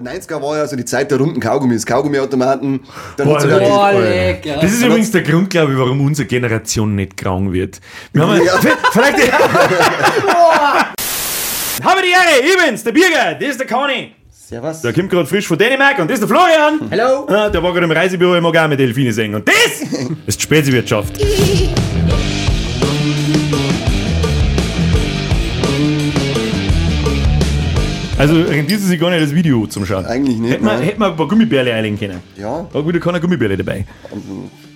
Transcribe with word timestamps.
90er 0.00 0.40
war 0.42 0.56
ja 0.58 0.66
so 0.66 0.76
die 0.76 0.84
Zeit 0.84 1.10
der 1.10 1.18
runden 1.18 1.40
Kaugummis, 1.40 1.84
Kaugummiautomaten. 1.86 2.80
Dann 3.16 3.26
Boah, 3.26 3.38
Boah, 3.46 3.92
lecker. 3.92 4.56
Das 4.60 4.72
ist 4.72 4.82
übrigens 4.82 5.10
der 5.10 5.22
Grund, 5.22 5.50
glaube 5.50 5.72
ich, 5.72 5.78
warum 5.78 6.00
unsere 6.00 6.26
Generation 6.26 6.94
nicht 6.94 7.16
krank 7.16 7.52
wird. 7.52 7.80
Wir 8.12 8.22
haben 8.26 8.40
Ja. 8.44 8.58
vielleicht 8.92 9.32
Habe 11.84 12.00
die 12.02 12.10
Ehre, 12.10 12.40
ich 12.44 12.56
bin's, 12.66 12.82
der 12.82 12.92
Birger, 12.92 13.34
das 13.38 13.50
ist 13.50 13.60
der 13.60 13.66
Conny. 13.66 14.12
Servus. 14.30 14.80
Der 14.80 14.92
kommt 14.92 15.10
gerade 15.10 15.26
frisch 15.26 15.46
von 15.46 15.58
Dänemark 15.58 15.98
und 15.98 16.08
das 16.10 16.18
ist 16.20 16.28
der 16.28 16.36
Florian. 16.36 16.80
Hello. 16.90 17.26
Ah, 17.28 17.48
der 17.50 17.62
war 17.62 17.72
gerade 17.72 17.84
im 17.84 17.92
Reisebüro, 17.92 18.34
ich 18.34 18.40
mag 18.42 18.56
auch 18.56 18.66
mit 18.68 18.80
Delfine 18.80 19.12
singen. 19.12 19.34
Und 19.36 19.46
das 19.48 19.82
ist 20.26 20.38
die 20.38 20.42
Speziwirtschaft. 20.42 21.18
Also 28.18 28.34
rentiert 28.42 28.80
sich 28.80 28.98
gar 29.00 29.10
nicht, 29.10 29.22
das 29.22 29.32
Video 29.32 29.66
zum 29.68 29.86
Schauen. 29.86 30.04
Eigentlich 30.04 30.38
nicht, 30.38 30.50
Hätten 30.52 30.64
wir, 30.64 30.72
nein. 30.76 30.90
ein 31.02 31.16
paar 31.16 31.28
Gummibärle 31.28 31.72
einlegen 31.72 31.98
können. 31.98 32.20
Ja. 32.36 32.66
Da 32.72 32.86
wieder 32.86 32.98
keiner 32.98 33.20
Gummibärle 33.20 33.56
dabei. 33.56 33.86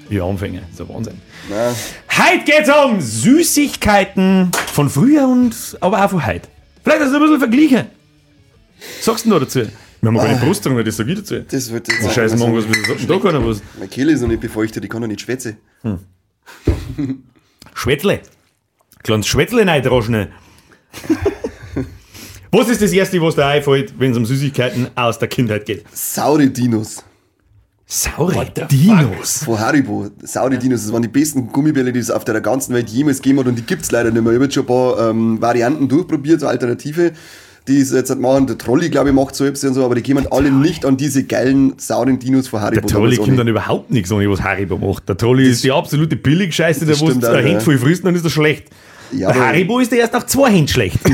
Ja, 0.08 0.24
Anfänger, 0.26 0.60
das 0.70 0.78
ist 0.78 0.80
ein 0.80 0.88
Wahnsinn. 0.94 1.14
Na, 1.50 1.74
Heute 2.16 2.44
geht's 2.44 2.70
um 2.70 3.00
Süßigkeiten 3.00 4.50
von 4.72 4.88
früher 4.88 5.26
und 5.26 5.54
aber 5.80 6.04
auch 6.04 6.10
von 6.10 6.24
heute. 6.24 6.48
Vielleicht 6.84 7.00
hast 7.00 7.10
du 7.12 7.16
ein 7.16 7.22
bisschen 7.22 7.38
verglichen. 7.40 7.86
Sagst 9.00 9.24
du 9.24 9.30
noch 9.30 9.40
dazu? 9.40 9.60
Wir 10.00 10.08
haben 10.08 10.16
gar 10.16 10.28
nicht 10.28 10.40
Brust 10.40 10.64
dran, 10.66 10.84
das 10.84 10.96
sag 10.96 11.08
ich 11.08 11.18
dazu. 11.18 11.40
das 11.40 11.70
wird 11.72 11.88
jetzt. 11.88 12.04
Oh, 12.04 12.10
Scheiße, 12.10 12.36
Mann, 12.36 12.54
was 12.54 12.64
was 12.68 12.98
denn 12.98 13.08
da 13.08 13.18
keiner 13.18 13.44
was? 13.46 13.62
Meine 13.76 13.88
Kehle 13.88 14.12
ist 14.12 14.20
noch 14.20 14.28
nicht 14.28 14.40
befeuchtet, 14.40 14.84
ich 14.84 14.90
kann 14.90 15.00
noch 15.00 15.08
nicht 15.08 15.20
schwätzen. 15.20 15.56
Schwettle. 17.74 18.20
Kleines 19.02 19.26
Schwettle 19.26 19.66
reindroschen. 19.66 20.28
Was 22.54 22.68
ist 22.68 22.82
das 22.82 22.92
erste, 22.92 23.18
was 23.22 23.34
dir 23.34 23.46
einfällt, 23.46 23.94
wenn 23.98 24.10
es 24.10 24.16
um 24.18 24.26
Süßigkeiten 24.26 24.88
aus 24.94 25.18
der 25.18 25.28
Kindheit 25.28 25.64
geht? 25.64 25.84
Saure 25.90 26.48
Dinos. 26.48 27.02
Saure 27.86 28.44
Dinos. 28.70 29.44
Von 29.44 29.58
Haribo. 29.58 30.10
Saure 30.22 30.58
Dinos, 30.58 30.82
das 30.82 30.92
waren 30.92 31.00
die 31.00 31.08
besten 31.08 31.48
Gummibälle, 31.50 31.94
die 31.94 32.00
es 32.00 32.10
auf 32.10 32.26
der 32.26 32.38
ganzen 32.42 32.74
Welt 32.74 32.90
jemals 32.90 33.22
gegeben 33.22 33.38
hat 33.38 33.46
und 33.46 33.56
die 33.56 33.62
gibt's 33.62 33.90
leider 33.90 34.10
nicht 34.10 34.22
mehr. 34.22 34.32
Ich 34.32 34.36
habe 34.36 34.44
jetzt 34.44 34.54
schon 34.54 34.64
ein 34.64 34.66
paar 34.66 35.08
ähm, 35.08 35.40
Varianten 35.40 35.88
durchprobiert, 35.88 36.40
so 36.40 36.46
Alternative. 36.46 37.12
Die 37.68 37.78
es 37.78 37.90
jetzt 37.90 38.14
machen, 38.18 38.46
der 38.46 38.58
Trolli, 38.58 38.90
glaube 38.90 39.08
ich, 39.08 39.14
macht 39.14 39.34
so 39.34 39.46
etwas 39.46 39.64
und 39.64 39.72
so, 39.72 39.86
aber 39.86 39.94
die 39.94 40.02
kommen 40.02 40.26
alle 40.30 40.50
nicht 40.50 40.84
an 40.84 40.98
diese 40.98 41.24
geilen, 41.24 41.72
sauren 41.78 42.18
Dinos 42.18 42.48
von 42.48 42.60
Haribo. 42.60 42.86
Der 42.86 42.96
Trolli 42.98 43.16
kommt 43.16 43.38
dann 43.38 43.48
überhaupt 43.48 43.90
nichts 43.90 44.12
ohne 44.12 44.28
was 44.28 44.42
Haribo 44.42 44.76
macht. 44.76 45.08
Der 45.08 45.16
Trolli 45.16 45.48
ist 45.48 45.64
die 45.64 45.72
absolute 45.72 46.16
Billigscheiße, 46.16 46.84
der 46.84 46.96
ein 46.96 47.46
ja. 47.46 47.52
Hand 47.54 47.62
voll 47.62 47.78
frisst, 47.78 48.04
dann 48.04 48.14
ist 48.14 48.24
er 48.24 48.30
schlecht. 48.30 48.66
Ja, 49.10 49.28
aber- 49.30 49.40
Haribo 49.40 49.78
ist 49.78 49.90
der 49.90 50.00
erst 50.00 50.12
nach 50.12 50.26
zwei 50.26 50.50
Händen 50.50 50.68
schlecht. 50.68 50.98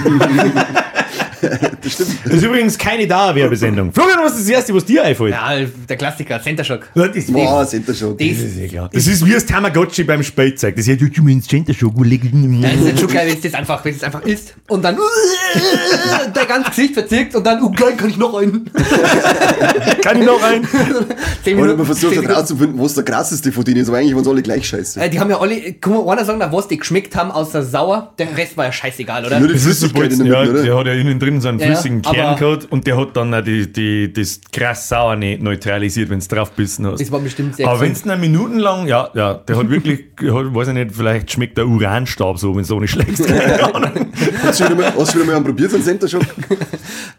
Das 1.83 1.92
stimmt. 1.92 2.11
Das 2.25 2.34
ist 2.34 2.42
übrigens 2.42 2.77
keine 2.77 3.06
Dauerwerbesendung. 3.06 3.92
Florian, 3.92 4.19
was 4.22 4.33
ist 4.33 4.41
das 4.42 4.48
erste, 4.48 4.75
was 4.75 4.84
dir 4.84 5.05
einfällt? 5.05 5.33
Ja, 5.33 5.53
der 5.89 5.97
Klassiker, 5.97 6.41
Center 6.42 6.64
Shock. 6.64 6.89
Das 6.94 7.14
ist, 7.14 7.33
Boah, 7.33 7.67
Center 7.67 7.94
Shock. 7.94 8.19
Das, 8.19 8.28
das 8.28 8.39
ist 8.39 8.58
eh 8.58 8.69
klar. 8.69 8.91
Das 8.92 9.06
ist 9.06 9.25
wie 9.25 9.33
das 9.33 9.47
Tamagotchi 9.47 10.05
beim 10.05 10.22
Spielzeug. 10.22 10.75
Das 10.77 10.86
ist 10.86 11.00
ja, 11.00 11.09
du 11.09 11.28
ins 11.28 11.47
Center 11.47 11.72
schon 11.75 11.94
das 11.98 12.72
ist 12.72 12.83
nicht 12.83 13.00
schon 13.00 13.09
geil, 13.09 13.27
wenn 13.28 13.34
es 13.34 13.41
das 13.41 13.55
einfach, 13.55 13.84
wenn 13.84 13.94
es 13.94 14.03
einfach 14.03 14.22
ist 14.22 14.55
und 14.69 14.83
dann 14.84 14.97
der 16.34 16.47
ganze 16.47 16.70
Gesicht 16.70 16.94
verzirkt 16.94 17.34
und 17.34 17.47
dann, 17.47 17.62
oh 17.62 17.70
geil, 17.70 17.94
kann 17.97 18.11
ich 18.11 18.16
noch 18.16 18.34
einen. 18.34 18.70
Kann 20.03 20.20
ich 20.20 20.27
noch? 20.27 20.41
Zehn 21.44 21.55
Und 21.55 21.61
Minuten. 21.62 21.77
man 21.78 21.86
versucht 21.86 22.14
zehn 22.14 22.28
halt 22.28 22.48
was 22.78 22.94
der 22.94 23.05
krasseste 23.05 23.53
von 23.53 23.64
denen 23.64 23.81
ist, 23.81 23.89
aber 23.89 23.98
eigentlich 23.98 24.14
waren 24.14 24.25
sie 24.25 24.31
alle 24.31 24.42
gleich 24.42 24.66
scheiße. 24.69 25.00
Äh, 25.00 25.11
Die 25.11 25.20
haben 25.20 25.31
ja 25.31 25.41
alle, 25.41 25.72
kann 25.75 25.92
man 25.92 26.09
einer 26.09 26.25
sagen, 26.25 26.41
was 26.50 26.69
die 26.69 26.78
geschmeckt 26.78 27.16
haben, 27.16 27.31
außer 27.31 27.62
sauer, 27.62 28.14
der 28.19 28.36
Rest 28.36 28.56
war 28.56 28.66
ja 28.66 28.72
scheißegal, 28.72 29.27
oder? 29.27 29.39
Nur 29.39 29.48
die 29.48 29.55
Das 29.55 29.64
ist 29.66 29.81
so 29.81 29.89
Flüssigkeit 29.89 30.12
in 30.20 30.27
ja, 30.27 30.42
der 30.44 30.53
Mitte, 30.53 30.62
der 30.64 30.72
oder? 30.77 30.91
hat 30.91 30.97
ja 30.97 31.00
innen 31.00 31.19
drin 31.19 31.27
so 31.40 31.48
einen 31.48 31.58
Ja, 31.58 31.66
ja, 31.66 31.72
flüssigen 31.72 32.02
Kern 32.02 32.36
gehabt 32.36 32.66
und 32.70 32.86
der 32.86 32.96
hat 32.96 33.16
dann 33.16 33.34
auch 33.34 33.42
die, 33.42 33.72
die, 33.72 34.12
das 34.12 34.40
krass 34.52 34.88
sauer 34.88 35.16
nicht 35.16 35.42
neutralisiert, 35.42 36.10
wenn 36.10 36.20
du 36.20 36.26
drauf 36.26 36.52
bissen 36.52 36.86
hast. 36.86 37.00
Das 37.00 37.12
war 37.12 37.20
bestimmt 37.20 37.56
sehr 37.56 37.68
Aber 37.68 37.80
wenn 37.80 37.92
es 37.92 38.04
eine 38.04 38.16
Minuten 38.16 38.58
lang, 38.58 38.88
ja, 38.88 39.10
ja, 39.14 39.34
der 39.34 39.56
hat 39.56 39.70
wirklich, 39.70 40.00
hat, 40.20 40.54
weiß 40.54 40.68
ich 40.68 40.74
nicht, 40.74 40.92
vielleicht 40.94 41.30
schmeckt 41.30 41.58
der 41.58 41.66
Uranstab 41.66 42.38
so, 42.38 42.54
wenn 42.54 42.62
es 42.62 42.69
so 42.69 42.80
nicht 42.80 42.91
schlecht 42.91 43.10
ist. 43.20 43.28
Hast 43.30 44.60
du 44.60 44.64
schon 44.64 44.76
mal, 44.76 45.06
schon 45.06 45.30
einen 45.30 45.44
probiert, 45.44 45.70
so 45.70 45.76
einen 45.76 45.84
Center 45.84 46.08
Shock? 46.08 46.22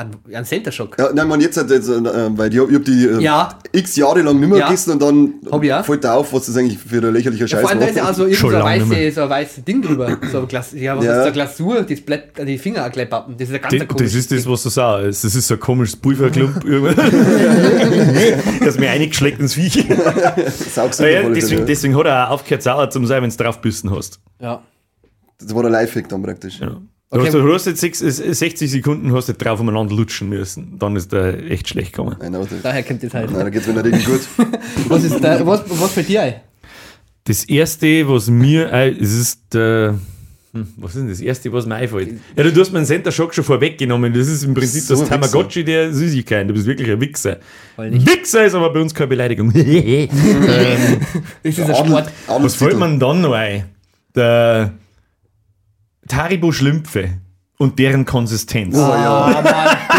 An, 0.00 0.10
an 0.34 0.44
Center 0.44 0.72
Shock. 0.72 0.96
Ja, 0.98 1.10
nein, 1.12 1.28
man, 1.28 1.40
jetzt 1.40 1.56
hat 1.58 1.68
jetzt, 1.70 1.88
äh, 1.88 2.38
weil 2.38 2.52
ich, 2.54 2.60
hab- 2.60 2.70
ich 2.70 2.74
hab 2.76 2.84
die 2.84 3.04
äh, 3.06 3.20
Ja. 3.20 3.58
x 3.72 3.96
Jahre 3.96 4.22
lang 4.22 4.40
nicht 4.40 4.48
mehr 4.48 4.58
Ja. 4.60 4.66
gegessen 4.68 4.92
und 4.92 5.02
dann 5.02 5.34
Hab 5.52 5.62
ich 5.62 5.72
auch. 5.74 5.84
fällt 5.84 6.04
da 6.04 6.14
auf, 6.14 6.32
was 6.32 6.46
das 6.46 6.56
eigentlich 6.56 6.78
für 6.78 6.98
ein 7.06 7.12
lächerlicher 7.12 7.44
Ja, 7.44 7.48
Scheiß 7.48 7.60
vor 7.60 7.70
allem 7.70 7.80
da 7.80 7.86
ist 7.86 7.96
ja 7.96 8.08
auch 8.10 8.14
so, 8.14 8.22
irgend 8.22 8.38
so, 8.38 8.50
Schon 8.50 8.62
ein 8.62 8.90
weiße, 8.90 9.28
weißes 9.28 9.64
Ding 9.64 9.82
drüber. 9.82 10.16
So 10.32 10.40
ein 10.40 10.48
Glas, 10.48 10.72
ja, 10.72 10.96
was 10.96 11.04
Ja. 11.04 11.10
ist 11.12 11.16
so 11.18 11.22
eine 11.24 11.32
Glasur, 11.32 11.82
das 11.82 12.00
bleibt 12.00 12.40
an 12.40 12.46
die 12.46 12.58
Finger 12.58 12.86
auch 12.86 12.90
gleich 12.92 13.10
pappen. 13.10 13.34
Das 13.38 13.48
ist 13.48 13.54
ein 13.54 13.60
ganz 13.60 13.76
Das, 13.78 13.88
komisches 13.88 14.28
das 14.28 14.38
ist 14.38 14.46
das, 14.46 14.52
was 14.52 14.62
du 14.62 14.68
sagst. 14.70 15.24
Das 15.24 15.34
ist 15.34 15.48
so 15.48 15.54
ein 15.54 15.60
komisches 15.60 15.96
Pulverklump. 15.96 16.64
das 18.64 18.78
mir 18.78 18.90
eingeschleckt 18.90 19.40
ins 19.40 19.54
Viech. 19.54 19.74
Saugst 20.72 21.00
Ja, 21.00 21.06
du 21.06 21.12
ja, 21.12 21.22
voll, 21.22 21.34
deswegen, 21.34 21.60
ja. 21.60 21.66
deswegen 21.66 21.96
hat 21.96 22.06
er 22.06 22.28
auch 22.28 22.34
aufgehört, 22.34 22.62
sauer 22.62 22.90
zu 22.90 23.04
sein, 23.06 23.22
wenn 23.22 23.30
du 23.30 23.36
drauf 23.36 23.60
bissen 23.60 23.90
hast. 23.94 24.20
Ja. 24.40 24.62
Das 25.38 25.54
war 25.54 25.62
der 25.62 25.70
Lifehack 25.72 26.08
dann 26.08 26.22
praktisch. 26.22 26.58
Du, 26.58 26.82
Okay. 27.12 27.26
hast, 27.26 27.34
du 27.34 27.52
hast 27.54 27.66
jetzt 27.66 27.80
sechs- 27.80 28.00
äh, 28.02 28.32
60 28.32 28.70
Sekunden 28.70 29.12
hast 29.12 29.28
du 29.28 29.34
drauf 29.34 29.58
umeinander 29.58 29.94
lutschen 29.96 30.28
müssen. 30.28 30.78
Dann 30.78 30.94
ist 30.94 31.10
der 31.12 31.50
echt 31.50 31.68
schlecht 31.68 31.92
gekommen. 31.92 32.14
Nein, 32.20 32.34
aber 32.36 32.46
das, 32.46 32.62
Daher 32.62 32.84
kommt 32.84 33.02
das 33.02 33.12
halt. 33.12 33.32
nein, 33.32 33.40
da 33.40 33.50
geht's 33.50 33.66
mir 33.66 33.74
nicht 33.82 33.86
irgendwie 33.86 34.04
gut. 34.12 34.20
Was 34.88 35.02
ist 35.04 35.18
da, 35.22 35.44
was, 35.44 35.62
was 35.68 35.92
für 35.92 36.02
dir 36.04 36.22
ein? 36.22 36.34
Das 37.24 37.44
erste, 37.44 38.08
was 38.08 38.28
mir, 38.30 38.72
ein- 38.72 38.96
es 39.00 39.12
ist 39.12 39.40
der, 39.52 39.98
hm, 40.52 40.68
was 40.76 40.94
ist 40.94 41.00
denn 41.00 41.08
das 41.08 41.20
erste, 41.20 41.52
was 41.52 41.66
mir 41.66 41.74
einfällt? 41.76 42.14
Ja, 42.36 42.44
du 42.44 42.60
hast 42.60 42.72
meinen 42.72 42.86
Center 42.86 43.10
Shock 43.12 43.34
schon 43.34 43.44
vorweggenommen. 43.44 44.12
Das 44.14 44.26
ist 44.28 44.42
im 44.44 44.54
Prinzip 44.54 44.82
So 44.82 44.96
das. 44.98 45.08
Tamagotchi 45.08 45.64
der 45.64 45.92
Süßigkeiten. 45.92 46.48
Du 46.48 46.54
bist 46.54 46.66
wirklich 46.66 46.90
ein 46.90 47.00
Wichser. 47.00 47.38
Wichser 47.76 48.44
ist 48.46 48.54
aber 48.54 48.72
bei 48.72 48.80
uns 48.80 48.94
keine 48.94 49.08
Beleidigung. 49.08 49.52
Das 49.52 51.58
ist 51.58 51.60
ein 51.60 51.74
Sport. 51.74 52.10
was 52.28 52.54
fällt 52.54 52.78
man 52.78 52.98
dann 53.00 53.20
noch 53.20 53.32
ein? 53.32 53.64
Der 54.14 54.72
Taribo 56.10 56.50
Schlümpfe 56.50 57.20
und 57.60 57.78
deren 57.78 58.06
Konsistenz. 58.06 58.74
Oh 58.74 58.78
ja. 58.78 59.44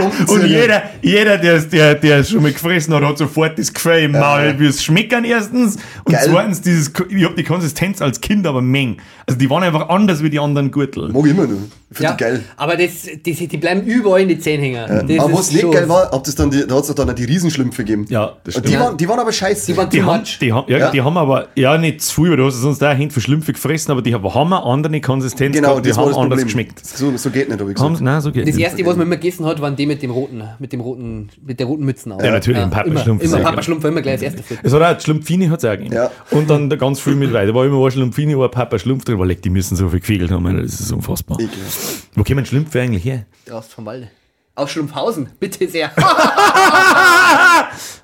Und 0.27 0.47
jeder, 0.47 0.81
jeder 1.03 1.37
der, 1.37 1.59
der, 1.59 1.93
der 1.95 2.17
es 2.19 2.29
schon 2.31 2.41
mal 2.41 2.51
gefressen 2.51 2.91
hat, 2.95 3.03
hat 3.03 3.19
sofort 3.19 3.59
das 3.59 3.71
Gefühl 3.71 3.99
im 3.99 4.13
Maul, 4.13 4.55
wie 4.57 4.65
es 4.65 4.83
schmeckern 4.83 5.23
erstens. 5.25 5.75
Und 6.03 6.13
Geil. 6.13 6.23
zweitens, 6.25 6.61
dieses, 6.61 6.91
ich 7.09 7.23
hab 7.23 7.35
die 7.35 7.43
Konsistenz 7.43 8.01
als 8.01 8.19
Kind 8.19 8.47
aber 8.47 8.61
Meng. 8.61 8.97
Also 9.27 9.37
die 9.37 9.47
waren 9.49 9.61
einfach 9.61 9.89
anders 9.89 10.23
wie 10.23 10.31
die 10.31 10.39
anderen 10.39 10.71
Gürtel. 10.71 11.09
Mag 11.09 11.23
ich 11.25 11.31
immer 11.31 11.43
noch. 11.43 11.51
Ich 11.91 11.97
finde 11.97 12.09
Ja, 12.09 12.15
die 12.15 12.23
geil. 12.23 12.43
aber 12.57 12.77
das, 12.77 12.91
die, 13.25 13.47
die 13.47 13.57
bleiben 13.57 13.83
überall 13.83 14.21
in 14.21 14.29
die 14.29 14.39
Zähne 14.39 14.63
hängen. 14.63 15.07
Das 15.07 15.19
aber 15.19 15.33
was 15.33 15.51
nicht 15.51 15.71
geil 15.71 15.87
war, 15.89 16.09
habt 16.09 16.25
das 16.27 16.35
dann 16.35 16.49
die, 16.49 16.65
da 16.65 16.75
hat 16.75 16.83
es 16.83 16.95
dann 16.95 17.09
auch 17.09 17.13
die 17.13 17.25
Riesenschlümpfe 17.25 17.83
gegeben. 17.83 18.05
Ja, 18.09 18.37
das 18.43 18.53
stimmt. 18.55 18.69
die, 18.69 18.73
Ja. 18.73 18.79
waren, 18.79 18.97
die 18.97 19.07
waren 19.07 19.19
aber 19.19 19.31
scheiße. 19.31 19.67
Die 19.71 19.77
waren 19.77 19.89
Die 19.89 20.01
haben, 20.01 20.23
die, 20.39 20.51
haben, 20.53 20.71
ja, 20.71 20.77
Ja. 20.79 20.89
die 20.91 21.01
haben 21.01 21.17
aber, 21.17 21.49
ja 21.55 21.77
nicht 21.77 22.01
zu 22.01 22.21
viel, 22.21 22.31
weil 22.31 22.37
du 22.37 22.45
hast 22.45 22.55
sonst 22.55 22.81
auch 22.83 22.89
Hände 22.95 23.13
für 23.13 23.21
Schlümpfe 23.21 23.51
gefressen, 23.53 23.91
aber 23.91 24.01
die 24.01 24.15
haben 24.15 24.25
eine 24.53 24.63
andere 24.63 24.99
Konsistenz 25.01 25.53
genau, 25.55 25.69
gehabt, 25.71 25.85
die 25.85 25.89
das 25.89 25.97
haben 25.97 26.07
das 26.07 26.15
anders 26.17 26.29
Problem. 26.39 26.45
geschmeckt. 26.47 26.85
So, 26.87 27.15
so 27.17 27.29
geht 27.29 27.49
nicht, 27.51 27.59
habe 27.61 27.71
ich 27.71 27.75
gesagt. 27.75 28.01
Nein, 28.01 28.21
so 28.21 28.31
geht 28.31 28.47
Das 28.47 28.55
nicht. 28.55 28.63
erste, 28.63 28.85
was 28.85 28.95
man 28.97 29.07
immer 29.07 29.17
gegessen 29.17 29.45
hat, 29.45 29.61
waren 29.61 29.75
die 29.75 29.85
mit 29.85 30.01
dem 30.01 30.11
roten, 30.11 30.43
mit 30.59 30.73
dem 30.73 30.81
roten, 30.81 31.29
mit 31.45 31.59
der 31.59 31.67
roten 31.67 31.85
Mützen 31.85 32.11
auf. 32.11 32.23
Ja, 32.23 32.31
natürlich, 32.31 32.61
ein 32.61 32.69
Papaschlumpf. 32.69 33.23
Immer, 33.23 33.37
immer. 33.37 33.49
Papaschlumpf 33.49 33.83
war 33.83 33.91
immer 33.91 34.01
gleich 34.01 34.15
das 34.15 34.23
erste 34.23 34.43
Fit. 34.43 34.59
Es 34.63 34.73
hat 34.73 34.81
auch 34.81 34.99
Schlumpfini 34.99 35.47
hat 35.47 35.59
es 35.63 35.65
auch 35.65 35.71
gegeben. 35.77 35.93
Ja. 35.93 36.11
Und 36.31 36.49
dann 36.49 36.69
da 36.69 36.75
ganz 36.75 36.99
viel 36.99 37.15
mit 37.15 37.31
weiter. 37.33 37.47
Da 37.47 37.53
war 37.55 37.65
immer 37.65 37.83
ein 37.85 37.91
Schlumpfini, 37.91 38.37
wo 38.37 38.43
ein 38.43 38.51
Papa 38.51 38.79
Schlumpf 38.79 39.05
drin. 39.05 39.19
Leck, 39.23 39.41
die 39.41 39.49
müssen 39.49 39.75
so 39.75 39.89
viel 39.89 39.99
gefegelt 39.99 40.31
haben. 40.31 40.57
Das 40.61 40.79
ist 40.79 40.91
unfassbar. 40.91 41.39
Ekelhaft. 41.39 42.07
Wo 42.15 42.23
kommen 42.23 42.45
Schlümpfe 42.45 42.81
eigentlich 42.81 43.05
her? 43.05 43.25
Aus 43.51 43.67
vom 43.67 43.85
Walde. 43.85 44.09
Aus 44.55 44.71
Schlumpfhausen, 44.71 45.29
bitte 45.39 45.67
sehr. 45.69 45.91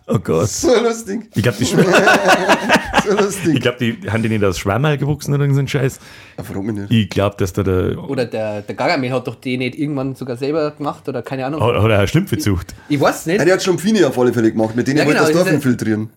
Oh 0.08 0.20
Gott. 0.20 0.50
So 0.50 0.70
lustig. 0.82 1.30
Ich 1.36 1.44
glaube, 1.44 1.58
die, 1.60 1.66
Sch- 1.66 1.78
So 3.30 3.50
ich 3.52 3.62
glaub, 3.62 3.78
die 3.78 3.98
haben 4.10 4.22
die 4.24 4.30
nicht 4.30 4.44
aus 4.44 4.60
Schwammerl 4.60 4.98
gewachsen 4.98 5.34
oder 5.34 5.44
irgendein 5.44 5.68
Scheiß. 5.68 6.00
Ja, 6.38 6.62
mich 6.62 6.76
nicht. 6.76 6.92
Ich 6.92 7.10
glaube, 7.10 7.36
dass 7.38 7.54
da 7.54 7.64
der. 7.64 7.98
Oder 8.10 8.26
der, 8.26 8.62
der 8.62 8.76
Gargamel 8.76 9.12
hat 9.12 9.28
doch 9.28 9.36
die 9.36 9.58
nicht 9.58 9.78
irgendwann 9.78 10.16
sogar 10.16 10.36
selber 10.38 10.72
gemacht 10.72 11.08
oder 11.08 11.22
keine 11.22 11.46
Ahnung. 11.46 11.62
Hat, 11.62 11.76
hat 11.82 11.90
er 11.90 11.98
eine 12.00 12.08
Schlümpfe 12.08 12.36
gesucht? 12.36 12.76
Ich 12.90 13.00
weiß 13.00 13.26
Ja, 13.26 13.34
nicht. 13.34 13.46
der 13.48 13.54
hat 13.54 13.64
Schlumpfini 13.64 14.04
auf 14.04 14.18
alle 14.20 14.34
Fälle 14.34 14.52
gemacht, 14.52 14.76
mit 14.76 14.88
denen 14.88 14.98
Ja, 15.00 15.06
wollte 15.06 15.20
genau, 15.20 15.28
das 15.28 15.36
Dorf 15.36 15.46
diese- 15.46 15.56
infiltrieren. 15.56 16.10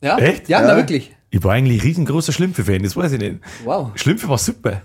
Ja? 0.00 0.18
Echt? 0.18 0.48
Ja, 0.48 0.60
Ja. 0.60 0.66
na 0.68 0.76
wirklich. 0.76 1.12
Ich 1.30 1.42
war 1.44 1.52
eigentlich 1.52 1.80
ein 1.82 1.86
riesengroßer 1.86 2.32
Schlümpfe-Fan, 2.32 2.82
das 2.82 2.96
weiß 2.96 3.12
ich 3.12 3.20
nicht. 3.20 3.36
Wow. 3.64 3.90
Schlümpfe 3.94 4.28
war 4.28 4.38
super. 4.38 4.82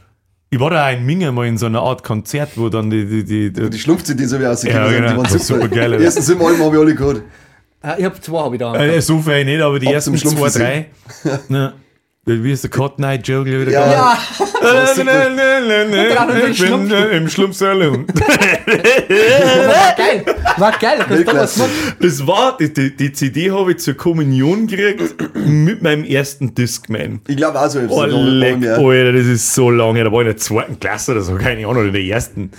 Ich 0.52 0.60
war 0.60 0.72
da 0.72 0.88
auch 0.88 0.92
in 0.94 1.06
Minge 1.06 1.32
mal 1.32 1.46
in 1.46 1.58
so 1.60 1.68
einer 1.68 1.82
Art 1.82 2.04
Konzert, 2.04 2.52
wo 2.56 2.70
dann 2.70 2.90
die. 2.90 3.06
die, 3.06 3.24
die, 3.24 3.54
die 3.54 3.70
Die 3.70 3.80
Schlumpf-CDs 3.80 4.34
habe 4.34 4.44
ich 4.44 4.50
ausgegeben, 4.50 4.80
Ja, 4.84 4.88
genau. 4.92 5.08
die 5.12 5.16
waren 5.18 5.24
Das 5.24 5.34
war 5.34 5.40
super. 5.40 5.62
supergeil, 5.64 5.98
Die 5.98 6.04
ersten 6.04 6.22
sieben 6.24 6.42
Alben 6.42 6.64
habe 6.64 6.76
ich 6.76 6.82
alle 6.82 6.96
gehört. 6.96 7.22
Ah, 7.82 7.96
ich 7.98 8.06
hab 8.06 8.24
zwei, 8.24 8.40
hab 8.40 8.54
ich 8.54 8.60
da. 8.60 8.76
äh, 8.76 9.02
so 9.02 9.20
viel 9.20 9.46
nicht, 9.46 9.62
aber 9.62 9.80
die 9.80 9.88
Ab 9.88 9.94
ersten 9.94 10.18
zwei, 10.18 10.50
drei. 10.50 10.86
Wie 12.26 12.52
ist 12.52 12.64
der 12.64 12.70
Cotton 12.70 13.06
Eye 13.06 13.16
Joe, 13.16 13.48
ich, 13.48 13.72
Ja. 13.72 13.92
ja, 13.92 14.18
äh, 14.62 15.02
im 17.18 17.28
Schlumpfsalon. 17.30 18.06
war 19.68 19.96
geil. 19.98 20.26
War 20.58 20.72
geil. 20.80 21.00
Da 21.10 21.24
kannst 21.24 21.58
du 21.58 21.62
was. 21.62 21.70
Das 22.00 22.28
war, 22.28 22.56
die, 22.58 22.72
die, 22.72 22.96
die 22.96 23.12
CD 23.14 23.50
habe 23.52 23.72
ich 23.72 23.80
zur 23.80 23.96
Kommunion 23.96 24.68
gekriegt 24.68 25.16
mit 25.36 25.82
meinem 25.82 26.04
ersten 26.04 26.54
Discman. 26.54 27.22
Ich 27.28 27.38
glaube 27.38 27.60
auch 27.60 27.70
so. 27.70 27.80
Oh, 27.88 28.04
leck, 28.04 28.64
Alter, 28.64 29.14
das 29.14 29.26
ist 29.26 29.56
so 29.56 29.72
lange. 29.72 30.04
Da 30.04 30.12
war 30.12 30.22
ich 30.22 30.28
in 30.28 30.34
der 30.34 30.38
zweiten 30.38 30.80
Klasse 30.80 31.14
oder 31.14 31.22
so, 31.22 31.34
keine 31.36 31.62
Ahnung, 31.62 31.78
oder 31.78 31.86
in 31.88 31.94
der 31.94 32.04
ersten. 32.04 32.52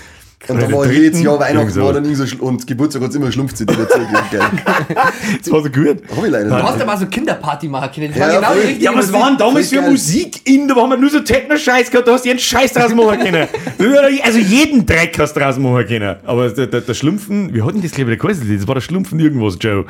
Und 0.48 0.58
dann 0.60 0.68
der 0.70 0.72
war 0.78 0.84
dritten, 0.86 1.02
jedes 1.02 1.22
Jahr 1.22 1.38
Weihnachten 1.38 1.82
war 1.82 1.92
dann 1.92 2.14
so 2.14 2.24
und 2.44 2.66
Geburtstag 2.66 3.02
hat 3.02 3.10
es 3.10 3.16
immer 3.16 3.30
Schlumpf-CD 3.30 3.74
dazu 3.74 3.98
gegeben. 3.98 4.58
Das 5.42 5.52
war 5.52 5.62
so 5.62 5.68
gut. 5.68 6.02
Hab 6.16 6.24
ich 6.24 6.30
leider 6.30 6.48
Du 6.48 6.54
nicht. 6.54 6.62
hast 6.64 6.78
ja 6.80 6.84
mal 6.86 6.96
so 6.96 7.06
Kinderparty 7.06 7.68
machen 7.68 7.90
können. 7.94 8.08
Das 8.08 8.16
Ja, 8.18 8.26
war 8.26 8.34
genau 8.54 8.62
voll. 8.62 8.76
Ja, 8.78 8.94
was 8.94 9.12
waren 9.12 9.36
damals 9.36 9.68
für 9.68 9.76
geil. 9.82 9.90
Musik 9.90 10.40
in? 10.48 10.66
Da 10.66 10.74
haben 10.76 10.88
wir 10.90 10.96
nur 10.96 11.10
so 11.10 11.20
Techno-Scheiß 11.20 11.90
gehabt, 11.90 12.08
da 12.08 12.12
hast 12.14 12.24
du 12.24 12.28
jeden 12.28 12.40
Scheiß 12.40 12.72
draus 12.72 12.94
machen 12.94 13.18
können. 13.20 13.48
Also 14.24 14.38
jeden 14.38 14.86
Dreck 14.86 15.18
hast 15.18 15.34
du 15.36 15.40
draus 15.40 15.58
machen 15.58 15.86
können. 15.86 16.16
Aber 16.24 16.48
der, 16.48 16.66
der, 16.68 16.80
der 16.80 16.94
Schlumpfen, 16.94 17.52
wie 17.54 17.60
hat 17.62 17.74
denn 17.74 17.82
das 17.82 17.90
glaube 17.92 18.12
ich 18.12 18.18
der 18.18 18.26
geheißen? 18.28 18.56
Das 18.58 18.66
war 18.66 18.74
der 18.76 18.80
Schlumpfen 18.82 19.20
irgendwas, 19.20 19.56
Joe. 19.60 19.84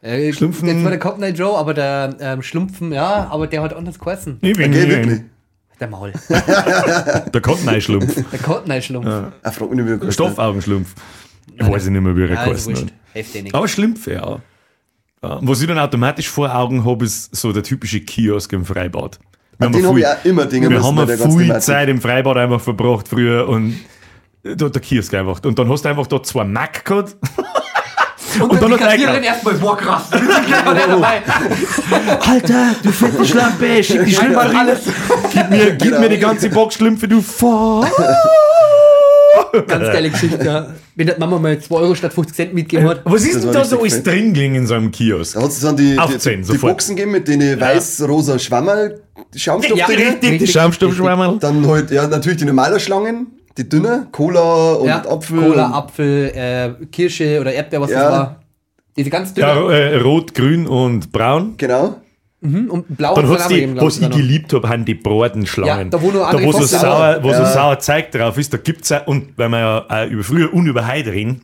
Äh, 0.00 0.32
Schlumpfen- 0.32 0.66
Das 0.66 0.82
war 1.02 1.16
der 1.18 1.28
Eye 1.28 1.34
Joe, 1.34 1.56
aber 1.58 1.74
der 1.74 2.16
ähm, 2.18 2.42
Schlumpfen, 2.42 2.92
ja, 2.92 3.28
aber 3.30 3.46
der 3.46 3.62
hat 3.62 3.74
anders 3.76 3.98
geheißen. 3.98 4.38
Ich 4.40 4.56
bin 4.56 4.70
nie 4.70 4.88
wirklich? 4.88 5.20
Der 5.82 5.88
Maul. 5.88 6.12
Der 6.28 7.40
Kottenei-Schlumpf. 7.40 8.14
Der 8.30 8.38
Schlumpf. 8.80 9.04
Mich 9.04 9.70
nicht, 9.72 9.84
wie 9.84 9.90
er 9.90 10.00
heißt. 10.00 10.12
Stoffaugenschlumpf. 10.12 10.94
Ich 11.56 11.68
weiß 11.68 11.88
nicht 11.88 12.00
mehr, 12.00 12.16
wie 12.16 12.22
er 12.22 12.30
Ja, 12.34 12.46
nicht. 13.42 13.52
Aber 13.52 13.66
Schlümpfe, 13.66 14.12
ja. 14.12 14.38
ja. 15.24 15.38
Was 15.42 15.60
ich 15.60 15.66
dann 15.66 15.80
automatisch 15.80 16.28
vor 16.28 16.54
Augen 16.54 16.84
habe, 16.84 17.04
ist 17.04 17.34
so 17.34 17.52
der 17.52 17.64
typische 17.64 17.98
Kiosk 17.98 18.52
im 18.52 18.64
Freibad. 18.64 19.18
Wir 19.58 19.70
Den 19.70 19.84
habe 19.84 19.98
ich 19.98 20.06
auch 20.06 20.24
immer 20.24 20.46
Dinge 20.46 20.70
Wir 20.70 20.80
haben 20.84 20.96
ja 20.96 21.06
viel. 21.06 21.58
Zeit 21.58 21.88
im 21.88 22.00
Freibad 22.00 22.36
einfach 22.36 22.60
verbracht 22.60 23.08
früher 23.08 23.48
und 23.48 23.74
da 24.44 24.68
der 24.68 24.80
Kiosk 24.80 25.12
einfach. 25.14 25.42
Und 25.42 25.58
dann 25.58 25.68
hast 25.68 25.84
du 25.84 25.88
einfach 25.88 26.06
da 26.06 26.22
zwei 26.22 26.44
Mac 26.44 26.84
gehabt. 26.84 27.16
Und, 28.40 28.52
dann 28.52 28.60
dann 28.60 28.68
die 28.70 28.74
hat 28.74 28.80
er 28.80 28.86
Kassiererin 28.88 29.20
gleich- 29.22 29.32
erstmal, 29.32 29.54
boah 29.54 29.76
krass, 29.76 30.02
dabei. 30.10 31.22
Alter, 32.28 32.74
du 32.82 32.90
fette 32.92 33.24
Schlampe, 33.24 33.82
schick 33.84 34.04
die 34.04 34.12
Schlimmer 34.14 34.40
alles. 34.58 34.80
Gib 35.32 35.50
mir, 35.50 35.70
gib 35.72 35.80
Genau. 35.80 36.00
mir 36.00 36.08
die 36.08 36.18
ganze 36.18 36.48
Box 36.48 36.74
Schlümpfe, 36.76 37.08
du 37.08 37.20
Fahr. 37.22 37.88
Ganz 39.66 39.84
geile 39.86 40.10
Geschichte, 40.10 40.44
ja. 40.44 40.66
Wenn 40.94 41.06
die 41.06 41.12
Mama 41.18 41.38
mal 41.38 41.58
2 41.58 41.74
Euro 41.74 41.94
statt 41.94 42.12
50 42.12 42.36
Cent 42.36 42.54
mitgegeben 42.54 42.88
hat. 42.88 43.00
Was 43.04 43.22
ist 43.22 43.36
Das 43.36 43.42
denn 43.44 43.52
da 43.52 43.64
so 43.64 43.80
alles 43.80 44.02
drin 44.02 44.32
gelegen 44.34 44.54
in 44.56 44.66
so 44.66 44.74
einem 44.74 44.90
Kiosk? 44.90 45.34
Da 45.34 45.42
hat 45.42 45.50
es 45.50 45.60
dann 45.60 45.76
die, 45.76 45.92
die, 45.92 45.98
Aufzählen, 45.98 46.40
die 46.40 46.46
sofort. 46.46 46.72
Boxen 46.72 46.96
gegeben 46.96 47.12
mit 47.12 47.28
den 47.28 47.60
weiß-rosa 47.60 48.38
Schwammerl, 48.38 49.00
Schaumstoff 49.34 49.78
Ja, 49.78 49.86
richtig. 49.86 50.38
Die 50.38 50.46
Schaumstoffschwammerl. 50.46 51.38
Dann 51.38 51.66
halt, 51.66 51.90
ja, 51.90 52.06
natürlich 52.06 52.38
die 52.38 52.44
normalen 52.46 52.78
Schlangen, 52.80 53.26
die 53.58 53.68
dünner, 53.68 54.06
Cola 54.12 54.72
und 54.74 54.88
Ja, 54.88 55.04
Apfel. 55.08 55.38
Cola, 55.40 55.66
und- 55.66 55.72
Apfel, 55.74 56.32
äh, 56.34 56.86
Kirsche 56.86 57.40
oder 57.40 57.52
Erdbeer, 57.52 57.80
was 57.80 57.90
Ja. 57.90 57.98
das 58.02 58.10
war. 58.12 58.42
Diese 58.96 59.10
ganz 59.10 59.32
dünne. 59.34 59.46
Ja, 59.46 59.70
äh, 59.70 59.96
rot, 60.00 60.34
grün 60.34 60.66
und 60.66 61.12
braun. 61.12 61.54
Genau. 61.56 61.96
und 62.44 62.96
blau 62.96 63.14
Dann 63.14 63.28
hat's 63.28 63.46
die, 63.46 63.66
glaub 63.68 63.86
was 63.86 63.98
ich 64.00 64.10
geliebt 64.10 64.52
habe, 64.52 64.68
haben 64.68 64.84
die 64.84 64.94
Bratenschlangen. 64.96 65.84
Ja, 65.84 65.90
da 65.90 66.02
wo 66.02 66.10
nur 66.10 66.28
da 66.28 66.42
wo 66.42 66.50
so 66.50 66.64
sauer, 66.64 67.18
wo 67.22 67.28
so 67.28 67.34
Ja. 67.34 67.46
sauer 67.46 67.78
Zeug 67.78 68.10
drauf 68.10 68.36
ist, 68.36 68.52
da 68.52 68.56
gibt's 68.58 68.88
ja, 68.88 68.98
und 69.04 69.38
weil 69.38 69.48
wir 69.48 69.58
ja 69.60 69.86
äh, 70.02 70.08
über 70.08 70.24
früher 70.24 70.52
und 70.52 70.66
über 70.66 70.88
heute 70.92 71.12
reden, 71.12 71.42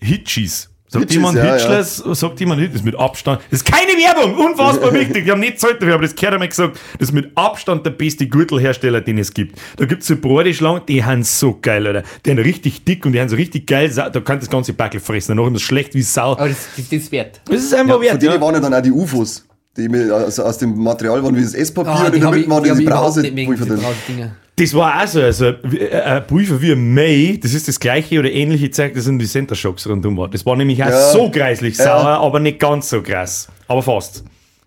Hitchis. 0.00 0.70
Sagt 0.94 1.12
jemand 1.12 1.36
ja, 1.36 1.52
Hitchlers, 1.54 1.96
sagt 1.96 2.40
jemand 2.40 2.60
nicht, 2.60 2.72
das 2.72 2.80
ist 2.80 2.84
mit 2.84 2.96
Abstand. 2.98 3.40
Das 3.50 3.60
ist 3.60 3.64
keine 3.64 3.92
Werbung, 3.92 4.36
unfassbar 4.36 4.92
wichtig. 4.94 5.24
Die 5.24 5.30
haben 5.30 5.40
nicht 5.40 5.60
Zeit 5.60 5.80
dafür, 5.82 5.94
aber 5.94 6.02
das 6.04 6.14
gehört 6.14 6.34
einmal 6.34 6.48
gesagt, 6.48 6.78
das 6.98 7.08
ist 7.08 7.12
mit 7.12 7.30
Abstand 7.36 7.84
der 7.84 7.90
beste 7.90 8.26
Gürtelhersteller, 8.26 9.00
den 9.00 9.18
es 9.18 9.34
gibt. 9.34 9.58
Da 9.76 9.84
gibt's 9.84 10.06
so 10.06 10.16
Brateschlangen, 10.16 10.82
die 10.88 11.04
haben 11.04 11.22
so 11.22 11.58
geil, 11.60 11.86
Alter. 11.86 12.02
Die 12.24 12.30
haben 12.30 12.38
richtig 12.38 12.84
dick 12.84 13.04
und 13.04 13.12
die 13.12 13.20
haben 13.20 13.28
so 13.28 13.36
richtig 13.36 13.66
geil, 13.66 13.90
da 13.94 14.08
kann 14.20 14.38
das 14.40 14.48
ganze 14.48 14.72
Backel 14.72 15.00
fressen. 15.00 15.36
Danach 15.36 15.48
ist 15.48 15.54
das 15.56 15.62
schlecht 15.62 15.94
wie 15.94 16.02
Sau. 16.02 16.32
Aber 16.32 16.48
das, 16.48 16.68
das, 16.76 16.88
das 16.88 16.92
ist 17.00 17.12
wert. 17.12 17.40
Das 17.46 17.56
ist 17.56 17.74
einfach 17.74 17.94
Von 17.94 18.02
wert, 18.02 18.22
denen 18.22 18.34
ja. 18.34 18.40
waren 18.40 18.54
ja 18.54 18.60
dann 18.60 18.74
auch 18.74 18.82
die 18.82 18.90
UFOs, 18.92 19.46
die 19.76 19.88
aus 20.12 20.58
dem 20.58 20.76
Material 20.78 21.22
waren 21.22 21.34
wie 21.36 21.42
das 21.42 21.54
Esspapier 21.54 21.92
Ah, 21.92 22.06
und 22.06 22.12
die 22.14 22.18
in 22.18 22.22
der 22.22 22.30
ich, 22.32 22.36
Mitte 22.46 22.50
waren 22.50 22.62
die 22.62 22.70
diese 22.70 22.82
ich 22.82 22.88
Brause. 22.88 23.22
mögen, 23.22 23.54
diese 23.56 23.66
Brausedinger. 23.76 24.36
Das 24.56 24.72
war 24.74 25.02
auch 25.02 25.06
so, 25.08 25.20
also 25.20 25.52
wie- 25.64 25.78
äh, 25.80 26.00
ein 26.00 26.26
Pulver 26.28 26.62
wie 26.62 26.72
ein 26.72 26.94
May, 26.94 27.38
das 27.42 27.54
ist 27.54 27.66
das 27.66 27.80
gleiche 27.80 28.20
oder 28.20 28.30
ähnliche 28.30 28.70
Zeug, 28.70 28.94
das 28.94 29.06
in 29.08 29.18
die 29.18 29.26
Center 29.26 29.56
Shocks 29.56 29.86
rundum 29.88 30.16
war. 30.16 30.28
Das 30.28 30.46
war 30.46 30.54
nämlich 30.54 30.82
auch 30.82 30.88
Ja. 30.90 31.10
so 31.12 31.28
kreislich 31.30 31.76
Ja. 31.76 31.84
sauer, 31.84 32.18
aber 32.20 32.38
nicht 32.38 32.60
ganz 32.60 32.88
so 32.88 33.02
krass. 33.02 33.48
Aber 33.66 33.82
fast. 33.82 34.22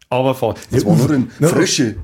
Aber 0.10 0.36
fast. 0.36 0.68
Das 0.72 0.86
war 0.86 0.96
nur 0.96 1.08
drin. 1.08 1.30
Frische. 1.42 1.96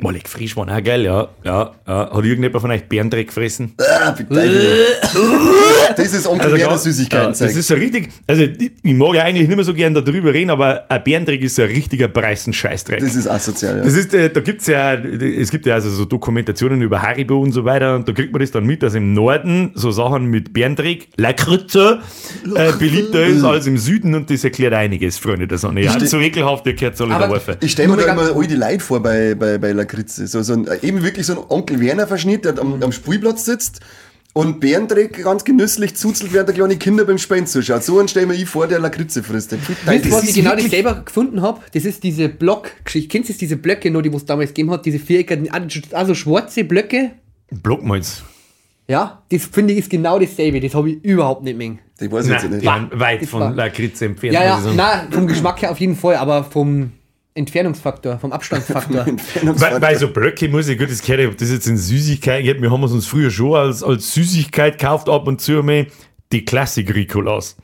Mal 0.00 0.12
leck 0.12 0.28
frisch 0.28 0.56
waren 0.56 0.68
auch 0.70 0.82
geil, 0.82 1.02
ja. 1.04 1.28
ja, 1.44 1.70
ja. 1.86 2.10
Hat 2.12 2.24
irgendjemand 2.24 2.60
von 2.60 2.70
euch 2.72 2.82
Bärendreck 2.88 3.28
gefressen? 3.28 3.74
Ah, 3.78 4.10
bitte. 4.10 4.34
Das 5.96 6.12
ist 6.12 6.26
Onkel 6.26 6.46
Also 6.46 6.56
ganz- 6.56 6.68
ja, 6.70 6.78
Süßigkeiten. 6.78 7.28
das 7.38 7.40
ist 7.56 7.68
so 7.68 7.74
richtig, 7.74 8.08
also 8.26 8.42
ich 8.42 8.72
mag 8.94 9.14
ja 9.14 9.22
eigentlich 9.22 9.46
nicht 9.48 9.54
mehr 9.56 9.64
so 9.64 9.72
gern 9.72 9.94
darüber 9.94 10.34
reden, 10.34 10.50
aber 10.50 10.84
ein 10.90 11.04
Bärendreck 11.04 11.40
ist 11.42 11.54
so 11.54 11.62
ein 11.62 11.68
richtiger 11.68 12.08
Preisen-Scheißdreck. 12.08 13.00
das 13.00 13.14
ist 13.14 13.28
asozial, 13.28 13.78
ja. 13.78 13.84
Das 13.84 13.94
ist, 13.94 14.12
äh, 14.14 14.30
da 14.30 14.40
gibt's 14.40 14.66
ja, 14.66 14.94
es 14.94 15.50
gibt 15.50 15.64
ja 15.66 15.74
also 15.74 15.88
so 15.90 16.04
Dokumentationen 16.04 16.82
über 16.82 17.00
Haribo 17.02 17.38
und 17.40 17.52
so 17.52 17.64
weiter 17.64 17.94
und 17.94 18.08
da 18.08 18.12
kriegt 18.12 18.32
man 18.32 18.40
das 18.40 18.50
dann 18.50 18.64
mit, 18.66 18.82
dass 18.82 18.94
im 18.94 19.12
Norden 19.14 19.70
so 19.74 19.92
Sachen 19.92 20.26
mit 20.26 20.52
Bärendreck, 20.52 21.08
Lakritze, 21.16 22.00
äh, 22.56 22.72
beliebter 22.72 23.24
ist 23.26 23.44
als 23.44 23.66
im 23.68 23.78
Süden 23.78 24.14
und 24.16 24.28
das 24.28 24.42
erklärt 24.42 24.74
einiges, 24.74 25.18
Freunde 25.18 25.46
der 25.46 25.58
Sonne. 25.58 25.82
Ja, 25.82 25.98
so 26.00 26.18
ekelhaft, 26.18 26.66
ihr 26.66 26.74
gehört 26.74 27.00
alle 27.00 27.16
der 27.16 27.30
Waffe. 27.30 27.58
Ich 27.60 27.70
stelle 27.72 27.88
mir 27.88 27.96
da 27.98 28.12
immer 28.12 28.34
all 28.34 28.46
die 28.46 28.56
Leute 28.56 28.80
vor 28.80 29.00
bei, 29.00 29.34
bei, 29.36 29.56
bei 29.58 29.68
Lakritze. 29.70 29.83
So, 30.26 30.42
so 30.42 30.52
ein, 30.54 30.68
eben 30.82 31.02
wirklich 31.02 31.26
so 31.26 31.32
ein 31.34 31.44
Onkel 31.48 31.80
Werner-Verschnitt, 31.80 32.44
der 32.44 32.58
am, 32.58 32.82
am 32.82 32.92
Spielplatz 32.92 33.44
sitzt 33.44 33.80
und 34.32 34.58
Bärendreck 34.60 35.22
ganz 35.22 35.44
genüsslich 35.44 35.94
zuzelt, 35.94 36.32
während 36.32 36.48
der 36.48 36.54
kleine 36.56 36.76
Kinder 36.76 37.04
beim 37.04 37.18
Spielen 37.18 37.46
zuschaut. 37.46 37.84
So 37.84 37.98
einen 37.98 38.08
stelle 38.08 38.32
ich 38.34 38.40
mir 38.40 38.46
vor, 38.46 38.66
der 38.66 38.80
Lakritze 38.80 39.22
frisst. 39.22 39.52
Wisst 39.52 40.06
ihr, 40.06 40.12
was 40.12 40.22
ist 40.24 40.30
ich 40.30 40.34
genau 40.42 40.56
das 40.56 40.64
selber 40.70 41.02
gefunden 41.04 41.40
habe? 41.40 41.60
Das 41.72 41.84
ist 41.84 42.02
diese 42.02 42.28
Block-Geschichte. 42.28 43.08
Kennst 43.08 43.30
du 43.30 43.34
diese 43.34 43.56
Blöcke 43.56 43.90
noch, 43.90 44.02
die 44.02 44.08
es 44.10 44.24
damals 44.26 44.50
gegeben 44.50 44.70
hat? 44.72 44.84
Diese 44.86 44.98
Vierecken, 44.98 45.48
also 45.92 46.14
schwarze 46.14 46.64
Blöcke? 46.64 47.12
Blockmalz. 47.50 48.22
Ja, 48.88 49.22
das 49.30 49.44
finde 49.46 49.72
ich 49.72 49.78
ist 49.80 49.90
genau 49.90 50.18
dasselbe. 50.18 50.60
Das 50.60 50.74
habe 50.74 50.90
ich 50.90 51.04
überhaupt 51.04 51.42
nicht 51.44 51.56
mehr. 51.56 51.76
Ich 52.00 52.10
weiß 52.10 52.26
jetzt 52.28 52.42
Nein, 52.42 52.50
nicht. 52.50 52.62
die 52.62 52.66
waren 52.66 52.90
weit 52.92 53.22
Das 53.22 53.30
von 53.30 53.40
war- 53.40 53.52
Lakritze 53.52 54.06
entfernt. 54.06 54.34
Ja, 54.34 54.42
ja, 54.44 54.60
nein, 54.74 55.12
vom 55.12 55.26
Geschmack 55.26 55.62
her 55.62 55.70
auf 55.70 55.78
jeden 55.78 55.96
Fall, 55.96 56.16
aber 56.16 56.44
vom 56.44 56.90
Entfernungsfaktor, 57.34 58.18
vom 58.18 58.32
Abstandsfaktor. 58.32 59.06
Weil, 59.42 59.82
weil 59.82 59.98
so 59.98 60.08
Blöcke 60.08 60.48
muss 60.48 60.68
ich, 60.68 60.78
gut, 60.78 60.90
das 60.90 61.02
gehört, 61.02 61.20
ja, 61.20 61.28
ob 61.28 61.36
das 61.36 61.50
jetzt 61.50 61.66
in 61.66 61.76
Süßigkeit, 61.76 62.44
wir 62.62 62.70
haben 62.70 62.84
es 62.84 62.92
uns 62.92 63.06
früher 63.06 63.30
schon 63.30 63.54
als, 63.54 63.82
als 63.82 64.14
Süßigkeit 64.14 64.78
gekauft, 64.78 65.08
ab 65.08 65.26
und 65.26 65.40
zu 65.40 65.62
mal 65.62 65.86
die 66.32 66.44
Klassik 66.44 66.94
Ricolas. 66.94 67.56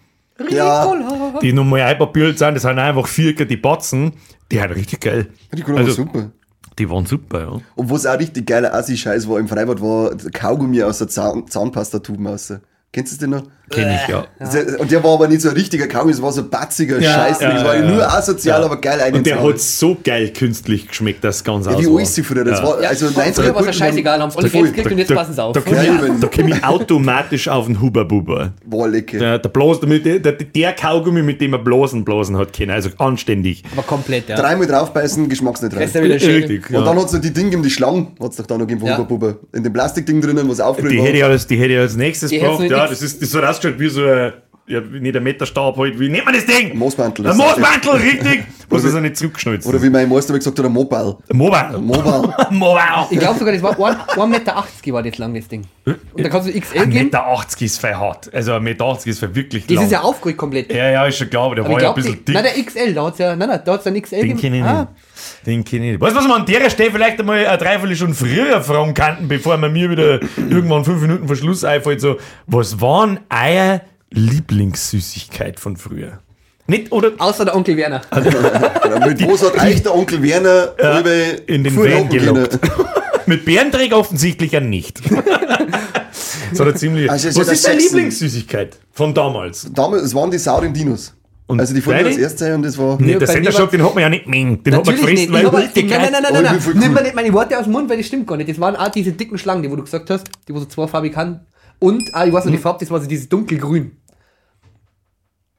Ja, 0.51 0.85
Ricola. 0.85 1.39
Die 1.41 1.53
normal 1.53 1.83
einpapiert 1.83 2.39
sind, 2.39 2.55
das 2.55 2.63
sind 2.63 2.79
einfach 2.79 3.07
Vierecker, 3.07 3.45
die 3.45 3.57
Batzen, 3.57 4.13
die 4.51 4.57
sind 4.59 4.71
richtig 4.75 5.01
geil. 5.01 5.29
die 5.53 5.63
Cola 5.63 5.79
Also- 5.79 5.89
war 5.89 5.95
super. 6.07 6.31
Die 6.79 6.89
waren 6.89 7.05
super, 7.05 7.41
ja. 7.41 7.61
Und 7.75 7.91
was 7.91 8.07
auch 8.07 8.19
richtig 8.19 8.47
geiler 8.47 8.73
Assi-Scheiß 8.73 9.29
war 9.29 9.39
im 9.39 9.49
Freibad, 9.49 9.83
war 9.83 10.17
Kaugummi 10.33 10.83
aus 10.83 10.99
der 10.99 11.09
Zahn 11.09 11.47
Zahnpastatuben 11.47 12.27
aus. 12.27 12.55
Kennst 12.91 13.13
du 13.13 13.19
den 13.27 13.31
noch? 13.31 13.43
Kenn 13.71 13.89
ich, 13.91 14.09
ja. 14.09 14.27
Der- 14.41 14.81
Und 14.81 14.91
der 14.91 15.03
war 15.05 15.15
aber 15.15 15.29
nicht 15.29 15.43
so 15.43 15.49
ein 15.49 15.55
richtiger 15.55 15.87
Kaugummi, 15.87 16.13
es 16.13 16.21
war 16.21 16.33
so 16.33 16.41
ein 16.43 16.51
batziger 16.51 16.99
Ja, 17.01 17.13
Scheiß. 17.15 17.41
ja, 17.41 17.53
das 17.55 17.65
war 17.65 17.77
ja, 17.77 17.83
nur 17.83 17.99
ja. 18.01 18.09
asozial, 18.09 18.61
Ja. 18.61 18.67
aber 18.67 18.81
geil 18.81 18.95
Und 19.13 19.25
der 19.27 19.35
eingezogen. 19.37 19.49
hat 19.55 19.61
so 19.61 19.97
geil 20.05 20.33
künstlich 20.33 20.89
geschmeckt, 20.89 21.23
das 21.25 21.45
ganz 21.45 21.67
aus 21.67 21.75
Ja, 21.75 21.81
wie 21.81 21.87
war. 21.87 21.99
alles 21.99 22.21
früher. 22.25 22.45
Das 22.45 22.59
Ja. 22.59 22.67
war, 22.67 22.83
Ja, 22.83 22.89
also 22.89 23.07
früher 23.09 23.25
90er 23.25 23.55
war 23.55 23.61
es 23.61 23.67
ja 23.67 23.73
scheißegal, 23.73 24.21
haben 24.21 24.31
sie 24.31 24.39
alle. 24.39 24.49
Geld 24.51 24.65
gekriegt 24.75 24.93
und 24.93 24.99
jetzt 24.99 25.15
passen 25.15 25.33
sie 25.35 25.43
auf. 25.43 25.53
Da 25.55 25.61
komme 25.61 25.85
Ja, 25.85 26.01
da 26.21 26.29
komm 26.35 26.49
ich 26.49 26.65
automatisch 26.65 27.49
auf 27.49 27.67
den 27.67 27.81
Huber-Buber. 27.81 28.53
War 28.67 28.89
lecker. 28.89 29.19
Der, 29.19 29.39
der, 29.39 29.49
Blas, 29.49 29.79
der, 29.81 30.19
der, 30.19 30.33
der 30.33 30.73
Kaugummi, 30.73 31.23
mit 31.23 31.41
dem 31.41 31.53
er 31.53 31.59
Blasen 31.59 32.05
blasen 32.05 32.37
hat 32.37 32.53
können, 32.53 32.71
also 32.71 32.91
anständig. 32.99 33.63
Aber 33.73 33.83
komplett, 33.83 34.29
ja. 34.29 34.37
Dreimal 34.37 34.67
draufbeißen, 34.67 35.29
geschmack's 35.29 35.63
nicht 35.63 35.73
rein. 35.75 35.81
Das 35.81 35.91
ist 35.91 35.95
ja 35.97 36.03
wieder 36.03 36.19
schön. 36.19 36.43
Richtig, 36.43 36.69
Und 36.71 36.75
ja. 36.75 36.83
dann 36.85 36.99
hat's 36.99 37.13
noch 37.13 37.21
die 37.21 37.33
Dinge 37.33 37.61
die 37.63 37.71
Schlangen, 37.71 38.09
hat's 38.21 38.37
doch 38.37 38.47
da 38.47 38.55
noch 38.55 38.61
gegeben 38.67 38.81
von 38.81 38.89
Ja. 38.91 38.99
Huber 38.99 39.07
Bubber. 39.19 39.37
In 39.53 39.63
dem 39.63 39.73
Plastikding 39.73 40.21
drinnen, 40.21 40.49
was 40.49 40.61
aufgerührt 40.61 40.93
Die 40.93 40.99
war. 40.99 41.05
hätte 41.07 41.17
ich 41.19 41.25
als, 41.25 41.47
die 41.47 41.57
hätte 41.57 41.73
ich 41.75 41.79
als 41.79 41.97
nächstes 41.97 42.33
hätt's 42.33 42.43
Ja, 42.69 42.87
das, 42.87 43.03
ist, 43.03 43.21
das 43.23 43.35
hat 43.65 43.75
ausgeschaut 43.75 43.79
wie 43.81 43.89
so 43.89 44.05
ein, 44.07 44.33
ja, 44.71 44.81
nicht 44.81 45.17
ein 45.17 45.23
Meterstab 45.23 45.77
halt, 45.77 45.99
wie 45.99 46.09
nennt 46.09 46.25
man 46.25 46.35
das 46.35 46.47
Ding? 46.47 46.77
Moosmantel. 46.77 47.27
Ein 47.27 47.37
das 47.37 47.37
sagt 47.39 47.59
Moosmantel, 47.61 47.91
richtig! 48.01 48.45
Was 48.69 48.85
Oder 48.85 48.95
er 48.95 49.01
nicht 49.01 49.17
zurückgeschnalzt 49.17 49.67
Oder 49.67 49.83
wie 49.83 49.91
mein 49.91 50.09
Meister 50.09 50.33
gesagt 50.39 50.57
hat, 50.57 50.65
ein 50.65 50.73
Mobile. 50.73 51.17
Ein 51.29 51.37
Mobile. 51.37 51.79
Mobile. 51.79 52.35
Mobile. 52.51 53.07
Ich 53.11 53.19
glaube 53.19 53.37
sogar, 53.39 53.53
das 53.53 53.63
war 53.65 53.73
1,80 53.77 54.27
Meter 54.29 54.55
war 54.93 55.03
das 55.03 55.19
lang, 55.19 55.35
das 55.35 55.49
Ding. 55.49 55.65
Und 55.85 55.99
da 56.25 56.29
kannst 56.29 56.49
du 56.49 56.53
XL 56.53 56.79
1,80 56.79 56.85
geben. 56.87 57.05
Meter 57.05 57.27
80 57.27 57.63
ist 57.63 57.81
für 57.81 57.99
hart. 57.99 58.33
Also 58.33 58.53
1,80 58.53 58.61
Meter 58.61 58.99
ist 59.07 59.19
für 59.19 59.35
wirklich 59.35 59.67
Das 59.67 59.75
lang. 59.75 59.85
ist 59.87 59.91
ja 59.91 60.01
aufgerückt 60.03 60.39
komplett. 60.39 60.73
ja, 60.73 60.89
ja, 60.91 61.05
ist 61.07 61.19
schon 61.19 61.29
klar, 61.29 61.47
aber 61.47 61.57
der 61.57 61.65
Aber 61.65 61.75
war 61.75 61.83
ja 61.83 61.89
ein 61.89 61.95
bisschen 61.97 62.25
dick. 62.25 62.33
nein, 62.35 62.45
der 62.45 62.65
XL, 62.65 62.95
da 62.95 63.07
hat's 63.07 63.19
ja, 63.19 63.35
nein, 63.35 63.49
nein, 63.49 63.61
da 63.65 63.73
hat's 63.73 63.87
ein 63.89 64.01
XL 64.01 64.23
Den 64.23 64.37
kenne 64.37 64.59
ich 64.59 64.63
Ah, 64.65 64.81
nicht. 64.83 65.47
Den 65.47 65.65
kenne 65.65 65.87
ich 65.87 65.91
nicht. 65.93 66.01
Weißt 66.01 66.15
du, 66.15 66.19
was 66.21 66.27
wir 66.29 66.37
an 66.37 66.47
der 66.47 66.71
Stelle 66.71 66.93
vielleicht 66.93 67.19
einmal 67.19 67.45
eine 67.45 67.59
Dreiviertelstunde 67.59 68.15
früher 68.15 68.61
fragen 68.63 68.95
könnten, 68.95 69.27
bevor 69.27 69.57
man 69.57 69.73
mir 69.73 69.91
wieder 69.91 70.21
irgendwann 70.37 70.85
fünf 70.85 71.03
Minuten 71.03 71.27
vor 71.27 71.35
Schluss 71.37 71.65
einfällt, 71.65 72.01
so, 72.01 72.17
was 72.47 72.81
waren 72.81 73.19
euer 73.31 73.81
Lieblingssüßigkeit 74.11 75.61
von 75.61 75.77
früher? 75.77 76.21
Nicht, 76.67 76.93
oder 76.93 77.13
außer 77.19 77.45
der 77.45 77.57
Onkel 77.57 77.77
Werner. 77.77 78.03
Ja, 78.13 78.21
mit 79.07 79.27
was 79.27 79.43
hat 79.43 79.61
euch 79.61 79.83
der 79.83 79.95
Onkel 79.95 80.23
Werner 80.23 80.73
über 80.79 81.49
in 81.49 81.65
den 81.65 81.77
Van 81.77 82.09
gelockt. 82.09 82.59
Mit 83.27 83.45
Bärenträger 83.45 83.97
offensichtlich 83.97 84.53
ja 84.53 84.61
nicht. 84.61 85.01
so 86.53 86.65
eine 86.65 86.75
ziemlich. 86.75 87.09
Also, 87.09 87.29
was 87.41 87.49
ist 87.49 87.65
ja 87.65 87.71
deine. 87.73 87.83
Lieblingssüßigkeit 87.83 88.77
von 88.91 89.15
damals? 89.15 89.69
Damals, 89.73 90.03
es 90.03 90.15
waren 90.15 90.31
die 90.33 90.39
sauren 90.39 90.73
Dinos. 90.73 91.15
Und 91.47 91.59
also 91.61 91.75
die 91.75 91.85
als 91.93 92.17
erstes 92.17 92.39
sein 92.39 92.55
und 92.55 92.63
das 92.63 92.79
war... 92.79 92.97
Nee, 93.01 93.17
der 93.17 93.27
Senderschock, 93.27 93.73
den 93.73 93.83
hat 93.85 93.93
man 93.93 94.03
ja 94.03 94.09
nicht 94.09 94.29
mengen. 94.29 94.63
Den 94.63 94.73
hat 94.77 94.87
man 94.87 94.95
Natürlich 94.95 95.29
nicht. 95.29 95.33
gefressen, 95.33 95.75
Ich 95.75 95.91
weil 95.91 95.99
hab, 95.99 96.13
nein, 96.13 96.13
nein, 96.13 96.23
nein, 96.23 96.33
nein, 96.33 96.33
Oh, 96.33 96.43
nein, 96.43 96.61
voll 96.61 96.75
nein. 96.75 96.83
Nimm 96.85 96.95
mir 96.95 97.03
nicht 97.03 97.15
meine 97.17 97.33
Worte 97.33 97.59
aus 97.59 97.65
dem 97.65 97.73
Mund, 97.73 97.91
weil 97.91 97.97
das 97.97 98.07
stimmt 98.07 98.29
gar 98.29 98.37
nicht. 98.37 98.49
Das 98.49 98.61
waren 98.61 98.77
auch 98.77 98.89
diese 98.89 99.11
dicken 99.11 99.37
Schlangen, 99.37 99.65
die 99.65 99.71
wo 99.71 99.75
du 99.75 99.83
gesagt 99.83 100.09
hast, 100.11 100.29
die 100.47 100.55
wo 100.55 100.61
so 100.61 100.67
zweifarbig 100.67 101.17
haben. 101.17 101.41
Und, 101.81 102.05
ah, 102.13 102.25
ich 102.25 102.33
weiß 102.33 102.45
noch 102.45 102.53
die 102.53 102.59
Farbe, 102.59 102.79
das 102.79 102.91
war 102.93 103.01
so 103.01 103.09
dieses 103.09 103.29
dunkelgrün. 103.29 103.97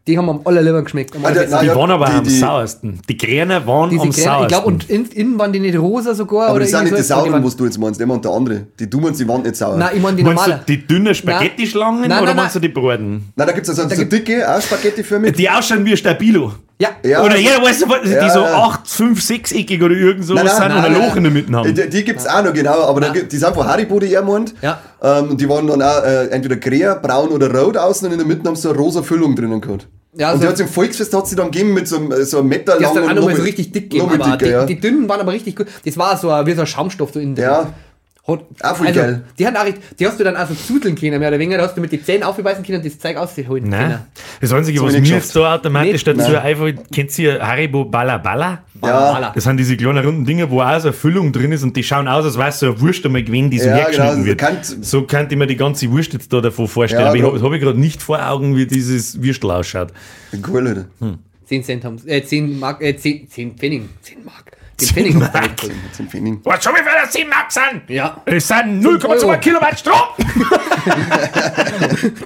Die 0.08 0.18
haben 0.18 0.28
am 0.30 0.42
allerliebsten 0.44 0.84
geschmeckt. 0.84 1.16
Am 1.16 1.24
allerbesten. 1.24 1.52
na 1.52 1.60
Die 1.62 1.68
ja, 1.68 1.76
waren 1.76 1.92
aber 1.92 2.06
die- 2.08 2.12
am 2.14 2.24
die- 2.24 2.30
sauersten. 2.32 3.00
Die 3.08 3.18
Kräne 3.18 3.66
waren 3.68 3.90
Diese 3.92 4.02
am 4.02 4.10
ich 4.10 4.16
sauersten. 4.18 4.48
glaube, 4.48 4.68
und 4.68 4.90
in, 4.90 5.06
innen 5.06 5.38
waren 5.38 5.54
die 5.54 5.60
nicht 5.60 5.78
rosa 5.78 6.16
sogar. 6.16 6.46
Aber 6.48 6.56
oder 6.56 6.62
das 6.62 6.72
sind 6.72 6.84
nicht 6.86 6.98
die 6.98 7.04
sauren, 7.04 7.32
waren- 7.34 7.44
was 7.44 7.56
du 7.56 7.66
jetzt 7.66 7.78
meinst, 7.78 8.00
der 8.00 8.08
meint 8.08 8.26
der 8.26 8.32
andere. 8.32 8.66
Die 8.80 8.90
tun 8.90 9.14
die 9.14 9.28
waren 9.28 9.44
nicht 9.44 9.56
sauer. 9.56 9.78
Nein, 9.78 9.90
ich 9.96 10.02
meine 10.02 10.18
die 10.18 10.24
Meinst 10.24 10.44
du 10.46 10.50
normale. 10.50 10.66
die 10.68 10.88
dünnen 10.88 11.14
Spaghetti-Schlangen 11.14 12.02
Nein, 12.02 12.12
oder 12.18 12.26
nein, 12.28 12.36
meinst 12.36 12.56
du 12.56 12.60
nein. 12.60 12.62
die 12.70 12.74
Broten? 12.80 13.12
Nein, 13.36 13.48
da 13.48 13.54
gibt 13.54 13.68
es 13.68 13.80
also 13.80 13.96
so 13.96 14.04
dicke, 14.06 14.50
auch 14.52 14.62
Spaghetti 14.62 15.04
für 15.04 15.20
mich. 15.20 15.34
Die 15.34 15.48
ausschauen 15.50 15.86
wie 15.86 15.92
ein 15.92 15.98
Stabilo. 15.98 16.54
Ja, 16.82 16.90
Ja. 17.04 17.24
Oder 17.24 17.38
jeder 17.38 17.62
weiß, 17.62 17.84
was- 17.88 18.02
die 18.04 18.10
Ja, 18.10 18.30
so 18.30 18.40
ja. 18.42 18.56
8, 18.64 18.88
5, 18.88 19.20
6-eckig 19.22 19.84
oder 19.84 19.94
irgend 19.96 20.26
sowas 20.26 20.44
Nein, 20.44 20.52
nein, 20.52 20.56
sind 20.56 20.68
nein, 20.70 20.78
und 20.96 21.02
ein 21.02 21.08
Loch 21.10 21.16
in 21.16 21.24
der 21.24 21.32
Mitte 21.32 21.54
haben. 21.54 21.76
Die, 21.76 21.90
die 21.90 22.04
gibt 22.04 22.20
es 22.20 22.28
auch 22.28 22.44
noch, 22.44 22.54
genau, 22.54 22.82
aber 22.86 23.02
Ja. 23.06 23.14
gibt- 23.14 23.32
die 23.32 23.38
sind 23.38 23.54
von 23.54 23.68
Haribo, 23.68 24.00
die 24.00 24.14
er 24.14 24.24
meint. 24.24 24.54
Ja. 24.62 24.80
Ähm, 25.04 25.30
und 25.32 25.40
die 25.42 25.48
waren 25.48 25.68
dann 25.68 25.82
auch 25.82 26.04
äh, 26.04 26.28
entweder 26.30 26.56
grä, 26.56 26.96
braun 27.02 27.30
oder 27.30 27.54
rot 27.54 27.78
außen 27.78 28.08
und 28.08 28.14
in 28.14 28.20
der 28.20 28.28
Mitte 28.28 28.48
haben 28.48 28.56
sie 28.56 28.64
so 28.64 28.70
eine 28.70 28.80
rosa 28.80 29.04
Füllung 29.04 29.36
drinnen 29.36 29.62
gehabt. 29.62 29.88
Ja, 30.18 30.28
und 30.28 30.34
also- 30.34 30.42
die 30.44 30.48
hat 30.50 30.60
im 30.60 30.68
Volksfest 30.68 31.14
hat 31.14 31.28
sie 31.28 31.36
dann 31.36 31.52
gegeben 31.52 31.74
mit 31.74 31.88
so 31.88 31.98
einem, 31.98 32.12
äh, 32.12 32.24
so 32.26 32.40
einem 32.40 32.48
Meter 32.50 32.78
die 32.80 32.86
hast 32.86 32.96
dann 32.96 33.04
auch 33.04 33.14
noch 33.14 33.24
mal 33.26 33.32
und 33.32 33.36
so 33.38 33.44
richtig 33.44 33.72
dick 33.72 33.90
gegeben. 33.92 34.10
dicker, 34.12 34.38
die, 34.38 34.46
ja. 34.50 34.66
die 34.66 34.80
dünnen 34.80 35.08
waren 35.08 35.20
aber 35.22 35.32
richtig 35.34 35.56
gut. 35.56 35.68
Das 35.86 35.98
war 35.98 36.18
so 36.18 36.30
ein- 36.32 36.46
wie 36.48 36.54
so 36.54 36.62
ein 36.62 36.68
Schaumstoff 36.68 37.12
so 37.14 37.20
innen 37.20 37.36
drin. 37.36 37.44
Ja. 37.46 37.74
Hat, 38.32 38.46
Auch 38.64 38.78
voll 38.78 38.88
also, 38.88 39.00
geil. 39.00 39.24
Die, 39.38 39.46
hat 39.48 39.56
auch, 39.58 39.66
die 40.00 40.08
hast 40.08 40.20
du 40.20 40.24
dann 40.24 40.36
also 40.36 40.54
zuzeln 40.54 40.96
können, 40.96 41.20
mehr 41.20 41.30
oder 41.30 41.40
weniger. 41.40 41.58
Da 41.58 41.66
hast 41.66 41.76
du 41.76 41.82
mit 41.82 41.92
den 41.92 42.04
Zähnen 42.04 42.24
aufbeißen 42.24 42.64
können 42.66 42.78
und 42.80 42.86
das 42.86 42.98
Zeug 43.00 43.18
ausholen 43.18 43.70
Nein. 43.70 43.82
können. 43.82 44.00
Das 44.42 44.54
Einzige, 44.54 44.78
Das 44.80 44.88
was 44.88 44.94
mir 44.94 45.02
nicht 45.02 45.12
jetzt 45.12 45.36
da 45.36 45.56
automatisch 45.56 46.06
Nicht? 46.06 46.08
dazu 46.08 46.32
Nein. 46.32 46.42
einfällt, 46.42 46.80
kennt 46.94 47.20
ihr 47.20 47.46
Haribo 47.46 47.86
Balla 47.86 48.18
Balla? 48.18 48.64
Ja. 48.84 49.32
Das 49.36 49.44
sind 49.44 49.58
diese 49.58 49.78
kleinen 49.78 50.04
runden 50.04 50.26
Dinge, 50.26 50.50
wo 50.50 50.62
auch 50.62 50.80
so 50.80 50.88
eine 50.88 50.94
Füllung 50.94 51.32
drin 51.32 51.52
ist 51.52 51.62
und 51.64 51.76
die 51.78 51.84
schauen 51.84 52.08
aus, 52.08 52.26
als 52.26 52.38
wäre 52.38 52.52
so 52.52 52.66
eine 52.68 52.82
Wurst 52.82 53.06
einmal 53.06 53.24
gewesen, 53.24 53.52
die 53.52 53.60
so 53.60 53.68
Ja, 53.70 53.76
hergeschnitten 53.76 54.14
genau, 54.16 54.26
wird. 54.26 54.38
kann- 54.40 54.58
so 54.64 55.04
könnte 55.04 55.36
ich 55.36 55.40
mir 55.40 55.46
die 55.48 55.56
ganze 55.58 55.90
Wurst 55.92 56.14
jetzt 56.14 56.34
da 56.34 56.42
davon 56.42 56.68
vorstellen. 56.68 57.04
Ja, 57.04 57.10
aber 57.10 57.18
ich 57.18 57.24
habe 57.24 57.42
hab 57.42 57.52
ich 57.54 57.62
gerade 57.62 57.80
nicht 57.80 58.02
vor 58.02 58.26
Augen, 58.28 58.56
wie 58.56 58.66
dieses 58.66 59.22
Würstel 59.22 59.52
ausschaut. 59.52 59.90
Cool, 60.48 60.68
Alter. 60.68 60.86
10 61.46 61.64
Cent 61.64 61.84
haben 61.86 61.98
äh, 62.08 62.24
10 62.24 62.60
Mark, 62.60 62.82
äh, 62.82 62.96
10, 62.96 63.30
10 63.30 63.56
Pfennig. 63.58 63.84
10 64.02 64.24
Mark. 64.24 64.51
10 64.88 64.94
Pfennig 64.94 65.20
gekriegt. 65.20 65.96
Zum 65.96 66.08
Pfennig. 66.08 66.40
Was 66.44 66.64
schon 66.64 66.74
wie 66.74 66.78
viel 66.78 66.92
das 67.04 67.14
7 67.14 67.30
Mark 67.30 67.52
sind? 67.52 67.84
Ja. 67.90 68.22
Es 68.26 68.48
sind 68.48 68.84
0,2 68.84 69.06
Euro. 69.06 69.40
Kilowatt 69.40 69.80
Strom. 69.80 69.96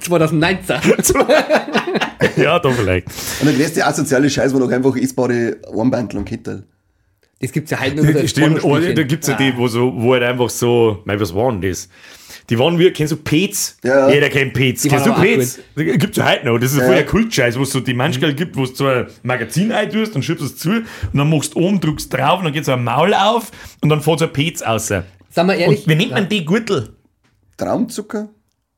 2019. 0.02 0.76
ja, 2.36 2.58
da 2.58 2.70
vielleicht. 2.70 3.06
Und 3.40 3.46
der 3.46 3.54
größte 3.54 3.84
asoziale 3.84 4.30
Scheiß 4.30 4.52
war 4.52 4.60
doch 4.60 4.70
einfach 4.70 4.96
essbare 4.96 5.56
Armbandel 5.76 6.18
und 6.18 6.24
Kittel. 6.24 6.66
Das 7.40 7.52
gibt's 7.52 7.70
ja 7.70 7.80
heute 7.80 7.96
nur 7.96 8.08
wieder 8.08 8.20
als 8.20 8.30
Stimmt, 8.30 8.64
da 8.64 9.02
gibt 9.02 9.22
es 9.24 9.28
ja 9.28 9.36
die, 9.36 9.54
wo, 9.56 9.68
so, 9.68 9.92
wo 9.94 10.14
halt 10.14 10.22
einfach 10.22 10.48
so, 10.48 11.02
mei, 11.04 11.20
was 11.20 11.34
waren 11.34 11.60
das? 11.60 11.88
Die 12.48 12.58
waren 12.58 12.78
wie, 12.78 12.90
kennst 12.92 13.12
du 13.12 13.16
Pets? 13.16 13.76
Ja. 13.82 14.08
Jeder 14.08 14.28
kennt 14.28 14.52
Pets. 14.54 14.82
Die 14.82 14.88
Kennst 14.88 15.06
du 15.06 15.12
Pets? 15.14 15.58
Gibt 15.74 16.10
es 16.10 16.16
ja 16.16 16.30
heute 16.30 16.46
noch. 16.46 16.58
Das 16.58 16.72
ist 16.72 16.78
Ja. 16.78 16.84
voll 16.86 16.94
der 16.94 17.06
Kultscheiß, 17.06 17.58
wo 17.58 17.62
es 17.62 17.70
so 17.70 17.80
die 17.80 17.94
Manchmal 17.94 18.34
gibt, 18.34 18.56
wo 18.56 18.62
es 18.64 18.76
so 18.78 18.86
ein 18.86 19.06
Magazin 19.24 19.72
eintust 19.72 20.14
und 20.14 20.22
schiebst 20.22 20.44
es 20.44 20.56
zu 20.56 20.70
und 20.70 20.84
dann 21.12 21.28
machst 21.28 21.54
du 21.54 21.58
oben, 21.60 21.80
drückst 21.80 22.12
drauf 22.12 22.38
und 22.38 22.44
dann 22.44 22.52
geht 22.52 22.64
so 22.64 22.72
ein 22.72 22.84
Maul 22.84 23.12
auf 23.14 23.50
und 23.80 23.88
dann 23.88 24.00
fährt 24.00 24.20
so 24.20 24.24
ein 24.26 24.32
Pets 24.32 24.64
raus. 24.64 24.86
Sagen 24.86 25.04
wir 25.48 25.54
ehrlich, 25.56 25.80
Und 25.80 25.88
wie 25.88 25.94
nennt 25.96 26.12
man 26.12 26.28
die 26.28 26.44
Gürtel? 26.44 26.90
Traumzucker? 27.56 28.28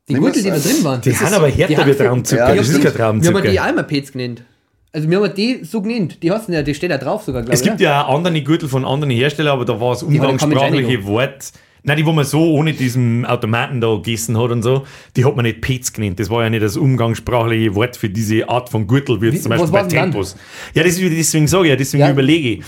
die 0.08 0.14
Nehmen 0.14 0.24
Gürtel, 0.24 0.42
die 0.42 0.48
da 0.50 0.58
drin 0.58 0.84
waren. 0.84 1.00
Die 1.02 1.10
sind 1.10 1.32
aber 1.34 1.48
härter 1.48 1.86
wie 1.86 1.92
Traumzucker. 1.94 2.48
Ja, 2.48 2.54
das 2.54 2.68
ist 2.70 2.82
kein 2.82 2.94
Wir 2.96 3.04
haben 3.04 3.20
Traumzucker. 3.22 3.50
die 3.50 3.60
einmal 3.60 3.84
Pets 3.84 4.12
genannt. 4.12 4.42
Also 4.90 5.10
wir 5.10 5.20
haben 5.20 5.34
die 5.34 5.60
so 5.64 5.82
genannt. 5.82 6.22
Die 6.22 6.32
hast 6.32 6.48
du 6.48 6.52
ja, 6.52 6.62
die 6.62 6.74
steht 6.74 6.90
ja 6.90 6.96
drauf 6.96 7.22
sogar, 7.24 7.42
glaube 7.42 7.52
Es 7.54 7.60
gibt 7.62 7.78
ja 7.80 8.06
auch 8.06 8.14
andere 8.16 8.40
Gürtel 8.42 8.70
von 8.70 8.86
anderen 8.86 9.10
Herstellern, 9.10 9.52
aber 9.52 9.66
da 9.66 9.78
war 9.78 9.90
das 9.92 10.02
umgangssprachliche. 10.02 11.04
Wort. 11.04 11.52
Nein, 11.88 11.96
die, 11.96 12.06
wo 12.06 12.12
man 12.12 12.24
so 12.26 12.52
ohne 12.52 12.74
diesen 12.74 13.24
Automaten 13.24 13.80
da 13.80 13.94
gegessen 13.94 14.38
hat 14.38 14.50
und 14.50 14.62
so, 14.62 14.84
die 15.16 15.24
hat 15.24 15.34
man 15.36 15.44
nicht 15.44 15.62
Pets 15.62 15.92
genannt. 15.92 16.20
Das 16.20 16.28
war 16.28 16.42
ja 16.44 16.50
nicht 16.50 16.62
das 16.62 16.76
umgangssprachliche 16.76 17.74
Wort 17.74 17.96
für 17.96 18.10
diese 18.10 18.48
Art 18.48 18.68
von 18.68 18.86
Gürtel, 18.86 19.20
wie 19.22 19.26
Wie- 19.26 19.30
jetzt 19.34 19.44
zum 19.44 19.50
Beispiel 19.50 19.70
bei 19.70 19.80
denn 19.80 19.88
dann? 19.88 20.10
Tempos. 20.12 20.36
Ja, 20.74 20.82
das 20.84 20.98
ist, 20.98 21.00
deswegen 21.02 21.48
sage 21.48 21.64
ich 21.64 21.70
ja, 21.70 21.76
deswegen 21.76 22.02
Ja. 22.04 22.10
überlege 22.10 22.48
ich. 22.50 22.64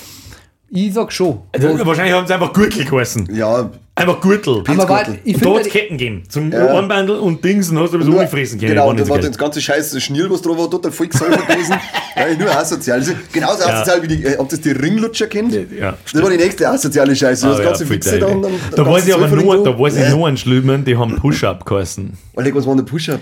Ich 0.73 0.95
sag 0.95 1.13
schon. 1.13 1.41
Also, 1.53 1.85
wahrscheinlich 1.85 2.15
haben 2.15 2.27
sie 2.27 2.33
einfach 2.33 2.53
Gürtel 2.53 2.85
geheißen. 2.85 3.29
Ja, 3.35 3.71
Einfach 4.01 4.21
Gürtel. 4.21 4.63
aber 4.67 4.87
Gürtel. 4.87 5.19
ich 5.25 5.35
und 5.37 5.45
da 5.45 5.49
hat 5.51 5.55
finde, 5.57 5.61
es 5.69 5.73
Ketten 5.73 5.99
gegeben. 5.99 6.23
Zum 6.29 6.53
Ja. 6.53 6.67
Armbandel 6.75 7.17
und 7.17 7.45
Dings 7.45 7.71
und 7.71 7.79
hast 7.79 7.93
du 7.95 8.03
so 8.03 8.11
umgefressen 8.13 8.59
können. 8.59 8.73
Genau, 8.73 8.91
und 8.91 8.99
da 9.01 9.09
war 9.09 9.19
das 9.19 9.37
ganze 9.39 9.61
scheiß 9.61 10.01
Schnirl, 10.03 10.31
was 10.31 10.43
drauf 10.43 10.59
war, 10.59 10.71
total 10.71 10.93
voll 10.93 11.09
gesäufert 11.09 11.47
gewesen. 11.47 11.75
ja, 12.17 12.35
nur 12.39 12.51
asozial. 12.57 12.99
Also, 12.99 13.13
genauso 13.33 13.65
asozial 13.65 14.03
wie 14.03 14.09
die, 14.09 14.25
äh, 14.25 14.33
ihr 14.39 14.45
das 14.49 14.61
die 14.61 14.71
Ringlutscher 14.73 15.27
kennt? 15.27 15.53
Ja, 15.53 15.95
das 16.13 16.23
war 16.23 16.31
die 16.31 16.37
nächste 16.37 16.69
asoziale 16.69 17.15
Scheiße. 17.15 17.47
Ah, 17.47 17.51
das 17.51 17.59
ja, 17.59 17.65
ganze 17.65 17.87
Fixe 17.87 18.19
da 18.19 18.27
und. 18.27 18.47
Da 18.75 18.87
weiß 18.87 19.07
ich 19.07 19.15
aber 19.15 19.29
nur, 19.29 19.63
da 19.65 19.79
weiß 19.79 19.97
ich 19.97 20.03
Ja. 20.03 20.11
nur 20.11 20.29
einen 20.29 20.37
Schlimmen, 20.37 20.85
die 20.85 20.97
haben 20.97 21.17
Push-Up 21.17 21.65
geheißen. 21.67 22.13
Alter, 22.37 22.55
was 22.55 22.67
war 22.67 22.77
denn 22.77 22.85
Push-Up? 22.85 23.21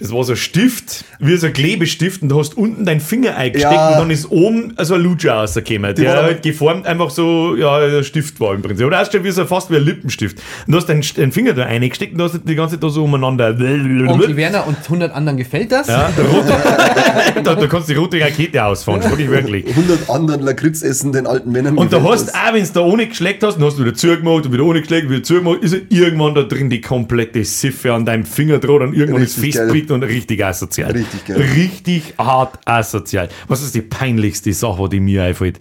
Das 0.00 0.12
war 0.12 0.24
so 0.24 0.32
ein 0.32 0.36
Stift, 0.36 1.04
wie 1.18 1.36
so 1.36 1.46
ein 1.46 1.52
Klebestift, 1.52 2.22
und 2.22 2.30
du 2.30 2.38
hast 2.38 2.56
unten 2.56 2.84
deinen 2.86 3.00
Finger 3.00 3.36
eingesteckt 3.36 3.72
Ja. 3.74 3.90
und 3.92 3.98
dann 3.98 4.10
ist 4.10 4.30
oben 4.30 4.74
so 4.80 4.94
ein 4.94 5.02
Lutscher 5.02 5.34
rausgekommen, 5.34 5.94
Die 5.94 6.02
war 6.04 6.12
der 6.12 6.18
aber- 6.18 6.22
halt 6.28 6.42
geformt 6.42 6.86
einfach 6.86 7.10
so, 7.10 7.54
ja, 7.56 7.76
ein 7.78 8.02
Stift 8.04 8.40
war 8.40 8.54
im 8.54 8.62
Prinzip. 8.62 8.86
Oder 8.86 8.98
erst 8.98 9.12
wie 9.22 9.30
so 9.30 9.44
fast 9.44 9.70
wie 9.70 9.76
ein 9.76 9.84
Lippenstift. 9.84 10.38
Und 10.66 10.72
du 10.72 10.78
hast 10.78 10.86
deinen, 10.86 11.02
deinen 11.16 11.32
Finger 11.32 11.52
da 11.52 11.64
reingesteckt 11.64 12.12
und 12.12 12.18
du 12.18 12.24
hast 12.24 12.40
die 12.44 12.54
ganze 12.54 12.76
Zeit 12.76 12.82
da 12.82 12.88
so 12.88 13.04
umeinander. 13.04 13.48
Onkel 13.50 14.36
Werner 14.36 14.66
und 14.66 14.76
100 14.82 15.12
anderen 15.14 15.36
gefällt 15.36 15.70
das. 15.70 15.86
Ja, 15.88 16.10
der 16.16 16.24
rote, 16.24 16.48
da, 17.44 17.54
da 17.54 17.66
kannst 17.66 17.88
du 17.88 17.92
die 17.92 17.98
rote 17.98 18.20
Rakete 18.20 18.64
ausfahren, 18.64 19.00
das 19.02 19.18
ich 19.18 19.28
wirklich. 19.30 19.66
100 19.68 20.08
anderen 20.10 20.40
Lakritz 20.42 20.82
essen 20.82 21.12
den 21.12 21.26
alten 21.26 21.52
Männern. 21.52 21.76
Und 21.76 21.92
da 21.92 22.02
hast 22.02 22.28
das. 22.28 22.34
auch, 22.34 22.54
wenn 22.54 22.64
du 22.64 22.70
da 22.72 22.80
ohne 22.80 23.06
geschleckt 23.06 23.42
hast, 23.42 23.56
dann 23.56 23.64
hast 23.64 23.78
du 23.78 23.84
wieder 23.84 23.94
zugemacht 23.94 24.46
und 24.46 24.52
wieder 24.52 24.64
ohne 24.64 24.80
geschleckt, 24.80 25.10
wieder 25.10 25.22
zugemacht, 25.22 25.62
ist 25.62 25.74
ja 25.74 25.80
irgendwann 25.90 26.34
da 26.34 26.42
drin 26.42 26.70
die 26.70 26.80
komplette 26.80 27.44
Siffe 27.44 27.92
an 27.92 28.06
deinem 28.06 28.24
Finger 28.24 28.58
dran 28.58 28.80
und 28.82 28.94
irgendwann 28.94 29.22
ist 29.22 29.36
Richtig 29.42 29.52
und 29.90 30.02
richtig 30.02 30.44
asozial. 30.44 30.92
Richtig 30.92 31.24
geil. 31.24 31.36
Richtig 31.36 32.14
hart 32.18 32.58
asozial. 32.66 33.28
Was 33.48 33.62
ist 33.62 33.74
die 33.74 33.82
peinlichste 33.82 34.52
Sache, 34.52 34.88
die 34.88 35.00
mir 35.00 35.24
einfällt? 35.24 35.58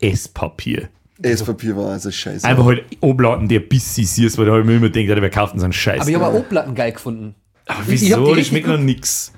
Esspapier. 0.00 0.88
Esspapier 1.22 1.76
war 1.76 1.90
also 1.92 2.10
scheiße. 2.10 2.46
Einfach 2.46 2.64
halt 2.64 2.84
Obladen, 3.00 3.46
die 3.48 3.56
ein 3.58 3.68
bisschen 3.68 4.04
siehst, 4.06 4.38
weil 4.38 4.46
da 4.46 4.52
habe 4.52 4.62
ich 4.62 4.66
mir 4.66 4.76
immer 4.76 4.88
gedacht, 4.90 5.20
wer 5.22 5.30
kauft 5.30 5.52
denn 5.52 5.60
so 5.60 5.64
einen 5.64 5.72
Scheiß? 5.72 6.00
Aber 6.00 6.10
ich 6.10 6.16
habe 6.16 6.26
auch 6.26 6.34
O-Platten 6.34 6.74
geil 6.74 6.92
gefunden. 6.92 7.34
Aber 7.66 7.80
ich- 7.82 7.94
ich 7.94 8.00
wieso? 8.02 8.16
die 8.16 8.28
Das 8.30 8.36
richtig 8.38 8.46
schmeckt 8.48 8.66
noch 8.66 8.78
nix. 8.78 9.32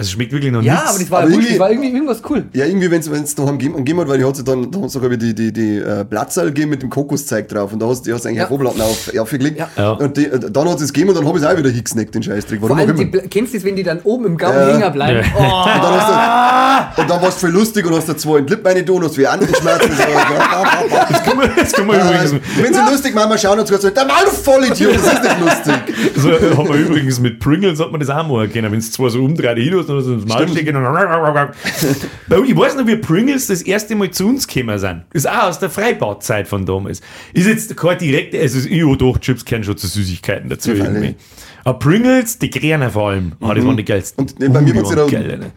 Also 0.00 0.08
es 0.08 0.12
schmeckt 0.12 0.32
wirklich 0.32 0.50
noch 0.50 0.62
Ja, 0.62 0.74
nix. 0.76 0.88
aber 0.88 0.98
das 0.98 1.10
war, 1.10 1.20
Aber 1.20 1.30
irgendwie- 1.30 1.48
das 1.50 1.58
war 1.58 1.70
irgendwie 1.70 1.90
irgendwas 1.90 2.22
cool. 2.30 2.44
Ja, 2.54 2.64
irgendwie, 2.64 2.90
wenn 2.90 3.00
es 3.00 3.34
daheim 3.34 3.58
gegeben 3.58 4.00
hat, 4.00 4.08
weil 4.08 4.16
die 4.18 4.24
hat 4.24 4.34
sie 4.34 4.44
dann, 4.44 4.70
da 4.70 4.80
hat 4.80 4.90
sogar 4.90 5.10
die, 5.10 5.34
die, 5.34 5.52
die 5.52 5.76
äh, 5.76 6.04
Platzerl 6.06 6.46
gegeben 6.46 6.70
mit 6.70 6.82
dem 6.82 6.88
Kokoszeug 6.88 7.48
drauf 7.48 7.72
und 7.72 7.80
da 7.82 7.86
hast 7.86 8.06
du 8.06 8.12
eigentlich 8.14 8.24
Ja. 8.36 8.42
ja. 8.44 8.48
Rohblatten 8.48 8.80
auf, 8.80 9.10
aufgelegt. 9.18 9.58
Ja. 9.58 9.68
Ja. 9.76 9.90
Und 9.92 10.16
die, 10.16 10.24
äh, 10.24 10.38
dann 10.50 10.68
hat 10.68 10.76
es 10.76 10.82
es 10.84 10.92
gegeben 10.94 11.10
und 11.10 11.16
dann 11.18 11.26
habe 11.26 11.38
ich 11.38 11.44
es 11.44 11.50
auch 11.50 11.56
wieder 11.56 11.68
hingesnackt, 11.68 12.14
den 12.14 12.22
Scheißdreck. 12.22 12.60
Vor 12.60 12.70
Warum 12.70 12.82
auch 12.82 12.88
allem, 12.88 13.12
die, 13.12 13.18
kennst 13.28 13.52
du 13.52 13.58
das, 13.58 13.64
wenn 13.66 13.76
die 13.76 13.82
dann 13.82 14.00
oben 14.04 14.24
im 14.24 14.36
Gaumen 14.38 14.54
Ja. 14.58 14.68
hängen 14.78 14.92
bleiben? 14.92 15.18
Ja. 15.18 15.34
Oh, 15.36 15.42
Und 15.76 15.82
dann, 15.84 16.00
hast 16.00 16.96
du, 16.96 17.02
und 17.02 17.10
dann 17.10 17.20
war 17.22 17.28
es 17.28 17.34
voll 17.34 17.50
lustig 17.50 17.86
und 17.86 17.94
hast 17.94 18.08
da 18.08 18.16
zwei 18.16 18.38
in 18.38 18.46
die 18.46 18.54
Lippen 18.54 18.86
tun, 18.86 19.04
hast 19.04 19.18
wie 19.18 19.26
Andenschmerzen. 19.26 19.90
so. 19.92 20.02
das 21.10 21.22
kann 21.22 21.36
man, 21.36 21.50
das 21.56 21.72
kann 21.72 21.86
man 21.86 22.00
übrigens, 22.00 22.32
Wenn 22.56 22.72
sie 22.74 22.80
lustig 22.90 23.14
machen, 23.14 23.28
mal 23.28 23.38
schauen 23.38 23.58
und 23.58 23.68
so, 23.68 23.76
der 23.90 24.04
Mann, 24.06 24.16
du 24.24 24.30
Vollidiot, 24.30 24.94
das 24.94 25.12
ist 25.12 25.22
nicht 25.22 25.40
lustig. 25.40 25.74
So 26.20 26.30
hat 26.32 26.68
man 26.68 26.78
übrigens 26.78 27.20
mit 27.20 27.38
Pringles 27.40 27.80
hat 27.80 27.90
man 27.90 28.00
das 28.00 28.10
auch 28.10 28.26
mal 28.26 28.42
erkennen. 28.44 28.70
Wenn 28.72 28.78
es 28.78 28.90
zwar 28.92 29.10
so 29.10 29.20
umdreht 29.24 29.58
und 29.90 30.02
so 30.02 30.14
ins 30.14 30.26
Maul 30.26 30.38
Stimmt. 30.42 30.52
stecken 30.58 30.76
und 30.76 30.84
dann 30.84 31.48
Ich 32.46 32.56
weiß 32.56 32.76
noch, 32.76 32.86
wie 32.86 32.96
Pringles 32.96 33.46
das 33.48 33.62
erste 33.62 33.94
Mal 33.94 34.10
zu 34.10 34.26
uns 34.28 34.46
gekommen 34.46 34.78
sind. 34.78 35.02
Ist 35.12 35.28
auch 35.28 35.44
aus 35.44 35.58
der 35.58 35.70
Freibauzeit 35.70 36.48
von 36.48 36.64
damals. 36.66 37.00
Ist 37.32 37.46
jetzt 37.46 37.76
kein 37.76 37.98
direkte, 37.98 38.40
also 38.40 38.66
ich 38.68 38.82
habe 38.84 38.96
doch 38.96 39.18
Chips 39.18 39.44
kennen 39.44 39.64
schon 39.64 39.76
zu 39.76 39.86
Süßigkeiten 39.86 40.48
dazu 40.48 40.72
Ja, 40.72 40.84
irgendwie. 40.84 41.14
Aber 41.62 41.78
Pringles, 41.78 42.38
die 42.38 42.48
Kräne 42.48 42.88
vor 42.90 43.10
allem, 43.10 43.32
ah, 43.40 43.52
das 43.52 43.64
waren 43.66 43.76
die 43.76 43.84
geilsten. 43.84 44.24
Und, 44.24 44.38
bei 44.38 44.62
mir 44.62 44.74
waren 44.76 44.96
da- 44.96 45.06
geil, 45.06 45.52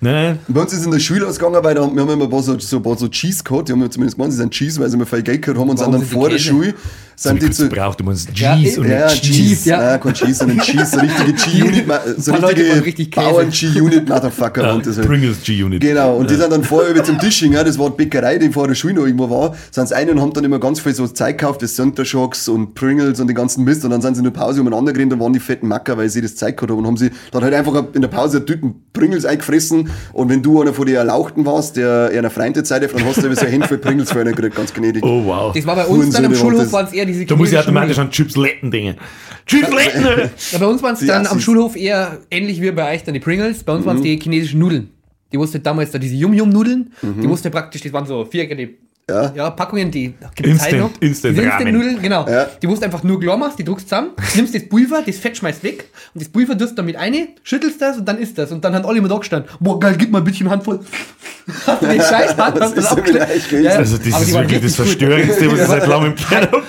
ne? 0.00 0.38
Bei 0.48 0.60
uns 0.62 0.72
ist 0.72 0.86
in 0.86 0.90
der 0.90 0.98
Schule 0.98 1.26
ausgegangen, 1.26 1.62
weil 1.62 1.74
da, 1.74 1.82
wir 1.82 1.88
haben 2.00 2.08
immer 2.10 2.24
ein 2.24 2.30
paar 2.30 2.42
so, 2.42 2.58
so, 2.58 2.78
ein 2.78 2.82
paar 2.82 2.96
so 2.96 3.06
Cheese 3.08 3.44
gehabt, 3.44 3.68
die 3.68 3.72
haben 3.72 3.90
zumindest 3.90 4.16
gemeint, 4.16 4.32
sie 4.32 4.38
sind 4.38 4.50
Cheese, 4.52 4.80
weil 4.80 4.88
sie 4.88 4.96
immer 4.96 5.04
viel 5.04 5.22
Geld 5.22 5.42
gehabt 5.42 5.58
haben 5.60 5.68
und 5.68 5.78
Warum 5.78 5.92
dann 5.92 6.00
sind 6.00 6.10
die 6.10 6.14
vor 6.14 6.28
der? 6.30 6.38
Schule, 6.38 6.74
sind 7.22 7.42
die 7.42 7.50
zu, 7.50 7.68
braucht, 7.68 8.00
du 8.00 8.04
meinst 8.04 8.28
Ja, 8.38 8.56
Cheese 8.56 8.80
und 8.80 8.88
ja, 8.88 9.06
Cheese, 9.08 9.32
Cheese, 9.32 9.70
ja. 9.70 9.82
ja. 9.82 9.98
kein 9.98 10.14
Cheese, 10.14 10.34
sondern 10.34 10.58
Cheese, 10.58 10.86
so 10.86 11.00
richtige 11.00 11.32
G-Unit, 11.50 11.84
so 12.18 12.32
richtige 12.32 12.84
richtig 12.84 13.10
Käse. 13.12 13.26
Bauern 13.26 13.50
G-Unit 13.50 14.08
Motherfucker 14.08 14.62
Ja, 14.62 14.72
und 14.72 14.86
das 14.86 14.96
halt. 14.96 15.06
Pringles 15.06 15.42
G-Unit. 15.42 15.80
Genau, 15.80 16.16
und 16.16 16.30
die 16.30 16.34
sind 16.34 16.50
dann 16.50 16.64
vorher 16.64 16.90
über 16.90 17.04
zum 17.04 17.18
Tisch 17.18 17.40
gegangen, 17.40 17.64
das 17.64 17.78
war 17.78 17.90
die 17.90 17.96
Bäckerei, 17.96 18.38
die 18.38 18.50
vor 18.50 18.66
der 18.66 18.74
Schule 18.74 18.94
noch 18.94 19.04
irgendwo 19.04 19.30
war, 19.30 19.54
sind 19.70 19.88
sie 19.88 19.94
ein 19.96 20.10
und 20.10 20.20
haben 20.20 20.32
dann 20.32 20.44
immer 20.44 20.58
ganz 20.58 20.80
viel 20.80 20.94
so 20.94 21.06
Zeug 21.06 21.38
gekauft, 21.38 21.62
das 21.62 21.74
Center 21.74 22.04
Shocks 22.04 22.48
und 22.48 22.74
Pringles 22.74 23.20
und 23.20 23.28
den 23.28 23.36
ganzen 23.36 23.64
Mist 23.64 23.84
und 23.84 23.90
dann 23.90 24.02
sind 24.02 24.14
sie 24.14 24.20
in 24.20 24.24
der 24.24 24.32
Pause 24.32 24.60
umeinander 24.60 24.92
gerannt 24.92 25.12
und 25.12 25.20
waren 25.20 25.32
die 25.32 25.40
fetten 25.40 25.68
Macker, 25.68 25.96
weil 25.96 26.08
sie 26.08 26.20
das 26.20 26.36
Zeug 26.36 26.56
gehabt 26.56 26.70
haben 26.70 26.78
und 26.78 26.86
haben 26.86 26.96
sie 26.96 27.10
dann 27.30 27.42
halt 27.42 27.54
einfach 27.54 27.84
in 27.94 28.00
der 28.00 28.08
Pause 28.08 28.44
Tüten 28.44 28.74
Pringles 28.92 29.24
eingefressen 29.24 29.90
und 30.12 30.28
wenn 30.28 30.42
du 30.42 30.60
einer 30.60 30.74
von 30.74 30.86
den 30.86 30.96
Erlauchten 30.96 31.46
warst, 31.46 31.76
der 31.76 32.10
eher 32.10 32.18
einer 32.18 32.30
Freundin 32.30 32.64
Zeit, 32.64 32.82
dann 32.82 33.04
hast 33.04 33.22
du 33.22 33.34
so 33.34 33.46
ein 33.46 33.52
Handvoll 33.52 33.78
Pringles 33.78 34.10
für 34.10 34.20
einen 34.20 34.34
gekriegt, 34.34 34.56
ganz 34.56 34.72
gnädig. 34.74 35.04
Oh 35.04 35.24
wow. 35.24 35.52
Das 35.54 35.66
war 35.66 35.76
bei 35.76 35.86
uns 35.86 36.14
dann 36.14 36.24
Hurensöhne 36.24 36.26
am 36.26 36.34
Schulhof, 36.34 36.72
waren 36.72 36.86
es 36.86 36.92
eher 36.92 37.06
diese 37.12 37.26
Da 37.26 37.36
muss 37.36 37.52
ich 37.52 37.58
automatisch 37.58 37.98
an 37.98 38.10
Chipsletten 38.10 38.70
denken. 38.70 38.98
Chipsletten! 39.46 40.30
ja, 40.52 40.58
Bei 40.58 40.66
uns 40.66 40.82
waren 40.82 40.94
es 40.94 41.06
dann 41.06 41.26
am. 41.26 41.40
Schulhof 41.40 41.76
eher 41.76 42.18
ähnlich 42.30 42.60
wie 42.60 42.70
bei 42.70 42.94
euch 42.94 43.04
dann 43.04 43.14
die 43.14 43.20
Pringles. 43.20 43.64
Bei 43.64 43.72
uns 43.72 43.82
Mhm. 43.82 43.86
waren 43.88 43.96
es 43.98 44.02
die 44.02 44.18
chinesischen 44.20 44.58
Nudeln. 44.60 44.90
Die 45.32 45.38
wusste 45.38 45.60
damals 45.60 45.90
da 45.90 45.98
diese 45.98 46.14
Yum-Yum-Nudeln. 46.16 46.92
Mhm. 47.00 47.20
Die 47.22 47.28
wusste 47.28 47.50
praktisch, 47.50 47.80
das 47.82 47.92
waren 47.92 48.06
so 48.06 48.24
viereckige 48.24 48.74
Ja. 49.10 49.32
Ja, 49.34 49.50
Packungen, 49.50 49.90
die 49.90 50.14
gibt 50.36 50.48
es 50.56 50.62
halt 50.62 50.72
Instant- 50.74 50.78
noch. 50.80 50.90
Instant 51.00 51.36
Diese 51.36 51.46
Ramen. 51.50 51.66
Instant-Nudeln, 51.66 52.02
genau. 52.02 52.26
Ja. 52.28 52.46
Die 52.62 52.66
musst 52.68 52.82
du 52.82 52.86
einfach 52.86 53.02
nur 53.02 53.18
klar 53.20 53.36
machst, 53.36 53.58
die 53.58 53.64
druckst 53.64 53.88
zusammen, 53.88 54.10
nimmst 54.36 54.54
das 54.54 54.68
Pulver, 54.68 55.02
das 55.04 55.16
Fett 55.16 55.36
schmeißt 55.36 55.62
weg 55.64 55.86
und 56.14 56.22
das 56.22 56.28
Pulver 56.28 56.56
tust 56.56 56.72
du 56.72 56.76
damit 56.76 56.96
rein, 56.96 57.28
schüttelst 57.42 57.82
das 57.82 57.98
und 57.98 58.06
dann 58.06 58.18
isst 58.18 58.38
das. 58.38 58.52
Und 58.52 58.64
dann 58.64 58.74
haben 58.74 58.86
alle 58.86 58.98
immer 58.98 59.08
da 59.08 59.16
gestanden. 59.18 59.50
Boah, 59.58 59.78
geil, 59.80 59.96
gib 59.98 60.10
mal 60.12 60.18
ein 60.18 60.24
bisschen 60.24 60.48
Handvoll. 60.48 60.80
Hast 61.66 61.82
du 61.82 61.86
den 61.86 62.00
Scheiß 62.00 62.36
Hand, 62.38 62.56
Das 62.56 62.62
hast 62.62 62.70
du 62.76 62.80
das 62.80 62.90
so 62.90 62.96
abgeschnitten? 62.96 63.28
leicht 63.28 63.50
gewesen. 63.50 63.68
Also, 63.68 63.98
das 63.98 64.12
Aber 64.14 64.22
ist 64.22 64.28
die 64.28 64.34
wirklich 64.34 64.62
das. 64.62 64.74
Verstörendste, 64.76 65.52
was 65.52 65.60
ich 65.60 65.66
seit 65.66 65.86
langem 65.88 66.06
im 66.12 66.14
Keller 66.14 66.52
habe. 66.52 66.62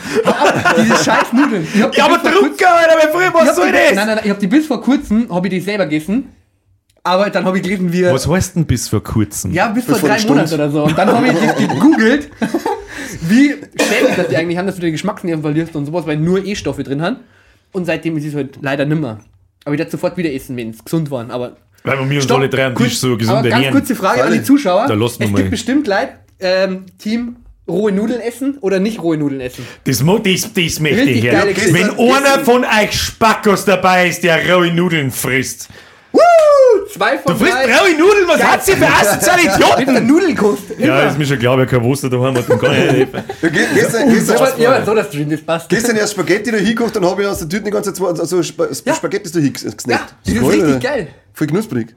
Diese 0.81 1.03
scheiß 1.03 1.33
Nudeln. 1.33 1.67
Ich 1.75 1.81
hab 1.83 1.91
die 1.91 1.97
Ja, 1.99 2.05
aber 2.05 2.17
Drucker, 2.17 2.75
Alter, 2.75 3.09
früher 3.11 3.27
ich 3.27 3.33
was 3.35 3.47
hab 3.49 3.55
soll 3.55 3.65
die, 3.67 3.71
nein, 3.73 3.81
das? 3.89 3.95
nein, 3.95 4.07
nein, 4.15 4.19
ich 4.23 4.29
hab 4.31 4.39
die 4.39 4.47
bis 4.47 4.65
vor 4.65 4.81
kurzem, 4.81 5.27
habe 5.31 5.47
ich 5.47 5.53
die 5.53 5.59
selber 5.59 5.85
gegessen. 5.85 6.29
Aber 7.05 7.29
dann 7.29 7.43
habe 7.45 7.57
ich 7.57 7.63
gelesen, 7.63 7.91
wie. 7.91 8.05
Was 8.05 8.27
heißt 8.27 8.55
denn 8.55 8.65
bis 8.65 8.87
vor 8.87 9.03
kurzem? 9.03 9.51
Ja, 9.51 9.67
bis 9.67 9.85
vor 9.85 9.95
vor 9.95 10.07
drei 10.07 10.23
Monaten 10.25 10.53
oder 10.53 10.71
so. 10.71 10.83
Und 10.85 10.97
dann 10.97 11.11
habe 11.11 11.27
ich 11.27 11.33
das 11.33 11.57
gegoogelt, 11.57 12.29
wie 13.27 13.49
schädlich 13.49 14.15
das 14.15 14.27
die 14.29 14.37
eigentlich 14.37 14.57
haben, 14.57 14.67
dass 14.67 14.75
du 14.75 14.81
die 14.81 14.91
Geschmacksnerven 14.91 15.41
verlierst 15.41 15.75
und 15.75 15.85
sowas, 15.85 16.07
weil 16.07 16.17
nur 16.17 16.45
E-Stoffe 16.45 16.83
drin 16.83 17.01
haben. 17.01 17.17
Und 17.73 17.85
seitdem 17.85 18.15
ist 18.17 18.25
es 18.25 18.35
halt 18.35 18.59
leider 18.61 18.85
nimmer. 18.85 19.19
Aber 19.65 19.75
ich 19.75 19.79
werde 19.79 19.91
sofort 19.91 20.15
wieder 20.15 20.31
essen, 20.31 20.55
wenn 20.55 20.69
es 20.69 20.83
gesund 20.83 21.11
waren. 21.11 21.29
Aber 21.29 21.57
Weil 21.83 21.97
wir 22.09 22.15
uns 22.15 22.23
Stopp, 22.23 22.37
alle 22.37 22.49
drei 22.49 22.65
am 22.67 22.75
Tisch 22.75 22.99
so 22.99 23.17
gesund 23.17 23.39
aber 23.39 23.49
ganz 23.49 23.53
ernähren. 23.55 23.73
kurze 23.73 23.95
Frage 23.95 24.23
an 24.23 24.33
die. 24.33 24.43
Zuschauer. 24.43 24.87
Da 24.87 24.93
lassen 24.93 25.19
wir 25.19 25.25
es 25.25 25.31
mal. 25.31 25.37
gibt 25.39 25.51
bestimmt 25.51 25.87
Leute, 25.87 26.09
ähm, 26.39 26.85
Team 26.99 27.37
rohe 27.67 27.91
Nudeln 27.91 28.21
essen 28.21 28.57
oder 28.61 28.79
nicht 28.79 29.01
rohe 29.01 29.17
Nudeln 29.17 29.41
essen. 29.41 29.65
Das, 29.85 29.99
das, 29.99 30.53
das 30.53 30.79
möchte 30.79 31.01
ich. 31.03 31.21
Geschichte. 31.21 31.73
Wenn 31.73 31.89
einer 31.91 32.43
von 32.43 32.63
euch 32.63 32.93
Spackos 32.93 33.65
dabei 33.65 34.07
ist, 34.07 34.23
der 34.23 34.53
rohe 34.53 34.73
Nudeln 34.73 35.11
frisst. 35.11 35.69
Zwei 36.91 37.17
von 37.17 37.33
Du 37.33 37.39
frisst 37.39 37.53
drei. 37.53 37.77
rohe 37.77 37.97
Nudeln, 37.97 38.27
was 38.27 38.43
hat 38.43 38.65
sie 38.65 38.73
für 38.73 38.87
asoziale 38.87 39.43
Mit 39.45 39.55
Idioten? 39.87 40.07
Nudelkost. 40.07 40.63
Ja, 40.79 41.03
ist 41.03 41.17
mir 41.17 41.25
schon 41.25 41.39
klar, 41.39 41.57
wer 41.57 41.65
kein 41.65 41.83
Wurst 41.83 42.03
daheim 42.03 42.35
hat, 42.35 42.49
dann 42.49 42.59
kann 42.59 42.71
ich 42.73 42.79
nicht 42.79 42.91
helfen. 42.91 43.23
Ja, 43.41 43.49
ge- 43.49 43.65
Gestern, 43.73 44.09
gestern, 44.13 44.37
Ja, 44.57 44.57
ja, 44.63 44.75
aber 44.77 44.85
so 44.85 44.95
das 44.95 45.07
Stream, 45.07 45.29
das 45.29 45.41
passt. 45.41 45.69
gestern 45.69 45.95
erst 45.95 46.13
Spaghetti 46.13 46.51
da 46.51 46.57
hingekocht, 46.57 46.95
dann 46.95 47.05
habe 47.05 47.21
ich 47.21 47.27
aus 47.27 47.39
der 47.39 47.49
Tüte 47.49 47.63
die 47.63 47.71
ganze 47.71 47.93
Zeit 47.93 48.19
also 48.19 48.39
Sp 48.43 48.63
Ja. 48.85 48.95
Spaghetti 48.95 49.31
da 49.31 49.39
hingesnackt. 49.39 49.87
Ja, 49.87 49.99
das 50.25 50.33
ist 50.33 50.49
richtig 50.49 50.79
geil. 50.81 51.07
Voll 51.33 51.47
knusprig. 51.47 51.95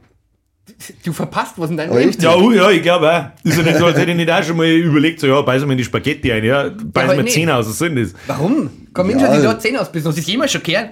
Du 1.05 1.13
verpasst 1.13 1.53
was 1.57 1.71
in 1.71 1.77
deinem 1.77 1.97
Leben. 1.97 2.11
echt? 2.11 2.23
Ja, 2.23 2.35
oh, 2.35 2.51
ja, 2.51 2.71
ich 2.71 2.83
glaube 2.83 3.11
auch. 3.11 3.25
Ist 3.49 3.57
ja 3.57 3.63
nicht 3.63 3.79
so, 3.79 3.87
als 3.87 3.97
hätte 3.99 4.11
ich 4.11 4.17
nicht 4.17 4.31
auch 4.31 4.43
schon 4.43 4.57
mal 4.57 4.67
überlegt, 4.69 5.21
so, 5.21 5.27
ja, 5.29 5.41
beißen 5.41 5.67
wir 5.67 5.73
in 5.73 5.79
die 5.79 5.85
Spaghetti 5.85 6.31
ein, 6.33 6.45
ja, 6.45 6.69
beißen 6.69 7.17
wir 7.17 7.23
nee. 7.23 7.31
Zähne 7.31 7.55
aus, 7.55 7.69
was 7.69 7.79
soll 7.79 7.91
denn 7.91 8.03
das? 8.05 8.13
Warum? 8.27 8.69
Komm, 8.93 9.11
Ja. 9.11 9.21
hat 9.29 9.39
die 9.39 9.43
dort 9.43 9.63
Zähne 9.63 9.81
ausbissen. 9.81 10.09
Hast 10.09 10.17
du 10.19 10.21
das 10.23 10.29
jemals 10.29 10.51
schon 10.53 10.63
gehört? 10.65 10.91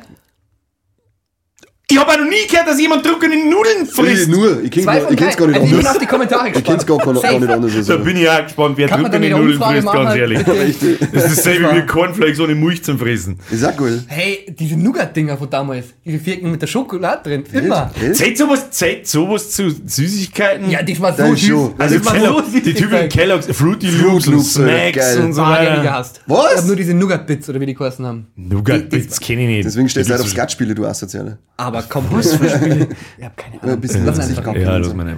Ich 1.91 1.99
habe 1.99 2.11
auch 2.13 2.17
noch 2.17 2.25
nie 2.25 2.47
gehört, 2.51 2.67
dass 2.67 2.81
jemand 2.81 3.05
trockene 3.05 3.37
Nudeln 3.37 3.85
Ich, 3.85 3.91
frisst. 3.93 4.29
nur, 4.31 4.63
ich 4.63 4.71
kenne 4.71 4.87
es 5.01 5.07
gar 5.07 5.11
nicht 5.11 5.21
Also 5.21 5.53
ich 5.53 5.71
bin 5.71 5.79
anders. 5.81 5.87
auf 5.93 5.99
die 5.99 6.07
Kommentare 6.07 6.49
Ich 6.49 6.55
gespannt. 6.55 6.65
kenne 6.67 6.79
es 6.79 6.87
gar, 6.87 6.97
gar, 6.99 7.23
gar 7.23 7.41
nicht 7.41 7.51
anders. 7.53 7.73
Da 7.73 7.79
Also. 7.95 7.99
bin 8.05 8.17
ich 8.17 8.29
auch 8.31 8.43
gespannt, 8.43 8.75
wer 8.79 8.89
trockene 8.89 9.31
Nudeln 9.31 9.51
Umfrage 9.53 9.83
frisst, 9.83 9.93
ganz 9.93 10.05
machen? 10.05 10.19
ehrlich. 10.19 10.39
Richtig. 10.49 10.99
Das 11.13 11.25
ist 11.27 11.39
dasselbe 11.39 11.77
wie 11.77 11.87
Cornflakes 11.87 12.41
ohne 12.41 12.55
Milch 12.55 12.83
zum 12.83 12.99
Fressen. 12.99 13.39
Ist 13.51 13.65
auch 13.67 13.79
cool. 13.79 14.03
Hey, 14.07 14.47
diese 14.59 14.77
Nougat-Dinger 14.79 15.37
von 15.37 15.51
damals. 15.51 15.87
Diese 16.07 16.19
Vierken 16.19 16.51
mit 16.51 16.63
der 16.63 16.69
Schokolade 16.69 17.23
drin. 17.23 17.45
Immer. 17.53 17.91
Zählt 18.15 18.39
sowas, 18.39 18.71
zählt 18.71 19.07
sowas 19.07 19.51
zu 19.51 19.69
Süßigkeiten? 19.71 20.71
Ja, 20.71 20.83
das 20.83 20.99
war 21.01 21.13
so 21.15 21.23
Das 21.23 21.41
süß. 21.41 21.71
also 21.79 21.99
das 21.99 22.07
war 22.07 22.13
Kellogg, 22.15 22.45
so 22.47 22.51
süß. 22.51 22.63
die 22.63 22.75
typischen 22.75 23.09
Kellogg's, 23.11 23.47
Fruity 23.53 23.91
Loops 23.91 24.27
und 24.27 24.33
Loops, 24.35 24.57
Alter, 24.59 24.69
Snacks 24.71 24.97
geil. 25.17 25.21
und 25.27 25.33
so 25.35 25.43
Ah, 25.43 25.59
die 25.61 25.65
ich 25.67 25.85
weiter. 25.85 26.05
Was? 26.27 26.53
Ich 26.53 26.59
hab 26.59 26.65
nur 26.67 26.77
diese 26.77 26.95
Nougat-Bits 26.95 27.49
oder 27.51 27.61
wie 27.61 27.67
die 27.67 27.75
geheißen 27.75 28.07
haben. 28.07 28.27
Nougat-Bits 28.37 29.21
kenne 29.21 29.43
ich 29.43 29.49
nicht. 29.49 29.67
Deswegen 29.67 29.89
stehst 29.91 30.09
du 30.09 30.13
halt 30.13 30.23
auf 30.23 30.27
ist 30.27 30.33
Skatspiele, 30.33 30.75
du 30.75 30.87
Asoziale. 30.87 31.37
Aber 31.57 31.74
komm, 31.83 32.07
was 32.11 32.35
für 32.35 32.49
Spiele? 32.49 32.89
Ich 33.19 33.25
hab 33.25 33.37
keine 33.37 33.55
Ein 33.57 33.61
Ahnung. 33.69 33.81
bisschen 33.81 34.05
Lass 34.07 34.17
lass 34.19 34.27
sich 34.29 34.39
einfach. 34.39 34.53
kacken. 34.53 34.63
Ja, 34.67 34.77
lass 34.77 34.95
mal 34.95 35.17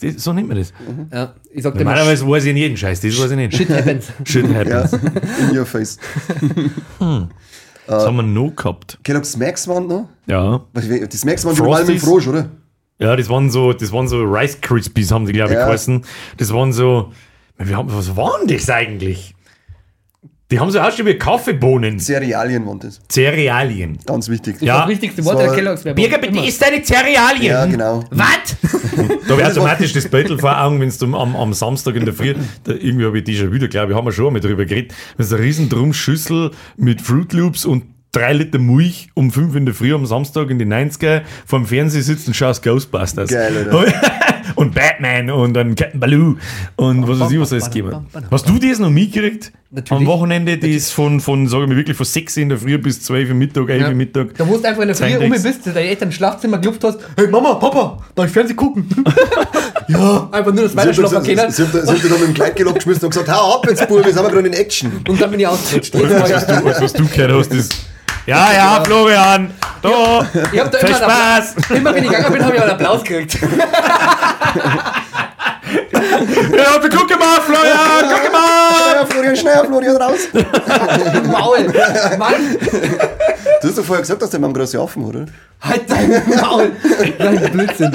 nicht. 0.00 0.20
So 0.20 0.32
nennt 0.32 0.48
man 0.48 0.56
das. 0.58 0.72
Ja, 1.12 1.34
ich 1.52 1.62
sag 1.62 1.72
dir 1.74 1.84
mal, 1.84 1.92
Normalerweise 1.92 2.28
weiß 2.28 2.44
ich 2.44 2.50
in 2.50 2.56
jeden 2.56 2.76
Scheiß, 2.76 3.00
das 3.00 3.20
weiß 3.20 3.30
ich 3.32 3.36
nicht. 3.36 3.54
shit 3.56 3.68
happens. 3.70 4.06
Shit 4.24 4.46
Ja, 4.50 4.58
happens. 4.84 4.92
in 5.50 5.58
your 5.58 5.66
face. 5.66 5.98
Das 7.86 8.06
haben 8.06 8.16
wir 8.16 8.22
noch 8.22 8.54
gehabt. 8.54 8.98
Kellogg's 9.02 9.32
Smacks 9.32 9.66
waren 9.66 9.88
noch? 9.88 10.08
Ja. 10.26 10.60
Die 10.74 11.16
Smacks 11.16 11.44
waren 11.44 11.56
normalen 11.56 11.86
mit? 11.88 12.00
Frosch, 12.00 12.28
oder? 12.28 12.48
Ja, 13.00 13.16
das 13.16 13.28
waren 13.28 13.50
so, 13.50 13.72
das 13.72 13.90
waren 13.92 14.06
so 14.06 14.22
Rice 14.22 14.60
Krispies, 14.60 15.10
haben 15.10 15.26
die, 15.26 15.32
glaube 15.32 15.50
ich, 15.52 15.58
Ja. 15.58 15.66
geheißen. 15.66 16.04
Das 16.36 16.52
waren 16.52 16.72
so, 16.72 17.12
wir 17.58 17.76
haben, 17.76 17.92
was 17.92 18.14
waren 18.16 18.46
das 18.46 18.70
eigentlich? 18.70 19.34
Die 20.50 20.58
haben 20.58 20.70
so 20.70 20.80
ausgeschaut 20.80 21.06
wie 21.06 21.14
Kaffeebohnen. 21.14 22.00
Cerealien 22.00 22.66
waren 22.66 22.80
das. 22.80 23.00
Cerealien. 23.08 23.98
Ganz 24.04 24.28
wichtig. 24.28 24.56
Ja. 24.60 24.80
Das 24.80 24.88
wichtigste 24.88 25.24
Wort 25.24 25.38
So, 25.38 25.44
der 25.44 25.54
Kellogg's 25.54 25.84
Werbung. 25.84 26.02
Birger, 26.02 26.18
bitte 26.18 26.38
Immer. 26.38 26.48
isst 26.48 26.60
deine 26.60 26.82
Cerealien. 26.82 27.42
Ja, 27.52 27.66
genau. 27.66 28.04
Was? 28.10 28.56
Da 29.28 29.38
wäre 29.38 29.48
automatisch 29.50 29.92
das 29.92 30.08
Beutel 30.08 30.38
vor 30.38 30.60
Augen, 30.60 30.80
wenn 30.80 30.90
du 30.90 31.16
am, 31.16 31.36
am 31.36 31.52
Samstag 31.54 31.94
in 31.94 32.04
der 32.04 32.12
Früh, 32.12 32.34
da, 32.64 32.72
irgendwie 32.72 33.06
habe 33.06 33.18
ich 33.18 33.24
die 33.24 33.36
schon 33.36 33.52
wieder, 33.52 33.68
glaube 33.68 33.92
ich, 33.92 33.96
haben 33.96 34.04
wir 34.04 34.12
schon 34.12 34.26
einmal 34.26 34.40
drüber 34.40 34.64
geredet, 34.64 34.92
wenn 35.16 35.28
du 35.28 35.34
eine 35.34 35.44
riesen 35.44 35.68
Drumschüssel 35.68 36.50
mit 36.76 37.00
Fruit 37.00 37.32
Loops 37.32 37.64
und 37.64 37.84
drei 38.12 38.32
Liter 38.32 38.58
Milch 38.58 39.08
um 39.14 39.30
fünf 39.30 39.54
in 39.54 39.66
der 39.66 39.74
Früh 39.74 39.94
am 39.94 40.04
Samstag 40.04 40.50
in 40.50 40.58
die 40.58 40.66
90er 40.66 41.22
vor 41.46 41.60
dem 41.60 41.66
Fernseher 41.66 42.02
sitzt 42.02 42.26
und 42.26 42.34
schaust 42.34 42.62
Ghostbusters. 42.62 43.30
Geil, 43.30 43.56
Alter. 43.56 44.26
Und 44.70 44.74
Batman 44.74 45.30
und 45.30 45.54
dann 45.54 45.74
Captain 45.74 46.00
Baloo 46.00 46.36
und 46.76 47.06
was 47.08 47.20
weiß 47.20 47.30
ich, 47.32 47.40
was 47.40 47.52
alles 47.52 47.64
gegeben. 47.70 48.06
Hast 48.30 48.48
du 48.48 48.58
das 48.58 48.78
noch 48.78 48.90
mitgekriegt? 48.90 49.52
Natürlich. 49.72 50.00
Am 50.00 50.06
Wochenende, 50.06 50.58
das 50.58 50.90
von, 50.90 51.20
von 51.20 51.46
sage 51.46 51.62
ich 51.62 51.68
mal, 51.68 51.76
wirklich 51.76 51.96
von 51.96 52.04
6 52.06 52.36
in 52.38 52.48
der 52.48 52.58
Früh 52.58 52.76
bis 52.78 53.02
12 53.02 53.28
Uhr 53.28 53.34
Mittag, 53.36 53.68
11 53.68 53.82
Uhr 53.82 53.88
Ja. 53.88 53.94
Mittag. 53.94 54.34
Da 54.36 54.44
musst 54.44 54.64
du 54.64 54.68
einfach 54.68 54.82
in 54.82 54.88
der 54.88 54.96
Früh 54.96 55.16
um 55.16 55.30
bist, 55.30 55.64
deine 55.66 55.80
Eltern 55.80 56.08
im 56.08 56.12
Schlafzimmer 56.12 56.56
geklopft 56.58 56.82
hast, 56.82 56.98
hey 57.16 57.28
Mama, 57.28 57.54
Papa, 57.54 57.98
darf 58.16 58.26
ich 58.26 58.32
Fernsehen 58.32 58.56
gucken? 58.56 58.88
ja, 59.88 60.28
einfach 60.32 60.52
nur 60.52 60.64
das 60.64 60.72
Sie 60.72 60.78
haben 60.78 60.88
Weiterschlafen 60.88 61.22
sie- 61.24 61.34
können. 61.36 61.52
sie 61.52 61.62
haben 61.62 61.72
da 61.72 61.82
sie 61.82 61.88
haben 61.92 62.00
da 62.02 62.08
noch 62.08 62.18
mit 62.18 62.28
dem 62.28 62.34
Kleidgelob 62.34 62.74
geschmissen 62.74 63.04
und 63.04 63.10
gesagt, 63.10 63.28
hau 63.30 63.54
ab 63.56 63.66
jetzt, 63.68 63.86
Bub, 63.88 63.98
wir 64.04 64.12
sind 64.12 64.18
aber 64.18 64.30
gerade 64.30 64.48
in 64.48 64.54
Action. 64.54 64.90
Und 65.08 65.20
dann 65.20 65.30
bin 65.30 65.40
ich 65.40 65.46
ausgerutscht. 65.46 65.94
Was, 65.94 66.30
was, 66.32 66.46
du, 66.46 66.64
was, 66.64 66.80
was 66.80 66.92
du 66.92 67.06
gehört 67.06 67.32
hast, 67.32 67.54
ist. 67.54 67.74
Ja, 68.26 68.52
ja, 68.52 68.82
Florian, 68.84 69.50
da, 69.82 70.26
Ich 70.52 70.60
hab 70.60 70.70
da 70.70 70.78
viel 70.78 70.88
immer, 70.88 70.98
Spaß. 70.98 71.56
Applaus, 71.56 71.76
immer 71.78 71.94
wenn 71.94 72.04
ich 72.04 72.10
gegangen 72.10 72.32
bin, 72.32 72.44
habe 72.44 72.56
ich 72.56 72.62
einen 72.62 72.70
Applaus 72.70 73.02
gekriegt. 73.02 73.38
Ja, 76.52 76.82
wir 76.82 76.90
gucken 76.90 77.18
mal, 77.18 77.40
Florian, 77.40 78.14
gucken 78.14 78.32
mal. 78.32 78.94
Ja, 78.94 79.06
Florian, 79.06 79.36
schnell, 79.36 79.64
Florian, 79.66 79.96
raus. 79.96 80.18
Maul. 81.26 81.72
Mann, 82.18 82.56
Du 83.62 83.68
hast 83.68 83.78
doch 83.78 83.84
vorher 83.84 84.02
gesagt, 84.02 84.22
dass 84.22 84.30
der 84.30 84.40
Mann 84.40 84.52
große 84.52 84.78
Affen, 84.78 85.04
oder? 85.04 85.26
halt 85.60 85.90
dein 85.90 86.22
Maul. 86.40 86.72
Nein, 87.18 87.50
Blödsinn. 87.52 87.92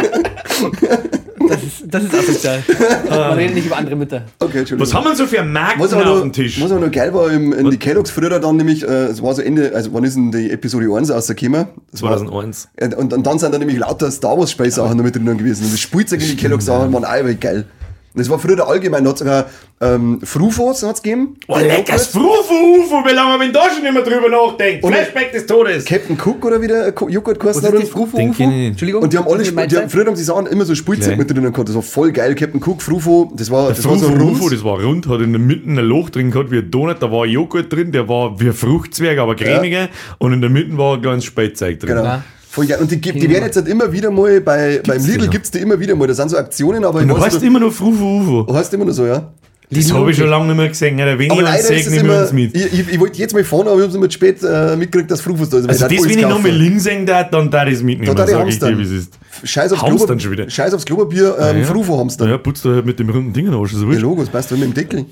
Das 1.49 1.63
ist, 1.63 1.83
das 1.87 2.03
ist 2.03 2.13
asozial. 2.15 2.63
Man 3.09 3.33
redet 3.33 3.55
nicht 3.55 3.65
über 3.67 3.77
andere 3.77 3.95
Mütter. 3.95 4.23
Okay, 4.39 4.59
Entschuldigung. 4.59 4.81
Was 4.81 4.93
haben 4.93 5.05
wir 5.05 5.15
so 5.15 5.25
für 5.25 5.43
Was 5.77 5.93
auf 5.93 6.21
dem 6.21 6.31
Tisch? 6.33 6.61
was 6.61 6.71
aber 6.71 6.81
noch 6.85 6.91
geil 6.91 7.13
war, 7.13 7.31
im, 7.31 7.53
in 7.53 7.69
die 7.69 7.77
Kellogg's 7.77 8.11
früher 8.11 8.39
dann 8.39 8.57
nämlich, 8.57 8.83
äh, 8.83 9.05
es 9.05 9.21
war 9.21 9.33
so 9.33 9.41
Ende, 9.41 9.71
also 9.75 9.93
wann 9.93 10.03
ist 10.03 10.15
denn 10.15 10.31
die 10.31 10.51
Episode 10.51 10.87
1 10.93 11.11
rausgekommen? 11.11 11.67
Das 11.91 12.01
war- 12.01 12.17
2001. 12.17 12.69
Und, 12.81 12.95
und, 12.95 13.13
und 13.13 13.25
dann 13.27 13.39
sind 13.39 13.53
da 13.53 13.57
nämlich 13.57 13.77
lauter 13.77 14.11
Star 14.11 14.37
Wars 14.37 14.51
Space 14.51 14.75
Sachen 14.75 14.97
noch 14.97 15.03
mit 15.03 15.15
drin 15.15 15.37
gewesen. 15.37 15.65
Und 15.65 15.73
das 15.73 15.79
Spielzeug 15.79 16.21
in 16.21 16.27
die 16.27 16.35
Kellogg's 16.35 16.65
Sachen 16.65 16.91
waren 16.93 17.05
auch 17.05 17.39
geil. 17.39 17.65
Das 18.15 18.29
war 18.29 18.39
früher 18.39 18.67
allgemein, 18.67 19.03
da 19.03 19.09
hat 19.11 19.17
sogar 19.17 19.45
ähm, 19.81 20.19
Frufos 20.23 20.83
hat's 20.83 21.01
gegeben. 21.01 21.35
Oh, 21.47 21.57
leckeres 21.57 22.07
Frufu, 22.07 22.53
Ufo, 22.79 23.03
wie 23.05 23.13
lange 23.13 23.37
man 23.37 23.51
da 23.51 23.69
schon 23.75 23.85
immer 23.85 24.01
drüber 24.01 24.29
nachdenkt. 24.29 24.83
Und- 24.83 24.93
Flashback 24.93 25.33
des 25.33 25.45
Todes. 25.45 25.85
Captain 25.85 26.17
Cook 26.17 26.45
oder 26.45 26.61
wie 26.61 26.67
der 26.67 26.93
Joghurt 27.09 27.43
Ufu? 27.43 28.17
kenn 28.17 28.31
ich 28.31 28.39
nicht. 28.39 28.67
Entschuldigung. 28.69 29.03
Und 29.03 29.11
die 29.11 29.17
haben 29.17 29.27
alle, 29.27 29.51
meinst 29.51 29.75
die 29.75 29.79
haben, 29.79 29.89
früher 29.89 30.05
haben 30.05 30.15
die 30.15 30.23
Sachen 30.23 30.47
immer 30.47 30.65
so 30.65 30.75
Spielzeug 30.75 31.17
mit 31.17 31.29
drin 31.29 31.43
gehabt. 31.43 31.67
Das 31.67 31.75
war 31.75 31.81
voll 31.81 32.11
geil. 32.11 32.35
Captain 32.35 32.61
Cook, 32.63 32.81
Frufo, 32.81 33.31
das 33.35 33.51
war, 33.51 33.69
das 33.69 33.83
war 33.85 33.97
so 33.97 34.07
rund. 34.07 34.21
Ufo, 34.21 34.49
das 34.49 34.63
war 34.63 34.81
rund, 34.81 35.07
hat 35.07 35.21
in 35.21 35.33
der 35.33 35.41
Mitte 35.41 35.69
ein 35.69 35.75
Loch 35.77 36.09
drin 36.09 36.31
gehabt 36.31 36.51
wie 36.51 36.59
ein 36.59 36.71
Donut, 36.71 37.01
da 37.01 37.11
war 37.11 37.25
Joghurt 37.25 37.71
drin, 37.71 37.91
der 37.91 38.07
war 38.07 38.39
wie 38.39 38.47
ein 38.47 38.53
Fruchtzwerg, 38.53 39.19
aber 39.19 39.35
cremiger. 39.35 39.89
Und 40.19 40.33
in 40.33 40.41
der 40.41 40.49
Mitte 40.49 40.77
war 40.77 40.95
ein 40.95 41.01
kleines 41.01 41.25
Spätzeug 41.25 41.79
drin. 41.79 41.95
Genau. 41.95 42.21
Ja. 42.55 42.61
Voll 42.61 42.67
geil. 42.67 42.77
Und 42.79 42.89
die, 42.91 43.01
gibt- 43.01 43.21
die 43.21 43.29
werden 43.29 43.43
jetzt 43.45 43.57
halt 43.57 43.67
immer 43.67 43.91
wieder 43.91 44.11
mal, 44.11 44.39
bei, 44.41 44.81
beim 44.85 45.01
die 45.03 45.11
Lidl 45.11 45.25
noch? 45.25 45.31
gibt's 45.31 45.51
die 45.51 45.59
immer 45.59 45.77
wieder 45.79 45.95
mal. 45.95 46.07
Da 46.07 46.13
sind 46.13 46.29
so 46.29 46.37
Aktionen, 46.37 46.85
aber 46.85 46.99
Und 46.99 47.07
du 47.09 47.19
heißt 47.19 47.43
immer 47.43 47.59
noch 47.59 47.71
Frufu, 47.73 48.21
Ufo. 48.43 48.53
heißt 48.53 48.73
immer 48.73 48.85
nur 48.85 48.93
so, 48.93 49.05
ja. 49.05 49.31
Das 49.71 49.91
habe 49.91 50.11
ich 50.11 50.17
schon 50.17 50.29
lange 50.29 50.45
nicht 50.47 50.57
mehr 50.57 50.67
gesehen. 50.69 50.99
Alter. 50.99 51.17
Wenn 51.17 51.31
Aber 51.31 51.41
sagt, 51.43 51.59
ist 51.71 51.87
es 51.87 51.89
nehmen 51.91 52.05
wir 52.07 52.13
immer, 52.13 52.21
uns 52.21 52.33
mit. 52.33 52.55
ich, 52.55 52.65
ich, 52.71 52.87
ich 52.93 52.99
wollte 52.99 53.17
jetzt 53.17 53.33
mal 53.33 53.43
fahren, 53.43 53.67
aber 53.67 53.77
ich 53.81 53.87
habe 53.87 53.97
immer 53.97 54.05
zu 54.07 54.13
spät 54.13 54.37
äh, 54.43 54.75
mitgekriegt, 54.77 55.09
dass 55.09 55.21
Frufus 55.21 55.49
da 55.49 55.57
ist. 55.57 55.67
Also, 55.67 55.83
das, 55.85 55.91
ich 55.91 56.03
wenn 56.03 56.09
ich 56.11 56.21
darf 56.21 56.29
noch 56.29 56.41
mal 56.43 56.51
links 56.51 56.83
sehen 56.83 57.05
darf, 57.05 57.29
dann 57.31 57.49
da 57.49 57.65
das 57.65 57.81
mitnehmen. 57.81 58.15
Da 58.15 58.25
darf 58.25 58.29
ich 58.29 58.35
sag 58.35 58.47
ich 58.47 58.59
dir, 58.59 58.77
wie 58.77 58.83
es 58.83 58.91
ist. 58.91 59.13
Scheiß 59.43 59.73
aufs, 59.73 59.83
Klopapier, 59.83 60.19
schon 60.19 60.31
wieder. 60.31 60.49
Scheiß 60.49 60.73
aufs 60.73 60.85
Klopapier, 60.85 61.35
ähm, 61.39 61.57
Ja. 61.57 61.63
Frufo 61.65 61.97
haben's 61.97 62.15
dann. 62.15 62.29
Ja, 62.29 62.37
putzt 62.37 62.63
du 62.63 62.73
halt 62.75 62.85
mit 62.85 62.99
dem 62.99 63.09
runden 63.09 63.33
Ding 63.33 63.51
aus. 63.53 63.71
So 63.71 63.79
Der 63.79 63.87
wurscht. 63.87 64.01
Logo, 64.01 64.21
das 64.21 64.29
passt 64.29 64.51
mit 64.51 64.61
dem 64.61 64.73
Deckel. 64.73 65.05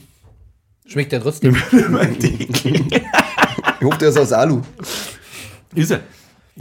Schmeckt 0.86 1.12
ja 1.12 1.20
trotzdem. 1.20 1.56
Ich 3.80 3.86
hoffe, 3.86 3.98
der 4.00 4.10
ist 4.10 4.18
aus 4.18 4.32
Alu. 4.32 4.62
ist 5.76 5.92
er. 5.92 6.02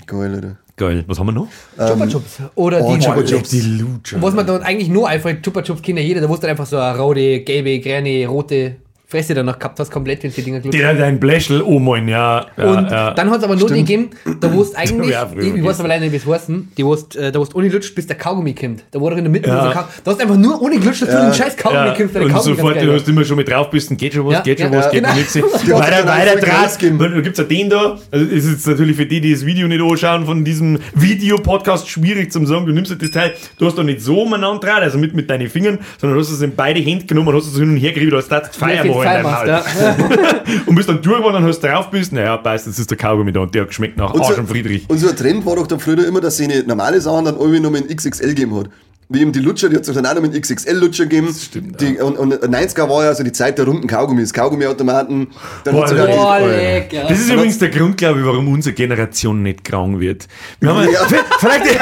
Geil, 0.06 0.34
Alter. 0.34 0.56
Geil. 0.76 1.04
Was 1.06 1.18
haben 1.18 1.26
wir 1.26 1.32
noch? 1.32 1.48
Chupa 1.76 2.06
Chups. 2.06 2.38
Oder 2.54 2.80
Oh, 2.82 2.94
die 2.94 3.00
Chupa 3.04 3.22
Chups. 3.22 3.50
Die 3.50 3.60
Lutscher. 3.60 4.22
Was 4.22 4.34
man 4.34 4.46
dann 4.46 4.62
eigentlich 4.62 4.88
nur 4.88 5.08
einfach, 5.08 5.30
Chupa 5.42 5.62
Chups 5.62 5.82
kennt 5.82 5.98
ja 5.98 6.04
jeder, 6.04 6.20
da 6.22 6.28
wusste 6.28 6.48
einfach 6.48 6.66
so 6.66 6.78
eine 6.78 6.98
rote, 6.98 7.40
gelbe, 7.40 7.78
grüne, 7.80 8.26
rote 8.26 8.76
Fresse 9.12 9.34
danach 9.34 9.58
gehabt 9.58 9.78
hast, 9.78 9.90
komplett, 9.90 10.22
wenn 10.22 10.30
du 10.30 10.36
die 10.36 10.42
Dinger 10.42 10.60
gelutscht 10.60 10.80
Der, 10.80 10.94
dein 10.94 11.20
Bläschel, 11.20 11.60
oh 11.60 11.78
mein, 11.78 12.08
ja. 12.08 12.46
ja 12.56 12.64
Und 12.64 12.90
ja. 12.90 13.10
dann 13.12 13.30
hat 13.30 13.40
es 13.40 13.44
aber 13.44 13.56
nur 13.56 13.68
den 13.68 13.84
gegeben, 13.84 14.08
da 14.40 14.50
wo 14.50 14.62
es 14.62 14.74
eigentlich, 14.74 15.10
Ja, 15.12 15.28
ich, 15.38 15.54
ich 15.54 15.62
weiß 15.62 15.80
aber 15.80 15.90
leider 15.90 16.00
nicht, 16.00 16.12
wie 16.12 16.16
es 16.16 16.26
heißen, 16.26 16.72
die 16.78 16.84
wo 16.84 16.94
es, 16.94 17.14
äh, 17.14 17.30
da 17.30 17.38
wo 17.38 17.42
es 17.42 17.54
ohne 17.54 17.68
lutscht, 17.68 17.94
bis 17.94 18.06
der 18.06 18.16
Kaugummi 18.16 18.54
kommt. 18.54 18.84
Da 18.90 18.98
doch 18.98 19.10
in 19.10 19.24
der 19.24 19.28
Mitte 19.28 19.50
Ja. 19.50 19.70
Da 19.70 19.86
hast 19.86 20.04
du 20.04 20.10
einfach 20.22 20.38
nur 20.38 20.62
ohne 20.62 20.78
gelutscht, 20.78 21.02
dass 21.02 21.10
du 21.10 21.20
den 21.20 21.34
scheiß 21.34 21.58
Kaugummi 21.58 21.88
ja. 21.88 21.94
kommst, 21.94 22.16
und 22.16 22.28
Kaugummi 22.32 22.56
sofort, 22.56 22.82
du 22.82 22.92
hast 22.94 23.06
immer 23.06 23.24
schon 23.24 23.36
mit 23.36 23.50
drauf 23.50 23.68
bist, 23.68 23.96
geht 23.98 24.14
schon 24.14 24.26
was, 24.26 24.42
geht 24.42 24.60
schon 24.60 24.72
ja, 24.72 24.78
was, 24.78 24.90
geht 24.90 25.02
nichts. 25.14 25.38
Hast 25.52 25.66
du 25.66 25.72
Weiter, 25.72 26.06
weiter 26.06 26.48
rausgegeben. 26.48 26.98
Da 26.98 27.20
gibt 27.20 27.32
es 27.32 27.38
ja 27.38 27.44
den 27.44 27.68
da, 27.68 27.98
also 28.10 28.24
ist 28.24 28.48
jetzt 28.48 28.66
natürlich 28.66 28.96
für 28.96 29.04
die, 29.04 29.20
die 29.20 29.32
das 29.32 29.44
Video 29.44 29.68
nicht 29.68 29.82
anschauen 29.82 30.24
von 30.24 30.42
diesem 30.42 30.78
Videopodcast 30.94 31.88
schwierig 31.88 32.32
zum 32.32 32.46
sagen, 32.46 32.64
du 32.64 32.72
nimmst 32.72 32.96
das 32.98 33.10
Teil, 33.10 33.34
du 33.58 33.66
hast 33.66 33.76
doch 33.76 33.82
nicht 33.82 34.00
so 34.00 34.22
umeinander 34.22 34.74
also 34.76 34.96
mit, 34.98 35.14
mit 35.14 35.28
deinen 35.28 35.50
Fingern, 35.50 35.78
sondern 35.98 36.16
du 36.16 36.24
hast 36.24 36.30
es 36.30 36.40
in 36.40 36.54
beide 36.54 36.80
Hände 36.80 37.04
genommen 37.04 37.28
und 37.28 37.36
hast 37.36 37.48
es 37.48 37.58
hin 37.58 37.68
und 37.68 37.76
her 37.76 37.92
gerieben, 37.92 38.16
als 38.16 38.28
das 38.28 38.50
Wer 38.60 38.84
Fall 39.02 39.22
deinem 39.22 39.22
machst, 39.22 39.46
ja. 39.46 40.62
Und 40.66 40.74
bist 40.74 40.88
dann 40.88 41.02
durch 41.02 41.18
geworden 41.18 41.36
und 41.36 41.44
hast 41.44 41.60
drauf 41.60 41.90
bist, 41.90 42.12
naja, 42.12 42.36
passt, 42.36 42.66
das 42.66 42.78
ist 42.78 42.90
der 42.90 42.98
Kaugummi 42.98 43.32
da 43.32 43.40
und 43.40 43.54
der 43.54 43.62
hat 43.62 43.68
geschmeckt 43.68 43.96
nach 43.96 44.14
Arsch 44.14 44.38
und 44.38 44.48
Friedrich. 44.48 44.88
Und 44.88 44.98
so 44.98 45.08
ein 45.08 45.16
Trend 45.16 45.44
war 45.46 45.56
doch 45.56 45.66
dann 45.66 45.80
früher 45.80 46.06
immer, 46.06 46.20
dass 46.20 46.36
sie 46.36 46.44
eine 46.44 46.62
normale 46.64 47.00
Sachen 47.00 47.24
dann 47.24 47.36
irgendwie 47.36 47.60
noch 47.60 47.72
in 47.74 47.86
XXL 47.88 48.28
gegeben 48.28 48.54
hat. 48.56 48.68
Wie 49.12 49.20
eben 49.20 49.32
die 49.32 49.40
Lutscher, 49.40 49.68
die 49.68 49.76
hat 49.76 49.86
es 49.86 49.94
dann 49.94 50.06
auch 50.06 50.14
noch 50.14 50.22
mit 50.22 50.34
XXL-Lutscher 50.40 51.04
gegeben. 51.04 51.26
Das 51.28 51.44
stimmt, 51.44 51.80
Die, 51.80 51.98
und, 51.98 52.16
und 52.16 52.34
90er 52.34 52.88
war 52.88 53.04
ja 53.04 53.14
so 53.14 53.22
die 53.22 53.32
Zeit 53.32 53.58
der 53.58 53.66
runden 53.66 53.86
Kaugummis, 53.86 54.32
Kaugummiautomaten. 54.32 55.28
Dann 55.64 55.74
Boah, 55.74 55.88
sogar 55.88 56.06
Boah, 56.06 56.38
lecker. 56.40 57.04
Das 57.08 57.20
ist 57.20 57.30
übrigens 57.30 57.58
der 57.58 57.70
Grund, 57.70 57.96
glaube 57.96 58.20
ich, 58.20 58.26
warum 58.26 58.48
unsere 58.48 58.74
Generation 58.74 59.42
nicht 59.42 59.64
krank 59.64 60.00
wird. 60.00 60.26
Wir 60.60 60.74
haben 60.74 60.88
Ja. 60.92 61.00
vielleicht, 61.38 61.66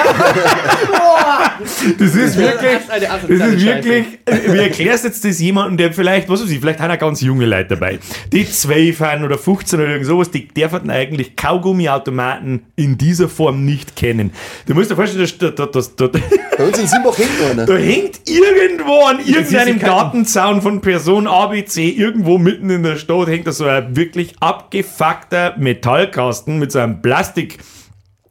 das 1.99 2.15
ist 2.15 2.37
wirklich, 2.37 2.79
Das 2.89 3.49
ist 3.49 3.65
wirklich, 3.65 4.07
wie 4.27 4.59
erklärst 4.59 5.05
jetzt 5.05 5.25
das 5.25 5.41
jemandem, 5.41 5.77
der 5.77 5.93
vielleicht, 5.93 6.29
was 6.29 6.43
weiß 6.43 6.51
ich, 6.51 6.61
vielleicht 6.61 6.81
haben 6.81 6.91
auch 6.93 6.99
ganz 6.99 7.21
junge 7.21 7.47
Leute 7.47 7.71
dabei, 7.71 7.99
die 8.33 8.51
12 8.51 8.99
sind 8.99 9.25
oder 9.25 9.39
15 9.39 9.81
oder 9.81 9.89
irgend 9.91 10.07
sowas, 10.07 10.31
die 10.31 10.49
dürfen 10.49 10.91
eigentlich 10.91 11.37
Kaugummiautomaten 11.37 12.63
in 12.77 12.99
dieser 12.99 13.29
Form 13.29 13.65
nicht 13.65 13.97
kennen. 13.97 14.33
Du 14.67 14.75
musst 14.75 14.91
dir 14.91 14.97
vorstellen, 14.97 15.23
dass, 15.23 15.55
dass, 15.55 15.71
dass, 15.71 15.97
dass, 15.97 16.11
Bei 16.57 16.65
uns 16.65 16.79
in 16.79 16.87
Simbach 16.87 17.19
hängt 17.21 17.51
einer. 17.51 17.67
da 17.67 17.75
hängt 17.77 18.21
irgendwo 18.29 19.05
an 19.05 19.19
irgendeinem. 19.25 19.79
Gartenzaun 19.79 20.63
von 20.63 20.81
Person 20.81 21.27
ABC, 21.27 21.89
irgendwo 21.89 22.39
mitten 22.39 22.71
in 22.71 22.83
der 22.83 22.97
Stadt, 22.97 23.29
hängt 23.29 23.47
da 23.47 23.53
so 23.53 23.67
ein 23.67 23.97
wirklich 23.97 24.35
abgefuckter 24.41 25.55
Metallkasten 25.59 26.59
mit 26.59 26.73
so 26.73 26.79
einem 26.79 27.03
Plastik. 27.03 27.59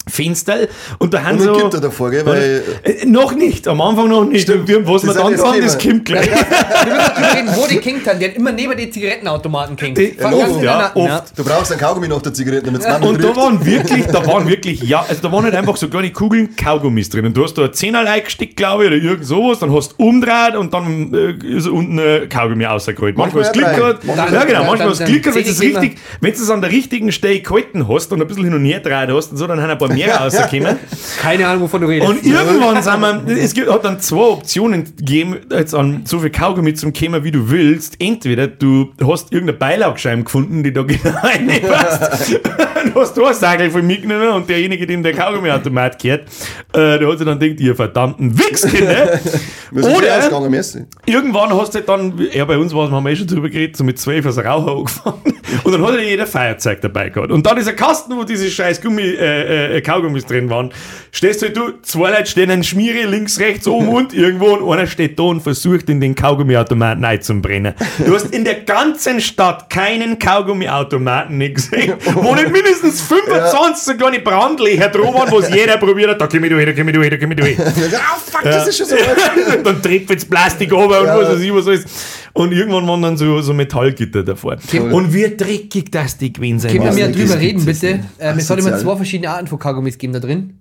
Fenster 0.07 0.67
und 0.97 1.13
da 1.13 1.23
haben 1.23 1.37
Und 1.37 1.43
so. 1.43 1.69
er 1.77 1.81
davor, 1.81 2.09
gell? 2.09 2.25
Weil, 2.25 2.63
Äh, 2.83 3.05
noch 3.05 3.35
nicht, 3.35 3.67
am 3.67 3.79
Anfang 3.81 4.07
noch 4.09 4.25
nicht. 4.25 4.43
Stimmt. 4.43 4.67
Wir, 4.67 4.87
was 4.87 5.05
wir 5.05 5.13
dann 5.13 5.37
haben, 5.37 5.61
das 5.61 5.77
kommt 5.77 6.05
gleich. 6.05 6.27
Reden, 6.27 7.49
wo 7.55 7.67
die 7.67 7.77
King 7.77 8.01
haben. 8.07 8.19
Der 8.19 8.29
hat 8.29 8.35
immer 8.35 8.51
neben 8.51 8.75
den 8.75 8.91
Zigarettenautomaten 8.91 9.75
King. 9.75 9.93
Die- 9.93 10.15
Ja, 10.19 10.29
der 10.31 10.63
ja, 10.63 10.91
oft. 10.95 11.37
du 11.37 11.43
brauchst 11.43 11.71
einen 11.71 11.79
Kaugummi 11.81 12.07
nach 12.07 12.21
der 12.21 12.33
Zigarette, 12.33 12.63
damit 12.65 12.81
es 12.81 12.87
ja. 12.87 12.97
Und 12.97 13.23
da 13.23 13.35
waren 13.35 13.63
wirklich, 13.63 14.05
da 14.07 14.25
waren 14.25 14.47
wirklich, 14.47 14.81
ja, 14.83 15.05
also 15.07 15.21
da 15.21 15.31
waren 15.31 15.45
nicht 15.45 15.55
einfach 15.55 15.77
so 15.77 15.87
kleine 15.89 16.11
Kugeln 16.11 16.55
Kaugummis 16.55 17.09
drin. 17.09 17.25
Und 17.27 17.37
du 17.37 17.43
hast 17.43 17.53
da 17.55 17.65
ein 17.65 17.73
Zehnerlei 17.73 18.21
gesteckt, 18.21 18.55
glaube 18.55 18.85
ich, 18.85 18.91
oder 18.91 18.97
irgend 19.01 19.25
sowas, 19.25 19.59
dann 19.59 19.73
hast 19.75 19.91
du 19.91 20.03
umdreht 20.05 20.55
und 20.57 20.73
dann 20.73 21.13
äh, 21.13 21.45
ist 21.55 21.67
unten 21.67 21.99
ein 21.99 22.27
Kaugummi 22.29 22.63
rausgeholt. 22.65 23.17
Manchmal 23.17 23.43
hast 23.43 23.55
du 23.55 23.61
Manchmal 23.61 23.93
Glück 23.95 24.07
ja 24.07 24.15
gehabt. 24.15 24.33
Ja, 24.33 24.43
genau, 24.45 24.63
manchmal 24.63 24.89
hast 24.89 25.01
du 25.01 25.05
Glück 25.05 25.23
gehabt, 25.23 25.35
wenn 25.37 25.43
du 25.43 25.49
es 25.51 25.57
zähl 25.57 25.69
ich 25.71 25.77
richtig, 25.77 25.99
wenn 26.21 26.33
du 26.33 26.37
es 26.41 26.49
an 26.49 26.61
der 26.61 26.71
richtigen 26.71 27.11
Stelle 27.11 27.39
gehalten 27.41 27.87
hast 27.87 28.11
und 28.11 28.21
ein 28.21 28.27
bisschen 28.27 28.45
hin 28.45 28.53
und 28.55 28.65
her 28.65 28.79
gedreht 28.79 29.09
hast 29.11 29.31
und 29.31 29.37
so, 29.37 29.45
dann 29.45 29.61
haben 29.61 29.69
ein 29.69 29.77
paar 29.77 29.89
mehr 30.07 30.17
rausgekommen. 30.17 30.77
Keine 31.21 31.47
Ahnung, 31.47 31.63
wovon 31.63 31.81
du 31.81 31.87
redest. 31.87 32.09
Und 32.09 32.25
irgendwann 32.25 32.81
sind 32.81 33.27
wir, 33.27 33.37
es 33.37 33.53
gibt, 33.53 33.69
hat 33.69 33.85
dann 33.85 33.99
zwei 33.99 34.17
Optionen 34.17 34.85
gegeben, 34.97 35.37
jetzt 35.51 35.73
an 35.73 36.01
so 36.05 36.19
viel 36.19 36.29
Kaugummi 36.29 36.73
zum 36.73 36.93
Kämmer, 36.93 37.23
wie 37.23 37.31
du 37.31 37.49
willst. 37.49 37.95
Entweder 37.99 38.47
du 38.47 38.91
hast 39.03 39.31
irgendeine 39.31 39.57
Beilaugscheibe 39.57 40.23
gefunden, 40.23 40.63
die 40.63 40.73
da 40.73 40.83
genau 40.83 41.11
reinpasst. 41.21 42.39
dann 42.75 42.95
hast 42.95 43.17
du 43.17 43.25
einen 43.25 43.35
Sagel 43.35 43.71
von 43.71 43.85
mir 43.85 43.99
genommen 43.99 44.29
und 44.29 44.49
derjenige, 44.49 44.85
dem 44.87 45.03
der 45.03 45.13
Kaugummiautomat 45.13 46.01
gehört, 46.01 46.23
äh, 46.73 46.99
der 46.99 47.07
hat 47.07 47.17
sich 47.17 47.27
dann 47.27 47.39
gedacht, 47.39 47.59
ihr 47.59 47.75
verdammten 47.75 48.37
Wichskinder. 48.37 49.19
Oder 49.71 50.19
irgendwann 51.05 51.53
hast 51.53 51.73
du 51.73 51.79
halt 51.79 51.89
dann, 51.89 52.13
ja, 52.33 52.45
bei 52.45 52.57
uns 52.57 52.73
war 52.73 52.85
es, 52.85 52.91
haben 52.91 53.03
wir 53.03 53.11
eh 53.11 53.15
schon 53.15 53.27
drüber 53.27 53.49
geredet, 53.49 53.77
so 53.77 53.83
mit 53.83 53.99
zwölf 53.99 54.25
als 54.25 54.37
Raucher 54.37 54.71
angefangen. 54.71 55.39
Und 55.63 55.71
dann 55.71 55.85
hat 55.85 55.95
ja 55.95 56.01
jeder 56.01 56.27
Feuerzeug 56.27 56.81
dabei 56.81 57.09
gehabt. 57.09 57.31
Und 57.31 57.45
dann 57.45 57.57
ist 57.57 57.67
ein 57.67 57.75
Kasten, 57.75 58.15
wo 58.15 58.23
diese 58.23 58.49
scheiß 58.49 58.81
Gummi, 58.81 59.01
äh, 59.01 59.77
äh, 59.77 59.78
Kaugummis 59.81 60.25
drin 60.25 60.49
waren. 60.49 60.71
Stehst 61.11 61.41
halt 61.41 61.57
du, 61.57 61.73
zwei 61.81 62.11
Leute 62.11 62.27
stehen 62.27 62.51
an 62.51 62.63
Schmiere, 62.63 63.07
links, 63.07 63.39
rechts, 63.39 63.67
oben 63.67 63.87
und 63.89 64.13
irgendwo 64.13 64.53
und 64.55 64.71
einer 64.71 64.87
steht 64.87 65.17
da 65.19 65.23
und 65.23 65.41
versucht 65.41 65.89
in 65.89 65.99
den 66.01 66.15
Kaugummiautomaten 66.15 67.03
einzubrennen. 67.03 67.73
Du 68.05 68.13
hast 68.13 68.33
in 68.33 68.43
der 68.43 68.61
ganzen 68.61 69.21
Stadt 69.21 69.69
keinen 69.69 70.19
Kaugummiautomaten 70.19 71.37
nicht 71.37 71.55
gesehen, 71.55 71.93
wo 72.13 72.35
nicht 72.35 72.51
mindestens 72.51 73.01
25 73.01 73.83
so 73.83 73.93
kleine 73.95 74.19
Brandlöcher 74.19 74.89
drum 74.89 75.13
waren, 75.13 75.31
wo 75.31 75.39
es 75.39 75.49
jeder 75.49 75.77
probiert 75.77 76.11
hat, 76.11 76.21
da 76.21 76.27
komm 76.27 76.43
ich 76.43 76.49
durch, 76.49 76.65
da 76.65 76.73
komm 76.73 76.87
ich 76.89 76.95
durch, 76.95 77.09
da 77.09 77.17
komm 77.17 77.31
ich 77.31 77.37
durch. 77.37 77.57
Ah, 77.99 78.17
fuck, 78.17 78.43
das 78.43 78.67
ist 78.67 78.77
schon 78.77 78.87
so 78.87 78.95
dann 79.63 79.81
trägt 79.81 80.09
jetzt 80.09 80.29
Plastik 80.29 80.71
runter 80.71 81.01
und 81.01 81.07
was 81.07 81.33
weiß 81.33 81.41
ich, 81.41 81.53
was 81.53 81.67
alles. 81.67 81.85
Und 82.39 82.53
irgendwann 82.53 82.87
waren 82.87 83.01
dann 83.01 83.17
so, 83.17 83.41
so 83.41 83.53
Metallgitter 83.53 84.23
davor. 84.23 84.55
Und 84.91 85.13
wie 85.13 85.35
dreckig 85.35 85.91
das 85.91 86.17
die 86.17 86.31
gewesen 86.31 86.59
sein 86.59 86.71
Können 86.71 86.85
wir 86.85 86.93
mehr 86.93 87.09
drüber 87.09 87.37
reden, 87.37 87.65
bitte? 87.65 87.99
Ähm, 88.17 88.37
es 88.37 88.49
hat 88.49 88.57
immer 88.59 88.77
zwei 88.77 88.95
verschiedene 88.95 89.29
Arten 89.29 89.47
von 89.47 89.59
Kaugummis 89.59 89.95
gegeben 89.95 90.13
da 90.13 90.21
drin. 90.21 90.58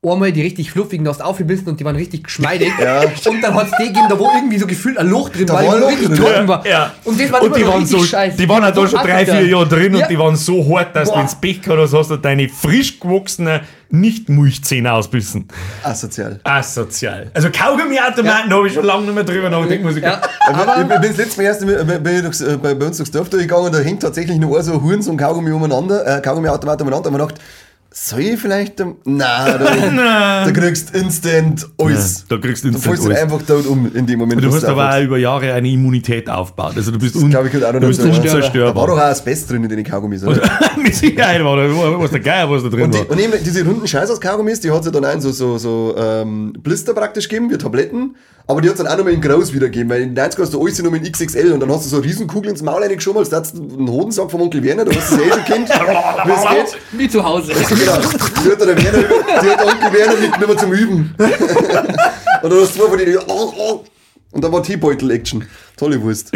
Einmal 0.00 0.30
die 0.30 0.42
richtig 0.42 0.70
fluffigen, 0.70 1.04
da 1.04 1.10
hast 1.10 1.18
du 1.18 1.24
aufgebissen 1.24 1.66
und 1.66 1.80
die 1.80 1.84
waren 1.84 1.96
richtig 1.96 2.22
geschmeidig. 2.22 2.72
Ja. 2.80 3.00
Und 3.02 3.42
dann 3.42 3.52
hat 3.54 3.66
es 3.66 3.72
die 3.80 3.88
gegeben, 3.88 4.06
da 4.08 4.16
wo 4.16 4.30
irgendwie 4.32 4.58
so 4.58 4.66
gefühlt 4.66 4.96
ein 4.96 5.08
Loch 5.08 5.28
drin 5.28 5.46
Da 5.46 5.54
war, 5.54 5.64
war 5.66 5.74
ein 5.74 5.80
wo 5.80 5.84
Loch 5.86 5.90
richtig 5.90 6.08
drin, 6.08 6.16
trocken 6.18 6.34
ja. 6.34 6.48
war. 6.48 6.66
Ja. 6.66 6.92
Und 7.02 7.20
das 7.20 7.32
war 7.32 7.42
Und 7.42 7.56
die 7.56 7.66
waren 7.66 7.84
so, 7.84 8.04
scheiße. 8.04 8.36
die 8.36 8.48
waren 8.48 8.62
halt 8.62 8.76
da 8.76 8.86
schon 8.86 9.00
drei, 9.00 9.26
vier 9.26 9.44
Jahre 9.46 9.66
drin 9.66 9.94
Ja. 9.96 10.04
und 10.04 10.10
die 10.10 10.18
waren 10.18 10.36
so 10.36 10.64
hart, 10.76 10.94
dass 10.94 11.08
du 11.08 11.14
Boah. 11.14 11.22
ins 11.22 11.34
Pech 11.34 11.62
gehabt 11.62 11.80
hast, 11.82 11.94
hast 11.94 12.10
du 12.12 12.16
deine 12.16 12.48
frisch 12.48 13.00
gewachsenen 13.00 13.60
Nicht-Milchzähne 13.90 14.92
ausbissen. 14.92 15.48
Asozial. 15.82 16.38
Asozial. 16.44 17.30
Also 17.34 17.48
Kaugummiautomaten 17.50 18.52
habe 18.52 18.68
ich 18.68 18.74
schon 18.74 18.84
lange 18.84 19.02
nicht 19.06 19.14
mehr 19.16 19.24
drüber 19.24 19.50
nachgedacht, 19.50 19.82
muss 19.82 19.96
ich 19.96 20.02
Ja, 20.04 20.20
Aber 20.46 20.76
ich, 20.76 20.82
ich 20.82 20.88
bin 20.88 21.02
das 21.02 21.16
letzte 21.16 21.40
Mal 21.40 21.46
erst 21.46 21.66
bin, 21.66 22.02
bin 22.04 22.22
durchs, 22.22 22.40
äh, 22.40 22.56
bei, 22.56 22.74
bei 22.74 22.86
uns 22.86 22.98
durchs 22.98 23.10
Dorf 23.10 23.28
durchgegangen 23.30 23.66
und 23.66 23.74
da 23.74 23.80
hängt 23.80 24.02
tatsächlich 24.02 24.38
noch 24.38 24.60
so 24.60 24.74
ein 24.74 24.82
Huren 24.82 25.02
so 25.02 25.10
ein 25.10 25.16
Kaugummi 25.16 25.50
umeinander, 25.50 26.18
äh, 26.18 26.20
Kaugummiautomat 26.20 26.80
umeinander. 26.82 27.08
Und 27.10 27.16
man 27.18 27.26
gedacht, 27.26 27.40
soll 27.90 28.20
ich 28.20 28.38
vielleicht. 28.40 28.78
Nein, 28.78 28.96
da, 29.06 30.44
da 30.44 30.50
kriegst 30.52 30.94
du 30.94 30.98
instant 30.98 31.66
alles. 31.78 32.24
Da 32.28 32.36
kriegst 32.36 32.62
du 32.64 32.68
Du 32.68 32.74
instant 32.74 32.84
fällst 32.96 33.04
dann 33.04 33.12
alles. 33.12 33.22
einfach 33.32 33.46
tot 33.46 33.66
um 33.66 33.90
in 33.94 34.06
dem 34.06 34.18
Moment. 34.18 34.42
Du 34.44 34.52
hast 34.52 34.64
aber 34.64 34.94
auch 34.94 35.00
über 35.02 35.18
Jahre 35.18 35.52
eine 35.52 35.68
Immunität 35.68 36.28
aufgebaut. 36.28 36.74
Also 36.76 36.90
du 36.92 36.98
bist, 36.98 37.16
un 37.16 37.30
glaub 37.30 37.46
ich, 37.46 37.50
könnte 37.52 37.68
auch 37.68 37.72
noch 37.72 37.80
du 37.80 37.88
bist 37.88 38.00
ja. 38.00 38.06
Da 38.06 38.12
war 38.12 38.20
unzerstörbar. 38.22 38.86
doch 38.86 38.94
auch 38.94 38.98
Asbest 38.98 39.50
drin 39.50 39.64
in 39.64 39.70
den 39.70 39.84
Kaugummis. 39.84 40.22
Oder? 40.22 40.42
Mit 40.82 40.94
Sicherheit 40.94 41.42
war 41.42 41.56
da, 41.56 41.68
was 41.98 42.10
der 42.10 42.20
Geier, 42.20 42.50
was 42.50 42.62
da 42.62 42.68
drin 42.68 42.82
Und, 42.84 42.94
die, 42.94 42.98
war. 42.98 43.10
und 43.10 43.20
eben 43.20 43.32
diese 43.44 43.64
runden 43.64 43.86
Scheiß 43.88 44.10
aus 44.10 44.20
Kaugummis, 44.20 44.60
die 44.60 44.70
hat 44.70 44.84
es 44.84 44.92
dann 44.92 45.04
auch 45.04 45.12
in 45.14 45.20
so, 45.20 45.32
so, 45.32 45.58
so 45.58 45.94
ähm, 45.98 46.52
Blister 46.62 46.92
praktisch 46.94 47.28
gegeben, 47.28 47.50
wie 47.50 47.58
Tabletten. 47.58 48.14
Aber 48.50 48.62
die 48.62 48.68
hat 48.68 48.76
es 48.76 48.82
dann 48.82 48.90
auch 48.90 48.96
nochmal 48.96 49.12
in 49.12 49.20
Groß 49.20 49.52
wieder 49.52 49.66
gegeben, 49.66 49.90
weil 49.90 50.00
in 50.00 50.14
90 50.14 50.40
hast 50.40 50.54
du 50.54 50.62
alles 50.64 50.82
nur 50.82 50.94
in 50.94 51.02
XXL 51.02 51.52
und 51.52 51.60
dann 51.60 51.70
hast 51.70 51.84
du 51.84 51.90
so 51.90 51.96
eine 51.96 52.06
Riesenkugel 52.06 52.50
ins 52.50 52.62
Maul 52.62 52.82
reingeschoben, 52.82 53.18
als 53.18 53.30
hättest 53.30 53.58
du 53.58 53.62
einen 53.62 53.90
Hodensack 53.90 54.30
vom 54.30 54.40
Onkel 54.40 54.62
Werner, 54.64 54.86
du 54.86 54.92
hast 54.96 55.12
es 55.12 55.18
eh 55.18 55.28
schon 55.30 55.44
kennt, 55.44 55.68
wie 56.24 56.30
es 56.30 56.70
geht. 56.72 56.80
Wie 56.98 57.08
zu 57.10 57.22
Hause. 57.22 57.52
Genau. 57.78 57.98
Die 58.44 58.50
hat 58.50 58.60
der 58.60 58.66
Werner, 58.68 59.08
die 59.42 59.48
hat 59.50 59.60
der 59.60 59.66
Onkel 59.66 59.92
Werner 59.92 60.16
mitgenommen 60.20 60.58
zum 60.58 60.72
Üben. 60.72 61.14
und 61.18 62.52
dann 62.52 62.60
hast 62.60 62.74
du 62.76 62.80
zwei 62.80 62.88
von 62.88 62.98
denen, 62.98 63.18
oh, 63.26 63.52
oh. 63.56 63.84
und 64.32 64.44
da 64.44 64.52
war 64.52 64.62
Teebeutel-Action. 64.62 65.44
Tolle 65.76 66.00
Wurst. 66.02 66.32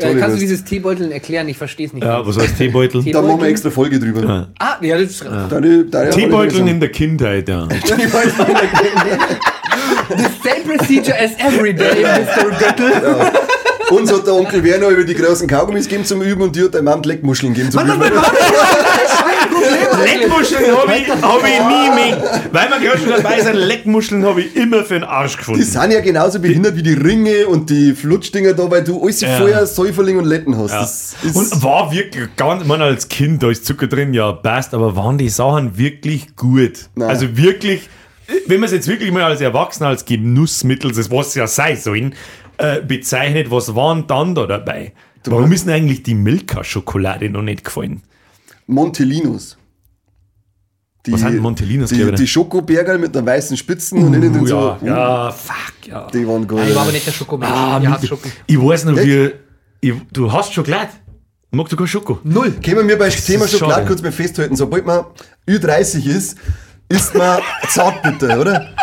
Tolle 0.00 0.20
kannst 0.20 0.36
du 0.36 0.40
dieses 0.40 0.64
Teebeuteln 0.64 1.10
erklären? 1.10 1.48
Ich 1.48 1.58
verstehe 1.58 1.86
es 1.88 1.92
nicht. 1.92 2.04
Ja, 2.04 2.24
was 2.24 2.38
heißt 2.38 2.56
Teebeutel? 2.56 3.02
Tee- 3.02 3.10
Da 3.10 3.20
machen 3.22 3.40
wir 3.40 3.48
extra 3.48 3.70
Folge 3.70 3.98
drüber. 3.98 4.48
Ah, 4.60 4.76
ja, 4.80 4.96
das 4.98 5.10
ist. 5.10 5.24
Deine, 5.50 5.84
deine 5.84 6.10
Teebeuteln 6.10 6.68
in 6.68 6.78
der 6.78 6.90
Kindheit, 6.90 7.48
ja. 7.48 7.66
The 7.68 7.76
same 10.42 10.64
procedure 10.76 11.14
as 11.18 11.32
every 11.38 11.74
day, 11.74 12.02
Mr. 12.04 12.50
Göttel. 12.58 12.92
Uns 13.90 14.12
hat 14.12 14.26
der 14.26 14.34
Onkel 14.34 14.62
Werner 14.64 14.88
über 14.88 15.04
die 15.04 15.14
großen 15.14 15.48
Kaugummis 15.48 15.84
gegeben 15.84 16.04
zum 16.04 16.20
Üben 16.22 16.42
und 16.42 16.54
die 16.54 16.62
hat 16.64 16.74
der 16.74 16.82
Mom 16.82 17.00
Leckmuscheln 17.02 17.54
gegeben 17.54 17.72
zum 17.72 17.86
Üben. 17.86 18.02
Leckmuscheln 20.04 20.76
habe 20.76 20.92
ich, 20.96 21.08
hab 21.10 21.44
ich 21.44 21.58
nie 21.66 21.94
mehr. 21.94 22.42
Weil 22.52 22.68
wir 22.70 22.78
gerade 22.80 22.98
schon 22.98 23.10
dabei 23.10 23.40
sind, 23.40 23.54
Leckmuscheln 23.54 24.24
habe 24.24 24.42
ich 24.42 24.56
immer 24.56 24.84
für 24.84 24.94
den 24.94 25.04
Arsch 25.04 25.32
Die 25.32 25.38
gefunden. 25.38 25.62
sind 25.62 25.90
ja 25.90 26.00
genauso 26.00 26.40
behindert 26.40 26.76
wie 26.76 26.82
die 26.82 26.94
Ringe 26.94 27.46
und 27.46 27.70
die 27.70 27.92
Flutschdinger 27.94 28.54
da, 28.54 28.70
weil 28.70 28.84
du 28.84 29.02
alles 29.02 29.20
Ja. 29.20 29.36
vorher 29.36 29.66
Säuferling 29.66 30.18
und 30.18 30.24
Letten 30.24 30.56
hast. 30.56 31.16
Ja. 31.24 31.30
Und 31.40 31.62
war 31.62 31.90
wirklich 31.92 32.28
ganz, 32.36 32.64
man 32.66 32.82
als 32.82 33.08
Kind, 33.08 33.42
da 33.42 33.50
ist 33.50 33.64
Zucker 33.64 33.86
drin, 33.86 34.14
ja, 34.14 34.32
passt, 34.32 34.74
aber 34.74 34.94
waren 34.96 35.18
die 35.18 35.28
Sachen 35.28 35.76
wirklich 35.78 36.36
gut? 36.36 36.88
Nein. 36.94 37.08
Also 37.08 37.36
wirklich, 37.36 37.88
wenn 38.46 38.60
man 38.60 38.66
es 38.66 38.72
jetzt 38.72 38.88
wirklich 38.88 39.10
mal 39.12 39.22
als 39.24 39.40
Erwachsener, 39.40 39.88
als 39.88 40.04
Genussmittel, 40.04 40.92
das 40.92 41.10
was 41.10 41.34
ja 41.34 41.46
sein 41.46 41.76
sollen, 41.76 42.14
äh, 42.58 42.80
bezeichnet, 42.80 43.50
was 43.50 43.74
waren 43.74 44.06
dann 44.06 44.34
da 44.34 44.46
dabei? 44.46 44.92
Warum 45.24 45.52
ist 45.52 45.66
denn 45.66 45.74
eigentlich 45.74 46.02
die 46.04 46.14
Milka-Schokolade 46.14 47.28
noch 47.28 47.42
nicht 47.42 47.62
gefallen? 47.64 48.02
Montelinos. 48.66 49.58
Die, 51.06 51.12
Was 51.12 51.20
sind 51.20 51.38
Montelinos, 51.38 51.90
Die, 51.90 52.12
die 52.12 52.26
Schokobergerl 52.26 52.98
mit 52.98 53.16
einer 53.16 53.24
weißen 53.26 53.56
Spitzen 53.56 54.02
und 54.04 54.14
innen 54.14 54.32
drin 54.32 54.42
Uh, 54.42 54.46
ja, 54.46 54.78
so. 54.80 54.86
ja, 54.86 55.30
fuck, 55.30 55.86
ja. 55.86 56.06
Die 56.12 56.26
waren 56.26 56.46
gut. 56.46 56.60
Ich 56.68 56.74
war 56.74 56.82
aber 56.82 56.92
nicht 56.92 57.06
der 57.06 57.12
Schokomensch. 57.12 57.50
Ah, 57.52 57.76
ich 57.78 57.82
mit- 57.88 57.90
hasse 57.96 58.06
Schoko. 58.08 58.28
ich 58.46 58.58
weiß 58.60 58.84
noch, 58.86 58.96
wie, 58.96 59.30
Ich, 59.80 59.94
du 60.12 60.30
hast 60.32 60.52
Schokolade. 60.52 60.90
Magst 61.50 61.72
du 61.72 61.76
kein 61.76 61.86
Schoko? 61.86 62.18
Null. 62.24 62.50
Können 62.62 62.86
wir 62.88 62.98
bei 62.98 63.08
Thema 63.08 63.48
Schokolade 63.48 63.74
schade. 63.80 63.86
kurz 63.86 64.02
mal 64.02 64.12
festhalten. 64.12 64.54
Sobald 64.56 64.84
man 64.84 65.04
Ü30 65.48 66.06
ist, 66.06 66.36
isst 66.90 67.14
man 67.14 67.40
Zartbitter, 67.68 68.38
oder? 68.40 68.74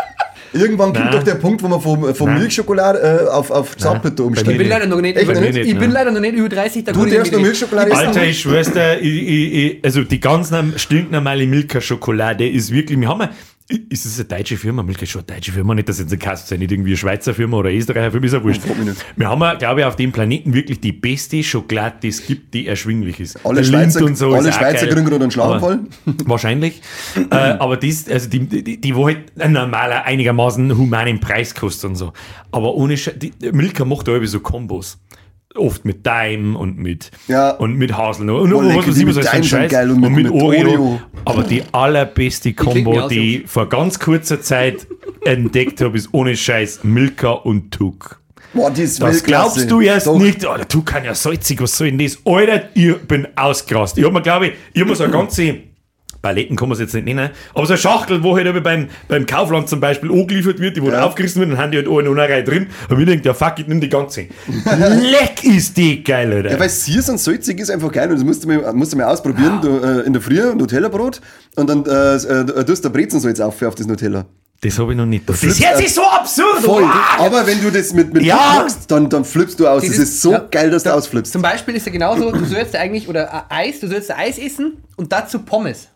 Irgendwann 0.56 0.94
kommt 0.94 1.14
doch 1.14 1.24
der 1.24 1.36
Punkt, 1.36 1.62
wo 1.62 1.68
man 1.68 1.82
vom, 1.82 2.16
vom. 2.16 2.34
Milchschokolade 2.34 3.00
äh, 3.26 3.30
auf, 3.30 3.52
auf 3.52 3.76
Zartbitter 3.78 4.24
umsteigt. 4.24 4.52
Ich 4.52 4.58
bin 4.58 4.68
leider 4.70 4.86
noch 4.88 5.02
nicht, 5.02 5.22
über, 5.22 5.34
nicht? 5.40 5.58
ich 5.58 5.78
bin 5.78 5.92
leider 5.92 6.12
noch 6.12 6.20
nicht 6.22 6.34
über 6.36 6.50
30. 6.50 6.84
Da 6.86 6.92
Du 6.94 7.06
ich 7.06 7.14
darfst 7.14 7.32
noch 7.32 7.40
nicht- 7.40 7.48
Milchschokolade 7.48 7.92
essen? 7.92 8.08
Alter, 8.08 8.24
ich 8.24 8.40
schwör's 8.40 8.72
dir, 8.72 9.00
ich, 9.02 9.28
ich, 9.28 9.54
ich, 9.54 9.80
also 9.84 10.04
die 10.04 10.20
ganz 10.20 10.52
norm- 10.52 10.74
stinknormale 10.78 11.46
Milka-Schokolade 11.46 12.48
ist 12.48 12.72
wirklich, 12.72 13.00
wir 13.00 13.08
haben 13.10 13.28
ist 13.68 14.06
es 14.06 14.20
eine 14.20 14.28
deutsche 14.28 14.58
Firma? 14.58 14.84
Milka 14.84 15.04
ist 15.04 15.10
schon 15.10 15.24
eine 15.28 15.38
deutsche 15.38 15.52
Firma, 15.52 15.74
nicht, 15.74 15.90
dass 15.90 15.98
jetzt 15.98 16.12
eine 16.12 16.20
Kasse 16.20 16.48
sein, 16.48 16.60
nicht 16.60 16.72
irgendwie 16.72 16.92
eine 16.92 16.98
Schweizer 16.98 17.34
Firma 17.34 17.58
oder 17.58 17.72
Österreicher 17.74 18.12
Firma, 18.12 18.26
ist 18.28 18.34
ja 18.34 18.44
wurscht. 18.44 18.62
nicht. 18.64 19.06
Wir 19.16 19.28
haben 19.28 19.42
ja, 19.42 19.56
glaube 19.56 19.80
ich, 19.80 19.86
auf 19.88 19.96
dem 19.96 20.12
Planeten 20.12 20.54
wirklich 20.54 20.82
die 20.82 20.92
beste 20.92 21.42
Schokolade, 21.42 21.96
die 22.04 22.10
es 22.10 22.28
gibt, 22.28 22.54
die 22.54 22.68
erschwinglich 22.68 23.20
ist. 23.20 23.44
Alle 23.44 23.62
Der 23.62 23.64
Schweizer, 23.64 24.06
und 24.06 24.18
so 24.18 24.34
alle 24.34 24.54
Schweizer 24.54 24.86
kriegen 24.86 25.06
gerade 25.06 25.24
einen 25.24 25.32
Schlaganfall. 25.32 25.80
Wahrscheinlich. 26.26 26.82
äh, 27.32 27.36
aber 27.36 27.78
das, 27.78 28.08
also 28.08 28.30
die, 28.30 28.46
die, 28.46 28.80
die, 28.80 28.96
wo 28.96 29.08
halt 29.08 29.32
ein 29.40 29.54
normaler, 29.54 30.04
einigermaßen 30.06 30.78
humanen 30.78 31.20
Preis 31.20 31.56
kostet 31.56 31.90
und 31.90 31.96
so. 31.96 32.14
Aber 32.52 32.76
ohne 32.76 32.98
Sch 32.98 33.12
die, 33.16 33.32
die 33.32 33.52
Milka 33.52 33.84
macht 33.84 34.08
da 34.08 34.12
irgendwie 34.12 34.30
so 34.30 34.42
Kombos. 34.42 35.00
Oft 35.58 35.86
mit 35.86 36.06
Daim 36.06 36.56
und 36.56 36.78
mit, 36.78 37.12
Ja. 37.28 37.52
und 37.52 37.76
mit 37.78 37.96
Haselnuss. 37.98 38.44
Und 38.44 38.54
Oh, 38.54 38.62
was 38.64 38.98
ich, 38.98 39.08
was 39.08 39.16
mit 39.16 39.26
Daim 39.26 39.44
Scheiß. 39.44 39.72
geil 39.72 39.90
und 39.90 40.04
und 40.04 40.14
mit- 40.14 40.24
mit, 40.26 40.34
mit 40.34 40.42
Oreo. 40.44 40.70
Oreo. 40.72 41.02
Aber 41.26 41.44
die 41.44 41.64
allerbeste 41.72 42.54
aus, 42.64 43.08
die 43.10 43.38
ich 43.44 43.48
vor 43.50 43.68
ganz 43.70 43.98
kurzer 44.00 44.42
Zeit 44.42 44.86
entdeckt 45.24 45.82
habe, 45.82 45.98
ist 45.98 46.10
ohne 46.12 46.36
Scheiß 46.36 46.82
Milka 46.84 47.30
und 47.32 47.72
Tuck. 47.72 48.22
Boah, 48.54 48.72
die 48.72 48.84
ist 48.84 49.02
Das 49.02 49.14
Weltklasse. 49.16 49.26
glaubst 49.66 49.72
du 49.72 49.82
erst 49.82 50.08
Doch. 50.08 50.18
nicht. 50.20 50.46
Oh, 50.46 50.56
der 50.56 50.68
Tuck 50.68 50.86
kann 50.86 51.04
ja 51.04 51.14
salzig, 51.14 51.62
was 51.62 51.78
soll 51.78 51.90
denn 51.92 52.00
das? 52.00 52.18
Alter, 52.26 52.70
ich 52.74 52.96
bin 53.08 53.28
ausgerast. 53.36 53.98
Ich 53.98 54.04
hab 54.06 54.14
mir, 54.14 54.22
glaube 54.22 54.48
ich, 54.48 54.54
ich 54.74 54.82
hab 54.82 54.88
mir 54.88 54.96
so 54.96 55.04
eine 55.04 55.12
ganze 55.14 55.56
Paletten 56.26 56.56
kann 56.56 56.68
man 56.70 56.74
es 56.74 56.80
jetzt 56.80 56.96
nicht 56.96 57.06
nennen, 57.06 57.30
aber 57.54 57.68
so 57.68 57.74
eine 57.74 57.78
Schachtel, 57.78 58.24
wo 58.24 58.36
halt 58.36 58.64
beim, 58.64 58.88
beim 59.08 59.28
Kaufland 59.28 59.70
zum 59.70 59.80
Beispiel 59.80 60.12
angeliefert 60.12 60.58
wird, 60.60 60.76
die 60.76 60.82
wo 60.82 60.90
Ja. 60.90 61.04
aufgerissen 61.06 61.40
wird, 61.40 61.52
dann 61.52 61.60
haben 61.60 61.72
die 61.72 61.78
halt 61.78 61.88
alle 61.88 62.08
in 62.10 62.18
einer 62.18 62.28
Reihe 62.28 62.44
drin. 62.44 62.66
Und 62.90 63.00
ich 63.00 63.06
denke, 63.06 63.28
ja 63.28 63.34
fuck 63.36 63.60
it, 63.60 63.68
nimm 63.68 63.80
die 63.80 63.90
ganze. 63.90 64.22
Leck 64.80 65.44
ist 65.44 65.78
die 65.78 66.04
geil, 66.04 66.34
Alter. 66.34 66.52
Ja, 66.52 66.60
weil 66.60 66.70
Sears 66.70 67.10
und 67.10 67.20
salzig 67.20 67.60
ist 67.60 67.70
einfach 67.70 67.92
geil 67.92 68.10
und 68.10 68.16
das 68.16 68.24
musst 68.24 68.44
du 68.44 68.48
mal, 68.48 68.74
musst 68.74 68.94
du 68.94 68.98
mal 68.98 69.06
ausprobieren. 69.06 69.60
Du, 69.62 69.78
äh, 69.78 70.02
in 70.06 70.14
der 70.14 70.22
Früh 70.22 70.42
Nutella-Brot 70.56 71.22
und 71.58 71.70
dann 71.70 71.86
äh, 71.86 72.16
äh, 72.16 72.66
tust 72.66 72.84
du 72.84 72.90
Brezensalz 72.90 73.40
auf 73.40 73.62
auf 73.62 73.76
das 73.76 73.86
Nutella. 73.88 74.26
das 74.62 74.80
habe 74.80 74.94
ich 74.94 74.98
noch 74.98 75.06
nicht. 75.06 75.30
Das 75.30 75.44
hört 75.44 75.74
aus- 75.74 75.78
sich 75.80 75.94
so 75.94 76.02
absurd 76.04 76.62
Voll. 76.64 76.84
Aber 77.20 77.46
wenn 77.46 77.62
du 77.62 77.70
das 77.72 77.94
mit, 77.94 78.14
mit 78.14 78.24
Ja. 78.24 78.62
Machst, 78.64 78.90
dann, 78.90 79.10
dann 79.10 79.24
flippst 79.24 79.60
du 79.60 79.68
aus. 79.68 79.84
Das, 79.86 79.98
ist 79.98 80.22
so 80.22 80.32
ja, 80.32 80.40
geil, 80.50 80.72
dass 80.72 80.82
du 80.84 80.90
da- 80.90 80.96
ausflippst. 80.96 81.32
Zum 81.34 81.42
Beispiel 81.44 81.76
ist 81.76 81.86
ja 81.86 81.92
genauso, 81.92 82.32
du 82.32 82.46
sollst 82.46 82.76
eigentlich, 82.76 83.08
oder 83.08 83.46
äh, 83.50 83.54
Eis, 83.68 83.80
du 83.80 83.88
sollst 83.88 84.12
Eis 84.12 84.38
essen 84.40 84.78
und 84.96 85.12
dazu 85.12 85.40
Pommes. 85.40 85.88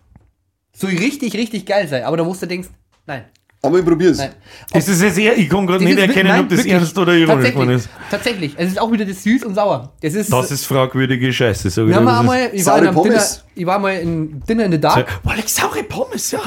Soll 0.80 0.92
richtig, 0.92 1.34
richtig 1.36 1.65
geil 1.65 1.88
sein. 1.88 2.04
Aber 2.04 2.15
da 2.15 2.24
musst 2.24 2.42
du 2.42 2.46
denkst, 2.46 2.70
nein, 3.06 3.26
Aber 3.62 3.80
ich 3.80 3.86
probier's. 3.86 4.18
nein. 4.18 4.32
Das 4.72 4.88
ist 4.88 5.02
jetzt 5.02 5.18
eher, 5.18 5.38
ich 5.38 5.50
kann 5.50 5.68
gerade 5.68 5.84
nicht 5.84 6.00
erkennen, 6.00 6.30
nein, 6.30 6.42
ob 6.42 6.50
das 6.50 6.60
wirklich. 6.60 6.74
ernst 6.74 6.98
oder 6.98 7.13
ironisch 7.13 7.52
tatsächlich, 7.54 7.76
ist. 7.76 7.89
Tatsächlich. 8.10 8.54
Es 8.56 8.68
ist 8.70 8.80
auch 8.80 8.89
wieder 8.89 9.04
das 9.06 9.22
süß 9.24 9.44
und 9.44 9.56
sauer. 9.56 9.92
Das 10.02 10.13
ist, 10.13 10.32
Das 10.32 10.52
ist 10.52 10.65
fragwürdige 10.65 11.34
Scheiße. 11.34 11.68
Ich 11.68 11.74
dir, 11.74 11.94
haben 11.94 12.06
das 12.06 12.20
einmal, 12.20 12.50
ich 12.54 12.65
war, 12.65 12.80
Dinner, 12.80 13.24
ich 13.56 13.65
war 13.65 13.78
mal 13.80 13.96
in 13.96 14.42
Dinner 14.48 14.65
in 14.65 14.72
the 14.72 14.80
Dark. 14.80 15.22
Boah, 15.22 15.36
leck, 15.36 15.50
saure 15.50 15.84
Pommes, 15.84 16.32
ja. 16.32 16.39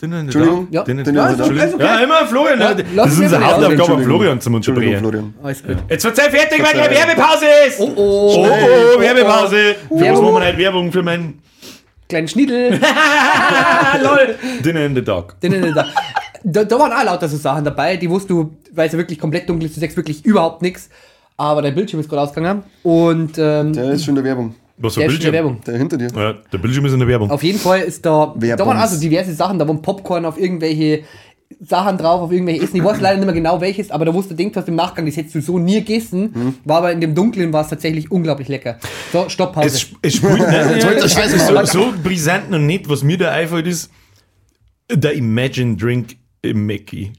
Dinner 0.00 0.20
in 0.20 0.30
the 0.30 0.38
Entschuldigung. 0.38 0.70
Dark. 0.70 0.74
Ja. 0.74 0.82
Dinner 0.84 1.00
in 1.00 1.04
Dinner 1.04 1.30
the 1.32 1.78
Dark. 1.78 1.80
Ja, 1.80 1.98
immer 2.00 2.26
Florian. 2.26 2.60
Ja, 2.60 2.74
das 2.74 3.12
ist 3.12 3.18
unsere 3.20 3.40
mal. 3.40 3.52
Hauptaufgabe. 3.52 4.02
Florian 4.02 4.40
zum 4.40 4.54
Entschuldigung, 4.54 4.94
unterbrechen. 4.96 5.34
Florian. 5.42 5.44
Alles 5.44 5.62
gut. 5.62 5.76
Jetzt 5.90 6.04
wird 6.04 6.16
Zeit 6.16 6.30
fertig, 6.30 6.62
weil 6.64 6.72
gleich 6.72 6.90
Werbepause 6.90 7.46
ist. 7.68 7.80
Oh, 7.80 7.92
oh. 7.94 8.34
Oh, 8.36 8.48
oh, 8.96 9.00
Werbepause. 9.00 9.76
Für 9.88 9.94
was 10.12 10.20
machen 10.20 10.34
wir 10.34 10.40
nicht 10.40 10.58
Werbung 10.58 10.90
für 10.90 11.02
meinen 11.02 11.42
Kleinen 12.08 12.28
Schniedel. 12.28 12.72
Lol. 14.02 14.34
Dinner 14.64 14.84
in 14.86 14.94
the 14.94 15.02
Dark. 15.02 15.40
Dinner 15.40 15.56
in 15.56 15.64
the 15.64 15.72
Dark. 15.74 15.88
Da, 16.42 16.64
da 16.64 16.78
waren 16.78 16.92
auch 16.92 17.04
lauter 17.04 17.28
so 17.28 17.36
Sachen 17.38 17.64
dabei, 17.64 17.96
die 17.96 18.08
wusst 18.10 18.28
du, 18.28 18.54
weil 18.72 18.86
es 18.86 18.92
ja 18.92 18.98
wirklich 18.98 19.18
komplett 19.18 19.48
dunkel 19.48 19.66
ist, 19.66 19.76
du 19.76 19.80
siehst 19.80 19.96
wirklich 19.96 20.24
überhaupt 20.24 20.60
nichts. 20.62 20.90
Aber 21.36 21.62
dein 21.62 21.74
Bildschirm 21.74 22.00
ist 22.00 22.08
gerade 22.08 22.22
ausgegangen. 22.22 22.62
Und 22.82 23.38
ähm, 23.38 23.72
Der 23.72 23.92
ist 23.92 24.04
schon 24.04 24.12
in 24.16 24.22
der 24.22 24.24
Werbung. 24.24 24.54
Was 24.76 24.94
für 24.94 25.00
der 25.00 25.08
ist 25.08 25.14
in 25.14 25.20
der 25.20 25.30
Bildschirm? 25.30 25.32
Werbung. 25.32 25.60
Der 25.66 25.78
hinter 25.78 25.96
dir. 25.96 26.08
Ja, 26.14 26.34
der 26.52 26.58
Bildschirm 26.58 26.84
ist 26.84 26.92
in 26.92 26.98
der 26.98 27.08
Werbung. 27.08 27.30
Auf 27.30 27.42
jeden 27.42 27.58
Fall 27.58 27.80
ist 27.80 28.04
da, 28.04 28.34
Werbungs- 28.38 28.56
da 28.56 28.66
waren 28.66 28.76
also 28.76 29.00
diverse 29.00 29.32
Sachen, 29.32 29.58
da 29.58 29.66
waren 29.66 29.80
Popcorn 29.80 30.24
auf 30.26 30.38
irgendwelche 30.38 31.04
Sachen 31.66 31.98
drauf, 31.98 32.20
auf 32.20 32.32
irgendwelche 32.32 32.62
Essen. 32.62 32.76
Ich 32.76 32.84
weiß 32.84 33.00
leider 33.00 33.16
nicht 33.16 33.26
mehr 33.26 33.34
genau 33.34 33.60
welches, 33.60 33.90
aber 33.90 34.04
da 34.04 34.14
wusste 34.14 34.34
du 34.34 34.36
denkst, 34.36 34.56
hast 34.56 34.68
im 34.68 34.74
Nachgang, 34.74 35.06
das 35.06 35.16
hättest 35.16 35.34
du 35.34 35.40
so 35.40 35.58
nie 35.58 35.80
gegessen. 35.80 36.32
Mhm. 36.34 36.54
War 36.64 36.78
aber 36.78 36.92
in 36.92 37.00
dem 37.00 37.14
Dunklen 37.14 37.52
war 37.52 37.62
es 37.62 37.68
tatsächlich 37.68 38.10
unglaublich 38.10 38.48
lecker. 38.48 38.78
So, 39.12 39.28
Stopp, 39.28 39.54
Pause. 39.54 39.68
Es, 39.68 39.86
es 40.02 40.22
nicht. 40.22 40.38
ja, 40.38 40.46
halt 40.86 41.02
der 41.02 41.08
Scheiß 41.08 41.46
so, 41.46 41.64
so 41.64 41.94
brisant 42.02 42.50
noch 42.50 42.58
nicht, 42.58 42.88
was 42.88 43.02
mir 43.02 43.18
da 43.18 43.30
einfällt, 43.30 43.66
ist 43.66 43.90
der 44.90 45.14
Imagine 45.14 45.76
Drink 45.76 46.16
im 46.42 46.66
Mackie. 46.66 47.12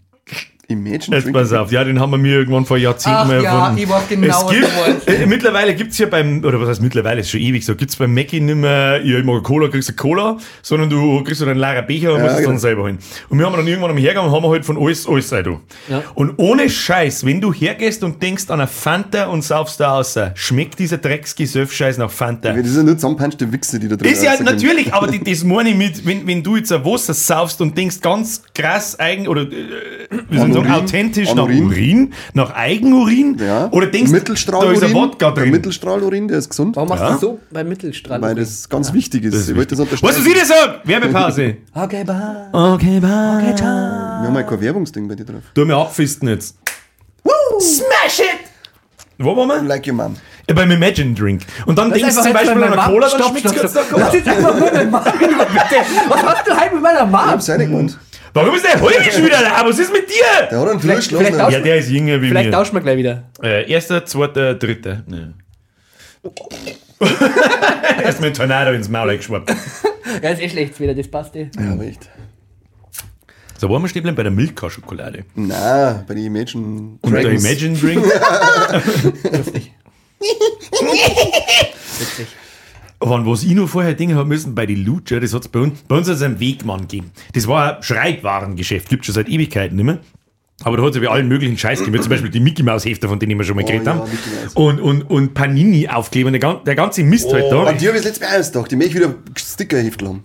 Imagine 0.67 1.17
Jetzt 1.17 1.31
pass 1.31 1.53
auf, 1.53 1.71
ja, 1.71 1.83
den 1.83 1.99
haben 1.99 2.09
wir 2.11 2.17
mir 2.17 2.37
irgendwann 2.37 2.65
vor 2.65 2.77
Jahrzehnten 2.77 3.17
Ach 3.19 3.27
mal 3.27 3.43
ja, 3.43 3.59
erfunden. 3.59 3.83
ich 3.83 3.89
weiß 3.89 4.07
genau, 4.09 4.49
es 4.51 5.05
gibt, 5.05 5.07
äh, 5.21 5.25
Mittlerweile 5.27 5.75
gibt 5.75 5.91
es 5.91 5.97
ja 5.99 6.07
beim, 6.07 6.43
oder 6.43 6.59
was 6.59 6.69
heißt 6.69 6.81
mittlerweile, 6.81 7.21
ist 7.21 7.29
schon 7.29 7.39
ewig 7.39 7.63
so, 7.65 7.75
gibt 7.75 7.91
es 7.91 7.97
beim 7.97 8.13
Mackie 8.13 8.39
nicht 8.39 8.55
mehr, 8.55 8.99
ja, 9.05 9.19
ich 9.19 9.23
mag 9.25 9.43
Cola, 9.43 9.67
kriegst 9.67 9.89
du 9.89 9.93
Cola, 9.93 10.37
sondern 10.63 10.89
du 10.89 11.23
kriegst 11.23 11.41
du 11.41 11.45
einen 11.45 11.59
leeren 11.59 11.85
Becher 11.85 12.13
und 12.13 12.17
Ja, 12.17 12.23
musst 12.23 12.33
es 12.33 12.39
genau. 12.39 12.49
dann 12.51 12.59
selber 12.59 12.83
holen. 12.83 12.97
Und 13.29 13.37
wir 13.37 13.45
haben 13.45 13.55
dann 13.55 13.67
irgendwann 13.67 13.91
am 13.91 13.97
Hergegangen 13.97 14.31
und 14.31 14.35
haben 14.35 14.49
halt 14.51 14.65
von 14.65 14.77
alles, 14.81 15.07
alles 15.07 15.31
rein, 15.31 15.43
du. 15.43 15.59
Ja. 15.87 16.01
Und 16.15 16.33
ohne 16.37 16.67
Scheiß, 16.69 17.25
wenn 17.25 17.41
du 17.41 17.53
hergehst 17.53 18.03
und 18.03 18.21
denkst 18.23 18.45
an 18.49 18.59
eine 18.59 18.67
Fanta 18.67 19.25
und 19.27 19.43
saufst 19.43 19.79
da 19.79 19.99
aus, 19.99 20.17
schmeckt 20.33 20.79
dieser 20.79 20.97
Drecksgesöff-Scheiß 20.97 21.97
nach 21.99 22.09
Fanta. 22.09 22.53
Das 22.53 22.67
sind 22.69 22.85
nur 22.87 22.95
zusammenpanschte 22.95 23.51
Wichse, 23.51 23.79
die 23.79 23.87
da 23.87 23.97
drin 23.97 24.11
Ist 24.11 24.23
ja 24.23 24.31
rausgehen. 24.31 24.51
natürlich, 24.51 24.93
aber 24.93 25.07
die, 25.07 25.23
das 25.31 25.43
meine 25.43 25.69
ich 25.69 25.75
mit, 25.75 26.05
wenn, 26.07 26.25
wenn 26.25 26.41
du 26.41 26.55
jetzt 26.55 26.71
ein 26.71 26.83
Wasser 26.83 27.13
saufst 27.13 27.61
und 27.61 27.77
denkst 27.77 28.01
ganz 28.01 28.41
krass 28.55 28.99
eigen 28.99 29.27
oder 29.27 29.43
äh, 29.43 29.45
ich 30.59 30.63
sagen, 30.63 30.73
Urin, 30.75 30.83
authentisch 30.85 31.33
nach 31.35 31.43
Urin. 31.43 31.63
Urin, 31.65 32.13
nach 32.33 32.51
Eigenurin 32.55 33.37
Ja. 33.39 33.67
oder 33.71 33.87
denkst 33.87 34.11
da 34.11 34.17
ist 34.17 34.21
Mittelstrahlurin. 34.23 34.83
ein 34.83 34.93
Wodka 34.93 35.31
Der 35.31 35.43
drin. 35.43 35.51
Mittelstrahlurin, 35.51 36.27
der 36.27 36.37
ist 36.39 36.49
gesund. 36.49 36.75
Warum 36.75 36.89
machst 36.89 37.03
Ja. 37.03 37.11
du 37.13 37.17
so 37.19 37.39
beim 37.51 37.67
Mittelstrand? 37.69 38.21
Weil 38.23 38.35
das 38.35 38.67
ganz 38.69 38.93
wichtig 38.93 39.23
ist. 39.25 39.33
ist 39.35 39.49
ich 39.49 39.55
wollte 39.55 39.75
das 39.75 39.79
Was 39.79 39.93
unterstreichen. 39.93 40.19
ist 40.21 40.25
wieder 40.25 40.45
so? 40.45 40.53
Werbepause. 40.83 41.57
Okay, 41.75 42.03
bye. 42.03 42.47
Okay, 42.51 42.99
bye. 42.99 43.37
Okay, 43.41 43.55
ciao. 43.55 43.67
Wir 43.67 44.27
haben 44.27 44.35
halt 44.35 44.47
kein 44.47 44.61
Werbungsding 44.61 45.07
bei 45.07 45.15
dir 45.15 45.25
drauf. 45.25 45.41
Du 45.53 45.65
mir 45.65 45.75
abfisten 45.75 46.29
jetzt. 46.29 46.55
Smash 47.59 48.19
it! 48.19 48.49
Wo 49.17 49.35
waren 49.37 49.47
wir? 49.47 49.61
Like 49.63 49.87
your 49.87 49.93
mom. 49.93 50.15
Ja, 50.49 50.53
beim 50.55 50.69
Imagine 50.71 51.13
Drink. 51.13 51.41
Und 51.65 51.77
dann 51.77 51.89
Das 51.89 51.99
ist 51.99 52.03
denkst 52.03 52.17
du 52.17 52.23
zum 52.23 52.33
Beispiel 52.33 52.55
bei 52.59 52.67
an 52.67 52.73
eine 52.79 52.81
Cola, 52.93 53.07
dann 53.09 53.23
schmeckt 53.29 53.45
es 53.45 53.55
ganz 53.55 53.73
nach 53.73 53.89
Cola. 53.89 54.11
Das. 54.11 54.25
Was 56.09 56.23
hast 56.23 56.47
du 56.47 56.51
heute 56.59 56.73
mit 56.75 56.83
meiner 56.83 56.99
Ich 57.05 57.11
Mom? 57.11 57.25
hab's 57.31 57.47
ja 57.47 57.57
nicht 57.57 57.69
gemeint. 57.71 57.97
Warum 58.35 58.53
ist 58.53 58.65
der 58.65 58.79
heute 58.81 59.11
schon 59.13 59.25
wieder 59.25 59.39
da? 59.41 59.63
Was 59.65 59.79
ist 59.79 59.93
mit 59.93 60.09
dir? 60.09 60.47
Der 60.51 60.59
hat 60.59 60.67
einen 60.69 60.79
Vielleicht- 60.81 61.07
vielleicht 61.07 61.31
geschlafen. 61.31 61.53
Ja, 61.53 61.59
der 61.61 61.77
ist 61.77 61.89
jünger 61.89 62.21
wie 62.21 62.27
Vielleicht 62.27 62.49
mir. 62.49 62.51
tauschen 62.51 62.73
wir 62.75 62.81
gleich 62.81 62.97
wieder. 62.97 63.23
Äh, 63.41 63.71
erster, 63.71 64.05
zweiter, 64.05 64.55
dritter. 64.55 65.03
Nee. 65.07 65.27
Erstmal 68.03 68.29
ein 68.29 68.33
Tornado 68.33 68.71
ins 68.73 68.89
Maul 68.89 69.15
geschwappt. 69.15 69.55
Ja, 70.21 70.29
ist 70.31 70.41
eh 70.41 70.49
schlecht 70.49 70.77
wieder, 70.81 70.93
das 70.93 71.07
passt 71.07 71.33
eh. 71.37 71.49
Ja, 71.57 71.71
aber 71.71 71.85
echt. 71.85 72.09
So, 73.57 73.69
waren 73.69 73.81
wir 73.81 73.87
stehen 73.87 74.03
bleiben 74.03 74.17
bei 74.17 74.23
der 74.23 74.33
Milka-Schokolade. 74.33 75.23
Na, 75.35 76.03
bei 76.05 76.13
den 76.15 76.25
Imagine 76.25 76.97
Und 77.01 77.13
der. 77.13 77.31
Imagine 77.31 77.77
Drink. 77.77 78.03
Lustig. 79.31 79.71
Witzig. 81.99 82.27
Wann, 82.99 83.25
was 83.25 83.43
ich 83.43 83.53
noch 83.53 83.67
vorher 83.67 83.93
Dinge 83.93 84.15
haben 84.15 84.29
müssen, 84.29 84.55
bei 84.55 84.65
die 84.65 84.75
Lutscher, 84.75 85.19
das 85.19 85.33
hat's 85.33 85.47
bei 85.47 85.59
uns, 85.59 85.81
bei 85.87 85.97
uns 85.97 86.07
hat 86.07 86.15
es 86.15 86.21
einen 86.21 86.39
Wegmann 86.39 86.81
gegeben. 86.81 87.11
Das 87.33 87.47
war 87.47 87.77
ein 87.77 87.83
Schreibwarengeschäft, 87.83 88.89
gibt 88.89 89.05
schon 89.05 89.13
seit 89.15 89.27
Ewigkeiten 89.29 89.75
nicht 89.75 89.85
mehr. 89.85 89.99
Aber 90.63 90.77
da 90.77 90.83
hat 90.83 90.95
es 90.95 91.01
ja 91.03 91.09
allen 91.09 91.27
möglichen 91.27 91.57
Scheiß 91.57 91.79
gegeben, 91.79 91.97
wie 91.97 92.01
zum 92.01 92.09
Beispiel 92.09 92.29
die 92.29 92.39
Mickey 92.39 92.63
Maus 92.63 92.85
Hefter, 92.85 93.09
von 93.09 93.19
denen 93.19 93.37
wir 93.37 93.43
schon 93.43 93.57
mal 93.57 93.63
Oh 93.63 93.67
geredet 93.67 93.87
ja, 93.87 93.95
haben. 93.95 94.09
Und, 94.53 94.79
und, 94.79 95.01
und 95.03 95.33
Panini-Aufkleber, 95.33 96.31
der, 96.31 96.39
gan- 96.39 96.63
der 96.65 96.75
ganze 96.75 97.03
Mist 97.03 97.31
halt 97.33 97.51
da. 97.51 97.63
Und 97.63 97.81
die 97.81 97.87
habe 97.87 97.97
ich 97.97 98.03
das 98.03 98.11
letzte 98.19 98.23
Mal 98.25 98.39
ausgedacht. 98.39 98.71
Die 98.71 98.75
möchte 98.77 98.91
ich 98.91 98.95
wieder 99.03 99.15
Stickerheftel 99.37 100.07
haben. 100.07 100.23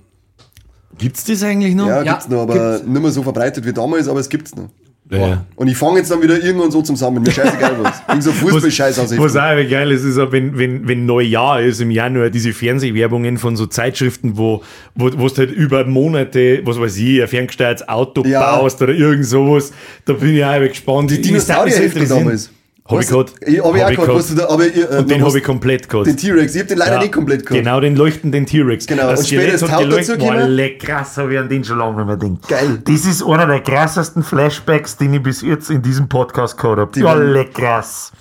Gibt's 0.99 1.25
das 1.25 1.43
eigentlich 1.43 1.75
noch? 1.75 1.89
Ja, 1.89 2.05
Ja, 2.05 2.13
gibt's 2.13 2.29
noch, 2.29 2.43
aber 2.43 2.79
nicht 2.79 2.87
mehr 3.03 3.11
so 3.11 3.23
verbreitet 3.25 3.67
wie 3.67 3.73
damals, 3.73 4.07
aber 4.07 4.21
es 4.21 4.29
gibt's 4.29 4.55
noch. 4.55 4.69
Ja. 5.11 5.45
Und 5.57 5.69
ich 5.69 5.77
fange 5.77 5.99
jetzt 5.99 6.11
dann 6.11 6.23
wieder 6.23 6.41
irgendwann 6.43 6.71
so 6.71 6.83
zusammen. 6.83 7.23
Mir 7.23 7.31
scheißegal 7.33 7.77
was. 7.83 8.03
Irgend 8.09 8.23
so 8.23 8.33
Fußball-Scheiß 8.33 8.99
aus. 9.01 9.19
Was 9.19 9.37
auch 9.37 9.69
geil 9.69 9.91
ist, 9.91 10.05
ist, 10.05 10.19
auch, 10.19 10.31
wenn, 10.31 10.57
wenn, 10.57 10.87
wenn 10.87 11.05
Neujahr 11.05 11.61
ist 11.63 11.81
im 11.81 11.91
Januar, 11.91 12.31
diese 12.31 12.53
Fernsehwerbungen 12.53 13.37
von 13.39 13.57
so 13.57 13.67
Zeitschriften, 13.67 14.37
wo, 14.37 14.63
wo, 14.95 15.11
wo 15.17 15.29
du 15.29 15.37
halt 15.37 15.51
über 15.51 15.85
Monate, 15.85 16.61
was 16.65 16.79
weiß 16.79 16.97
ich, 16.99 17.23
ein 17.23 17.29
ferngesteuertes 17.29 17.89
Auto 17.89 18.25
Ja. 18.25 18.57
baust 18.57 18.81
oder 18.83 18.93
irgend 18.93 19.27
sowas, 19.27 19.73
da 20.05 20.13
bin 20.13 20.37
ich 20.37 20.45
auch 20.45 20.59
gespannt. 20.61 21.11
Die 21.11 21.21
Dinosaurierheftel 21.21 22.07
damals. 22.07 22.51
Hab 22.91 23.01
ich. 23.01 23.09
Ich, 23.55 23.61
hab 23.63 23.91
ich 23.91 23.97
du, 24.27 24.35
da- 24.35 24.49
aber, 24.49 24.65
äh, 24.67 24.99
Und 24.99 25.11
den 25.11 25.25
habe 25.25 25.39
ich 25.39 25.45
komplett 25.45 25.89
gehabt. 25.89 26.07
Den 26.07 26.17
T-Rex. 26.17 26.55
Ich 26.55 26.61
hab 26.61 26.69
den 26.69 26.79
leider 26.79 26.99
nicht 26.99 27.13
komplett 27.13 27.47
gehabt. 27.47 27.59
Genau, 27.65 27.81
den 27.81 27.97
leuchtenden 27.97 28.47
T-Rex. 28.47 28.87
Genau, 28.87 29.11
Das 29.11 29.21
und 29.21 29.27
später 29.29 29.55
ist 29.55 29.63
hat 29.63 29.71
Tau 29.71 29.79
geleuchtet. 29.81 30.19
Boah, 30.19 30.27
dazugekommen. 30.27 30.51
leck, 30.57 30.81
krass, 30.81 31.17
habe 31.19 31.33
ich 31.35 31.39
an 31.39 31.49
den 31.49 31.65
schon 31.65 31.79
lange 31.79 31.97
nicht 31.97 32.07
mehr 32.07 32.17
gedacht. 32.17 32.49
Geil. 32.49 32.79
Das 32.85 33.05
ist 33.07 33.23
einer 33.23 33.47
der 33.47 33.61
krassesten 33.61 34.23
Flashbacks, 34.23 34.97
den 34.97 35.15
ich 35.15 35.23
bis 35.23 35.43
jetzt 35.43 35.71
in 35.71 35.83
diesem 35.83 36.09
Podcast 36.09 36.57
gehabt 36.59 36.79
habe. 36.81 36.91
Die 36.95 37.01
Ja, 37.01 37.15
leck 37.15 37.55
krass. 37.55 38.13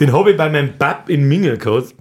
Den 0.00 0.12
habe 0.12 0.30
ich 0.32 0.36
bei 0.36 0.48
meinem 0.48 0.70
Bab 0.78 1.08
in 1.08 1.26
Mingel 1.28 1.56
gehabt. 1.58 1.94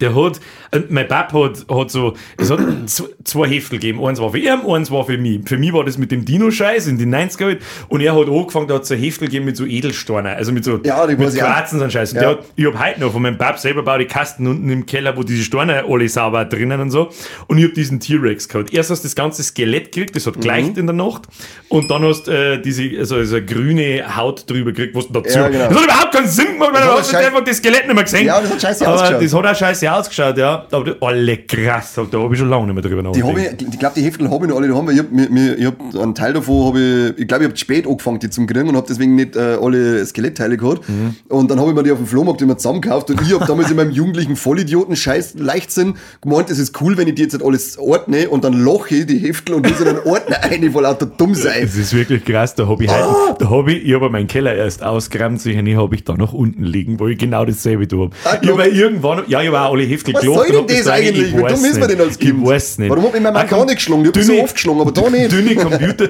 Der 0.00 0.14
hat, 0.14 0.40
äh, 0.72 0.80
mein 0.88 1.06
Bab 1.08 1.32
hat, 1.32 1.66
hat 1.70 1.90
so, 1.90 2.14
es 2.38 2.50
hat 2.50 2.60
zwei 3.24 3.48
Heftel 3.48 3.78
gegeben. 3.78 4.04
Eins 4.04 4.20
war 4.20 4.30
für 4.30 4.38
ihn, 4.38 4.48
eins 4.66 4.90
war 4.90 5.04
für 5.04 5.18
mich. 5.18 5.40
Für 5.46 5.56
mich 5.58 5.72
war 5.72 5.84
das 5.84 5.98
mit 5.98 6.10
dem 6.12 6.24
Dino-Scheiß 6.24 6.86
in 6.88 6.98
den 6.98 7.14
90er 7.14 7.44
halt. 7.44 7.62
Und 7.88 8.00
er 8.00 8.14
hat 8.14 8.28
angefangen, 8.28 8.68
da 8.68 8.74
hat 8.74 8.86
so 8.86 8.94
Heftel 8.94 9.28
gegeben 9.28 9.44
mit 9.46 9.56
so 9.56 9.64
Edelsteinen, 9.64 10.34
also 10.36 10.52
mit 10.52 10.64
so, 10.64 10.80
Ja, 10.84 11.06
die 11.06 11.16
mit. 11.16 11.34
Quarzen 11.34 11.80
und 11.80 11.92
Scheiß. 11.92 12.12
Und 12.12 12.20
Ja. 12.22 12.28
hat, 12.30 12.44
ich 12.56 12.66
hab 12.66 12.78
heute 12.82 13.00
noch 13.00 13.12
von 13.12 13.22
meinem 13.22 13.38
Bab 13.38 13.58
selber 13.58 13.82
baue 13.82 13.98
die 14.00 14.06
Kasten 14.06 14.46
unten 14.46 14.68
im 14.70 14.86
Keller, 14.86 15.16
wo 15.16 15.22
diese 15.22 15.42
Steine 15.44 15.84
alle 15.88 16.08
sauber 16.08 16.44
drinnen 16.44 16.80
und 16.80 16.90
so. 16.90 17.10
Und 17.46 17.58
ich 17.58 17.64
hab 17.64 17.74
diesen 17.74 18.00
T-Rex 18.00 18.48
gehabt. 18.48 18.72
Erst 18.72 18.90
hast 18.90 19.02
du 19.04 19.06
das 19.06 19.14
ganze 19.14 19.42
Skelett 19.42 19.92
gekriegt, 19.92 20.16
das 20.16 20.26
hat 20.26 20.36
Mhm. 20.36 20.40
geleicht 20.40 20.78
in 20.78 20.86
der 20.86 20.94
Nacht. 20.94 21.22
Und 21.68 21.90
dann 21.90 22.02
hast 22.04 22.24
du 22.26 22.32
äh, 22.32 22.60
diese, 22.60 22.90
also, 22.98 23.16
also 23.16 23.38
grüne 23.44 24.16
Haut 24.16 24.48
drüber 24.48 24.72
gekriegt, 24.72 24.94
was 24.94 25.06
du 25.08 25.12
dazu. 25.14 25.38
Ja, 25.38 25.48
genau. 25.48 25.68
Das 25.68 25.76
hat 25.78 25.84
überhaupt 25.84 26.12
keinen 26.14 26.28
Sinn 26.28 26.46
gemacht, 26.54 26.70
weil 26.74 26.82
du 26.82 26.88
hast 26.92 27.14
einfach 27.14 27.44
das 27.44 27.56
Skelett 27.58 27.86
nicht 27.86 27.94
mehr 27.94 28.04
gesehen. 28.04 28.26
Ja, 28.26 28.40
das 28.40 28.50
hat 28.52 28.62
scheiße 28.62 28.86
Aber 28.86 28.94
ausgeschaut. 28.96 29.22
das 29.22 29.34
hat 29.34 29.46
auch 29.46 29.54
scheiße 29.58 29.83
ausgeschaut, 29.88 30.38
ja. 30.38 30.66
Aber 30.70 30.84
das, 30.84 30.96
alle 31.00 31.36
krass, 31.38 31.94
da 32.10 32.18
habe 32.18 32.34
ich 32.34 32.40
schon 32.40 32.48
lange 32.48 32.66
nicht 32.66 32.74
mehr 32.74 32.82
drüber 32.82 33.02
Die 33.12 33.20
nachgedacht. 33.20 33.30
habe 33.30 33.40
ich, 33.40 33.68
ich 33.72 33.78
glaube, 33.78 33.94
die 33.96 34.02
Heftel 34.02 34.30
habe 34.30 34.44
ich 34.44 34.50
noch 34.50 34.56
alle 34.56 34.68
daheim, 34.68 34.86
weil 34.86 34.94
ich 34.94 35.00
hab, 35.00 35.58
ich 35.58 35.66
hab 35.66 36.02
einen 36.02 36.14
Teil 36.14 36.32
davon, 36.32 36.66
habe 36.66 36.80
ich, 37.16 37.20
ich 37.22 37.28
glaube, 37.28 37.44
ich 37.44 37.48
habe 37.50 37.56
spät 37.56 37.86
angefangen, 37.86 38.18
die 38.18 38.30
zum 38.30 38.46
kriegen 38.46 38.68
und 38.68 38.76
habe 38.76 38.86
deswegen 38.88 39.14
nicht 39.14 39.36
äh, 39.36 39.58
alle 39.60 40.04
Skelettteile 40.04 40.56
gehabt. 40.56 40.88
Mhm. 40.88 41.16
Und 41.28 41.50
dann 41.50 41.58
habe 41.60 41.70
ich 41.70 41.76
mir 41.76 41.82
die 41.82 41.90
auf 41.92 41.98
dem 41.98 42.06
Flohmarkt 42.06 42.40
immer 42.42 42.56
zusammengekauft 42.56 43.10
und 43.10 43.20
ich 43.22 43.32
habe 43.34 43.44
damals 43.46 43.70
in 43.70 43.76
meinem 43.76 43.90
jugendlichen 43.92 44.36
Vollidioten 44.36 44.96
Scheiß 44.96 45.34
Leichtsinn 45.38 45.94
gemeint, 46.20 46.50
es 46.50 46.58
ist 46.58 46.80
cool, 46.80 46.96
wenn 46.96 47.08
ich 47.08 47.14
die 47.14 47.22
jetzt 47.22 47.42
alles 47.42 47.78
ordne 47.78 48.28
und 48.28 48.44
dann 48.44 48.52
loche 48.54 48.94
ich 48.94 49.06
die 49.06 49.18
Heftel 49.18 49.54
und 49.54 49.66
die 49.66 49.72
in 49.72 49.88
einen 49.88 49.98
Ordner 50.04 50.42
ein, 50.42 50.74
weil 50.74 50.82
lauter 50.82 51.06
dumm 51.06 51.34
sein. 51.34 51.62
Das 51.62 51.76
ist 51.76 51.94
wirklich 51.94 52.24
krass, 52.24 52.54
da 52.54 52.66
habe 52.68 52.84
ich 52.84 52.90
heute, 52.90 53.36
da 53.38 53.50
habe 53.50 53.72
ich, 53.72 53.86
ich 53.86 53.94
habe 53.94 54.10
meinen 54.10 54.26
Keller 54.26 54.54
erst 54.54 54.82
ausgeräumt, 54.82 55.40
sicher 55.40 55.62
nicht, 55.62 55.76
habe 55.76 55.94
ich 55.94 56.04
da 56.04 56.14
noch 56.16 56.32
unten 56.32 56.62
liegen, 56.64 57.00
wo 57.00 57.08
ich 57.08 57.18
genau 57.18 57.44
dasselbe 57.44 57.88
tue. 57.88 58.10
Ah, 58.24 58.36
ich 58.40 58.50
habe 58.50 58.66
irgendwann, 58.66 59.22
ja, 59.28 59.40
ich 59.42 59.48
habe 59.48 59.60
alle 59.74 59.90
Was 59.90 60.04
gelacht 60.04 60.24
soll 60.24 60.46
denn 60.50 60.66
das 60.66 60.86
eigentlich? 60.88 61.28
ich 61.28 61.36
Wie 61.36 61.40
dumm 61.42 61.64
ist 61.64 61.78
man 61.80 61.88
denn 61.88 62.00
als 62.00 62.18
Kind? 62.18 62.40
Ich 62.42 62.46
weiß 62.48 62.78
nicht. 62.78 62.90
Warum 62.90 63.04
hab 63.04 63.14
ich 63.14 63.20
meine 63.20 63.32
Mama 63.34 63.44
Auch 63.44 63.50
gar 63.50 63.64
nicht 63.66 63.74
geschlagen? 63.76 64.00
Ich 64.02 64.06
hab 64.08 64.12
die 64.14 64.22
so 64.22 64.32
oft 64.40 64.54
geschlagen, 64.54 64.80
aber 64.80 64.92
da 64.92 65.10
nicht. 65.10 65.32
Dünne 65.32 65.54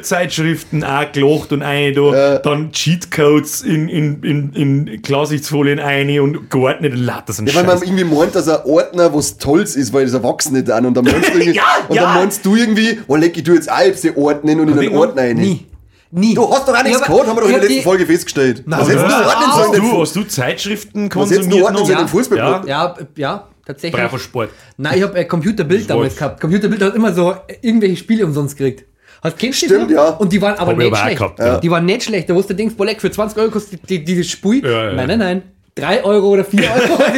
Computerzeitschriften 0.05 0.85
auch 0.85 1.13
gelacht 1.13 1.53
und 1.53 1.63
eine 1.63 1.93
da, 1.93 2.39
dann 2.39 2.73
Cheatcodes 2.73 3.63
in, 3.63 3.89
in, 3.89 4.23
in, 4.23 4.53
in 4.87 5.03
Klarsichtfolien 5.03 5.79
eine 5.81 6.23
und 6.23 6.51
geordnet 6.51 6.93
und 6.93 7.01
lauter 7.05 7.33
so 7.33 7.43
ein 7.43 7.47
Ja, 7.47 7.55
weil 7.57 7.65
man 7.65 7.83
irgendwie 7.83 8.05
meint, 8.05 8.35
dass 8.35 8.49
ein 8.49 8.65
Ordner 8.65 9.15
was 9.15 9.39
Tolles 9.39 9.77
ist, 9.77 9.93
weil 9.93 10.05
das 10.05 10.15
Erwachsene 10.15 10.63
dann 10.63 10.87
und 10.87 10.95
dann 10.95 11.05
meinst 11.05 11.29
du, 11.35 11.39
irgendwie, 11.39 11.57
Ja, 11.57 11.63
und 11.89 11.97
ja. 11.97 12.03
dann 12.03 12.15
meinst 12.15 12.45
du 12.47 12.55
irgendwie, 12.57 12.99
oh 13.07 13.17
leck, 13.17 13.37
ich 13.37 13.43
tu 13.45 13.53
jetzt 13.55 13.71
Alpse 13.71 14.17
ordnen 14.17 14.61
und 14.61 14.69
in 14.69 14.79
einen 14.79 14.97
Ordner 14.97 15.23
rein. 15.23 15.37
Nie. 15.37 15.67
Nie. 16.17 16.35
Du 16.35 16.49
hast 16.49 16.69
doch 16.69 16.75
auch 16.79 16.83
nichts 16.85 17.01
Ja, 17.01 17.07
gehabt, 17.07 17.27
haben 17.27 17.37
wir 17.37 17.41
doch 17.41 17.49
in 17.49 17.55
ja, 17.55 17.59
der 17.59 17.63
letzten 17.69 17.75
die- 17.79 17.83
Folge 17.83 18.07
festgestellt. 18.07 18.63
was 18.67 18.89
hättest 18.89 19.05
du 19.07 19.11
ja. 19.11 19.27
ordnen 19.27 19.47
hast, 19.49 19.67
sollen? 19.67 19.81
du, 19.83 20.01
hast 20.01 20.17
du 20.17 20.23
Zeitschriften 20.23 21.11
Was 21.13 21.31
hättest 21.31 21.51
du 21.51 21.57
konsumiert? 21.59 21.65
ordnen 21.65 21.81
noch? 21.81 21.87
sollen? 21.87 21.99
Ja. 21.99 22.05
den 22.05 22.09
Fußballblock? 22.09 22.69
Ja, 22.69 22.95
ja, 23.17 23.49
tatsächlich. 23.65 24.01
Bravo 24.01 24.19
Sport. 24.19 24.51
Nein, 24.77 24.99
ich 24.99 25.03
habe 25.03 25.19
äh, 25.19 25.25
Computerbild 25.25 25.89
damals 25.89 26.17
gehabt. 26.17 26.41
Computerbild 26.41 26.83
hat 26.83 26.95
immer 26.95 27.13
so 27.13 27.33
äh, 27.33 27.57
irgendwelche 27.63 27.97
Spiele 27.97 28.25
umsonst 28.25 28.57
gekriegt. 28.57 28.85
Hast 29.23 29.39
kennst 29.39 29.63
du 29.63 29.67
die 29.67 29.75
Stimmt, 29.75 29.91
ja. 29.91 30.09
Und 30.11 30.33
die 30.33 30.43
waren 30.43 30.55
aber 30.57 30.73
Hab 30.73 30.81
ich 30.81 30.91
nicht 30.91 30.99
schlecht. 30.99 31.19
gehabt, 31.19 31.39
ja. 31.39 31.59
Die 31.59 31.71
waren 31.71 31.87
nicht 31.87 32.03
schlecht. 32.03 32.29
Da 32.29 32.35
wusste 32.35 32.55
Dings, 32.55 32.75
Bolek, 32.75 33.01
für 33.01 33.11
20 33.11 33.39
Euro 33.39 33.51
kostet 33.51 33.89
die, 33.89 34.05
dieses 34.05 34.31
Spui. 34.31 34.63
Ja, 34.63 34.89
ja. 34.91 34.93
Nein, 34.93 35.09
nein, 35.09 35.19
nein. 35.19 35.43
3 35.77 36.05
Euro 36.05 36.29
oder 36.29 36.45
4 36.45 36.61
Euro. 36.71 37.03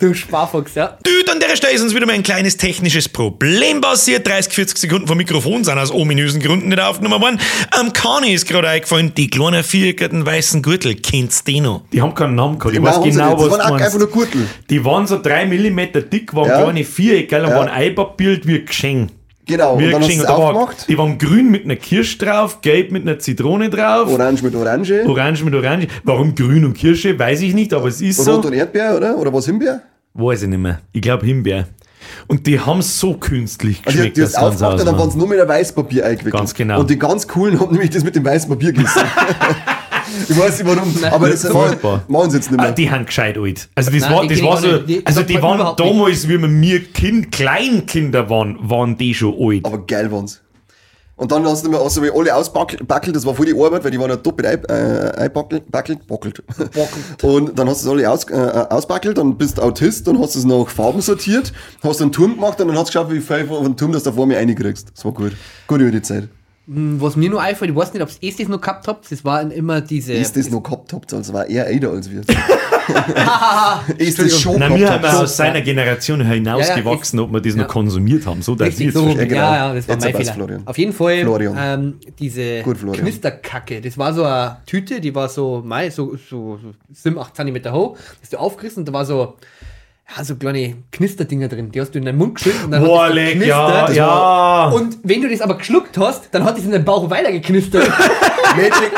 die 0.00 0.06
du 0.06 0.14
Sparfuchs, 0.14 0.76
ja. 0.76 0.96
Dude, 1.02 1.32
an 1.32 1.40
der 1.40 1.56
Stelle 1.56 1.72
ist 1.74 1.82
uns 1.82 1.92
wieder 1.92 2.06
mal 2.06 2.12
ein 2.12 2.22
kleines 2.22 2.56
technisches 2.56 3.08
Problem 3.08 3.80
passiert. 3.80 4.24
30, 4.24 4.52
40 4.52 4.78
Sekunden 4.78 5.08
vom 5.08 5.16
Mikrofon 5.16 5.64
sind 5.64 5.76
aus 5.76 5.90
ominösen 5.90 6.40
Gründen 6.40 6.68
nicht 6.68 6.78
aufgenommen 6.80 7.20
worden. 7.20 7.40
Am 7.72 7.92
Kani 7.92 8.32
ist 8.32 8.46
gerade 8.46 8.68
eingefallen, 8.68 9.14
die 9.16 9.28
kleinen 9.28 9.64
viereckigen 9.64 10.24
weißen 10.24 10.62
Gürtel, 10.62 10.94
kennst 10.94 11.48
du 11.48 11.52
die 11.52 11.60
noch? 11.60 11.82
Die 11.92 12.00
haben 12.00 12.14
keinen 12.14 12.36
Namen 12.36 12.56
gehabt. 12.56 12.76
Ich 12.76 12.80
Nein, 12.80 12.94
weiß 12.94 13.02
genau, 13.02 13.36
was 13.40 13.50
waren 13.50 13.60
auch 13.62 13.70
meinst. 13.70 13.84
einfach 13.86 13.98
nur 13.98 14.10
Gürtel. 14.10 14.46
Die 14.70 14.84
waren 14.84 15.06
so 15.08 15.20
drei 15.20 15.44
Millimeter 15.44 16.02
dick, 16.02 16.32
waren 16.34 16.48
Ja. 16.48 16.62
kleine 16.62 16.84
Vierecke 16.84 17.42
und 17.42 17.48
Ja. 17.48 17.56
waren 17.56 17.68
einpapiert 17.68 18.46
wie 18.46 18.60
ein 18.60 18.66
Geschenk. 18.66 19.10
Genau, 19.46 19.78
Wie 19.78 19.86
und 19.86 19.92
dann 19.92 20.02
hast 20.02 20.10
es 20.10 20.24
aufgemacht. 20.24 20.88
die 20.88 20.96
waren 20.96 21.18
grün 21.18 21.50
mit 21.50 21.64
einer 21.64 21.76
Kirsche 21.76 22.16
drauf, 22.18 22.60
gelb 22.62 22.92
mit 22.92 23.02
einer 23.02 23.18
Zitrone 23.18 23.68
drauf, 23.68 24.10
Orange 24.10 24.42
mit 24.42 24.54
Orange. 24.54 25.04
orange 25.06 25.44
mit 25.44 25.54
orange. 25.54 25.86
Warum 26.02 26.34
grün 26.34 26.64
und 26.64 26.74
Kirsche, 26.74 27.18
weiß 27.18 27.42
ich 27.42 27.52
nicht, 27.54 27.74
aber 27.74 27.88
es 27.88 28.00
ist 28.00 28.24
so. 28.24 28.36
Rot 28.36 28.46
und 28.46 28.54
Erdbeer, 28.54 28.96
oder? 28.96 29.18
Oder 29.18 29.32
was 29.34 29.44
Himbeer? 29.46 29.82
Weiß 30.14 30.42
ich 30.44 30.48
nicht 30.48 30.58
mehr. 30.58 30.80
Ich 30.92 31.02
glaube 31.02 31.26
Himbeer. 31.26 31.66
Und 32.26 32.46
die 32.46 32.60
haben 32.60 32.80
so 32.82 33.14
künstlich 33.14 33.78
Also 33.84 33.90
die, 33.90 34.10
geschmeckt, 34.10 34.16
die 34.16 34.22
hast 34.22 34.34
dass 34.34 34.40
sie 34.40 34.46
uns 34.46 34.54
aufgemacht 34.62 34.80
und 34.80 34.86
dann 34.86 34.98
waren 34.98 35.08
es 35.08 35.14
nur 35.14 35.26
mit 35.28 35.40
einem 35.40 35.48
Weißpapier 35.48 36.04
eingewickelt. 36.06 36.34
Ganz 36.34 36.54
genau. 36.54 36.80
Und 36.80 36.90
die 36.90 36.98
ganz 36.98 37.26
coolen 37.28 37.58
haben 37.60 37.72
nämlich 37.72 37.90
das 37.90 38.04
mit 38.04 38.14
dem 38.14 38.24
weißen 38.24 38.48
Papier 38.48 38.72
gegessen. 38.72 39.00
ich 40.28 40.38
weiß 40.38 40.62
nicht 40.62 40.76
warum, 40.76 40.94
aber 41.12 41.28
das 41.30 41.46
Furchtbar. 41.46 42.02
machen 42.08 42.30
sie 42.30 42.36
jetzt 42.38 42.50
nicht 42.50 42.60
Ah, 42.60 42.64
mehr. 42.64 42.72
die 42.72 42.90
haben 42.90 43.06
gescheit 43.06 43.36
alt. 43.38 43.68
Also 43.74 43.90
das 43.90 44.00
Nein, 44.02 44.12
war, 44.12 44.22
die 44.26 44.28
das 44.34 44.42
war 44.42 44.56
so, 44.58 44.66
nicht- 44.68 44.88
die- 44.88 45.06
also 45.06 45.22
die 45.22 45.42
waren 45.42 45.76
damals, 45.76 46.28
wie 46.28 46.40
wir 46.40 46.48
mir 46.48 46.80
kind, 46.84 47.30
Kleinkinder 47.32 48.28
waren, 48.30 48.58
waren 48.60 48.96
die 48.96 49.14
schon 49.14 49.34
alt. 49.38 49.64
Aber 49.64 49.78
geil 49.86 50.10
waren's. 50.10 50.40
Und 51.16 51.30
dann 51.30 51.44
hast 51.46 51.64
du 51.64 51.70
mir 51.70 51.78
also 51.80 52.02
alle 52.02 52.34
ausbackelt, 52.34 53.14
das 53.14 53.24
war 53.24 53.36
voll 53.36 53.46
die 53.46 53.54
Arbeit, 53.54 53.84
weil 53.84 53.90
die 53.92 54.00
waren 54.00 54.10
ja 54.10 54.16
doppelt 54.16 54.48
ein- 54.48 54.64
äh, 54.64 55.12
einbackelt, 55.16 55.70
backelt, 55.70 56.04
backelt. 56.08 56.42
Und 57.22 57.56
dann 57.56 57.68
hast 57.68 57.84
du 57.84 57.88
es 57.88 57.92
alle 57.94 58.10
aus, 58.10 58.24
äh, 58.28 58.34
ausbackelt, 58.34 59.16
dann 59.16 59.36
bist 59.38 59.58
du 59.58 59.62
Autist, 59.62 60.08
dann 60.08 60.18
hast 60.18 60.34
du 60.34 60.40
es 60.40 60.44
nach 60.44 60.66
Farben 60.68 61.00
sortiert, 61.00 61.52
hast 61.84 62.02
einen 62.02 62.10
Turm 62.10 62.34
gemacht 62.34 62.60
und 62.60 62.66
dann 62.66 62.76
hast 62.76 62.92
du 62.92 62.98
geschaut, 62.98 63.12
wie 63.12 63.20
viel 63.20 63.46
von 63.46 63.62
dem 63.62 63.76
Turm 63.76 63.92
das 63.92 64.02
da 64.02 64.10
vor 64.10 64.26
mir 64.26 64.38
reinkriegst. 64.38 64.88
Das 64.92 65.04
war 65.04 65.12
gut. 65.12 65.32
Gute 65.68 65.84
alte 65.84 66.02
Zeit. 66.02 66.28
Was 66.66 67.16
mir 67.16 67.28
nur 67.28 67.42
einfällt, 67.42 67.70
ich 67.72 67.76
weiß 67.76 67.92
nicht, 67.92 68.02
ob 68.02 68.08
es 68.08 68.36
das 68.36 68.48
noch 68.48 68.60
gehabt 68.60 68.88
habt, 68.88 69.12
das 69.12 69.22
waren 69.22 69.50
immer 69.50 69.82
diese. 69.82 70.14
Ist 70.14 70.34
das 70.34 70.48
noch 70.50 70.62
gehabt 70.62 70.94
habt, 70.94 71.12
also 71.12 71.34
war 71.34 71.46
eher 71.46 71.66
älter 71.66 71.90
als 71.90 72.10
wir. 72.10 72.20
ist 73.98 74.18
das 74.18 74.40
schon 74.40 74.56
Na, 74.58 74.74
wir 74.74 74.90
haben 74.90 75.04
ja 75.04 75.20
aus 75.20 75.36
seiner 75.36 75.60
Generation 75.60 76.24
hinausgewachsen, 76.24 77.20
ob 77.20 77.32
wir 77.32 77.40
das 77.40 77.54
noch 77.54 77.64
Ja. 77.64 77.68
konsumiert 77.68 78.26
haben. 78.26 78.40
So, 78.42 78.54
dass 78.54 78.68
Richtig, 78.68 78.88
ich 78.88 78.92
so, 78.94 79.08
ja, 79.08 79.24
genau. 79.24 79.36
ja, 79.36 79.74
das 79.74 79.88
war 79.88 79.94
Jetzt 79.96 80.04
mein 80.04 80.14
Fehler. 80.14 80.32
Florian. 80.34 80.62
Auf 80.66 80.78
jeden 80.78 80.92
Fall 80.92 81.20
Florian. 81.22 81.54
Ähm, 81.58 81.94
diese 82.18 82.62
Gut. 82.62 82.78
Knisterkacke, 82.92 83.80
das 83.80 83.98
war 83.98 84.12
so 84.14 84.24
eine 84.24 84.58
Tüte, 84.66 85.00
die 85.00 85.14
war 85.14 85.28
so, 85.28 85.62
mei, 85.64 85.90
so, 85.90 86.16
so, 86.16 86.58
so 86.62 86.72
7, 86.92 87.18
8 87.18 87.36
cm 87.36 87.72
hoch, 87.72 87.96
hast 88.22 88.32
du 88.32 88.38
aufgerissen 88.38 88.80
und 88.80 88.88
da 88.88 88.92
war 88.92 89.04
so, 89.04 89.34
ja, 90.16 90.22
so 90.24 90.36
kleine 90.36 90.74
Knisterdinger 90.92 91.48
drin, 91.48 91.70
die 91.72 91.80
hast 91.80 91.92
du 91.94 91.98
in 91.98 92.04
deinen 92.04 92.18
Mund 92.18 92.34
geschüttet 92.36 92.64
und 92.64 92.70
dann 92.72 92.84
Boah, 92.84 93.02
hat 93.04 93.08
das 93.10 93.14
leck, 93.16 93.26
geknistert. 93.34 93.88
ja, 93.90 93.92
ja. 93.94 94.68
Und 94.70 94.98
wenn 95.02 95.22
du 95.22 95.28
das 95.28 95.40
aber 95.40 95.56
geschluckt 95.56 95.96
hast, 95.98 96.28
dann 96.32 96.44
hat 96.44 96.58
es 96.58 96.64
in 96.64 96.70
den 96.72 96.84
Bauch 96.84 97.08
weiter 97.10 97.32
geknistert. 97.32 97.88
Magic, 98.56 98.92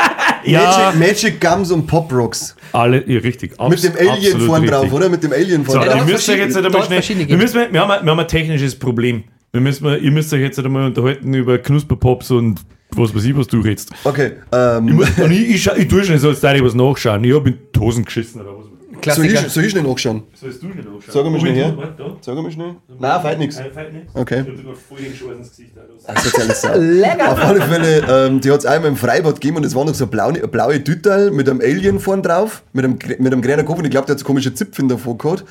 Ja. 0.45 0.93
Magic, 0.97 1.01
Magic 1.25 1.41
Gums 1.41 1.71
und 1.71 1.87
Pop 1.87 2.13
Rocks. 2.13 2.55
alle, 2.73 3.03
ja, 3.11 3.21
richtig. 3.21 3.53
Mit 3.53 3.61
abs- 3.61 3.83
dem 3.83 3.93
Alien 3.97 4.41
vorn 4.41 4.67
drauf, 4.67 4.93
oder? 4.93 5.09
Mit 5.09 5.23
dem 5.23 5.33
Alien 5.33 5.65
So, 5.65 5.73
vorn 5.73 5.85
ihr 5.85 5.91
drauf. 5.91 6.01
hat's 6.01 6.11
müsst 6.13 6.29
euch 6.29 6.39
jetzt 6.39 6.53
verschiedene- 6.55 6.85
einmal 6.85 7.03
schnell, 7.03 7.29
wir, 7.29 7.37
müssen, 7.37 7.73
wir, 7.73 7.81
haben, 7.81 7.91
ein- 7.91 8.05
wir 8.05 8.11
haben 8.11 8.21
ein 8.21 8.29
technisches 8.29 8.77
Problem. 8.79 9.25
Wir 9.53 9.61
müssen, 9.61 9.85
wir- 9.85 9.99
ihr 9.99 10.11
müsst 10.11 10.33
euch 10.35 10.41
jetzt 10.41 10.59
einmal 10.59 10.87
unterhalten 10.87 11.33
über 11.33 11.57
Knusperpops 11.59 12.31
und 12.33 12.61
was 12.91 13.15
weiß 13.15 13.25
ich, 13.25 13.37
was 13.37 13.47
du 13.47 13.61
redest. 13.61 13.91
Okay, 14.05 14.33
Ich, 14.51 14.57
ähm, 14.59 14.93
muss, 14.97 15.09
und 15.19 15.31
ich, 15.31 15.49
ich, 15.51 15.67
ich 15.67 15.89
tue 15.89 16.05
schon 16.05 16.19
so, 16.19 16.29
als 16.29 16.43
würde 16.43 16.57
ich 16.59 16.65
was 16.65 16.75
nachschauen. 16.75 17.25
Ich 17.25 17.35
habe 17.35 17.49
in 17.51 17.59
die 17.75 17.81
Hosen 17.81 18.05
geschissen 18.05 18.41
oder 18.43 18.51
was. 18.51 18.65
soll 18.65 18.73
ich, 18.75 18.76
Klassiker. 19.01 19.49
soll 19.49 19.65
ich 19.65 19.71
schnell 19.71 19.83
nachschauen? 19.83 20.23
Sollst 20.35 20.63
du 20.63 20.67
nicht 20.67 20.79
nachschauen? 20.79 21.03
Sag 21.09 21.25
mal 21.25 21.41
schnell 21.41 21.55
her. 21.55 21.77
Sag 22.21 22.35
mal 22.37 22.51
schnell. 22.51 22.77
Nein, 22.99 23.21
fällt 23.23 23.39
nichts. 23.39 23.59
Nein, 23.59 23.71
fällt 23.73 23.93
nichts. 23.93 24.15
Okay. 24.15 24.41
Ich 24.41 24.49
hab 24.49 24.57
sogar 24.57 24.75
voll 24.75 24.99
den 24.99 25.15
Schwarz 25.15 25.39
ins 25.39 25.51
Gesicht. 25.57 26.75
Lecker. 26.77 27.33
Auf 27.33 27.39
alle 27.45 27.61
Fälle, 27.63 28.05
ähm, 28.09 28.41
die 28.41 28.51
hat 28.51 28.61
es 28.61 28.67
einmal 28.67 28.91
im 28.91 28.97
Freibad 28.97 29.35
gegeben 29.35 29.57
und 29.59 29.65
es 29.65 29.75
war 29.75 29.85
noch 29.85 29.95
so 29.95 30.05
eine 30.05 30.11
blaue, 30.11 30.35
eine 30.35 30.49
blaue 30.49 30.83
Tüte 30.83 31.31
mit 31.31 31.49
einem 31.49 31.61
Alien 31.61 32.01
vorn 32.01 32.23
drauf, 32.23 32.63
mit 32.73 32.85
einem, 32.85 32.99
mit 33.19 33.33
einem 33.33 33.43
grünen 33.43 33.65
Kopf 33.65 33.79
und 33.79 33.85
ich 33.85 33.91
glaube, 33.91 34.07
der 34.07 34.15
hat 34.15 34.21
so 34.21 34.27
komische 34.27 34.55
Zipfen 34.55 34.89
davor 34.89 35.17
gehabt. 35.19 35.45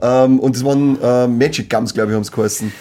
Ähm, 0.00 0.40
und 0.40 0.56
das 0.56 0.64
waren 0.64 1.00
äh, 1.00 1.26
Magic 1.28 1.70
Gums, 1.70 1.94
glaube 1.94 2.10
ich, 2.10 2.16
haben 2.16 2.24
sie 2.24 2.32
geheißen. 2.32 2.72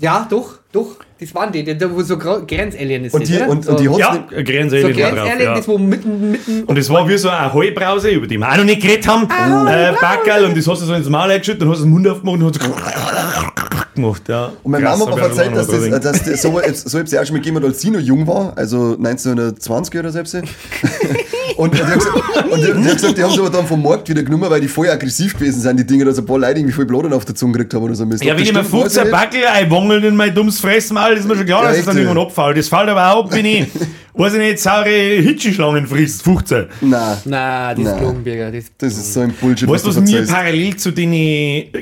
Ja, 0.00 0.26
doch, 0.30 0.58
doch, 0.70 0.96
das 1.20 1.34
waren 1.34 1.50
die, 1.50 1.64
die, 1.64 1.76
die 1.76 1.90
wo 1.90 2.00
so 2.02 2.16
Grenzalien 2.16 3.04
ist. 3.04 3.14
Und 3.14 3.26
die, 3.28 3.36
oder? 3.36 3.48
und, 3.48 3.64
so, 3.64 3.72
und 3.72 3.80
die 3.80 3.88
hat 3.88 3.98
Ja, 3.98 4.26
ein 4.36 4.44
Grenzalien 4.44 4.94
so. 4.94 5.00
Grenzalien, 5.00 5.40
Ja. 5.40 5.54
das 5.56 5.66
wo 5.68 5.76
mitten, 5.78 6.30
mitten 6.30 6.62
Und 6.64 6.78
es 6.78 6.88
war 6.90 7.08
wie 7.08 7.18
so 7.18 7.28
eine 7.28 7.52
Heubrause, 7.52 8.10
über 8.10 8.26
die 8.26 8.38
wir 8.38 8.48
auch 8.50 8.56
noch 8.56 8.64
nicht 8.64 8.80
geredet 8.82 9.08
haben. 9.08 9.24
Äh, 9.24 9.92
Backerl, 10.00 10.44
und 10.44 10.56
das 10.56 10.66
hast 10.68 10.82
du 10.82 10.86
so 10.86 10.94
ins 10.94 11.08
Maul 11.08 11.30
eingeschüttet, 11.30 11.62
dann 11.62 11.70
hast 11.70 11.80
du 11.80 11.84
den 11.84 11.90
Mund 11.90 12.06
aufgemacht 12.06 12.40
und 12.40 12.44
hast 12.44 12.62
so 12.62 12.70
gemacht. 13.94 14.22
Ja. 14.28 14.52
Und 14.62 14.70
meine 14.70 14.84
Krass, 14.84 14.98
Mama 14.98 15.12
hat 15.12 15.22
erzählt, 15.30 15.56
dass 15.56 15.66
das, 15.66 15.88
dass 16.00 16.22
das 16.24 16.42
so, 16.42 16.60
so 16.88 16.98
habe 16.98 17.08
ich 17.08 17.18
auch 17.18 17.24
schon 17.24 17.34
mal 17.36 17.42
gegeben, 17.42 17.64
als 17.64 17.80
sie 17.80 17.90
noch 17.90 18.00
jung 18.00 18.26
war, 18.26 18.52
also 18.56 18.94
1920 18.96 19.98
oder 19.98 20.12
selbst. 20.12 20.36
und 21.58 21.72
gesagt, 21.72 22.06
und 22.50 22.60
die, 22.60 22.72
die 22.72 22.88
hat 22.88 22.94
gesagt, 22.94 23.18
die 23.18 23.22
haben 23.22 23.32
sie 23.32 23.40
aber 23.40 23.50
dann 23.50 23.66
vom 23.66 23.82
Markt 23.82 24.08
wieder 24.08 24.22
genommen, 24.22 24.48
weil 24.48 24.60
die 24.60 24.68
voll 24.68 24.88
aggressiv 24.88 25.34
gewesen 25.34 25.60
sind, 25.60 25.76
die 25.78 25.84
Dinge, 25.84 26.04
dass 26.04 26.16
ein 26.16 26.24
paar 26.24 26.38
Leute 26.38 26.60
irgendwie 26.60 26.72
voll 26.72 26.86
Bladen 26.86 27.12
auf 27.12 27.24
der 27.24 27.34
Zunge 27.34 27.54
gekriegt 27.54 27.74
haben 27.74 27.82
oder 27.82 27.96
so. 27.96 28.04
Ja, 28.04 28.36
wenn 28.36 28.44
ich 28.44 28.52
mir 28.52 28.62
15 28.62 29.10
Backel 29.10 29.44
einwongelt 29.44 30.04
in 30.04 30.14
mein 30.14 30.32
dummes 30.32 30.60
Fressmaul, 30.60 31.14
ist 31.14 31.26
mir 31.26 31.34
schon 31.34 31.46
klar, 31.46 31.64
Ja, 31.64 31.70
dass 31.70 31.78
es 31.78 31.84
dann 31.84 31.96
echt, 31.96 32.04
irgendwann 32.04 32.26
abfällt. 32.26 32.58
Das 32.58 32.68
fällt 32.68 32.88
aber 32.88 33.12
auch 33.12 33.24
ab, 33.24 33.32
wenn 33.32 33.44
ich, 33.44 33.66
weiß 34.18 34.34
ich 34.34 34.38
nicht, 34.40 34.58
saure 34.58 34.88
Hitschenschlangen 34.90 35.86
frisst, 35.86 36.22
15. 36.22 36.66
Nein, 36.82 37.16
Na, 37.24 37.74
das 37.74 37.84
Nein. 37.84 37.94
ist 37.94 37.98
Klogenberger. 38.00 38.52
Das, 38.52 38.64
das 38.76 38.92
ist 38.94 39.14
so 39.14 39.20
ein 39.20 39.32
Bullshit, 39.32 39.68
Weißt 39.68 39.84
du, 39.84 39.88
was 39.88 40.00
mir 40.00 40.26
parallel 40.26 40.76
zu 40.76 40.90
den 40.90 41.10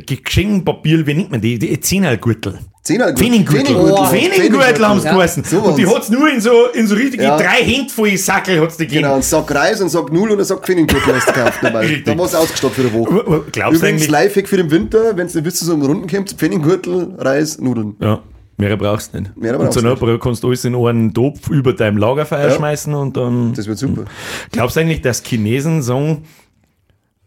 Geschenkpapier, 0.06 1.06
wie 1.06 1.14
nennt 1.14 1.30
man 1.30 1.40
die? 1.40 1.58
Die 1.58 1.80
Zehnergürtel. 1.80 2.58
Zehner, 2.82 3.16
Fenninggürtel. 3.16 3.74
Fenninggürtel. 4.06 4.86
Haben 4.86 5.00
sie 5.00 5.08
geheißen. 5.08 5.42
Und 5.58 5.76
die 5.76 5.86
hat's 5.86 6.08
nur 6.08 6.30
in 6.30 6.40
so, 6.40 6.66
in 6.72 6.86
so 6.86 6.94
richtig 6.94 7.20
Ja. 7.20 7.36
drei 7.36 7.64
Hände 7.64 7.92
voll 7.92 8.16
Sackel 8.16 8.60
hat's 8.60 8.76
die 8.76 8.84
gegeben. 8.86 9.02
Genau, 9.02 9.16
ein 9.16 9.22
Sack 9.22 9.52
Reis, 9.52 9.80
ein 9.80 9.88
Sack 9.88 10.12
Null 10.12 10.30
und 10.30 10.38
ein 10.38 10.44
Sack 10.44 10.64
Fenninggürtel 10.64 11.16
hast 11.16 11.28
du 11.28 11.32
gekauft 11.32 11.58
dabei. 11.62 11.80
Richtig. 11.86 12.04
Da 12.04 12.16
war's 12.16 12.34
ausgestopft 12.36 12.76
für 12.76 12.82
eine 12.82 12.92
Woche. 12.92 13.44
Glaubst 13.50 13.78
Übrigens, 13.80 14.02
eigentlich? 14.02 14.08
Lifehack 14.08 14.48
für 14.48 14.56
den 14.58 14.70
Winter, 14.70 15.16
wenn 15.16 15.26
du 15.26 15.34
nicht 15.34 15.44
wisst, 15.44 15.58
so 15.58 15.74
um 15.74 15.82
Runden 15.82 16.06
kommt, 16.08 16.30
Pfenninggürtel, 16.30 17.14
Reis, 17.18 17.58
Nudeln. 17.58 17.96
Ja. 18.00 18.20
Mehr 18.58 18.76
brauchst 18.76 19.12
du 19.14 19.20
nicht. 19.20 19.36
Mehr 19.36 19.52
und 19.58 19.64
brauchst 19.66 19.78
zur 19.78 19.82
Not 19.82 20.20
kannst 20.20 20.42
du 20.42 20.48
alles 20.48 20.64
in 20.64 20.74
einen 20.74 21.12
Topf 21.12 21.48
über 21.50 21.72
deinem 21.74 21.98
Lagerfeuer 21.98 22.48
Ja. 22.48 22.54
schmeißen 22.54 22.94
und 22.94 23.16
dann. 23.16 23.52
Das 23.54 23.66
wird 23.66 23.78
super. 23.78 24.04
Glaubst 24.50 24.76
du 24.76 24.80
eigentlich, 24.80 25.02
dass 25.02 25.22
Chinesen 25.22 25.82
sagen, 25.82 26.24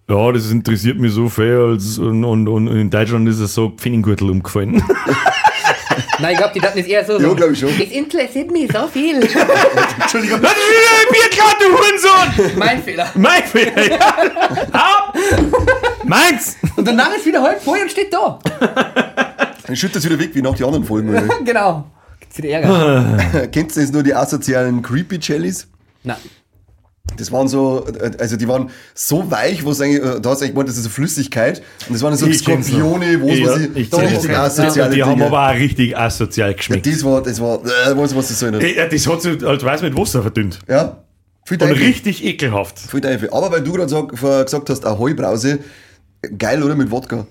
ja, 0.10 0.32
das 0.32 0.50
interessiert 0.50 0.98
mich 0.98 1.14
so 1.14 1.30
viel, 1.30 1.56
als, 1.74 2.00
und, 2.00 2.26
und, 2.26 2.48
und 2.48 2.68
in 2.68 2.90
Deutschland 2.90 3.30
ist 3.30 3.40
es 3.40 3.54
so 3.54 3.70
Pfenninggürtel 3.70 4.30
umgefallen. 4.32 4.82
Nein, 6.20 6.32
ich 6.34 6.38
glaube, 6.38 6.54
die 6.54 6.60
dachten 6.60 6.78
jetzt 6.80 6.90
eher 6.90 7.06
so. 7.06 7.14
Ja, 7.14 7.20
so, 7.30 7.36
glaub 7.36 7.52
ich 7.52 7.60
schon. 7.60 7.70
Es 7.70 7.92
interessiert 7.92 8.52
mich 8.52 8.72
so 8.72 8.88
viel. 8.88 9.16
Entschuldigung. 10.02 10.42
Das 10.42 10.52
ist 10.52 10.58
wieder 10.58 10.96
ein 10.98 11.12
Bierkart, 11.12 11.56
du 11.62 11.66
Hurensohn! 11.78 12.58
mein 12.58 12.84
Fehler. 12.84 13.10
Mein 13.16 13.44
Fehler, 13.44 13.90
ja. 13.90 14.00
Ab! 14.72 15.16
Meins! 16.04 16.58
Und 16.76 16.88
danach 16.88 17.16
ist 17.16 17.26
wieder 17.26 17.42
halb 17.42 17.62
voll 17.62 17.80
und 17.82 17.92
steht 17.92 18.12
da. 18.14 18.40
Dann 19.70 19.76
schüttet 19.76 19.98
es 19.98 20.06
wieder 20.06 20.20
weg 20.20 20.32
wie 20.34 20.42
nach 20.42 20.56
die 20.56 20.64
anderen 20.64 20.84
Folgen. 20.84 21.10
oder? 21.10 21.24
genau. 21.46 21.86
Gibt's 22.20 22.38
wieder 22.40 22.50
Ärger. 22.50 23.48
Kennst 23.52 23.78
du 23.78 23.82
jetzt 23.82 23.94
nur 23.94 24.04
die 24.04 24.14
asozialen 24.16 24.82
Creepy 24.82 25.20
Jellies? 25.22 25.68
Na, 26.04 26.18
Das 27.18 27.32
waren 27.32 27.48
so, 27.48 27.86
äh, 27.88 28.12
also 28.20 28.36
die 28.36 28.48
waren 28.48 28.70
so 28.96 29.30
weich, 29.30 29.64
wo 29.66 29.72
es 29.72 29.80
eigentlich, 29.82 30.02
äh, 30.04 30.20
da 30.20 30.30
hast 30.32 30.40
du 30.40 30.46
eigentlich 30.46 30.50
gemeint, 30.52 30.70
das 30.70 30.78
ist 30.78 30.86
eine 30.86 30.94
Flüssigkeit. 30.94 31.62
Und 31.88 31.94
das 31.94 32.02
waren 32.02 32.16
so 32.16 32.26
Ich. 32.28 32.40
Skorpione, 32.40 33.22
wo 33.22 33.30
es 33.30 33.40
Ja, 33.40 33.58
ich 33.76 33.90
so 33.90 33.98
richtig 33.98 34.32
noch. 34.32 34.38
asoziale 34.40 34.96
Die 34.96 35.04
haben 35.04 35.14
Dinge. 35.20 35.26
aber 35.28 35.50
auch 35.50 35.56
richtig 35.56 35.98
asozial 35.98 36.54
geschmeckt. 36.56 36.86
das 36.88 37.04
war, 37.04 37.22
das 37.22 37.40
war, 37.40 37.60
äh, 37.64 37.96
weiß 37.98 38.16
was 38.16 38.28
das 38.30 38.40
soll. 38.40 38.52
nicht. 38.52 38.76
Ja, 38.76 38.88
das 38.88 39.08
hat 39.08 39.22
sich 39.22 39.46
als 39.46 39.64
weiß 39.64 39.82
mit 39.84 39.96
Wasser 39.96 40.22
verdünnt. 40.24 40.60
Ja, 40.68 41.04
viel 41.46 41.62
Und 41.62 41.72
richtig 41.72 42.24
ekelhaft. 42.26 42.80
Viel 42.80 43.02
Teufel. 43.02 43.30
Aber 43.32 43.52
weil 43.52 43.62
du 43.64 43.74
gerade 43.74 44.08
gesagt 44.44 44.70
hast, 44.70 44.86
Ahoi 44.86 45.14
Brause, 45.14 45.60
geil, 46.38 46.62
oder? 46.64 46.76
Mit 46.76 46.92
Wodka. 46.92 47.26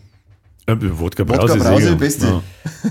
Ja, 0.69 0.77
Wodka 0.81 0.99
Wodka 1.01 1.25
Brause, 1.25 1.59
Brause, 1.59 1.83
sicher. 1.83 1.97
beste. 1.97 2.27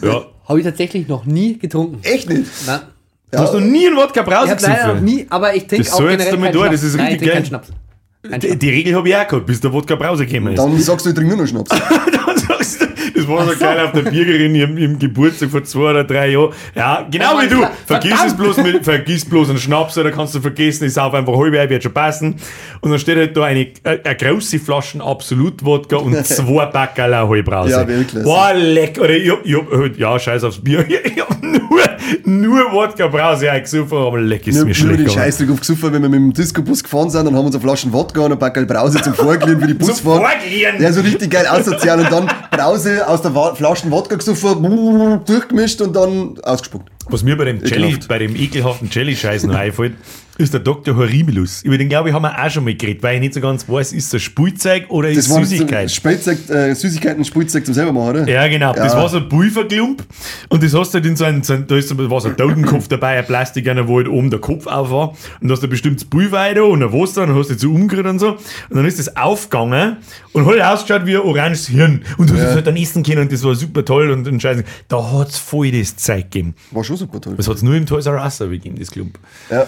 Ja. 0.02 0.08
ja. 0.10 0.26
habe 0.48 0.60
ich 0.60 0.66
tatsächlich 0.66 1.08
noch 1.08 1.26
nie 1.26 1.58
getrunken. 1.60 2.00
Echt 2.04 2.28
nicht? 2.30 2.46
Na, 2.66 2.82
Du 3.30 3.38
hast 3.40 3.54
noch 3.54 3.60
nie 3.60 3.88
einen 3.88 3.98
Wodka 3.98 4.22
ich 4.22 4.26
Brause 4.26 4.52
habe 4.52 4.62
leider 4.62 4.76
noch 4.88 4.94
gesoffen. 4.96 5.04
nie, 5.06 5.26
aber 5.30 5.54
ich 5.56 5.68
trinke 5.68 5.92
auch 5.94 5.98
soll 5.98 6.12
jetzt 6.12 6.20
generell 6.30 6.32
damit 6.32 6.54
keinen 6.54 6.54
durch, 6.54 6.72
das 6.72 6.80
Schnaps. 6.82 6.94
ist 6.94 6.98
Nein, 6.98 7.06
richtig 7.08 7.28
ich 7.28 7.34
trinke 7.34 7.34
keinen 7.34 7.42
geil. 7.44 7.48
Schnaps. 7.50 7.87
Die, 8.24 8.58
die 8.58 8.70
Regel 8.70 8.96
habe 8.96 9.08
ich 9.10 9.16
auch 9.16 9.28
gehabt, 9.28 9.46
bis 9.46 9.62
der 9.62 9.72
Wodka 9.72 9.96
Brause 9.96 10.26
gekommen 10.26 10.54
ist. 10.54 10.60
Dann 10.60 10.78
sagst 10.80 11.06
du, 11.06 11.10
ich 11.10 11.16
trinke 11.16 11.36
nur 11.36 11.46
noch 11.46 11.50
Schnaps. 11.50 11.70
Dann 12.26 12.38
sagst 12.38 12.82
du, 12.82 12.88
das 13.16 13.28
war 13.28 13.46
so 13.46 13.58
geil 13.58 13.80
auf 13.80 13.92
der 13.94 14.02
Biergerin 14.02 14.54
im, 14.56 14.78
im 14.78 15.00
Geburtstag 15.00 15.50
vor 15.50 15.64
zwei 15.64 15.92
oder 15.92 16.04
drei 16.04 16.32
Jahren. 16.32 16.52
Ja, 16.76 17.08
genau 17.10 17.36
Oh 17.36 17.42
wie 17.42 17.48
du. 17.48 17.62
Vergiss 17.86 18.20
es 18.26 18.36
bloß, 18.36 18.58
mit, 18.58 18.84
vergiss 18.84 19.24
bloß 19.24 19.50
einen 19.50 19.60
Schnaps, 19.60 19.98
oder 19.98 20.12
kannst 20.12 20.36
du 20.36 20.42
vergessen, 20.42 20.86
ist 20.86 20.98
auf 21.00 21.14
einfach 21.14 21.38
halb 21.38 21.54
ein, 21.56 21.70
wird 21.70 21.84
schon 21.84 21.94
passen. 21.94 22.36
Und 22.82 22.90
dann 22.92 23.00
steht 23.00 23.18
halt 23.18 23.38
da 23.38 23.44
eine, 23.46 23.62
äh, 23.84 24.00
eine 24.04 24.16
große 24.16 24.60
Flasche 24.60 25.02
Absolut-Wodka 25.02 25.98
und 25.98 26.26
zwei 26.26 26.66
Backerl 26.66 27.16
halb 27.16 27.52
raus. 27.52 27.70
Ja, 27.70 27.88
wirklich. 27.88 28.24
Boah, 28.24 28.54
leck. 28.54 28.98
Oder 29.00 29.12
ich, 29.12 29.32
ich 29.44 29.56
hab, 29.56 29.72
halt, 29.72 29.98
ja, 29.98 30.20
scheiß 30.20 30.44
aufs 30.44 30.62
Bier. 30.62 30.86
Ich 31.08 31.22
hab 31.22 31.42
nur, 31.42 31.82
nur 32.26 32.72
Wodka 32.72 33.08
Brause 33.08 33.52
eingesoffen, 33.52 33.98
aber 33.98 34.20
leck 34.20 34.48
ist 34.48 34.56
mir 34.56 34.66
nur 34.66 34.74
schlecht 34.74 34.92
den 34.92 34.98
gegangen. 35.06 35.18
Scheißdruck 35.18 35.52
aufgesoffen, 35.52 35.94
wenn 35.94 36.02
wir 36.02 36.10
mit 36.10 36.20
dem 36.20 36.34
Discobus 36.34 36.84
gefahren 36.84 37.10
sind, 37.10 37.26
dann 37.26 37.36
haben 37.36 37.44
wir 37.44 37.48
uns 37.48 37.56
eine 37.56 37.62
Flasche 37.62 37.92
Wodka 37.92 38.07
und 38.16 38.32
ein 38.32 38.40
Packel 38.40 38.66
Brause 38.66 39.02
zum 39.02 39.14
Vorglieren 39.14 39.60
für 39.60 39.68
die 39.68 39.74
Busfahrt. 39.76 40.22
Vorglieren? 40.22 40.82
Ja, 40.82 40.92
so 40.94 41.02
richtig 41.02 41.32
geil 41.32 41.48
asozial 41.48 42.00
und 42.00 42.12
dann 42.12 42.30
Brause 42.52 43.08
aus 43.08 43.22
der 43.22 43.32
Flasche 43.56 43.90
Wodka 43.92 44.16
gesoffen, 44.16 45.22
durchgemischt 45.26 45.82
und 45.82 45.96
dann 45.96 46.38
ausgespuckt. 46.44 46.90
Was 47.10 47.24
mir 47.24 47.38
bei 47.38 47.46
dem 47.46 47.64
Jelly, 47.64 47.86
Ekelhaft. 47.88 48.08
bei 48.08 48.20
dem 48.20 48.36
ekelhaften 48.36 48.90
Jelly-Scheiß 48.92 49.44
noch 49.44 49.56
einfällt, 49.60 49.94
ist 50.38 50.54
der 50.54 50.60
Dr. 50.62 50.96
Horribilus. 50.96 51.64
Über 51.64 51.78
den, 51.78 51.90
glaube 51.90 52.10
ich, 52.10 52.16
haben 52.16 52.22
wir 52.24 52.38
auch 52.44 52.50
schon 52.50 52.64
mal 52.64 52.76
geredet, 52.76 53.02
weil 53.04 53.16
ich 53.16 53.22
nicht 53.22 53.34
so 53.34 53.42
ganz 53.42 53.68
weiß, 53.68 53.94
ist 53.94 54.14
das 54.14 54.22
Spielzeug 54.22 54.86
oder 54.90 55.10
ist 55.10 55.18
Das 55.18 55.30
war 55.36 55.44
Süßigkeit? 55.44 55.90
Spielzeug, 55.92 56.50
äh, 56.50 56.74
Süßigkeiten, 56.76 57.26
Spielzeug 57.26 57.66
zum 57.66 57.74
selber 57.74 57.92
machen, 57.94 58.10
oder? 58.10 58.28
Ja, 58.30 58.48
genau. 58.48 58.74
Das 58.74 58.94
Ja. 58.94 59.00
war 59.00 59.10
so 59.10 59.18
ein 59.18 59.30
Pulverklump. 59.30 60.04
Und 60.50 60.64
das 60.64 60.74
hast 60.74 60.92
du 60.94 60.96
halt 60.96 61.06
in 61.06 61.16
so 61.16 61.26
einem, 61.26 61.44
so 61.44 61.54
ein, 61.54 61.66
da 61.68 61.76
ist 61.76 61.90
so, 61.90 62.10
war 62.10 62.22
so 62.22 62.28
ein 62.30 62.38
Totenkopf 62.38 62.88
dabei, 62.90 63.18
ein 63.18 63.26
Plastik, 63.26 63.68
einer, 63.68 63.88
wo 63.88 63.98
halt 63.98 64.08
oben 64.08 64.30
der 64.30 64.40
Kopf 64.40 64.68
auf 64.68 64.92
war. 64.92 65.10
Und 65.42 65.48
da 65.48 65.54
hast 65.54 65.64
du 65.64 65.68
bestimmt 65.68 66.02
das 66.02 66.06
Pulver 66.06 66.38
rein 66.38 66.56
da 66.56 66.62
und 66.64 66.84
ein 66.84 66.92
Wasser 66.94 67.24
und 67.24 67.30
dann 67.30 67.38
hast 67.38 67.48
du 67.50 67.54
das 67.54 67.62
so 67.62 67.72
umgerührt 67.74 68.06
und 68.06 68.20
so. 68.20 68.32
Und 68.34 68.38
dann 68.76 68.86
ist 68.86 69.00
das 69.00 69.16
aufgegangen 69.18 69.98
und 70.34 70.46
hat 70.46 70.60
ausgeschaut 70.62 71.06
wie 71.06 71.16
ein 71.16 71.22
oranges 71.24 71.68
Hirn. 71.68 72.04
Und 72.18 72.30
du 72.30 72.36
hast 72.36 72.44
das 72.44 72.56
halt 72.56 72.68
dann 72.68 72.78
essen 72.78 73.02
können 73.04 73.22
und 73.22 73.32
das 73.32 73.44
war 73.44 73.56
super 73.56 73.84
toll 73.84 74.12
und, 74.12 74.28
und 74.28 74.42
scheiße. 74.42 74.64
Da 74.88 75.12
hat's 75.14 75.38
voll 75.40 75.72
das 75.72 75.96
Zeug 75.96 76.30
gegeben. 76.32 76.54
War 76.72 76.84
schon 76.84 76.98
super 76.98 77.20
toll. 77.20 77.34
Das 77.38 77.48
hat's 77.48 77.64
nur 77.64 77.74
im 77.76 77.86
Toys 77.86 78.06
R 78.06 78.22
Us 78.24 78.38
gegeben, 78.40 78.76
das 78.78 78.92
Klump. 78.92 79.18
Ja. 79.50 79.66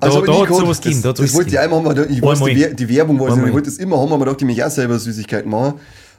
Da- 0.00 0.07
aber 0.16 0.26
da 0.26 0.32
gehabt. 0.32 0.60
sowas 0.60 0.80
gegeben, 0.80 1.02
da 1.02 1.12
Das, 1.12 1.20
das 1.20 1.34
wollte 1.34 1.48
ich 1.50 1.54
gegeben. 1.56 1.74
einmal 1.74 1.96
haben, 1.96 2.10
ich 2.10 2.22
weiß 2.22 2.38
Einmal. 2.38 2.50
die, 2.54 2.60
Wer- 2.60 2.74
die 2.74 2.88
Werbung 2.88 3.18
ich, 3.20 3.52
wollte 3.54 3.70
das 3.70 3.78
immer 3.78 3.98
haben, 3.98 4.12
aber 4.12 4.24
dachte 4.26 4.44
ich 4.44 4.46
mich 4.46 4.62
auch 4.64 4.70
selber 4.70 4.98
Süßigkeiten 4.98 5.50
machen, 5.50 5.74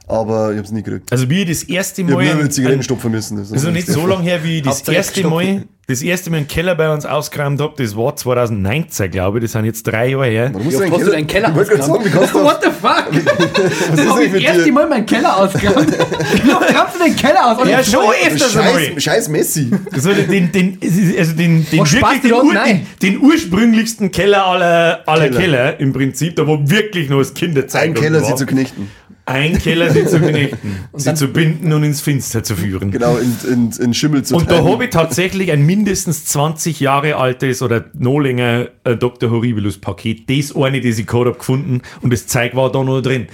aber 0.09 0.51
ich 0.51 0.57
hab's 0.57 0.71
nie 0.71 0.83
gekriegt. 0.83 1.11
Also 1.11 1.29
wie 1.29 1.43
ich 1.43 1.49
das 1.49 1.63
erste 1.63 2.01
Ich 2.01 2.07
hab 2.07 2.15
Mal... 2.15 2.35
nur 2.35 2.49
Zigaretten 2.49 2.83
stopfen 2.83 3.11
müssen. 3.11 3.37
Das 3.37 3.51
Also 3.53 3.69
nicht 3.71 3.87
so 3.87 4.05
lange 4.07 4.23
her, 4.23 4.43
wie 4.43 4.57
ich 4.57 4.63
das 4.63 4.81
erste. 4.87 5.25
Mal, 5.27 5.63
das 5.87 6.03
erste 6.03 6.29
Mal 6.29 6.37
einen 6.37 6.47
Keller 6.47 6.75
bei 6.75 6.93
uns 6.93 7.03
ausgeräumt 7.05 7.59
habe. 7.61 7.73
Das 7.77 7.95
war 7.95 8.15
2019, 8.15 9.09
glaube 9.09 9.39
ich. 9.39 9.43
Das 9.45 9.53
sind 9.53 9.65
jetzt 9.65 9.83
drei 9.83 10.09
Jahre 10.09 10.27
her. 10.27 10.49
Warum 10.53 10.67
oft 10.67 10.91
hast 10.91 11.01
du 11.07 11.11
deinen 11.11 11.25
Keller 11.25 11.49
Ich 11.49 11.67
du 11.67 11.75
What 12.43 12.59
the 12.63 12.69
fuck? 12.69 13.07
Was 13.91 13.99
ist 13.99 14.07
hab 14.09 14.17
eigentlich 14.17 14.25
ich 14.27 14.31
das 14.33 14.41
erste 14.43 14.63
dir? 14.65 14.71
Mal 14.71 14.87
meinen 14.87 15.05
Keller 15.07 15.37
ausgeräumt. 15.37 15.91
Wie 16.43 16.51
oft 16.51 16.75
räumst 16.75 16.95
du 16.99 17.03
den 17.03 17.15
Keller 17.15 17.51
aus? 17.51 17.61
Und 17.61 17.69
Ja, 17.69 17.79
ich- 17.79 17.87
schon 17.87 18.03
öfters 18.05 18.51
Scheiß, 18.53 18.75
einmal. 18.77 19.01
scheiß 19.01 19.29
Messi. 19.29 19.71
So 19.95 20.13
den, 20.13 20.51
den, 20.51 20.77
also 21.17 21.33
den, 21.33 21.65
den, 21.71 21.79
Was 21.79 21.93
wirklich 21.93 22.21
den, 22.21 22.33
ur, 22.33 22.43
den, 22.43 22.53
Nein. 22.53 22.87
den 23.01 23.19
ursprünglichsten 23.21 24.11
Keller 24.11 24.45
aller, 24.45 25.03
aller 25.07 25.29
Keller. 25.29 25.39
Keller. 25.39 25.79
im 25.79 25.93
Prinzip, 25.93 26.35
da 26.35 26.45
wo 26.45 26.59
wirklich 26.63 27.09
nur 27.09 27.19
das 27.19 27.33
Kinderzeit 27.33 27.81
Ein 27.83 27.93
Keller 27.95 28.23
sie 28.23 28.35
zu 28.35 28.45
knechten. 28.45 28.91
Ein 29.29 29.59
Keller 29.59 29.91
sie 29.91 30.05
zu 30.05 30.19
knechten, 30.19 30.79
sie 30.93 31.13
zu 31.13 31.27
binden 31.27 31.71
und 31.71 31.83
ins 31.83 32.01
Finster 32.01 32.43
zu 32.43 32.55
führen. 32.55 32.91
Genau, 32.91 33.17
in, 33.17 33.35
in, 33.51 33.71
in 33.71 33.93
Schimmel 33.93 34.23
zu 34.23 34.35
Und 34.35 34.49
da 34.49 34.55
treiben. 34.55 34.71
habe 34.71 34.83
ich 34.85 34.89
tatsächlich 34.89 35.51
ein 35.51 35.65
mindestens 35.65 36.25
20 36.25 36.79
Jahre 36.79 37.15
altes 37.15 37.61
oder 37.61 37.85
noch 37.93 38.19
länger 38.19 38.69
äh, 38.83 38.95
Dr. 38.95 39.29
Horribilus 39.29 39.77
Paket, 39.77 40.29
das 40.29 40.55
eine, 40.55 40.81
das 40.81 40.97
ich 40.97 41.05
gerade 41.05 41.33
gefunden 41.33 41.81
und 42.01 42.11
das 42.11 42.27
Zeug 42.27 42.55
war 42.55 42.71
da 42.71 42.83
noch 42.83 43.01
drin. 43.01 43.27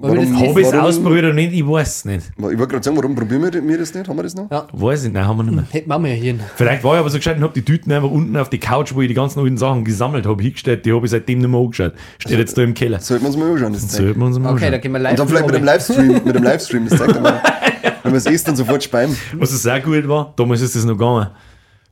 Das 0.00 0.10
Warum- 0.12 0.36
Habe 0.36 0.60
ich 0.60 0.66
es 0.68 0.72
Warum- 0.72 0.86
ausprobiert 0.86 1.24
oder 1.24 1.34
nicht? 1.34 1.52
Ich 1.52 1.66
weiß 1.66 1.88
es 1.96 2.04
nicht. 2.04 2.30
Ich 2.36 2.42
wollte 2.42 2.56
gerade 2.68 2.84
sagen, 2.84 2.96
warum 2.96 3.16
probieren 3.16 3.42
wir 3.42 3.78
das 3.78 3.92
nicht? 3.94 4.08
Haben 4.08 4.16
wir 4.16 4.22
das 4.22 4.34
noch? 4.36 4.48
Ja. 4.48 4.68
Weiß 4.72 5.04
ich 5.04 5.12
nicht, 5.12 5.20
haben 5.24 5.36
wir 5.38 5.42
nicht 5.42 5.54
mehr. 5.56 5.64
Hätten 5.70 5.88
wir 5.88 6.08
ja 6.08 6.14
hier. 6.14 6.34
Vielleicht 6.54 6.84
war 6.84 6.94
ich 6.94 7.00
aber 7.00 7.10
so 7.10 7.16
gescheit 7.16 7.36
und 7.36 7.42
habe 7.42 7.52
die 7.52 7.64
Tüten 7.64 7.90
einfach 7.90 8.08
unten 8.10 8.36
auf 8.36 8.48
die 8.48 8.58
Couch, 8.60 8.94
wo 8.94 9.02
ich 9.02 9.08
die 9.08 9.14
ganzen 9.14 9.40
alten 9.40 9.56
Sachen 9.56 9.84
gesammelt 9.84 10.24
habe, 10.24 10.40
hingestellt. 10.40 10.86
Die 10.86 10.92
habe 10.92 11.04
ich 11.04 11.10
seitdem 11.10 11.40
nicht 11.40 11.48
mehr 11.50 11.58
angeschaut. 11.58 11.94
Steht 12.20 12.38
jetzt 12.38 12.56
da 12.56 12.62
im 12.62 12.74
Keller. 12.74 13.00
Sollten 13.00 13.24
wir 13.24 13.28
uns 13.30 13.36
mal 13.36 13.50
anschauen, 13.50 13.72
das 13.72 13.88
Zeug. 13.88 14.04
Sollten 14.04 14.20
wir 14.20 14.26
uns 14.26 14.38
mal 14.38 14.52
Okay, 14.52 14.60
da 14.60 14.66
anschauen. 14.66 14.80
gehen 14.82 14.92
wir 14.92 14.98
live. 15.00 15.10
Und 15.12 15.18
dann 15.18 15.28
vielleicht 15.28 15.46
mit 15.46 15.54
dem 15.56 15.64
Livestream, 15.64 16.06
mit 16.24 16.34
dem 16.36 16.42
Livestream, 16.44 16.88
das 16.88 16.98
zeigt 16.98 17.16
er 17.16 17.20
mal. 17.20 17.42
Wenn 18.04 18.12
wir 18.12 18.18
es 18.18 18.26
isst, 18.26 18.46
dann 18.46 18.54
sofort 18.54 18.82
speien. 18.84 19.16
Was 19.34 19.50
es 19.52 19.66
auch 19.66 19.82
gut 19.82 20.06
war, 20.08 20.32
damals 20.36 20.60
ist 20.60 20.76
es 20.76 20.84
noch 20.84 20.92
gegangen. 20.92 21.26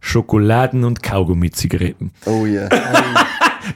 Schokoladen- 0.00 0.84
und 0.84 1.02
Kaugummi-Zigaretten. 1.02 2.12
Oh 2.26 2.44
yeah. 2.46 2.68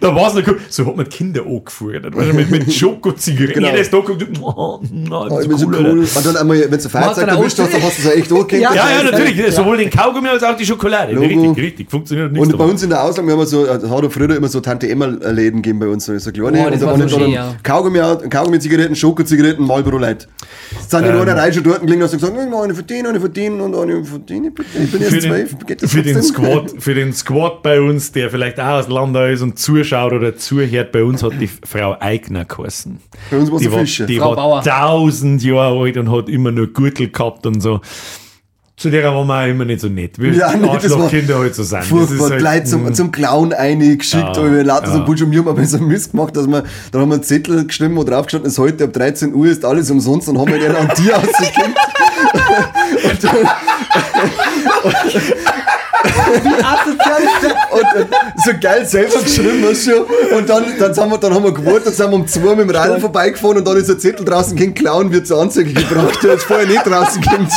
Da 0.00 0.14
war 0.14 0.28
es 0.28 0.34
noch 0.34 0.46
cool. 0.46 0.58
So 0.68 0.86
hat 0.86 0.96
man 0.96 1.04
die 1.06 1.10
Kinder 1.16 1.42
angefeuert. 1.46 2.14
Weißt 2.14 2.30
du, 2.30 2.34
mit, 2.34 2.50
mit 2.50 2.72
Schokozigaretten. 2.72 3.54
Genau. 3.62 3.68
Jedes 3.74 3.90
Tag 3.90 4.04
guckt, 4.04 4.24
oh, 4.40 4.52
oh, 4.56 4.80
Oh, 5.10 5.26
das 5.28 5.46
ist 5.46 5.58
so 5.58 5.66
cool. 5.68 5.76
Und 6.14 6.26
dann 6.26 6.36
einmal, 6.36 6.60
wenn 6.60 6.70
du 6.78 6.88
dann 6.88 7.28
erwischt 7.28 7.58
auch- 7.60 7.64
hast, 7.64 7.74
dann 7.74 7.82
hast 7.82 7.98
du 7.98 8.02
es 8.02 8.06
auch 8.06 8.12
echt 8.16 8.32
angekriegt. 8.32 8.62
Ja, 8.62 8.74
Ja, 8.74 8.90
ja, 9.02 9.10
natürlich. 9.10 9.54
Sowohl 9.54 9.78
den 9.78 9.90
Kaugummi 9.90 10.28
als 10.28 10.42
auch 10.42 10.56
die 10.56 10.66
Schokolade. 10.66 11.12
Logo. 11.12 11.26
Richtig, 11.26 11.64
richtig. 11.64 11.90
Funktioniert 11.90 12.32
nichts. 12.32 12.48
Und 12.48 12.58
bei 12.58 12.64
uns 12.64 12.82
in 12.82 12.90
der 12.90 13.02
Ausland, 13.02 13.28
wir 13.28 13.36
haben 13.36 13.46
so, 13.46 13.64
es 13.64 13.70
hat 13.70 14.04
auch 14.04 14.10
früher 14.12 14.36
immer 14.36 14.48
so 14.48 14.60
Tante 14.60 14.88
Emma-Läden 14.88 15.62
gegeben 15.62 15.80
bei 15.80 15.88
uns, 15.88 16.06
so, 16.06 16.12
kleine. 16.30 16.58
Oh, 16.60 16.64
das 16.64 16.74
und 16.74 16.80
da 16.82 16.86
war 16.86 16.98
waren 16.98 17.08
so 17.08 17.16
dann 17.16 17.24
schön, 17.26 17.32
ja. 17.34 17.54
Kaugummi, 17.62 17.98
Kaugummi-Zigaretten, 18.28 18.94
Schokozigaretten, 18.96 19.66
Marlboro 19.66 19.98
Light. 19.98 20.28
Es 20.78 20.90
sind 20.90 21.04
in 21.04 21.10
einer 21.10 21.36
Reihe 21.36 21.52
schon 21.52 21.62
dort 21.64 21.80
gelegen, 21.80 22.02
hast 22.02 22.12
du 22.14 22.18
gesagt, 22.18 22.34
"Oh, 22.36 22.60
eine 22.62 22.74
für 22.74 22.82
den, 22.82 23.06
eine 23.06 23.20
für 23.20 23.28
den 23.28 23.60
und 23.60 23.74
eine 23.74 24.04
für 24.04 24.18
den. 24.18 24.44
Ich 24.46 24.90
bin 24.92 25.02
erst 25.02 25.22
zwölf. 25.22 25.54
Für, 25.86 26.02
den? 26.02 26.22
Squad, 26.22 26.72
für 26.78 26.94
den 26.94 27.12
Squad 27.12 27.62
bei 27.62 27.80
uns, 27.80 28.12
der 28.12 28.30
vielleicht 28.30 28.58
auch 28.60 28.80
aus 28.80 28.88
Landau 28.88 29.26
ist 29.26 29.42
und 29.42 29.58
zuschaut 29.82 30.12
oder 30.12 30.36
zuhört, 30.36 30.92
bei 30.92 31.02
uns 31.04 31.22
hat 31.22 31.32
die 31.40 31.48
Frau 31.48 31.96
Eigner 32.00 32.44
geheißen. 32.44 32.98
Bei 33.30 33.36
uns 33.38 33.50
war 33.50 33.60
war, 33.72 33.78
Fische. 33.80 34.06
die 34.06 34.18
Frau 34.18 34.30
war 34.30 34.36
Bauer. 34.36 34.62
tausend 34.62 35.42
Jahre 35.42 35.78
alt 35.80 35.96
und 35.96 36.10
hat 36.10 36.28
immer 36.28 36.50
nur 36.52 36.66
Gürtel 36.68 37.08
gehabt 37.10 37.46
und 37.46 37.60
so. 37.60 37.80
Zu 38.76 38.88
der 38.88 39.04
waren 39.14 39.26
wir 39.26 39.42
auch 39.42 39.46
immer 39.46 39.66
nicht 39.66 39.80
so 39.82 39.88
nett. 39.88 40.18
Wie 40.18 40.28
Ja, 40.30 40.54
nee, 40.56 40.62
das 40.62 40.88
war 40.90 41.00
Arschlochkinder 41.02 41.38
halt 41.38 41.54
so. 41.54 41.62
Das 41.64 41.86
Furchtbar, 41.86 42.30
halt- 42.30 42.40
Leute 42.40 42.64
zum, 42.64 42.94
zum 42.94 43.12
Clown 43.12 43.52
eingeschickt, 43.52 44.36
Ja, 44.38 44.50
wir 44.52 44.64
lauter 44.64 44.90
so 44.90 44.98
ja. 44.98 45.04
Bullshit, 45.04 45.30
wir 45.30 45.38
haben 45.40 45.48
aber 45.48 45.64
so 45.66 45.76
Mist 45.78 46.12
gemacht, 46.12 46.34
dass 46.34 46.46
wir, 46.46 46.64
dann 46.90 47.02
haben 47.02 47.08
wir 47.10 47.14
einen 47.16 47.22
Zettel 47.22 47.66
geschrieben, 47.66 47.96
wo 47.96 48.04
drauf 48.04 48.24
gestanden 48.24 48.50
ist, 48.50 48.58
heute 48.58 48.84
ab 48.84 48.94
13 48.94 49.34
Uhr 49.34 49.48
ist 49.48 49.66
alles 49.66 49.90
umsonst, 49.90 50.30
und 50.30 50.38
haben 50.38 50.50
wir 50.50 50.58
den 50.60 50.74
an 50.74 50.88
dir 50.96 51.14
ausgekippt. 51.18 51.76
und 53.10 53.24
dann, 53.24 53.36
Asozial 56.34 57.22
ist 57.22 57.42
das? 57.42 57.52
Und, 57.70 58.00
und 58.02 58.08
so 58.44 58.50
geil 58.60 58.86
selber 58.86 59.22
geschrieben, 59.22 59.62
weißt 59.68 59.86
du 59.86 59.90
schon. 59.90 60.36
Und 60.38 60.48
dann, 60.48 60.64
dann, 60.78 60.94
sind 60.94 61.10
wir, 61.10 61.18
dann 61.18 61.34
haben 61.34 61.44
wir 61.44 61.52
gewohnt, 61.54 61.84
dann 61.86 61.92
sind 61.92 62.10
wir 62.10 62.14
um 62.16 62.26
zwei 62.26 62.54
mit 62.54 62.68
dem 62.68 62.70
Radl 62.70 63.00
vorbeigefahren 63.00 63.58
und 63.58 63.66
dann 63.66 63.76
ist 63.76 63.90
ein 63.90 63.98
Zettel 63.98 64.24
draußen, 64.24 64.56
kein 64.58 64.74
Clown 64.74 65.12
wird 65.12 65.26
zur 65.26 65.40
Anzeige 65.40 65.72
gebracht, 65.72 66.22
der 66.22 66.32
jetzt 66.32 66.44
vorher 66.44 66.66
nicht 66.66 66.86
draußen 66.86 67.22
kommt. 67.22 67.50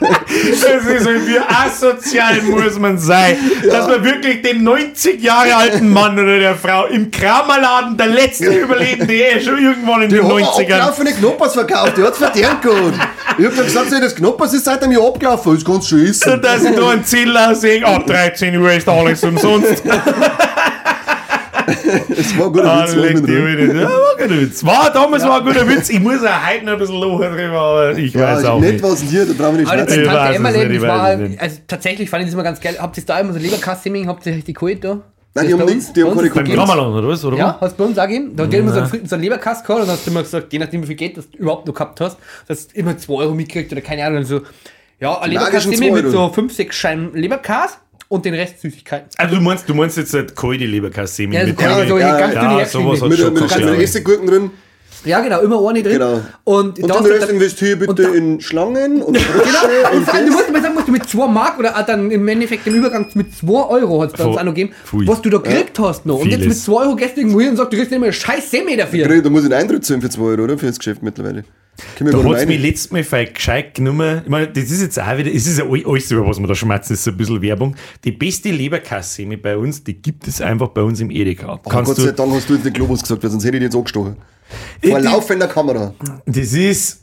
Das 0.00 0.84
ist 0.84 1.04
so, 1.04 1.10
wie 1.10 1.38
asozial 1.38 2.42
muss 2.42 2.78
man 2.78 2.98
sein, 2.98 3.36
dass 3.68 3.86
man 3.88 4.04
wirklich 4.04 4.42
den 4.42 4.62
90 4.64 5.22
Jahre 5.22 5.54
alten 5.56 5.90
Mann 5.92 6.18
oder 6.18 6.38
der 6.38 6.54
Frau 6.56 6.86
im 6.86 7.10
Kramerladen, 7.10 7.96
der 7.96 8.06
letzte 8.08 8.46
Überlebende, 8.46 9.14
eh, 9.14 9.40
schon 9.40 9.58
irgendwann 9.58 10.02
in 10.02 10.08
Die 10.10 10.16
den 10.16 10.24
hat 10.26 10.32
90ern. 10.32 10.60
abgelaufene 10.60 11.12
Knoppers 11.12 11.54
verkauft, 11.54 11.94
die 11.96 12.02
hat's 12.02 12.18
verdient 12.18 12.62
gehabt. 12.62 12.94
Ich 13.36 13.44
hab 13.46 13.54
gesagt, 13.56 13.92
das 13.92 14.14
Knoppers 14.14 14.54
ist 14.54 14.64
seit 14.64 14.82
einem 14.82 14.92
Jahr 14.92 15.06
abgelaufen, 15.08 15.54
das 15.54 15.64
kannst 15.64 15.90
du 15.90 15.96
schon 15.98 16.06
essen. 16.06 16.32
Und 16.34 16.44
dass 16.44 16.64
ich 16.64 16.74
da 16.74 16.88
ein 16.90 17.04
Ziel 17.04 17.36
aussehe, 17.36 17.84
ab 17.84 18.06
13 18.06 18.56
Uhr 18.56 18.72
ist 18.72 18.88
alles 18.88 19.22
umsonst. 19.24 19.82
Das 21.66 22.38
war 22.38 22.46
ein 22.46 22.52
guter 22.52 22.72
Ah, 22.72 22.82
Witz, 22.86 22.96
war. 22.96 23.04
Witz. 23.04 23.28
Ja, 23.28 23.82
war 23.82 23.90
ein 24.18 24.28
guter 24.28 24.40
Witz. 24.40 24.64
War 24.64 24.90
damals 24.92 25.22
war 25.24 25.38
ein 25.40 25.44
guter 25.44 25.68
Witz. 25.68 25.90
Ich 25.90 26.00
muss 26.00 26.22
auch 26.24 26.46
heute 26.48 26.64
noch 26.64 26.72
ein 26.72 26.78
bisschen 26.78 27.00
lachen 27.00 27.36
drüber, 27.36 27.60
aber 27.60 27.98
ich 27.98 28.14
weiß 28.14 28.42
Ja, 28.42 28.50
auch 28.52 28.60
nicht 28.60 28.72
nicht. 28.72 28.82
was 28.84 29.00
hier, 29.02 29.26
da 29.26 29.32
brauchen 29.34 29.58
wir 29.58 29.60
nicht 29.62 29.70
weiß 29.70 29.76
Tante 29.86 30.00
es 30.30 30.36
Emma 30.36 30.50
nicht, 30.50 30.60
Leben, 30.62 30.74
ich 30.74 30.80
das 30.80 30.88
war, 30.88 31.02
weiß 31.02 31.20
es 31.20 31.28
nicht. 31.28 31.40
also 31.42 31.56
tatsächlich 31.66 32.10
fand 32.10 32.22
ich 32.22 32.26
das 32.28 32.34
immer 32.34 32.42
ganz 32.42 32.60
geil. 32.60 32.76
Habt 32.78 32.96
ihr 32.96 33.04
da 33.04 33.20
immer 33.20 33.32
so 33.34 33.38
Leberkass-Semming, 33.38 34.08
habt 34.08 34.24
ihr 34.26 34.32
euch 34.34 34.44
die 34.44 34.52
geholt 34.54 34.82
da? 34.82 35.00
Nein, 35.38 35.46
die 35.48 35.54
haben 35.54 35.64
nichts, 35.66 35.92
die 35.92 36.02
haben 36.04 36.16
keine 36.16 36.30
Beim. 36.30 36.44
Kramerland, 36.56 36.94
oder 36.96 37.08
was? 37.08 37.24
Oder 37.24 37.36
Ja, 37.36 37.58
hast 37.60 37.72
du 37.72 37.82
bei 37.82 37.84
uns 37.88 37.98
auch 37.98 38.06
gegeben. 38.06 38.36
Da 38.36 38.44
hat 38.44 38.52
der 38.52 38.60
immer 38.60 38.72
so 38.72 38.80
einen, 38.96 39.06
so 39.06 39.14
einen 39.14 39.22
Leberkass 39.24 39.62
gehabt 39.62 39.80
und 39.80 39.86
dann 39.88 39.96
hast 39.96 40.06
du 40.06 40.10
immer 40.10 40.22
gesagt, 40.22 40.52
je 40.52 40.58
nachdem 40.58 40.82
wie 40.82 40.86
viel 40.86 40.96
Geld 40.96 41.16
das 41.16 41.30
du 41.30 41.38
überhaupt 41.38 41.66
noch 41.66 41.74
gehabt 41.74 42.00
hast, 42.00 42.18
dass 42.46 42.68
du 42.68 42.76
immer 42.78 42.96
2 42.98 43.12
Euro 43.14 43.34
mitgekriegt 43.34 43.72
oder 43.72 43.80
keine 43.80 44.04
Ahnung. 44.04 44.24
So, 44.24 44.42
ja, 45.00 45.18
ein 45.20 45.30
Semming 45.60 45.78
zwei 45.78 45.90
mit 46.02 46.10
so 46.10 46.18
Euro. 46.20 46.32
5, 46.32 46.52
6 46.54 46.76
Scheinen 46.76 47.14
Leberkass 47.14 47.78
und 48.08 48.24
den 48.24 48.34
Rest 48.34 48.60
Süßigkeiten. 48.60 49.08
Also 49.16 49.36
du 49.36 49.40
meinst, 49.42 49.68
du 49.68 49.74
meinst 49.74 49.96
jetzt 49.96 50.14
halt 50.14 50.34
kalte 50.34 50.64
Leberkassemi 50.64 51.34
Ja, 51.34 51.44
mit 51.44 51.56
kann- 51.58 51.86
so 51.88 51.98
ja, 51.98 52.18
ja, 52.18 52.58
ja, 52.60 52.64
sowas 52.66 53.00
mit. 53.00 53.02
hat 53.02 53.08
Mit, 53.10 53.18
schon 53.18 53.34
mit, 53.34 53.70
mit. 53.70 53.80
Essiggurken 53.80 54.26
drin. 54.26 54.50
Ja, 55.04 55.20
genau, 55.20 55.40
immer 55.40 55.60
ohne 55.60 55.82
drin. 55.82 55.92
Genau. 55.94 56.20
Und, 56.44 56.78
Und 56.78 56.78
den 56.78 56.88
du 56.88 57.08
Rest 57.10 57.22
dann- 57.22 57.30
investiere 57.30 57.76
bitte 57.76 58.02
in 58.02 58.40
Schlangen 58.40 59.02
und 59.02 59.14
Genau, 59.14 59.26
Frösche 59.28 59.96
und 59.96 60.26
du 60.26 60.32
musst 60.32 60.52
mal 60.52 60.62
sagen, 60.62 60.74
musst 60.74 60.88
du 60.88 60.92
mit 60.92 61.08
2 61.08 61.26
Mark 61.28 61.58
oder 61.58 61.76
dann 61.88 62.10
im 62.10 62.26
Endeffekt 62.28 62.66
im 62.66 62.74
Übergang 62.74 63.06
mit 63.14 63.34
2 63.34 63.52
Euro 63.68 64.02
hat 64.02 64.12
es 64.12 64.18
bei 64.18 64.24
uns 64.24 64.36
auch 64.36 64.42
noch 64.44 64.54
gegeben, 64.54 64.72
was 64.92 65.22
du 65.22 65.30
da 65.30 65.38
gekriegt 65.38 65.78
hast 65.78 66.04
noch. 66.06 66.18
Und 66.20 66.26
jetzt 66.28 66.40
mit 66.40 66.48
Vieles. 66.48 66.64
2 66.64 66.72
Euro 66.72 66.96
du 67.16 67.20
irgendwo 67.20 67.40
hin 67.40 67.50
und 67.50 67.56
sagst, 67.56 67.72
du 67.72 67.76
kriegst 67.76 67.90
nicht 67.90 68.00
mehr 68.00 68.12
scheiß 68.12 68.50
Semi 68.50 68.76
dafür. 68.76 69.22
Da 69.22 69.30
muss 69.30 69.44
ich 69.44 69.52
einen 69.52 69.60
Eintritt 69.62 69.84
zahlen 69.84 70.02
für 70.02 70.10
2 70.10 70.22
Euro, 70.22 70.42
oder? 70.44 70.58
Für 70.58 70.66
das 70.66 70.78
Geschäft 70.78 71.02
mittlerweile. 71.02 71.44
Da 71.98 72.24
hat 72.24 72.36
es 72.40 72.46
mich 72.46 72.60
letztes 72.60 72.90
Mal 72.90 73.04
voll 73.04 73.26
gescheit 73.26 73.74
genommen. 73.74 74.22
Ich 74.24 74.28
meine, 74.30 74.48
das 74.48 74.64
ist 74.70 74.82
jetzt 74.82 74.98
auch 75.00 75.16
wieder, 75.16 75.32
es 75.32 75.46
ist 75.46 75.58
ja 75.58 75.64
all- 75.64 75.84
alles, 75.86 76.10
über 76.10 76.26
was 76.26 76.38
wir 76.40 76.46
da 76.46 76.54
schmerzen, 76.54 76.94
ist 76.94 77.04
so 77.04 77.10
ein 77.10 77.16
bisschen 77.16 77.40
Werbung. 77.42 77.76
Die 78.04 78.12
beste 78.12 78.50
Leberkassemi 78.50 79.36
bei 79.36 79.56
uns, 79.56 79.82
die 79.84 79.94
gibt 79.94 80.26
es 80.26 80.40
einfach 80.40 80.68
bei 80.68 80.82
uns 80.82 81.00
im 81.00 81.10
Edeka. 81.10 81.60
Oh, 81.64 81.68
Kannst 81.68 81.94
Gott 81.94 82.04
sei 82.04 82.12
Dank 82.12 82.32
hast 82.34 82.48
du 82.48 82.54
jetzt 82.54 82.66
den 82.66 82.72
Globus 82.72 83.02
gesagt, 83.02 83.22
weil 83.22 83.30
sonst 83.30 83.44
hätte 83.44 83.56
ich 83.56 83.60
dich 83.60 83.66
jetzt 83.68 83.76
angestochen. 83.76 84.16
Vor 84.84 84.98
die- 84.98 85.04
laufender 85.04 85.46
Kamera. 85.48 85.94
das 86.26 86.52
ist, 86.52 87.00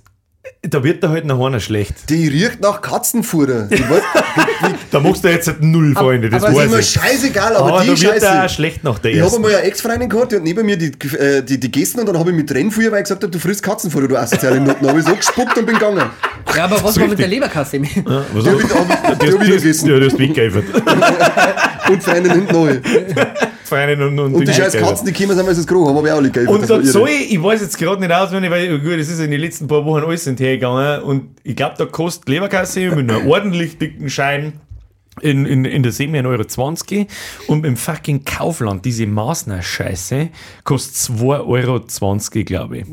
da 0.62 0.84
wird 0.84 1.04
da 1.04 1.10
halt 1.10 1.26
nach 1.26 1.39
einer 1.39 1.60
schlecht. 1.60 2.10
Die 2.10 2.28
riecht 2.28 2.62
nach 2.62 2.82
Katzenfutter. 2.82 3.64
Die 3.72 3.84
Da 4.91 5.00
machst 5.00 5.24
du 5.24 5.28
jetzt 5.30 5.48
halt 5.48 5.62
null 5.62 5.93
Freunde, 5.93 6.30
das 6.30 6.43
aber 6.43 6.64
ist 6.64 6.72
weiß 6.72 6.80
ich. 6.80 6.89
scheißegal, 6.91 7.56
aber, 7.56 7.68
Aber 7.68 7.82
die 7.82 7.89
da 7.96 8.02
wird 8.02 8.24
da 8.24 8.41
Scheiße. 8.43 8.56
schlecht 8.56 8.84
nach 8.84 8.98
der 9.00 9.12
Ich 9.12 9.22
habe 9.22 9.36
einmal 9.36 9.56
eine 9.56 9.64
Ex-Freundin 9.64 10.10
gehabt, 10.10 10.32
die 10.32 10.36
hat 10.38 10.43
neben 10.43 10.66
mir 10.66 10.78
die, 10.78 10.91
äh, 11.18 11.41
die, 11.43 11.60
die 11.60 11.72
gegessen 11.72 12.00
und 12.00 12.08
dann 12.08 12.18
habe 12.18 12.32
ich 12.32 12.36
mit 12.36 12.52
Rennen 12.52 12.72
früher, 12.72 12.91
weil 12.91 13.00
ich 13.00 13.04
gesagt 13.04 13.24
habe, 13.24 13.32
du 13.32 13.39
frisst 13.39 13.62
Katzenfutter, 13.64 14.08
du 14.08 14.18
asoziale 14.18 14.60
Nutten. 14.60 14.78
Dann 14.82 14.89
habe 14.89 15.00
ich 15.00 15.06
so 15.06 15.16
gespuckt 15.16 15.58
und 15.58 15.66
bin 15.66 15.76
gegangen. 15.76 16.04
Ja, 16.56 16.64
aber 16.66 16.84
was 16.84 17.00
war 17.00 17.08
mit 17.08 17.20
der 17.20 17.28
Leberkass-Semi? 17.28 17.89
Ja, 18.08 18.24
was 18.34 18.43
Die 18.43 18.50
habe 18.50 18.62
ich, 18.62 18.74
hab, 18.74 19.20
Die 19.20 19.28
hab 19.28 19.41
ich 19.43 19.50
hast- 19.52 19.62
gegessen. 19.62 19.89
Ja, 19.89 20.00
du 20.00 20.06
hast 20.06 20.20
weggeeifert. 20.20 20.64
Und 21.89 22.02
Freundin 22.04 22.32
hinten 22.32 22.54
neu. 22.54 22.80
Feinen 23.66 24.00
und, 24.02 24.20
und, 24.20 24.34
Und 24.36 24.48
die 24.48 24.54
scheiß. 24.54 24.74
Katzen, 24.74 25.08
die 25.08 25.14
kommen, 25.14 25.36
sind, 25.36 25.48
es 25.50 25.66
gerochen 25.66 25.88
haben, 25.89 25.98
habe 25.98 26.08
ich 26.08 26.14
auch 26.14 26.22
nicht 26.22 26.34
gegessen. 26.34 26.54
Und 26.56 26.70
da 26.70 26.84
soll 26.84 27.10
ich, 27.10 27.34
ich 27.34 27.41
weiß 27.43 27.62
jetzt 27.62 27.78
gerade 27.78 28.00
nicht 28.00 28.12
auswendig, 28.12 28.52
weil 28.52 28.78
gut, 28.80 28.91
es 28.93 29.10
ist 29.10 29.20
in 29.20 29.32
den 29.32 29.39
letzten 29.39 29.68
paar 29.68 29.84
Wochen 29.84 30.04
alles 30.04 30.24
sind 30.38 30.46
hergegangen 30.46 31.02
und 31.04 31.30
ich 31.44 31.56
glaube, 31.56 31.76
da 31.78 31.86
kostet 31.86 32.30
Leberkasse 32.30 32.96
mit 32.96 33.10
einem 33.10 33.28
ordentlich 33.28 33.78
dicken 33.78 34.10
Schein 34.10 34.54
in, 35.22 35.46
in, 35.46 35.64
in 35.64 35.82
der 35.82 35.92
Semi 35.92 36.20
1,20 36.20 36.98
Euro 36.98 37.08
und 37.48 37.66
im 37.66 37.78
fucking 37.78 38.26
Kaufland, 38.26 38.84
diese 38.84 39.06
Maßner-Scheiße, 39.06 40.30
kostet 40.66 41.18
2,20 41.18 41.48
Euro, 41.48 42.44
glaube 42.44 42.78
ich. 42.80 42.86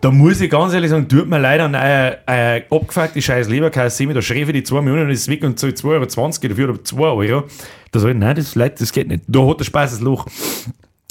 Da 0.00 0.10
muss 0.10 0.40
ich 0.40 0.48
ganz 0.48 0.72
ehrlich 0.72 0.90
sagen, 0.90 1.08
tut 1.08 1.28
mir 1.28 1.38
leid 1.38 1.60
an 1.60 1.74
eine, 1.74 2.18
eine 2.24 2.64
abgefuckte 2.70 3.20
scheiß 3.20 3.48
Leberkasse 3.48 4.06
da 4.06 4.22
schreibe 4.22 4.52
ich 4.52 4.58
die 4.58 4.62
2 4.62 4.80
Millionen 4.80 5.06
und 5.06 5.10
ist 5.10 5.28
weg 5.28 5.42
und 5.44 5.58
zahle 5.58 5.72
2,20 5.72 5.84
Euro 5.90 6.48
dafür 6.48 6.68
oder 6.70 6.84
2 6.84 7.02
Euro. 7.02 7.44
Da 7.90 7.98
sag 7.98 8.10
ich, 8.10 8.16
nein, 8.16 8.36
das, 8.36 8.54
Leute, 8.54 8.76
das 8.78 8.92
geht 8.92 9.08
nicht. 9.08 9.24
Da 9.26 9.46
hat 9.46 9.60
der 9.60 9.64
Spaß 9.64 9.90
das 9.90 10.00
Loch. 10.00 10.26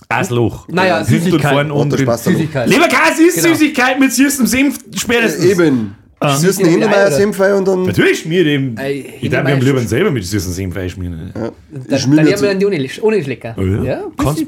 Das 0.10 0.30
Loch. 0.30 0.68
Naja, 0.70 1.04
Hinten 1.06 1.32
und 1.72 1.92
da. 1.92 2.32
Süßigkeit. 2.32 2.70
Leberkäse 2.70 3.24
ist 3.28 3.36
Genau. 3.44 3.48
Süßigkeit 3.56 4.00
mit 4.00 4.14
süßem 4.14 4.46
Senf 4.48 4.78
spätestens. 4.96 5.44
Eben. 5.46 5.96
Süßen 6.20 6.66
Ja, 6.66 6.72
Hintermeier 6.72 7.08
oder? 7.08 7.16
Senfei 7.16 7.54
und 7.54 7.68
dann. 7.68 7.84
Natürlich 7.84 8.22
schmiert 8.22 8.48
eben. 8.48 8.76
Ey, 8.78 9.14
ich 9.22 9.30
darf 9.30 9.44
mir 9.44 9.56
lieber 9.58 9.80
selber 9.82 10.10
mit 10.10 10.26
süßem 10.26 10.52
Senf 10.52 10.76
schmieren. 10.90 11.32
Ja. 11.36 11.52
Dann, 11.90 12.00
schmier 12.00 12.16
dann 12.16 12.26
mir 12.26 12.32
haben 12.34 12.42
wir 12.42 12.50
dann 12.50 12.60
die 12.60 12.66
ohne, 12.66 12.90
ohne 13.04 13.24
Schlecker. 13.24 13.54
Oh 13.56 13.62
ja? 13.62 13.84
ja 13.84 14.02
Kannst 14.18 14.40
du 14.40 14.46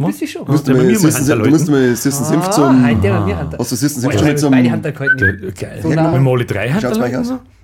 du 0.68 0.74
bei 0.74 0.80
mir 0.80 0.94
mal 0.94 1.00
mal 1.00 1.14
Hand 1.14 1.46
du 1.46 1.50
musst 1.52 1.70
mal 1.70 1.96
süßen 1.96 2.26
Senf 2.26 2.46
Ah, 2.48 2.52
zum. 2.52 2.84
Hast 3.60 3.72
du 3.72 3.76
süßen 3.76 4.02
Senf 4.02 4.14
ich 4.16 4.20
schon 4.20 4.38
zum. 4.38 4.52
beide 4.52 4.72
Hand 4.72 4.84
gehalten. 4.84 5.18
Ge- 5.18 5.52
Geil. 5.60 5.80
Wenn 5.84 6.24
wir 6.24 6.32
alle 6.32 6.46
drei 6.46 6.70
Hand 6.70 6.82
Schaut's 6.82 6.98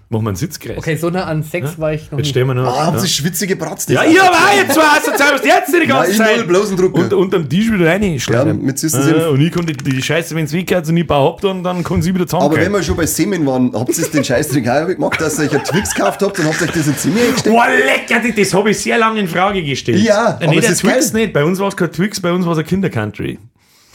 mal 0.09 0.17
machen 0.17 0.25
wir 0.25 0.29
einen 0.29 0.35
Sitzkreis. 0.37 0.77
Okay, 0.77 0.95
so 0.95 1.09
nah 1.09 1.23
an 1.25 1.41
Sex 1.43 1.79
war 1.79 1.93
ich 1.93 2.11
noch 2.11 2.19
Jetzt 2.19 2.29
stehen 2.29 2.47
wir 2.47 2.53
noch. 2.53 2.67
Ah, 2.67 2.85
haben 2.85 2.93
ja. 2.95 2.99
sie 3.01 3.07
schwitzige 3.09 3.55
Bratzen. 3.55 3.93
Ja, 3.95 4.03
ich 4.03 4.19
habe 4.21 4.35
auch 4.35 4.55
jetzt 4.55 4.73
zwei 4.73 4.83
Assozial, 4.83 5.33
was 5.33 5.45
jetzt 5.45 5.73
die 5.73 5.87
ganze 5.87 5.93
Nein, 6.03 6.11
ich 6.11 6.17
Zeit. 6.17 6.37
null, 6.37 6.45
bloßen 6.47 6.77
Drucker. 6.77 7.01
Und 7.01 7.13
unterm 7.13 7.49
Tisch 7.49 7.71
wieder 7.71 7.87
reinschlagen. 7.87 8.59
Ja, 8.59 8.65
mit 8.65 8.77
süßen 8.79 9.01
Ah. 9.15 9.27
Und 9.29 9.41
ich 9.41 9.51
konnte 9.51 9.73
die 9.73 10.01
Scheiße, 10.01 10.35
wenn 10.35 10.45
es 10.45 10.53
weggeht 10.53 10.87
und 10.87 10.95
ich 10.97 11.07
baue 11.07 11.29
ab, 11.33 11.41
dann, 11.41 11.63
dann 11.63 11.83
kann 11.83 12.01
sie 12.01 12.13
wieder 12.13 12.25
Aber 12.39 12.55
wenn 12.55 12.71
wir 12.71 12.83
schon 12.83 12.95
bei 12.97 13.05
Semen 13.05 13.45
waren, 13.45 13.71
habt 13.73 13.97
ihr 13.97 14.05
den 14.07 14.23
Scheißdreck 14.23 14.67
auch 14.69 14.87
gemacht, 14.87 15.19
dass 15.19 15.39
ihr 15.39 15.45
euch 15.45 15.51
einen 15.53 15.63
Twix 15.63 15.93
gekauft 15.95 16.21
habt 16.21 16.37
und 16.39 16.45
habt 16.45 16.61
euch 16.61 16.71
das 16.71 16.87
in 16.87 16.97
Zimmer 16.97 17.21
eingesteckt? 17.21 17.55
Boah, 17.55 17.65
lecker, 17.67 18.21
das- 18.27 18.35
das 18.35 18.53
habe 18.53 18.69
ich 18.71 18.77
sehr 18.79 18.97
lange 18.97 19.19
in 19.19 19.27
Frage 19.27 19.63
gestellt. 19.63 19.99
Ja, 19.99 20.37
Äh, 20.39 20.45
aber 20.45 20.55
es 20.55 20.61
der 20.61 20.71
ist 20.71 20.79
Twix 20.81 21.11
geil. 21.13 21.21
nicht. 21.23 21.33
Bei 21.33 21.43
uns 21.43 21.59
war 21.59 21.67
es 21.69 21.75
kein 21.75 21.91
Twix, 21.91 22.19
bei 22.19 22.31
uns 22.31 22.45
war 22.45 22.53
es 22.53 22.59
ein 22.59 22.65
Kindercountry. 22.65 23.39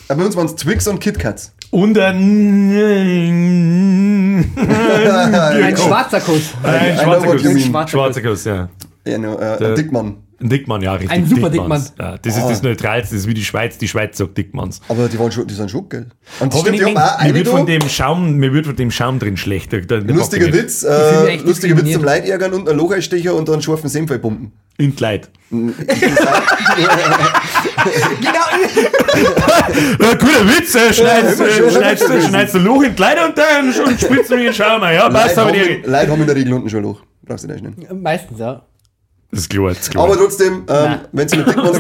Aber 0.08 0.18
bei 0.20 0.26
uns 0.26 0.34
waren 0.36 0.46
es 0.46 0.56
Twix 0.56 0.86
und 0.88 0.98
KitKats. 0.98 1.52
Und 1.70 1.96
ein. 1.96 2.70
Ein 4.56 5.76
schwarzer 5.76 6.20
Kuss. 6.20 6.50
Ein 6.62 6.98
schwarzer 6.98 7.26
Kuss. 7.28 7.42
you 7.42 7.50
mean. 7.52 7.60
Schwarzer 7.70 7.90
Schwarzer 7.90 8.22
Kuss, 8.22 8.44
ja. 8.44 8.68
No, 9.18 9.38
äh, 9.38 9.64
ein 9.64 9.74
Dickmann. 9.74 10.16
Ein 10.42 10.48
Dickmann, 10.48 10.80
ja, 10.80 10.92
richtig. 10.94 11.10
Ein 11.10 11.26
super 11.26 11.50
Dickmanns. 11.50 11.90
Dickmann. 11.90 12.12
Ja, 12.12 12.18
das 12.18 12.36
ist 12.36 12.46
das 12.48 12.62
Neutralste, 12.62 13.14
das 13.14 13.24
ist 13.24 13.28
wie 13.28 13.34
die 13.34 13.44
Schweiz. 13.44 13.76
Die 13.76 13.88
Schweiz 13.88 14.16
sagt 14.16 14.38
Dickmanns. 14.38 14.80
Aber 14.88 15.06
die, 15.08 15.18
waren 15.18 15.30
schon, 15.30 15.46
die 15.46 15.52
sind 15.52 15.70
schon 15.70 15.86
geil. 15.88 16.06
Und 16.38 16.54
stimmt, 16.54 16.78
die 16.78 16.84
haben 16.84 16.96
auch 16.96 17.22
mir 17.22 17.34
wird 17.34 17.48
von 17.48 17.66
dem 17.66 17.86
Schaum, 17.88 18.36
mir 18.36 18.50
wird 18.54 18.64
von 18.66 18.76
dem 18.76 18.90
Schaum 18.90 19.18
drin 19.18 19.36
schlecht. 19.36 19.70
Da- 19.72 19.80
da- 19.80 20.00
da 20.00 20.14
Lustiger. 20.14 20.50
Witz, 20.52 20.82
äh, 20.82 20.88
lustiger 20.88 21.26
Witz 21.26 21.40
zum 21.42 21.46
diskriminiert. 21.46 22.02
Leitärgern 22.02 22.54
und 22.54 22.68
ein 22.70 22.76
Locheinstecher 22.76 23.34
und 23.34 23.48
dann 23.50 23.60
scharfen 23.60 23.90
Senf 23.90 24.08
pumpen. 24.20 24.52
In 24.78 24.96
Kleid. 24.96 25.28
Genau. 28.20 28.46
Ja, 30.00 30.14
guter 30.14 30.48
Witz, 30.48 30.74
äh, 30.74 30.92
schneidest, 30.92 31.40
immer 31.40 31.48
äh, 31.48 31.70
schneidest, 31.70 32.02
du- 32.08 32.12
schon 32.12 32.22
schneidest 32.22 32.54
du 32.54 32.58
ein 32.58 32.64
Loch 32.64 32.82
in 32.82 32.94
Kleid 32.94 33.18
und 33.26 33.36
dann 33.38 33.72
schon 33.72 33.98
spritzt 33.98 34.30
du 34.30 34.36
mir 34.36 34.44
den 34.44 34.54
Schaum 34.54 34.82
ein. 34.82 34.94
Ja, 34.96 35.08
passt 35.08 35.36
Leute 35.36 35.40
aber 35.42 35.54
in- 35.54 35.82
Leute 35.90 36.10
haben 36.10 36.20
in 36.20 36.26
der 36.26 36.36
Regel 36.36 36.52
unten 36.52 36.68
schon 36.70 36.80
ein 36.80 36.84
Loch. 36.84 37.02
Brauchst 37.24 37.44
du 37.44 37.48
nicht 37.48 37.62
nehmen. 37.62 38.02
Meistens, 38.02 38.38
ja. 38.38 38.62
Das 39.32 39.40
ist 39.42 39.48
klar, 39.50 39.68
das 39.68 39.78
ist 39.78 39.90
klar. 39.90 40.04
Aber 40.06 40.16
trotzdem, 40.16 40.64
ähm, 40.68 40.94
wenn 41.12 41.28
sie 41.28 41.36
mit 41.36 41.46
ein. 41.46 41.54
da 41.56 41.62
haben, 41.62 41.70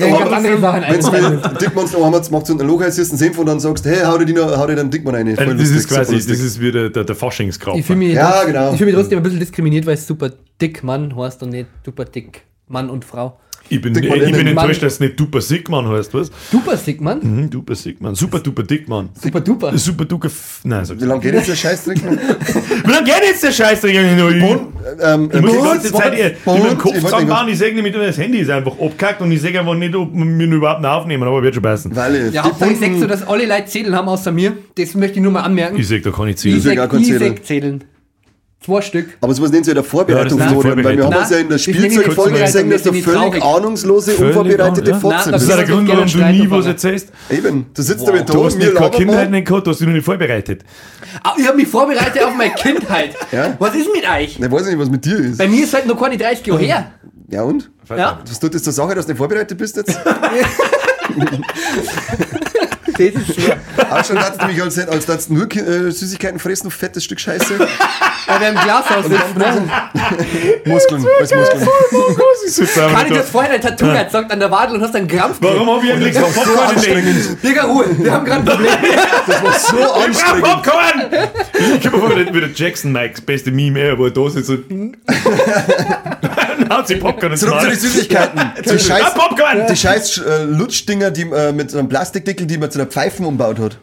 macht 2.30 2.46
sie 2.46 2.52
unten 2.52 2.60
ein 2.60 2.68
Loch, 2.68 2.80
heißt 2.80 2.96
Senf 3.18 3.38
und 3.38 3.46
dann 3.46 3.58
sagst 3.58 3.84
du, 3.84 3.90
hey, 3.90 4.04
hau 4.04 4.16
dir, 4.18 4.24
die 4.24 4.32
noch, 4.34 4.56
hau 4.56 4.66
dir 4.68 4.76
den 4.76 4.88
Dickmann 4.88 5.16
rein. 5.16 5.26
Äh, 5.26 5.34
das 5.34 5.46
lustig, 5.46 5.76
ist 5.78 5.88
quasi, 5.88 6.14
das 6.14 6.26
ist 6.26 6.60
wie 6.60 6.70
der, 6.70 6.90
der, 6.90 7.02
der 7.02 7.16
Faschingskrab. 7.16 7.74
Ich 7.76 7.84
fühle 7.84 7.98
mich, 7.98 8.14
Ja, 8.14 8.44
genau. 8.44 8.72
fühl 8.76 8.86
mich 8.86 8.94
trotzdem 8.94 9.18
ein 9.18 9.22
bisschen 9.24 9.40
diskriminiert, 9.40 9.84
weil 9.84 9.94
es 9.94 10.06
super 10.06 10.30
dick 10.60 10.84
Mann 10.84 11.16
heißt 11.16 11.42
und 11.42 11.48
nicht 11.50 11.66
super 11.84 12.04
dick 12.04 12.42
Mann 12.68 12.88
und 12.88 13.04
Frau. 13.04 13.40
Ich 13.72 13.80
bin, 13.80 13.94
ich 13.96 14.32
bin 14.32 14.46
enttäuscht, 14.48 14.82
dass 14.82 14.94
es 14.94 15.00
nicht 15.00 15.18
Duper 15.18 15.40
Sigmann 15.40 15.88
heißt, 15.88 16.12
was? 16.12 16.30
Super 16.50 16.76
sick 16.76 17.00
Mann? 17.00 17.20
Mhm, 17.22 17.50
Duper 17.50 17.76
Sigmann. 17.76 18.14
Super 18.16 18.40
Duper 18.40 18.64
Dickmann. 18.64 19.10
Super 19.14 19.40
duper. 19.40 19.78
Super 19.78 20.04
Duper. 20.04 20.26
F- 20.26 20.60
Nein, 20.64 20.84
sag's 20.84 21.00
Wie 21.00 21.06
lange 21.06 21.20
geht 21.20 21.34
jetzt 21.34 21.48
der 21.48 21.54
Scheißdreck 21.54 22.04
noch? 22.04 22.10
Wie 22.84 22.90
lange 22.90 23.04
geht 23.06 23.22
jetzt 23.22 23.42
der 23.44 23.52
Scheißdreck 23.52 23.94
noch? 24.18 24.28
Ich, 24.30 24.42
ähm, 24.42 25.30
ich 25.32 25.40
muss 25.40 25.52
die 25.52 25.58
ganze 25.62 25.92
Zeit 25.92 26.14
hier 26.14 26.26
in 26.30 26.62
meinem 26.62 26.78
Kopf 26.78 26.98
zusammenbauen. 26.98 27.48
Ich 27.48 27.58
sehe 27.58 27.72
nämlich, 27.74 27.94
das 27.94 28.18
Handy 28.18 28.38
ist 28.38 28.50
einfach 28.50 28.72
abgekackt 28.72 29.20
und 29.22 29.30
ich 29.30 29.40
sehe 29.40 29.58
einfach 29.58 29.74
nicht, 29.76 29.94
ob 29.94 30.12
wir 30.12 30.20
ihn 30.24 30.52
überhaupt 30.52 30.82
noch 30.82 30.90
aufnehmen, 30.90 31.22
aber 31.22 31.40
wird 31.42 31.54
schon 31.54 31.62
passen. 31.62 31.94
Weil 31.94 32.16
ich, 32.16 32.34
Ja, 32.34 32.42
die 32.42 32.48
Hauptsache 32.48 32.72
ich 32.72 32.78
sag 32.80 32.86
so, 32.86 32.92
bunten, 32.92 33.08
dass 33.08 33.26
alle 33.28 33.46
Leute 33.46 33.66
Zählen 33.66 33.94
haben 33.94 34.08
außer 34.08 34.32
mir. 34.32 34.52
Das 34.76 34.94
möchte 34.96 35.16
ich 35.18 35.22
nur 35.22 35.32
mal 35.32 35.42
anmerken. 35.42 35.78
Ich 35.78 35.86
sehe 35.86 36.00
da 36.00 36.10
kann 36.10 36.26
ich 36.26 36.34
Ich 36.34 36.40
ziehen. 36.40 36.60
sag 36.60 36.72
auch 36.78 36.82
sag, 36.82 36.90
kein 36.90 37.00
ich 37.34 37.42
Zählen. 37.44 37.84
Zwei 38.70 38.82
Stück. 38.82 39.08
aber 39.20 39.34
sowas 39.34 39.50
nennt 39.50 39.64
sich 39.64 39.70
ja 39.72 39.74
der 39.82 39.84
Vorbereitung 39.84 40.38
Ja, 40.38 40.46
eine 40.46 40.56
weil 40.56 40.64
wir 40.64 40.72
haben 40.74 40.82
Vorbereitung. 41.12 41.22
es 41.22 41.30
ja 41.30 41.36
in 41.38 41.48
der 41.48 41.58
Spielzeugfolge 41.58 42.12
Vorbereitung, 42.14 42.44
gesehen, 42.46 42.70
dass 42.70 42.82
du 42.82 42.92
ich 42.92 43.04
völlig 43.04 43.20
traurig. 43.20 43.42
ahnungslose, 43.42 44.10
Völlig 44.12 44.36
unvorbereitete 44.36 44.90
ja. 44.90 44.98
Fotzen 45.00 45.32
Das 45.32 45.42
ist 45.42 45.50
auch 45.50 45.56
der 45.56 45.62
bist. 45.64 45.72
Grund, 45.72 45.88
warum 45.88 46.06
du 46.06 46.18
nie 46.26 46.50
was 46.50 46.66
erzählst. 46.66 47.08
Eben, 47.30 47.66
du 47.74 47.82
sitzt 47.82 48.06
da 48.06 48.12
mit 48.12 48.28
Du 48.28 48.44
hast 48.44 48.56
mir 48.58 48.64
nicht 48.66 48.76
keine 48.76 48.90
Kindheit 48.90 49.30
nicht 49.30 49.46
gehabt, 49.48 49.66
du 49.66 49.70
hast 49.70 49.80
dich 49.80 49.86
noch 49.86 49.94
nicht 49.94 50.04
vorbereitet. 50.04 50.62
Ah, 51.22 51.34
ich 51.36 51.46
habe 51.46 51.56
mich 51.56 51.68
vorbereitet 51.68 52.22
auf 52.22 52.34
meine 52.34 52.54
Kindheit. 52.54 53.16
Ja? 53.32 53.54
Was 53.58 53.74
ist 53.74 53.88
mit 53.94 54.04
euch? 54.08 54.38
Ich 54.40 54.50
weiß 54.50 54.66
nicht, 54.66 54.78
was 54.78 54.90
mit 54.90 55.04
dir 55.04 55.18
ist. 55.18 55.38
Bei 55.38 55.46
mir 55.48 55.62
ist 55.64 55.72
halt 55.74 55.86
noch 55.86 56.00
keine 56.00 56.16
30 56.16 56.46
Jahre 56.46 56.60
her. 56.62 56.90
Ja 57.28 57.42
und? 57.42 57.70
Ja, 57.88 58.20
Was 58.28 58.38
tut 58.40 58.54
das 58.54 58.62
zur 58.62 58.72
Sache, 58.72 58.94
dass 58.94 59.06
du 59.06 59.12
nicht 59.12 59.18
vorbereitet 59.18 59.56
bist 59.58 59.76
jetzt? 59.76 59.98
das 62.92 63.00
ist 63.00 63.34
schwer. 63.34 63.58
Auch 63.90 64.04
schon 64.04 64.16
dachte 64.16 64.46
mich, 64.46 64.62
als, 64.62 64.78
als 65.08 65.28
du 65.28 65.34
nur 65.34 65.50
äh, 65.56 65.90
Süßigkeiten 65.90 66.38
fressen, 66.38 66.64
du 66.64 66.70
fettes 66.70 67.04
Stück 67.04 67.20
Scheiße. 67.20 67.54
Weil 68.26 68.40
wir 68.40 68.48
im 68.48 68.54
Glashaus 68.54 69.04
sitzen, 69.06 69.38
ne? 69.38 69.68
Muskeln, 70.66 71.06
als 71.20 71.34
Muskeln. 71.34 71.68
Ich 72.46 72.52
sitze 72.54 72.84
einfach 72.84 72.98
Kann 72.98 73.06
ich 73.06 73.12
da. 73.12 73.18
das 73.20 73.30
vorher 73.30 73.52
dein 73.52 73.60
Tattoo 73.60 73.86
gesagt 73.86 74.32
an 74.32 74.40
der 74.40 74.50
Wadel 74.50 74.76
und 74.76 74.82
hast 74.82 74.94
einen 74.96 75.08
Krampf 75.08 75.38
Warum 75.40 75.68
habe 75.70 75.86
ich 75.86 75.92
eigentlich 75.92 76.14
keinen 76.14 76.32
Popcorn 76.32 76.76
in 76.76 77.04
den 77.04 77.38
Digga, 77.42 77.62
Ruhe, 77.64 77.84
wir 77.98 78.12
haben 78.12 78.24
gerade 78.24 78.40
ein 78.40 78.44
Problem. 78.44 78.72
Das 79.26 79.42
war 79.42 79.52
so 79.52 79.76
Ich 79.76 79.84
brauch 79.84 80.04
anstrengend. 80.04 80.44
Popcorn! 80.44 81.02
Ich 81.76 81.90
komme 81.90 81.98
vor, 82.08 82.16
wie 82.34 82.40
der 82.40 82.50
Jackson 82.54 82.92
Mikes 82.92 83.20
beste 83.20 83.50
Meme 83.50 83.80
ever, 83.80 83.98
wo 83.98 84.04
er 84.06 84.10
da 84.10 84.28
sitzt 84.30 84.50
und 84.50 84.96
dann 85.06 86.68
haut 86.76 86.88
sie 86.88 86.96
Popcorn 86.96 87.32
ins 87.32 87.40
Zurück 87.40 87.60
zu 87.60 87.68
den 87.68 87.78
Süßigkeiten. 87.78 88.40
Die 88.64 88.70
Ah, 88.70 88.78
scheiß, 88.78 89.14
Popcorn! 89.14 89.66
die 89.70 89.76
scheiß 89.76 90.18
äh, 90.18 90.44
Lutschdinger, 90.44 91.10
die 91.10 91.22
äh, 91.22 91.52
mit 91.52 91.70
so 91.70 91.78
einem 91.78 91.88
Plastikdeckel, 91.88 92.46
die 92.46 92.58
man 92.58 92.70
zu 92.70 92.78
einer 92.80 92.88
Pfeifen 92.90 93.24
umbaut 93.26 93.58
hat. 93.58 93.78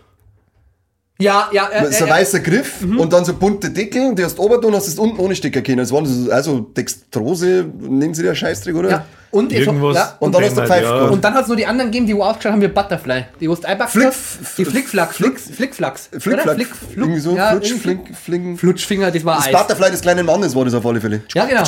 Ja, 1.19 1.49
ja, 1.51 1.67
äh, 1.71 1.91
so 1.91 2.03
ein 2.05 2.09
äh, 2.09 2.13
äh, 2.13 2.13
weißer 2.19 2.39
Griff 2.41 2.83
und 2.83 3.11
dann 3.11 3.25
so 3.25 3.33
bunte 3.33 3.69
Deckel, 3.71 4.13
die 4.13 4.23
hast 4.23 4.37
du 4.37 4.43
oben 4.43 4.63
und 4.63 4.75
hast 4.75 4.87
es 4.87 4.99
unten 4.99 5.19
ohne 5.19 5.35
Stecker 5.35 5.61
können. 5.61 5.79
Das 5.79 5.91
war 5.91 6.05
so, 6.05 6.31
also 6.31 6.59
Dextrose, 6.59 7.65
nennen 7.79 8.13
sie 8.13 8.23
der 8.23 8.35
Scheißdreck, 8.35 8.75
oder? 8.75 8.89
ja. 8.89 9.05
Und, 9.29 9.51
es- 9.51 9.59
Irgendwas. 9.67 9.95
ja, 9.95 10.15
Und 10.21 10.33
dann 10.33 10.41
hast 10.43 10.55
du 10.55 10.61
Ja. 10.61 10.67
Pfeifen 10.67 10.89
gehabt. 10.89 11.11
und 11.11 11.23
dann 11.23 11.33
hat 11.33 11.41
es 11.41 11.47
nur 11.49 11.57
die 11.57 11.65
anderen 11.65 11.91
gegeben, 11.91 12.07
die 12.07 12.15
wo 12.15 12.23
ausgeschaut 12.23 12.53
haben 12.53 12.61
wie 12.61 12.69
Butterfly. 12.69 13.25
Die 13.41 13.49
wussten 13.49 13.65
einfach 13.65 13.89
Flick- 13.89 14.13
die 14.57 14.63
Flickflack, 14.63 15.13
Flick, 15.13 15.37
Flickflacks. 15.37 16.09
Flickflack, 16.17 16.55
Flick, 16.55 16.67
irgendwie 16.95 17.19
so, 17.19 17.35
ja, 17.35 17.51
Flutsch, 17.51 17.73
Flink, 17.73 18.15
Flingen. 18.15 18.57
Flutschfinger, 18.57 19.11
das 19.11 19.25
war 19.25 19.35
Das 19.37 19.47
Eis. 19.47 19.51
Butterfly 19.53 19.91
des 19.91 20.01
kleinen 20.01 20.25
Mannes 20.25 20.55
war 20.55 20.63
das 20.63 20.73
auf 20.75 20.85
alle 20.85 21.01
Fälle. 21.01 21.23
Ja, 21.35 21.45
genau. 21.45 21.61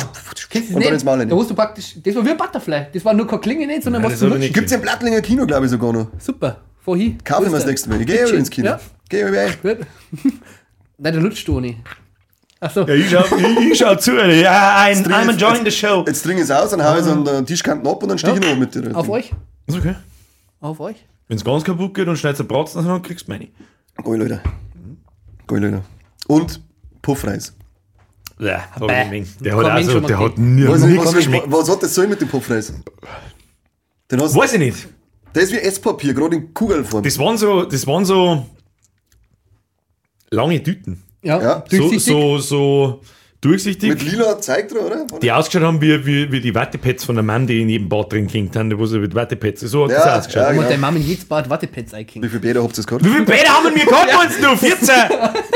Kennst 0.48 0.70
du 0.70 0.76
Und 0.76 0.84
dann 0.84 0.94
ins 0.94 1.06
rein. 1.06 1.28
Da 1.28 1.36
wusst 1.36 1.50
du 1.50 1.54
praktisch, 1.54 1.96
das 2.02 2.14
war 2.14 2.24
wie 2.24 2.30
ein 2.30 2.36
Butterfly. 2.38 2.86
Das 2.94 3.04
war 3.04 3.12
nur 3.12 3.26
keine 3.26 3.40
Klinge 3.42 3.66
nicht, 3.66 3.82
sondern 3.82 4.02
Nein, 4.02 4.12
was 4.12 4.20
Lutschen. 4.22 4.38
nicht. 4.38 4.54
Gibt's 4.54 4.72
im 4.72 4.80
Blattlinger 4.80 5.20
Kino, 5.20 5.44
glaube 5.44 5.66
ich, 5.66 5.70
sogar 5.70 5.92
noch. 5.92 6.06
Super. 6.18 6.56
Vorhin. 6.82 7.22
Kaufen 7.24 7.46
wir 7.46 7.52
das 7.52 7.66
nächste 7.66 7.88
Mal. 7.88 8.00
Ich 8.00 8.06
gehe 8.06 8.26
ins 8.28 8.50
Kino. 8.50 8.68
Ja. 8.68 8.80
Geh 9.08 9.24
mal 9.24 9.36
rein. 9.36 9.54
Gut. 9.62 9.78
Nein, 10.98 11.12
der 11.14 11.22
lutscht 11.22 11.46
du 11.48 11.60
nicht. 11.60 11.78
Achso. 12.60 12.86
Ja, 12.86 12.94
ich 12.94 13.08
schau, 13.10 13.24
ich, 13.36 13.72
ich 13.72 13.78
schau 13.78 13.94
zu. 13.96 14.12
Ja, 14.16 14.84
I'm, 14.84 15.02
Dring 15.02 15.14
I'm 15.14 15.20
jetzt- 15.30 15.42
enjoying 15.42 15.64
the 15.64 15.70
show. 15.70 16.04
Jetzt 16.06 16.24
dring 16.26 16.36
ich 16.36 16.44
es 16.44 16.50
aus, 16.50 16.70
dann 16.70 16.84
hau 16.84 16.94
ich 16.94 17.00
es 17.00 17.06
an 17.08 17.24
den 17.24 17.46
Tischkanten 17.46 17.86
ab 17.88 18.02
und 18.02 18.08
dann 18.10 18.18
stehe 18.18 18.34
ich 18.34 18.40
noch 18.40 18.56
mit 18.56 18.74
dir. 18.74 18.94
Auf 18.94 19.08
euch? 19.08 19.32
Ist 19.66 19.78
okay. 19.78 19.94
Auf 20.60 20.78
euch? 20.80 20.96
Wenn 21.28 21.38
es 21.38 21.44
ganz 21.44 21.64
kaputt 21.64 21.94
geht 21.94 22.06
und 22.06 22.16
schneidest 22.16 22.40
du 22.40 22.44
Bratzen, 22.44 22.84
dann 22.84 23.00
kriegst 23.02 23.26
du 23.28 23.32
meine. 23.32 23.48
Geil, 24.04 24.16
Leute. 24.18 24.40
Geil, 25.46 25.60
Leute. 25.60 25.82
Und 26.26 26.60
Puffreis. 27.00 27.54
Ja. 28.38 28.64
Der 28.78 29.56
hat 29.56 29.64
also, 29.66 30.00
der 30.00 30.18
hat 30.18 30.38
nie 30.38 30.66
Was, 30.66 30.82
nichts 30.82 31.06
was, 31.06 31.14
was, 31.14 31.42
was 31.46 31.70
hat 31.70 31.82
das 31.82 31.94
so 31.94 32.06
mit 32.06 32.20
dem 32.20 32.28
Puffreis? 32.28 32.72
Den 34.10 34.20
hast, 34.20 34.34
Weiß 34.34 34.52
ich 34.54 34.58
nicht. 34.58 34.88
Der 35.34 35.42
ist 35.42 35.52
wie 35.52 35.58
Esspapier, 35.58 36.14
gerade 36.14 36.36
in 36.36 36.52
Kugelform. 36.54 37.02
Das 37.02 37.18
waren 37.18 37.36
so, 37.38 37.64
das 37.64 37.86
waren 37.86 38.04
so 38.04 38.46
lange 40.30 40.62
Tüten. 40.62 41.02
Ja, 41.22 41.40
Ja. 41.40 41.64
So, 41.68 41.76
durchsichtig. 41.78 42.02
so, 42.02 42.38
so 42.38 43.00
durchsichtig. 43.42 43.88
Mit 43.90 44.02
lila 44.02 44.40
Zeug 44.40 44.68
drin, 44.68 44.78
oder? 44.78 45.06
die 45.20 45.30
ausgeschaut 45.32 45.66
haben 45.66 45.80
wie, 45.80 46.04
wie, 46.06 46.30
wie 46.32 46.40
die 46.40 46.54
Wattepads 46.54 47.04
von 47.04 47.14
der 47.16 47.22
Mann, 47.24 47.46
die 47.46 47.60
in 47.62 47.68
jedem 47.68 47.88
Bad 47.88 48.12
drin 48.12 48.26
klingt 48.26 48.54
haben, 48.56 48.78
wo 48.78 48.86
sie 48.86 48.98
mit 48.98 49.14
Wattepads. 49.14 49.60
So 49.62 49.84
hat 49.84 49.90
Ja, 49.92 50.04
das 50.04 50.18
ausgeschaut. 50.26 50.42
ja, 50.42 50.48
Und 50.50 50.54
genau. 50.56 50.68
deine 50.68 50.78
Mama 50.80 50.96
in 50.98 51.02
jedes 51.06 51.24
Bad 51.24 51.48
Wattepads 51.50 51.92
Wie 51.92 51.96
einkriegen. 51.96 52.28
viele 52.28 52.40
Bäder 52.40 52.62
habt 52.62 52.78
ihr 52.78 52.84
gehabt? 52.84 53.04
Wie 53.04 53.08
viele 53.10 53.24
Bäder 53.24 53.48
haben 53.50 53.74
wir 53.74 53.84
gehabt, 53.84 54.12
meinst 54.14 54.42
du? 54.42 54.56
14? 54.56 54.94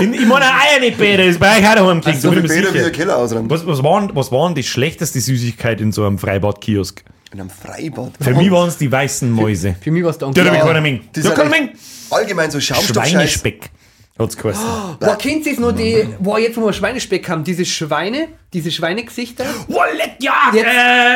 In, 0.01 0.15
ich 0.15 0.27
meine 0.27 0.45
Eier 0.47 0.81
nicht 0.81 0.99
Bäder, 0.99 1.25
das 1.25 1.33
ist 1.35 1.41
bei 1.41 1.59
euch 1.59 1.67
auch 1.69 1.75
daheim 1.75 2.01
klingt. 2.01 2.21
So 2.21 2.31
da 2.31 2.37
viele 2.41 2.49
Bäder 2.49 2.75
wie 2.75 2.85
ein 2.85 2.93
Keller 2.93 3.17
ausräumt. 3.17 3.51
Was, 3.51 3.67
was, 3.67 3.83
waren, 3.83 4.11
was 4.15 4.33
waren 4.33 4.55
die 4.55 4.63
schlechteste 4.65 5.21
Süßigkeit 5.21 5.81
in 5.81 5.93
so 5.93 6.05
einem 6.07 6.19
Freibad-Kiosk? 6.19 7.05
In 7.35 7.41
einem 7.41 7.51
Freibad. 7.51 8.13
Für 8.21 8.33
mich 8.33 8.49
waren 8.49 8.69
es 8.69 8.79
die 8.79 8.91
weißen 8.93 9.29
Mäuse. 9.29 9.75
Für 9.81 9.91
mich 9.91 10.05
war 10.05 10.11
es 10.11 10.19
der 10.19 10.29
Onkel. 10.29 10.45
echt- 10.47 11.51
Menge. 11.51 11.73
Allgemein 12.11 12.49
so 12.49 12.61
Schaumstoffscheiß. 12.61 13.11
Schweinespeck 13.11 13.71
hat 14.17 14.29
es 14.31 14.37
geheißen. 14.37 14.65
Boah, 15.01 15.19
kennt 15.19 15.45
ihr 15.45 15.59
noch 15.59 15.73
die, 15.73 16.07
boah, 16.21 16.39
jetzt 16.39 16.57
wo 16.57 16.67
wir 16.67 16.73
Schweinespeck 16.73 17.29
haben, 17.29 17.43
diese 17.43 17.65
Schweine, 17.65 18.29
diese 18.53 18.71
Schweinegesichter? 18.71 19.47
Wallet, 19.67 20.13
ja, 20.21 20.53
Jetzt- 20.55 20.65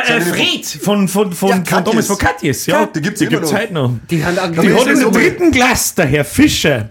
äh, 0.09 0.17
äh, 0.17 0.21
Fred 0.21 0.65
von, 0.83 1.07
von, 1.07 1.31
von, 1.31 1.49
Ja, 1.49 1.55
von 1.55 1.63
Katjes. 1.63 1.85
Thomas 1.89 2.07
von 2.07 2.17
Katjes. 2.17 2.65
Ja, 2.65 2.85
Die 2.87 3.01
gibt's 3.01 3.19
die 3.21 3.27
gibt's 3.27 3.53
heute 3.53 3.73
noch. 3.73 3.93
Die 4.09 4.17
Die 4.17 4.25
hat 4.25 4.87
im 4.87 4.95
so- 4.97 5.11
dritten 5.11 5.51
Glas, 5.51 5.95
der 5.95 6.05
Herr 6.07 6.25
Fischer. 6.25 6.89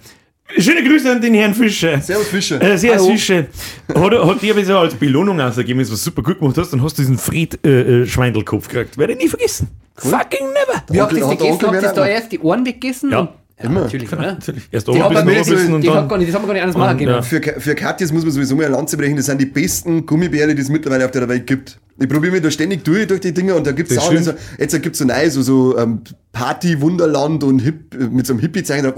Schöne 0.57 0.83
Grüße 0.83 1.11
an 1.13 1.21
den 1.21 1.35
Herrn 1.35 1.55
Fischer. 1.55 2.01
Servus 2.01 2.29
Fischer. 2.29 2.61
Äh, 2.63 2.79
sehr 2.79 2.95
Hallo. 2.95 3.11
Fischer. 3.11 3.47
Hat, 3.95 3.97
hat 4.13 4.43
dir 4.43 4.55
aber 4.55 4.65
so 4.65 4.79
als 4.79 4.95
Belohnung 4.95 5.39
ausgegeben, 5.41 5.81
was 5.81 5.91
du 5.91 5.97
super 5.97 6.23
gut 6.23 6.39
gemacht 6.39 6.57
hast, 6.57 6.73
dann 6.73 6.83
hast 6.83 6.97
du 6.97 7.03
diesen 7.03 7.19
Fred 7.19 7.59
äh, 7.67 8.03
äh, 8.03 8.07
Schweindelkopf 8.07 8.69
gekriegt. 8.69 8.97
Werde 8.97 9.13
ich 9.13 9.19
nie 9.19 9.29
vergessen. 9.29 9.69
Fucking 9.97 10.47
never. 10.49 10.83
Wie 10.91 11.01
habt 11.01 11.13
ihr 11.13 11.21
das 11.21 11.31
gegessen? 11.31 11.61
Habt 11.67 11.83
ihr 11.83 11.93
da 11.93 12.07
erst 12.07 12.33
die 12.33 12.39
Ohren 12.39 12.65
weggegessen? 12.65 13.11
Ja. 13.11 13.21
Und- 13.21 13.31
Immer. 13.61 13.81
Natürlich, 13.83 14.13
oder? 14.13 14.23
Natürlich. 14.39 14.69
Erst 14.71 14.87
Die 14.87 14.93
nicht, 14.93 15.01
gar 15.03 15.25
nicht, 15.25 16.29
das 16.29 16.35
haben 16.37 16.43
wir 16.43 16.47
gar 16.47 16.53
nicht 16.55 16.63
anders 16.63 16.77
machen 16.77 16.97
können. 16.97 17.11
ja. 17.11 17.23
Für, 17.23 17.41
für 17.61 17.75
Katjes 17.75 18.13
muss 18.13 18.23
man 18.23 18.31
sowieso 18.33 18.55
mal 18.55 18.67
eine 18.67 18.75
Lanze 18.77 18.97
brechen. 18.97 19.17
Das 19.17 19.27
sind 19.27 19.41
die 19.41 19.47
besten 19.47 20.07
Gummibärle, 20.07 20.55
die 20.55 20.63
es 20.63 20.69
mittlerweile 20.69 21.05
auf 21.05 21.11
der 21.11 21.29
Welt 21.29 21.45
gibt. 21.47 21.79
Ich 22.01 22.09
probiere 22.09 22.33
mich 22.33 22.43
da 22.43 22.51
ständig 22.51 22.85
durch, 22.85 23.09
durch 23.09 23.21
die 23.21 23.35
Dinger 23.35 23.57
und 23.57 23.67
da 23.67 23.73
gibt 23.73 23.91
es 23.91 23.97
Das 23.97 24.07
auch 24.07 24.17
so, 24.17 24.33
jetzt 24.57 24.73
gibt 24.83 24.95
es 24.95 24.99
so 25.01 25.05
neu, 25.05 25.29
so, 25.31 25.43
so 25.43 25.77
ähm, 25.77 26.01
Party, 26.33 26.81
Wunderland 26.81 27.43
und 27.43 27.59
Hip, 27.59 27.93
mit 28.13 28.25
so 28.25 28.35
einem 28.35 28.41
Hippie-Zeichen 28.41 28.93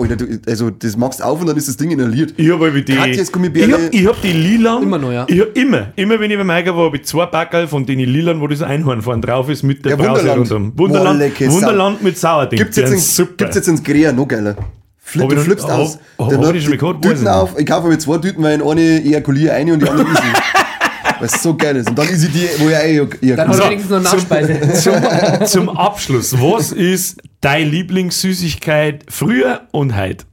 Also 0.46 0.68
das 0.68 0.96
machst 0.98 1.20
du 1.20 1.24
auf 1.24 1.40
und 1.40 1.46
dann 1.46 1.56
ist 1.56 1.66
das 1.68 1.78
Ding 1.78 1.90
inhaliert. 1.90 2.34
Ich 2.36 2.50
habe 2.50 2.70
die. 2.82 2.94
Katjes. 2.94 3.30
Ich 3.30 3.72
hab, 3.72 3.80
ich 3.94 4.06
hab 4.06 4.20
die 4.20 4.32
Lilan. 4.32 4.82
Immer 4.82 4.98
noch, 4.98 5.12
ja. 5.12 5.24
Ich 5.28 5.40
hab 5.40 5.56
immer, 5.56 5.92
immer 5.96 6.20
wenn 6.20 6.30
ich 6.30 6.36
beim 6.36 6.50
Eiger 6.50 6.76
war, 6.76 6.86
habe 6.86 6.98
ich 6.98 7.04
zwei 7.04 7.24
Backerl 7.24 7.66
von 7.68 7.86
den 7.86 8.00
Lilan, 8.00 8.38
wo 8.40 8.46
das 8.46 8.60
Einhorn 8.60 9.00
vorne 9.00 9.22
drauf 9.22 9.48
ist, 9.48 9.62
mit 9.62 9.82
der 9.84 9.92
Ja, 9.92 9.96
Brause 9.96 10.20
Wunderland. 10.28 10.50
rundum. 10.52 10.72
Wunderland. 10.78 11.40
Wunderland 11.52 12.02
mit 12.02 12.18
Sauerding. 12.18 12.58
Gibt's 12.58 12.76
jetzt, 12.76 12.92
in, 12.92 12.98
super. 12.98 13.32
gibt's 13.38 13.56
jetzt 13.56 13.68
ins 13.68 13.82
Grea 13.82 14.12
noch 14.12 14.28
geiler. 14.28 14.56
Flip, 14.98 15.22
Hab 15.22 15.30
du 15.30 15.36
ich 15.36 15.42
flippst 15.42 15.66
hab- 15.68 15.78
aus. 15.78 15.98
hab- 16.18 16.30
hab 16.32 16.40
macht 16.40 16.54
ich 16.54 16.70
weiß 16.70 16.78
Tüten 17.00 17.22
ich 17.22 17.28
auf. 17.28 17.58
Ich 17.58 17.66
kaufe 17.66 17.88
mir 17.88 17.98
zwei 17.98 18.18
Tüten, 18.18 18.42
weil 18.42 18.62
eine 18.62 19.02
ejakuliere 19.02 19.54
eine 19.54 19.72
und 19.72 19.82
die 19.82 19.88
andere 19.88 20.06
ist 20.12 20.22
Weil 21.20 21.26
es 21.26 21.42
so 21.42 21.56
geil 21.56 21.76
ist. 21.76 21.88
Und 21.88 21.98
dann 21.98 22.08
ist 22.08 22.20
sie 22.20 22.28
die, 22.28 22.48
wo 22.58 22.68
ich 22.68 22.74
eh 22.74 22.92
ejakuliere. 22.96 23.36
Dann 23.36 23.48
hat 23.48 23.56
So, 23.56 23.62
er 23.62 23.70
wenigstens 23.70 23.90
noch 23.92 24.02
Nachspeise. 24.12 25.44
Zum 25.46 25.68
Abschluss, 25.68 26.32
was 26.40 26.72
ist 26.72 27.20
deine 27.40 27.64
Lieblingssüßigkeit 27.70 29.04
früher 29.08 29.62
und 29.70 29.96
heute? 29.96 30.24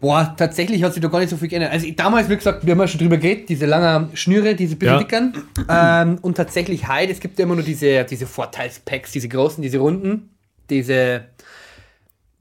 Boah, 0.00 0.34
tatsächlich 0.36 0.82
hat 0.82 0.92
sich 0.92 1.00
da 1.02 1.08
gar 1.08 1.20
nicht 1.20 1.30
so 1.30 1.36
viel 1.38 1.48
geändert. 1.48 1.72
Also 1.72 1.86
ich- 1.86 1.96
damals, 1.96 2.28
wie 2.28 2.36
gesagt, 2.36 2.66
wir 2.66 2.72
haben 2.72 2.80
ja 2.80 2.86
schon 2.88 3.00
drüber 3.00 3.16
geredet, 3.16 3.48
diese 3.48 3.64
langen 3.64 4.14
Schnüre, 4.14 4.54
diese 4.54 4.76
bisschen 4.76 4.94
Ja. 4.96 4.98
dickern. 5.02 5.32
Ähm, 5.68 6.18
und 6.20 6.36
tatsächlich 6.36 6.86
heute, 6.88 7.12
es 7.12 7.20
gibt 7.20 7.38
ja 7.38 7.44
immer 7.46 7.54
nur 7.54 7.64
diese, 7.64 8.04
diese 8.04 8.26
Vorteilspacks, 8.26 9.12
diese 9.12 9.28
großen, 9.28 9.62
diese 9.62 9.78
runden, 9.78 10.28
diese, 10.68 11.22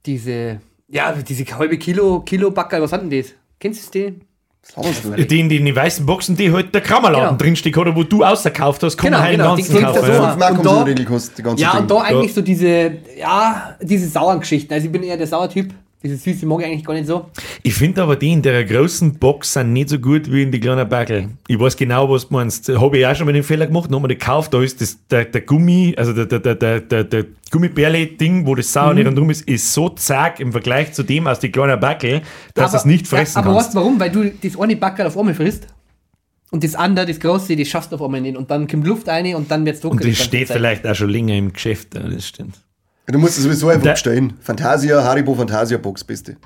diese, 0.06 0.60
ja, 0.90 1.14
diese 1.14 1.46
halbe 1.58 1.78
Kilo, 1.78 2.20
Kilo 2.22 2.52
Backer, 2.52 2.82
was 2.82 2.92
hat 2.92 3.02
denn 3.02 3.10
das? 3.18 3.32
Kennst 3.60 3.96
du 3.96 4.14
die? 5.18 5.28
Die 5.28 5.40
in 5.58 5.66
den 5.66 5.76
weißen 5.76 6.06
Boxen, 6.06 6.36
die 6.36 6.52
halt 6.52 6.74
der 6.74 6.82
Krammerladen 6.82 7.28
Genau. 7.30 7.38
drinsteht, 7.38 7.78
oder 7.78 7.96
wo 7.96 8.04
du 8.04 8.24
ausgekauft 8.24 8.82
hast, 8.84 8.98
kann 8.98 9.08
Genau, 9.12 9.18
man 9.20 9.28
heute 9.28 9.38
genau, 9.38 9.56
den 9.56 9.66
die 9.66 9.72
ganzen 9.74 9.86
kaufen. 10.02 10.06
so 10.06 10.12
ja. 10.24 10.36
Mark 10.36 10.58
Und 10.58 10.66
da- 10.66 10.84
gekostet, 10.84 11.38
die 11.38 11.44
ganze 11.44 11.62
Ja, 11.64 11.72
Ding. 11.74 11.82
und 11.82 11.92
da 11.92 11.98
eigentlich 12.02 12.34
so 12.34 12.42
diese, 12.42 12.92
ja, 13.20 13.76
diese 13.82 14.08
sauren 14.08 14.40
Geschichten. 14.40 14.74
Also 14.74 14.86
ich 14.86 14.92
bin 14.92 15.04
eher 15.04 15.18
der 15.18 15.28
Sauertyp. 15.28 15.74
Diese 16.04 16.18
Süße 16.18 16.46
mag 16.46 16.60
ich 16.60 16.66
eigentlich 16.66 16.84
gar 16.84 16.94
nicht 16.96 17.08
so. 17.08 17.28
Ich 17.62 17.74
finde 17.76 18.04
aber 18.04 18.18
die 18.18 18.34
in 18.34 18.42
der 18.42 18.66
großen 18.66 19.14
Box 19.16 19.54
sind 19.54 19.72
nicht 19.72 19.88
so 19.88 20.00
gut 20.00 20.30
wie 20.30 20.44
in 20.44 20.52
die 20.52 20.60
kleinen 20.60 20.88
Backel. 20.90 21.30
Ich 21.48 21.58
weiß 21.58 21.78
genau, 21.78 22.10
was 22.10 22.28
du 22.28 22.34
meinst. 22.34 22.68
Habe 22.68 22.98
ich 22.98 23.06
auch 23.08 23.16
schon 23.16 23.26
mal 23.26 23.32
den 23.32 23.44
Fehler 23.44 23.68
gemacht, 23.68 23.90
die 23.90 24.08
gekauft, 24.10 24.54
da 24.54 24.62
ist 24.62 24.82
das, 24.82 24.98
der, 25.08 25.26
der 25.26 25.42
Gummi, 25.42 25.96
also 25.98 26.12
der, 26.12 26.26
der, 26.26 26.40
der, 26.40 26.56
der, 26.56 26.80
der, 26.82 27.04
der 27.06 27.26
Gummibärle-Ding, 27.52 28.46
wo 28.46 28.54
das 28.56 28.74
Sauer 28.74 28.90
Mhm. 28.90 28.96
nicht 28.98 29.08
rundum 29.08 29.30
ist, 29.30 29.48
ist 29.48 29.74
so 29.74 29.90
zack 29.90 30.40
im 30.42 30.52
Vergleich 30.52 30.92
zu 30.92 31.04
dem 31.04 31.26
aus 31.26 31.40
den 31.40 31.52
kleinen 31.54 31.80
Backel, 31.80 32.22
dass 32.54 32.74
es 32.74 32.84
nicht 32.84 33.08
fressen 33.08 33.36
ja, 33.36 33.42
aber 33.42 33.54
kannst. 33.54 33.68
weißt 33.68 33.76
du 33.76 33.80
warum? 33.80 34.00
Weil 34.00 34.12
du 34.12 34.30
das 34.30 34.60
eine 34.60 34.76
Backerl 34.76 35.08
auf 35.08 35.18
einmal 35.18 35.34
frisst. 35.34 35.68
Und 36.52 36.64
das 36.64 36.76
andere, 36.76 37.06
das 37.08 37.20
große, 37.20 37.56
das 37.56 37.68
schaffst 37.68 37.92
du 37.92 37.96
auf 37.96 38.02
einmal 38.04 38.22
nicht. 38.22 38.38
Und 38.38 38.52
dann 38.52 38.68
kommt 38.68 38.86
Luft 38.86 39.08
rein 39.08 39.34
und 39.36 39.50
dann 39.50 39.66
wird 39.66 39.76
es 39.76 39.82
dunkel. 39.82 40.06
Und 40.06 40.12
das 40.12 40.24
steht 40.24 40.50
vielleicht 40.50 40.86
auch 40.86 40.94
schon 40.94 41.10
länger 41.10 41.34
im 41.36 41.52
Geschäft, 41.54 41.96
ja, 41.96 42.02
das 42.02 42.28
stimmt. 42.28 42.60
Du 43.06 43.20
musst 43.20 43.38
es 43.38 43.44
sowieso 43.44 43.70
einfach 43.70 43.92
bestellen. 43.92 44.34
Fantasia, 44.40 45.04
Haribo 45.04 45.36
Fantasia 45.36 45.78
Box, 45.78 46.04
beste. 46.04 46.38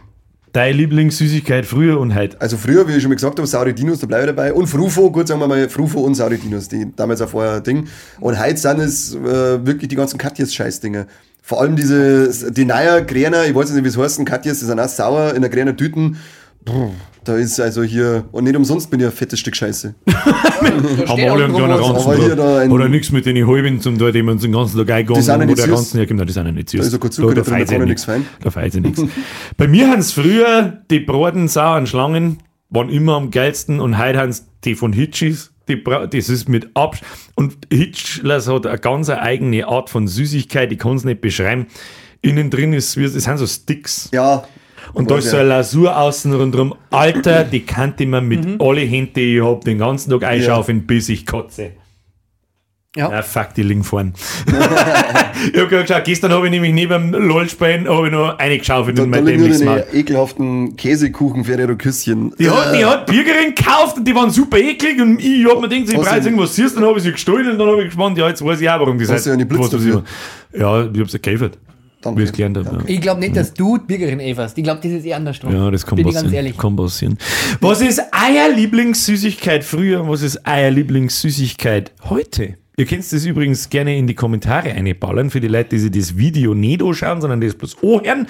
Deine 0.54 0.76
Lieblingssüßigkeit 0.76 1.68
früher 1.68 2.00
und 2.00 2.16
heute? 2.16 2.42
Also 2.42 2.58
früher, 2.58 2.88
wie 2.88 2.94
ich 2.94 3.02
schon 3.02 3.10
mal 3.10 3.16
gesagt 3.16 3.38
habe, 3.38 3.48
saure 3.48 3.74
Dinos, 3.74 4.00
da 4.00 4.08
bleibe 4.08 4.24
ich 4.24 4.36
dabei. 4.36 4.54
Und 4.54 4.66
Frufo, 4.66 5.12
gut 5.12 5.28
sagen 5.28 5.40
wir 5.40 5.48
mal, 5.48 5.70
Frufo 5.70 6.00
und 6.00 6.16
saure 6.16 6.38
Dinos, 6.38 6.68
die 6.68 6.92
damals 6.96 7.22
auch 7.22 7.30
vorher 7.30 7.62
Ding. 7.62 7.88
Und 8.20 8.40
heute 8.42 8.58
sind 8.58 8.80
es 8.80 9.14
äh, 9.14 9.66
wirklich 9.66 9.90
die 9.90 9.96
ganzen 9.96 10.18
Katjes-Scheißdinger. 10.18 11.06
Vor 11.44 11.62
allem 11.62 11.76
diese, 11.76 12.52
die 12.52 12.66
neue 12.66 13.06
Gräner, 13.06 13.46
ich 13.46 13.54
weiß 13.54 13.72
nicht, 13.72 13.84
wie 13.84 13.90
es 13.90 13.98
heißt, 13.98 14.26
Katjes, 14.26 14.60
die 14.60 14.66
sind 14.66 14.80
auch 14.80 14.90
sauer 14.90 15.36
in 15.36 15.42
der 15.42 15.52
Gräner 15.52 15.78
Tüten. 15.78 16.18
Brr, 16.66 16.92
Da 17.28 17.36
ist 17.36 17.60
also 17.60 17.84
hier, 17.84 18.24
und 18.32 18.46
nicht 18.46 18.56
umsonst 18.56 18.90
bin 18.90 19.02
ich 19.02 19.06
ein 19.06 19.12
fettes 19.12 19.40
Stück 19.40 19.56
Scheiße. 19.56 19.94
Da 20.06 21.08
Haben 21.10 21.22
alle 21.24 21.32
auch 21.32 21.40
einen 21.40 21.54
kleinen 21.56 21.72
Ranzen 21.74 22.38
da 22.38 22.64
Oder 22.70 22.88
nichts 22.90 23.12
mit 23.12 23.26
den 23.26 23.46
Halben 23.48 23.82
zum 23.82 23.98
da, 23.98 24.12
die 24.12 24.24
man 24.24 24.38
den 24.40 24.52
ganzen 24.54 24.78
Tag 24.78 24.90
eingegangen 24.96 25.42
wo 25.42 25.46
nicht 25.46 25.58
der 25.60 25.68
ganzen 25.68 25.98
herkommt. 25.98 26.18
Nein, 26.20 26.28
die 26.28 26.34
sind 26.34 26.46
ja 26.46 26.52
nicht 26.52 26.70
süß. 26.70 26.80
Da 26.82 26.88
ist 26.88 27.02
kein 27.02 27.12
Zucker 27.12 27.36
da, 27.36 27.42
drin, 27.42 27.54
da 27.54 27.60
ja 27.60 27.66
sich 27.66 27.80
nichts 27.80 28.06
fein. 28.06 28.26
Da 28.42 28.50
feilt 28.52 28.74
sich 28.74 28.82
nichts. 28.82 29.02
Bei 29.58 29.68
mir 29.68 29.90
haben 29.90 30.00
es 30.00 30.14
früher 30.14 30.82
die 30.90 31.00
braten 31.02 31.48
sauren 31.48 31.86
Schlangen, 31.86 32.38
waren 32.70 32.90
immer 32.90 33.16
am 33.16 33.30
geilsten 33.32 33.80
und 33.82 33.98
heute 33.98 34.20
haben 34.20 34.30
es 34.30 34.46
die 34.64 34.76
von 34.76 34.94
Hitchis 34.94 35.52
Die, 35.68 35.76
bra- 35.76 36.08
das 36.08 36.30
ist 36.30 36.48
mit 36.50 36.70
Abs 36.76 37.00
Und 37.36 37.58
Hitchlers 37.72 38.48
hat 38.48 38.66
eine 38.66 38.80
ganz 38.80 39.10
eigene 39.10 39.68
Art 39.68 39.90
von 39.90 40.08
Süßigkeit, 40.08 40.72
ich 40.72 40.80
kann 40.80 40.96
es 40.96 41.04
nicht 41.04 41.22
beschreiben. 41.22 41.68
Innen 42.22 42.50
drin 42.50 42.72
ist, 42.74 42.96
wie- 42.98 43.04
das 43.04 43.14
sind 43.24 43.38
so 43.38 43.46
Sticks. 43.48 44.10
Ja. 44.14 44.44
Und 44.94 45.12
da 45.12 45.18
ist 45.18 45.30
so 45.30 45.38
eine 45.38 45.50
Lasur 45.50 45.98
außen 45.98 46.34
rundherum. 46.34 46.74
Alter, 46.92 47.44
die 47.44 47.62
kann 47.62 47.94
ich 47.98 48.08
mir 48.08 48.22
mit 48.22 48.62
alle 48.62 48.82
Hände, 48.82 49.12
die 49.16 49.38
ich 49.38 49.44
hab, 49.44 49.64
den 49.64 49.78
ganzen 49.80 50.12
Tag 50.12 50.24
einschaufeln, 50.24 50.86
bis 50.88 51.10
ich 51.10 51.26
kotze. 51.26 51.72
Ja. 52.96 53.12
Ja, 53.12 53.22
fuck, 53.22 53.54
die 53.56 53.62
liegen 53.62 53.84
vorn. 53.84 54.14
ich 54.48 55.60
hab 55.62 55.70
gerade 55.70 55.84
geschaut, 55.86 56.04
gestern 56.06 56.32
habe 56.32 56.48
ich 56.48 56.52
nämlich 56.52 56.74
neben 56.74 57.12
dem 57.12 57.28
LOL-Spielen 57.28 57.88
hab 57.88 58.06
ich 58.06 58.12
noch 58.12 58.40
eingeschaufelt 58.40 58.98
in 58.98 59.10
mein 59.12 59.24
dämliches 59.24 59.60
deine 59.60 59.86
ekelhaften 59.94 60.76
Käsekuchen 60.76 61.44
Ferrero 61.44 61.76
Küsschen. 61.76 62.34
Die 62.40 62.50
hat, 62.50 62.74
die 62.74 62.84
hat 62.84 63.06
Bürgerin 63.06 63.54
gekauft 63.54 63.98
und 63.98 64.08
die 64.08 64.16
waren 64.16 64.32
super 64.32 64.58
eklig 64.58 65.00
und 65.00 65.20
ich 65.20 65.46
hab 65.46 65.62
mir 65.62 65.70
gedacht, 65.70 65.90
ich 65.92 65.96
Hast 65.98 66.06
brauche 66.06 66.18
irgendwas 66.18 66.56
süß, 66.56 66.74
dann 66.74 66.86
habe 66.86 66.98
ich 66.98 67.04
sie 67.04 67.12
gestohlen 67.12 67.52
und 67.52 67.60
dann 67.60 67.68
habe 67.68 67.82
ich 67.82 67.88
gespannt, 67.90 68.18
ja, 68.18 68.30
jetzt 68.30 68.44
weiß 68.44 68.60
ich 68.62 68.68
auch, 68.70 68.80
warum 68.80 68.98
die 68.98 69.08
Hast 69.08 69.28
du 69.28 69.46
Blitz 69.46 69.62
das 69.62 69.70
dafür? 69.70 69.94
immer- 69.94 70.04
Ja, 70.60 70.90
ich 70.92 71.00
hab 71.00 71.10
sie 71.12 71.20
gekäfert, 71.20 71.60
Ich 72.16 72.26
es 72.26 72.32
gelernt 72.32 72.58
habe. 72.58 72.84
Ich 72.88 73.02
glaube 73.02 73.20
nicht, 73.20 73.36
dass 73.36 73.54
du 73.54 73.78
die 73.78 73.86
Bürgerin 73.86 74.20
Evers. 74.20 74.54
Ich 74.56 74.64
glaube, 74.64 74.80
das 74.82 74.92
ist 74.92 75.06
eher 75.06 75.18
andersrum. 75.18 75.54
Ja, 75.54 75.70
das 75.72 75.86
kann 75.86 75.96
Bin 75.96 76.08
ich 76.08 76.14
passieren. 76.14 76.32
ganz 76.32 76.36
ehrlich. 76.36 76.58
Kann 76.58 76.76
passieren. 76.76 77.18
Was 77.62 77.82
ist 77.82 78.00
euer 78.00 78.56
Lieblingssüßigkeit 78.56 79.64
früher 79.64 80.02
und 80.02 80.10
was 80.10 80.22
ist 80.22 80.40
euer 80.46 80.70
Lieblingssüßigkeit 80.72 81.92
heute? 82.10 82.58
Ihr 82.80 82.86
könnt 82.86 83.12
das 83.12 83.26
übrigens 83.26 83.72
gerne 83.72 83.98
in 83.98 84.06
die 84.06 84.14
Kommentare 84.14 84.70
einballern 84.72 85.32
für 85.32 85.40
die 85.40 85.48
Leute, 85.48 85.70
die 85.70 85.80
sich 85.80 85.90
das 85.90 86.16
Video 86.16 86.54
nicht 86.54 86.84
anschauen, 86.84 87.22
sondern 87.22 87.42
das 87.42 87.56
bloß 87.56 87.78
anhören. 87.82 88.28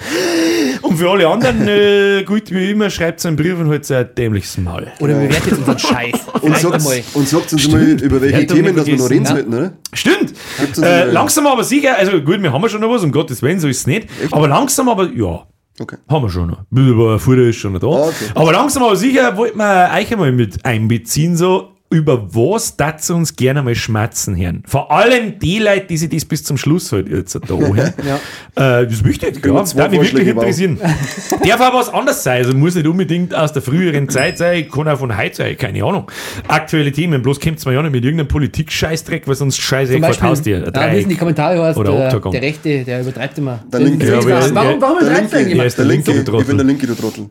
Und 0.80 0.96
für 0.96 1.10
alle 1.10 1.28
anderen, 1.28 1.68
äh, 1.68 2.22
gut 2.24 2.50
wie 2.50 2.70
immer, 2.70 2.88
schreibt 2.88 3.26
einen 3.26 3.36
Brief 3.36 3.58
und 3.58 3.68
halt 3.68 3.90
ein 3.90 4.08
dämliches 4.14 4.56
Maul. 4.56 4.86
Oder 5.00 5.16
bewertet 5.16 5.48
jetzt 5.48 5.58
unseren 5.58 5.78
Scheiß. 5.78 6.14
Und 6.40 6.56
sagt, 6.56 7.14
und 7.14 7.28
sagt 7.28 7.52
uns 7.52 7.68
mal, 7.68 7.82
über 8.00 8.22
welche 8.22 8.36
Hätte 8.36 8.54
Themen, 8.54 8.74
dass 8.74 8.86
wir 8.86 8.96
noch 8.96 9.10
reden 9.10 9.24
ne? 9.24 9.28
sollten, 9.28 9.54
oder? 9.54 9.72
Stimmt. 9.92 10.32
uns 10.66 10.78
Äh, 10.78 11.04
langsam 11.10 11.46
aber 11.46 11.64
sicher, 11.64 11.98
also 11.98 12.12
gut, 12.22 12.40
wir 12.40 12.50
haben 12.50 12.62
ja 12.62 12.68
schon 12.70 12.80
noch 12.80 12.90
was, 12.90 13.02
um 13.02 13.12
Gottes 13.12 13.42
Willen, 13.42 13.60
so 13.60 13.68
ist 13.68 13.80
es 13.80 13.86
nicht. 13.86 14.08
Aber 14.30 14.48
langsam 14.48 14.88
aber, 14.88 15.10
ja, 15.12 15.46
Okay. 15.78 15.96
haben 16.08 16.22
wir 16.22 16.30
schon 16.30 16.48
noch. 16.48 16.64
Aber 16.74 17.18
Futter 17.18 17.42
ist 17.42 17.56
schon 17.56 17.74
noch 17.74 17.80
da. 17.80 17.86
Ah, 17.88 18.08
okay. 18.08 18.30
Aber 18.34 18.52
langsam 18.52 18.82
aber 18.82 18.96
sicher 18.96 19.36
wollten 19.36 19.58
wir 19.58 19.90
euch 19.94 20.10
einmal 20.10 20.32
mit 20.32 20.64
einbeziehen, 20.64 21.36
so 21.36 21.74
über 21.90 22.34
was 22.34 22.76
das 22.76 23.08
uns 23.10 23.34
gerne 23.34 23.62
mal 23.62 23.74
schmatzen 23.74 24.36
hören. 24.36 24.62
Vor 24.66 24.92
allem 24.92 25.38
die 25.38 25.58
Leute, 25.58 25.86
die 25.86 25.96
sich 25.96 26.10
das 26.10 26.24
bis 26.26 26.44
zum 26.44 26.58
Schluss 26.58 26.92
halt 26.92 27.08
jetzt 27.08 27.34
da 27.34 27.40
hören. 27.48 27.78
äh, 27.96 28.20
das 28.54 28.92
ist 28.92 29.04
wichtig, 29.04 29.42
mir 29.42 29.54
ja. 29.54 29.64
zwei 29.64 29.82
Darf 29.82 29.90
mich 29.92 30.00
wirklich 30.12 30.28
interessieren. 30.28 30.78
Darf 31.48 31.60
auch 31.60 31.74
was 31.74 31.88
anderes 31.88 32.22
sein. 32.22 32.44
Also 32.44 32.54
muss 32.56 32.74
nicht 32.74 32.86
unbedingt 32.86 33.34
aus 33.34 33.54
der 33.54 33.62
früheren 33.62 34.08
Zeit 34.10 34.36
sein, 34.36 34.68
kann 34.68 34.86
auch 34.86 34.98
von 34.98 35.16
heute 35.16 35.34
sein, 35.36 35.56
keine 35.56 35.82
Ahnung. 35.82 36.10
Aktuelle 36.46 36.92
Themen, 36.92 37.22
bloß 37.22 37.40
kommt 37.40 37.64
man 37.64 37.74
ja 37.74 37.82
nicht 37.82 37.92
mit 37.92 38.04
irgendeinem 38.04 38.28
Politik-Scheißdreck, 38.28 39.26
weil 39.26 39.34
sonst 39.34 39.58
scheiße 39.58 39.94
ich 39.94 40.00
Beispiel, 40.02 40.28
Haus 40.28 40.42
dir. 40.42 40.58
ja, 40.58 40.92
wie 40.92 40.96
es 40.98 41.02
in 41.04 41.08
die 41.08 41.16
Kommentare 41.16 41.62
heißt, 41.62 41.78
Oder 41.78 41.92
der, 41.92 42.04
Oktagon. 42.06 42.32
der 42.32 42.42
Rechte, 42.42 42.84
der 42.84 43.00
übertreibt 43.00 43.38
immer. 43.38 43.60
Der 43.72 43.80
Das 43.80 43.88
Linke. 43.88 44.06
Ja, 44.06 44.12
er- 44.14 44.54
warum 44.54 44.80
warum 44.80 44.98
Der 44.98 45.06
übertreibt 45.08 45.20
Linke, 45.20 45.36
irgendjemand? 45.36 45.66
ist 45.68 45.78
der 45.78 45.84
Linke, 45.86 46.12
ich 46.12 46.46
bin 46.46 46.56
der 46.58 46.66
Linke, 46.66 46.86
du 46.86 46.94
Trottel. 46.94 47.30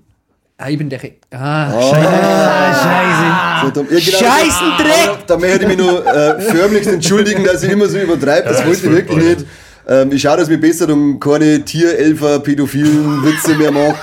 Ah, 0.60 0.70
ich 0.70 0.78
bin 0.80 0.90
der. 0.90 1.00
Ah, 1.32 1.72
scheiße. 1.72 3.62
So, 3.62 3.70
da, 3.70 3.82
ja, 3.82 4.00
genau, 4.00 4.18
Scheißendreck! 4.18 5.08
Aber 5.10 5.20
Da 5.28 5.38
möchte 5.38 5.62
ich 5.62 5.68
mich 5.68 5.78
nur 5.78 6.06
äh, 6.08 6.42
förmlichst 6.42 6.90
entschuldigen, 6.90 7.44
dass 7.44 7.62
ich 7.62 7.72
immer 7.72 7.88
so 7.88 8.00
übertreibe. 8.00 8.50
Das 8.50 8.60
Ja, 8.62 8.66
wollte 8.66 8.88
ich 8.88 8.92
wirklich 8.92 9.24
nicht. 9.24 9.46
Ähm, 9.88 10.12
ich 10.12 10.22
schaue, 10.22 10.38
dass 10.38 10.50
ich 10.50 10.60
mich 10.60 10.62
besser 10.62 10.92
um 10.92 11.20
keine 11.20 11.64
Tierelfer, 11.64 12.40
pädophilen 12.40 13.24
Witze 13.24 13.54
mehr 13.56 13.72
mache. 13.72 13.96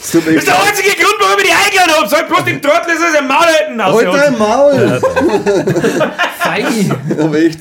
Das 0.00 0.14
mir 0.14 0.32
ist 0.32 0.46
der 0.46 0.62
einzige 0.62 0.90
Grund, 0.96 1.14
warum 1.20 1.38
ich 1.38 1.44
die 1.44 1.52
eingeladen 1.52 1.92
habe. 1.96 2.08
Soll 2.08 2.24
bloß 2.24 2.44
dem 2.44 2.62
Trottel 2.62 2.94
ist 2.94 3.02
es 3.12 3.18
ein 3.18 3.28
Maul 3.28 3.46
halten. 3.46 3.84
Halt 3.84 4.14
dein 4.14 4.38
Maul! 4.38 5.00
Feini. 6.38 6.90
Aber 7.20 7.38
echt. 7.38 7.60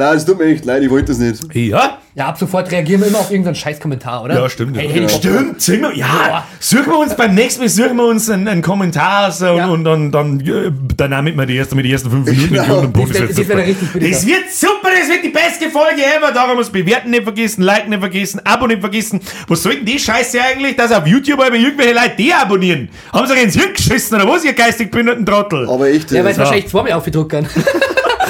Nein, 0.00 0.16
es 0.16 0.24
tut 0.24 0.38
mir 0.38 0.46
echt 0.46 0.64
leid, 0.64 0.82
ich 0.82 0.88
wollte 0.88 1.08
das 1.08 1.18
nicht. 1.18 1.42
Ja, 1.54 1.98
Ja, 2.14 2.26
ab 2.28 2.38
sofort 2.38 2.70
reagieren 2.72 3.02
wir 3.02 3.08
immer 3.08 3.18
auf 3.20 3.30
irgendeinen 3.30 3.54
scheiß 3.54 3.78
Kommentar, 3.78 4.24
oder? 4.24 4.34
Ja, 4.34 4.48
stimmt. 4.48 4.76
Hey, 4.76 4.86
ja. 4.86 4.92
hey, 4.92 5.00
die- 5.02 5.08
Stimmt, 5.10 5.60
singen 5.60 5.82
wir, 5.82 5.94
ja. 5.96 6.44
Suchen 6.58 6.86
wir 6.86 6.98
uns 6.98 7.14
beim 7.14 7.34
nächsten 7.34 7.60
Mal, 7.60 7.68
suchen 7.68 7.96
wir 7.96 8.06
uns 8.06 8.28
einen, 8.30 8.48
einen 8.48 8.62
Kommentar 8.62 9.28
aus 9.28 9.42
und, 9.42 9.56
Ja. 9.58 9.66
und 9.68 9.84
dann, 9.84 10.10
dann, 10.10 10.40
äh, 10.40 10.72
dann 10.96 11.10
damit 11.10 11.36
wir 11.36 11.44
die 11.46 11.56
ersten, 11.58 11.76
mit 11.76 11.84
die 11.84 11.92
ersten 11.92 12.10
fünf 12.10 12.26
Minuten 12.28 12.48
Genau. 12.48 12.62
in 12.64 12.68
irgendeinem 12.70 12.92
Punkt. 12.94 13.10
Das 13.14 13.36
wird 13.36 13.50
das 13.50 13.56
richtig. 13.58 14.10
Das 14.10 14.26
wird 14.26 14.50
super, 14.52 14.88
das 14.98 15.08
wird 15.08 15.22
die 15.24 15.28
beste 15.28 15.68
Folge 15.70 16.02
ever. 16.02 16.32
Darum 16.32 16.56
muss 16.56 16.70
bewerten 16.70 17.10
nicht 17.10 17.22
vergessen, 17.24 17.62
liken 17.62 17.90
nicht 17.90 18.00
vergessen, 18.00 18.40
Abo 18.44 18.66
nicht 18.66 18.80
vergessen. 18.80 19.20
Was 19.48 19.62
sollten 19.62 19.84
die 19.84 19.98
Scheiße 19.98 20.38
eigentlich, 20.42 20.76
dass 20.76 20.90
auf 20.92 21.06
YouTube 21.06 21.40
aber 21.40 21.54
irgendwelche 21.56 21.92
Leute 21.92 22.12
die 22.18 22.32
abonnieren? 22.32 22.88
Haben 23.12 23.26
sie 23.26 23.34
euch 23.34 23.42
ins 23.44 23.54
Hirn 23.54 23.72
geschissen 23.74 24.16
oder 24.20 24.26
was, 24.28 24.44
ihr 24.44 24.54
geistig 24.54 24.90
behinderten 24.90 25.26
Trottel? 25.26 25.68
Aber 25.68 25.88
echt. 25.88 26.10
Ja, 26.10 26.20
weil 26.24 26.28
Äh, 26.28 26.32
es 26.32 26.38
wahrscheinlich 26.38 26.68
zweimal 26.68 26.92
aufgedruckt 26.94 27.30
kann. 27.30 27.46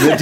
nicht, 0.01 0.21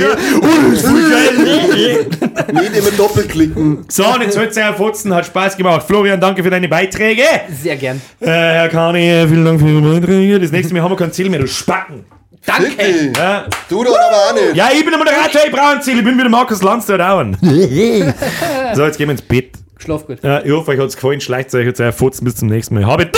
nicht 2.52 2.76
immer 2.76 2.90
doppelklicken. 2.96 3.84
So, 3.88 4.04
und 4.06 4.22
jetzt 4.22 4.38
hört 4.38 4.56
euer 4.56 4.74
Fotzen, 4.74 5.14
hat 5.14 5.26
Spaß 5.26 5.56
gemacht. 5.56 5.84
Florian, 5.86 6.20
danke 6.20 6.42
für 6.42 6.50
deine 6.50 6.68
Beiträge. 6.68 7.22
Sehr 7.62 7.76
gern. 7.76 8.00
Äh, 8.20 8.26
Herr 8.26 8.68
Kani, 8.68 9.26
vielen 9.28 9.44
Dank 9.44 9.60
für 9.60 9.68
Ihre 9.68 9.80
Beiträge. 9.80 10.40
Das 10.40 10.52
nächste 10.52 10.74
Mal 10.74 10.82
haben 10.82 10.92
wir 10.92 10.96
kein 10.96 11.12
Ziel 11.12 11.28
mehr, 11.30 11.40
du 11.40 11.46
Spacken. 11.48 12.04
Danke. 12.46 13.12
Ja, 13.16 13.44
Du 13.68 13.84
doch 13.84 13.90
aber 13.94 14.16
auch 14.16 14.34
nicht. 14.34 14.54
ja 14.56 14.68
ich 14.72 14.80
bin 14.80 14.90
der 14.90 14.98
Moderator, 14.98 15.42
ich 15.44 15.52
brauche 15.52 15.76
ein 15.76 15.82
Ziel. 15.82 15.98
Ich 15.98 16.04
bin 16.04 16.16
wieder 16.16 16.28
Markus 16.30 16.62
Lanz, 16.62 16.86
der 16.86 16.98
dauern. 16.98 17.36
so, 17.42 18.84
jetzt 18.86 18.96
gehen 18.96 19.08
wir 19.08 19.12
ins 19.12 19.22
Bett. 19.22 19.50
Schlaf 19.76 20.06
gut. 20.06 20.18
Ja, 20.22 20.42
ich 20.42 20.50
hoffe, 20.50 20.70
euch 20.72 20.78
hat 20.80 20.88
es 20.88 20.96
gefallen. 20.96 21.20
Schleicht 21.20 21.54
euch 21.54 21.66
jetzt 21.66 21.80
euer 21.80 21.92
Fotzen 21.92 22.24
bis 22.24 22.36
zum 22.36 22.48
nächsten 22.48 22.74
Mal. 22.74 22.86
Habe 22.86 23.10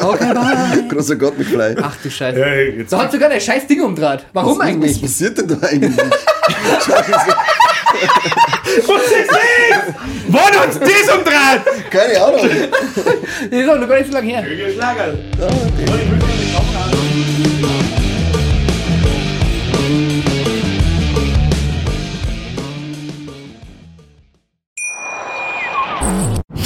Okay, 0.00 0.34
bye. 0.34 0.84
Großer 0.88 1.16
Gott 1.16 1.38
mit 1.38 1.50
Blei. 1.50 1.74
Ach 1.80 1.96
du 2.02 2.10
Scheiße. 2.10 2.38
ja, 2.38 2.46
jetzt 2.54 2.90
So 2.90 2.98
hat 2.98 3.10
sogar 3.10 3.30
ein 3.30 3.40
scheiß 3.40 3.66
Ding 3.66 3.82
umdraht. 3.82 4.26
Warum 4.32 4.58
Was 4.58 4.66
eigentlich? 4.66 5.00
passiert 5.00 5.38
denn 5.38 5.48
da 5.48 5.66
eigentlich? 5.66 5.96
Was 8.86 9.02
ist 9.06 9.30
das? 9.30 9.94
Wann 10.28 10.66
uns 10.66 10.78
das 10.78 11.14
umdreht? 11.16 11.90
Keine 11.90 12.20
Ahnung. 12.22 12.48
Das 13.50 13.60
ist 13.60 13.68
auch 13.68 13.78
noch 13.78 13.88
gar 13.88 13.98
nicht 13.98 14.06
so 14.08 14.12
lange 14.12 14.28
her. 14.28 14.44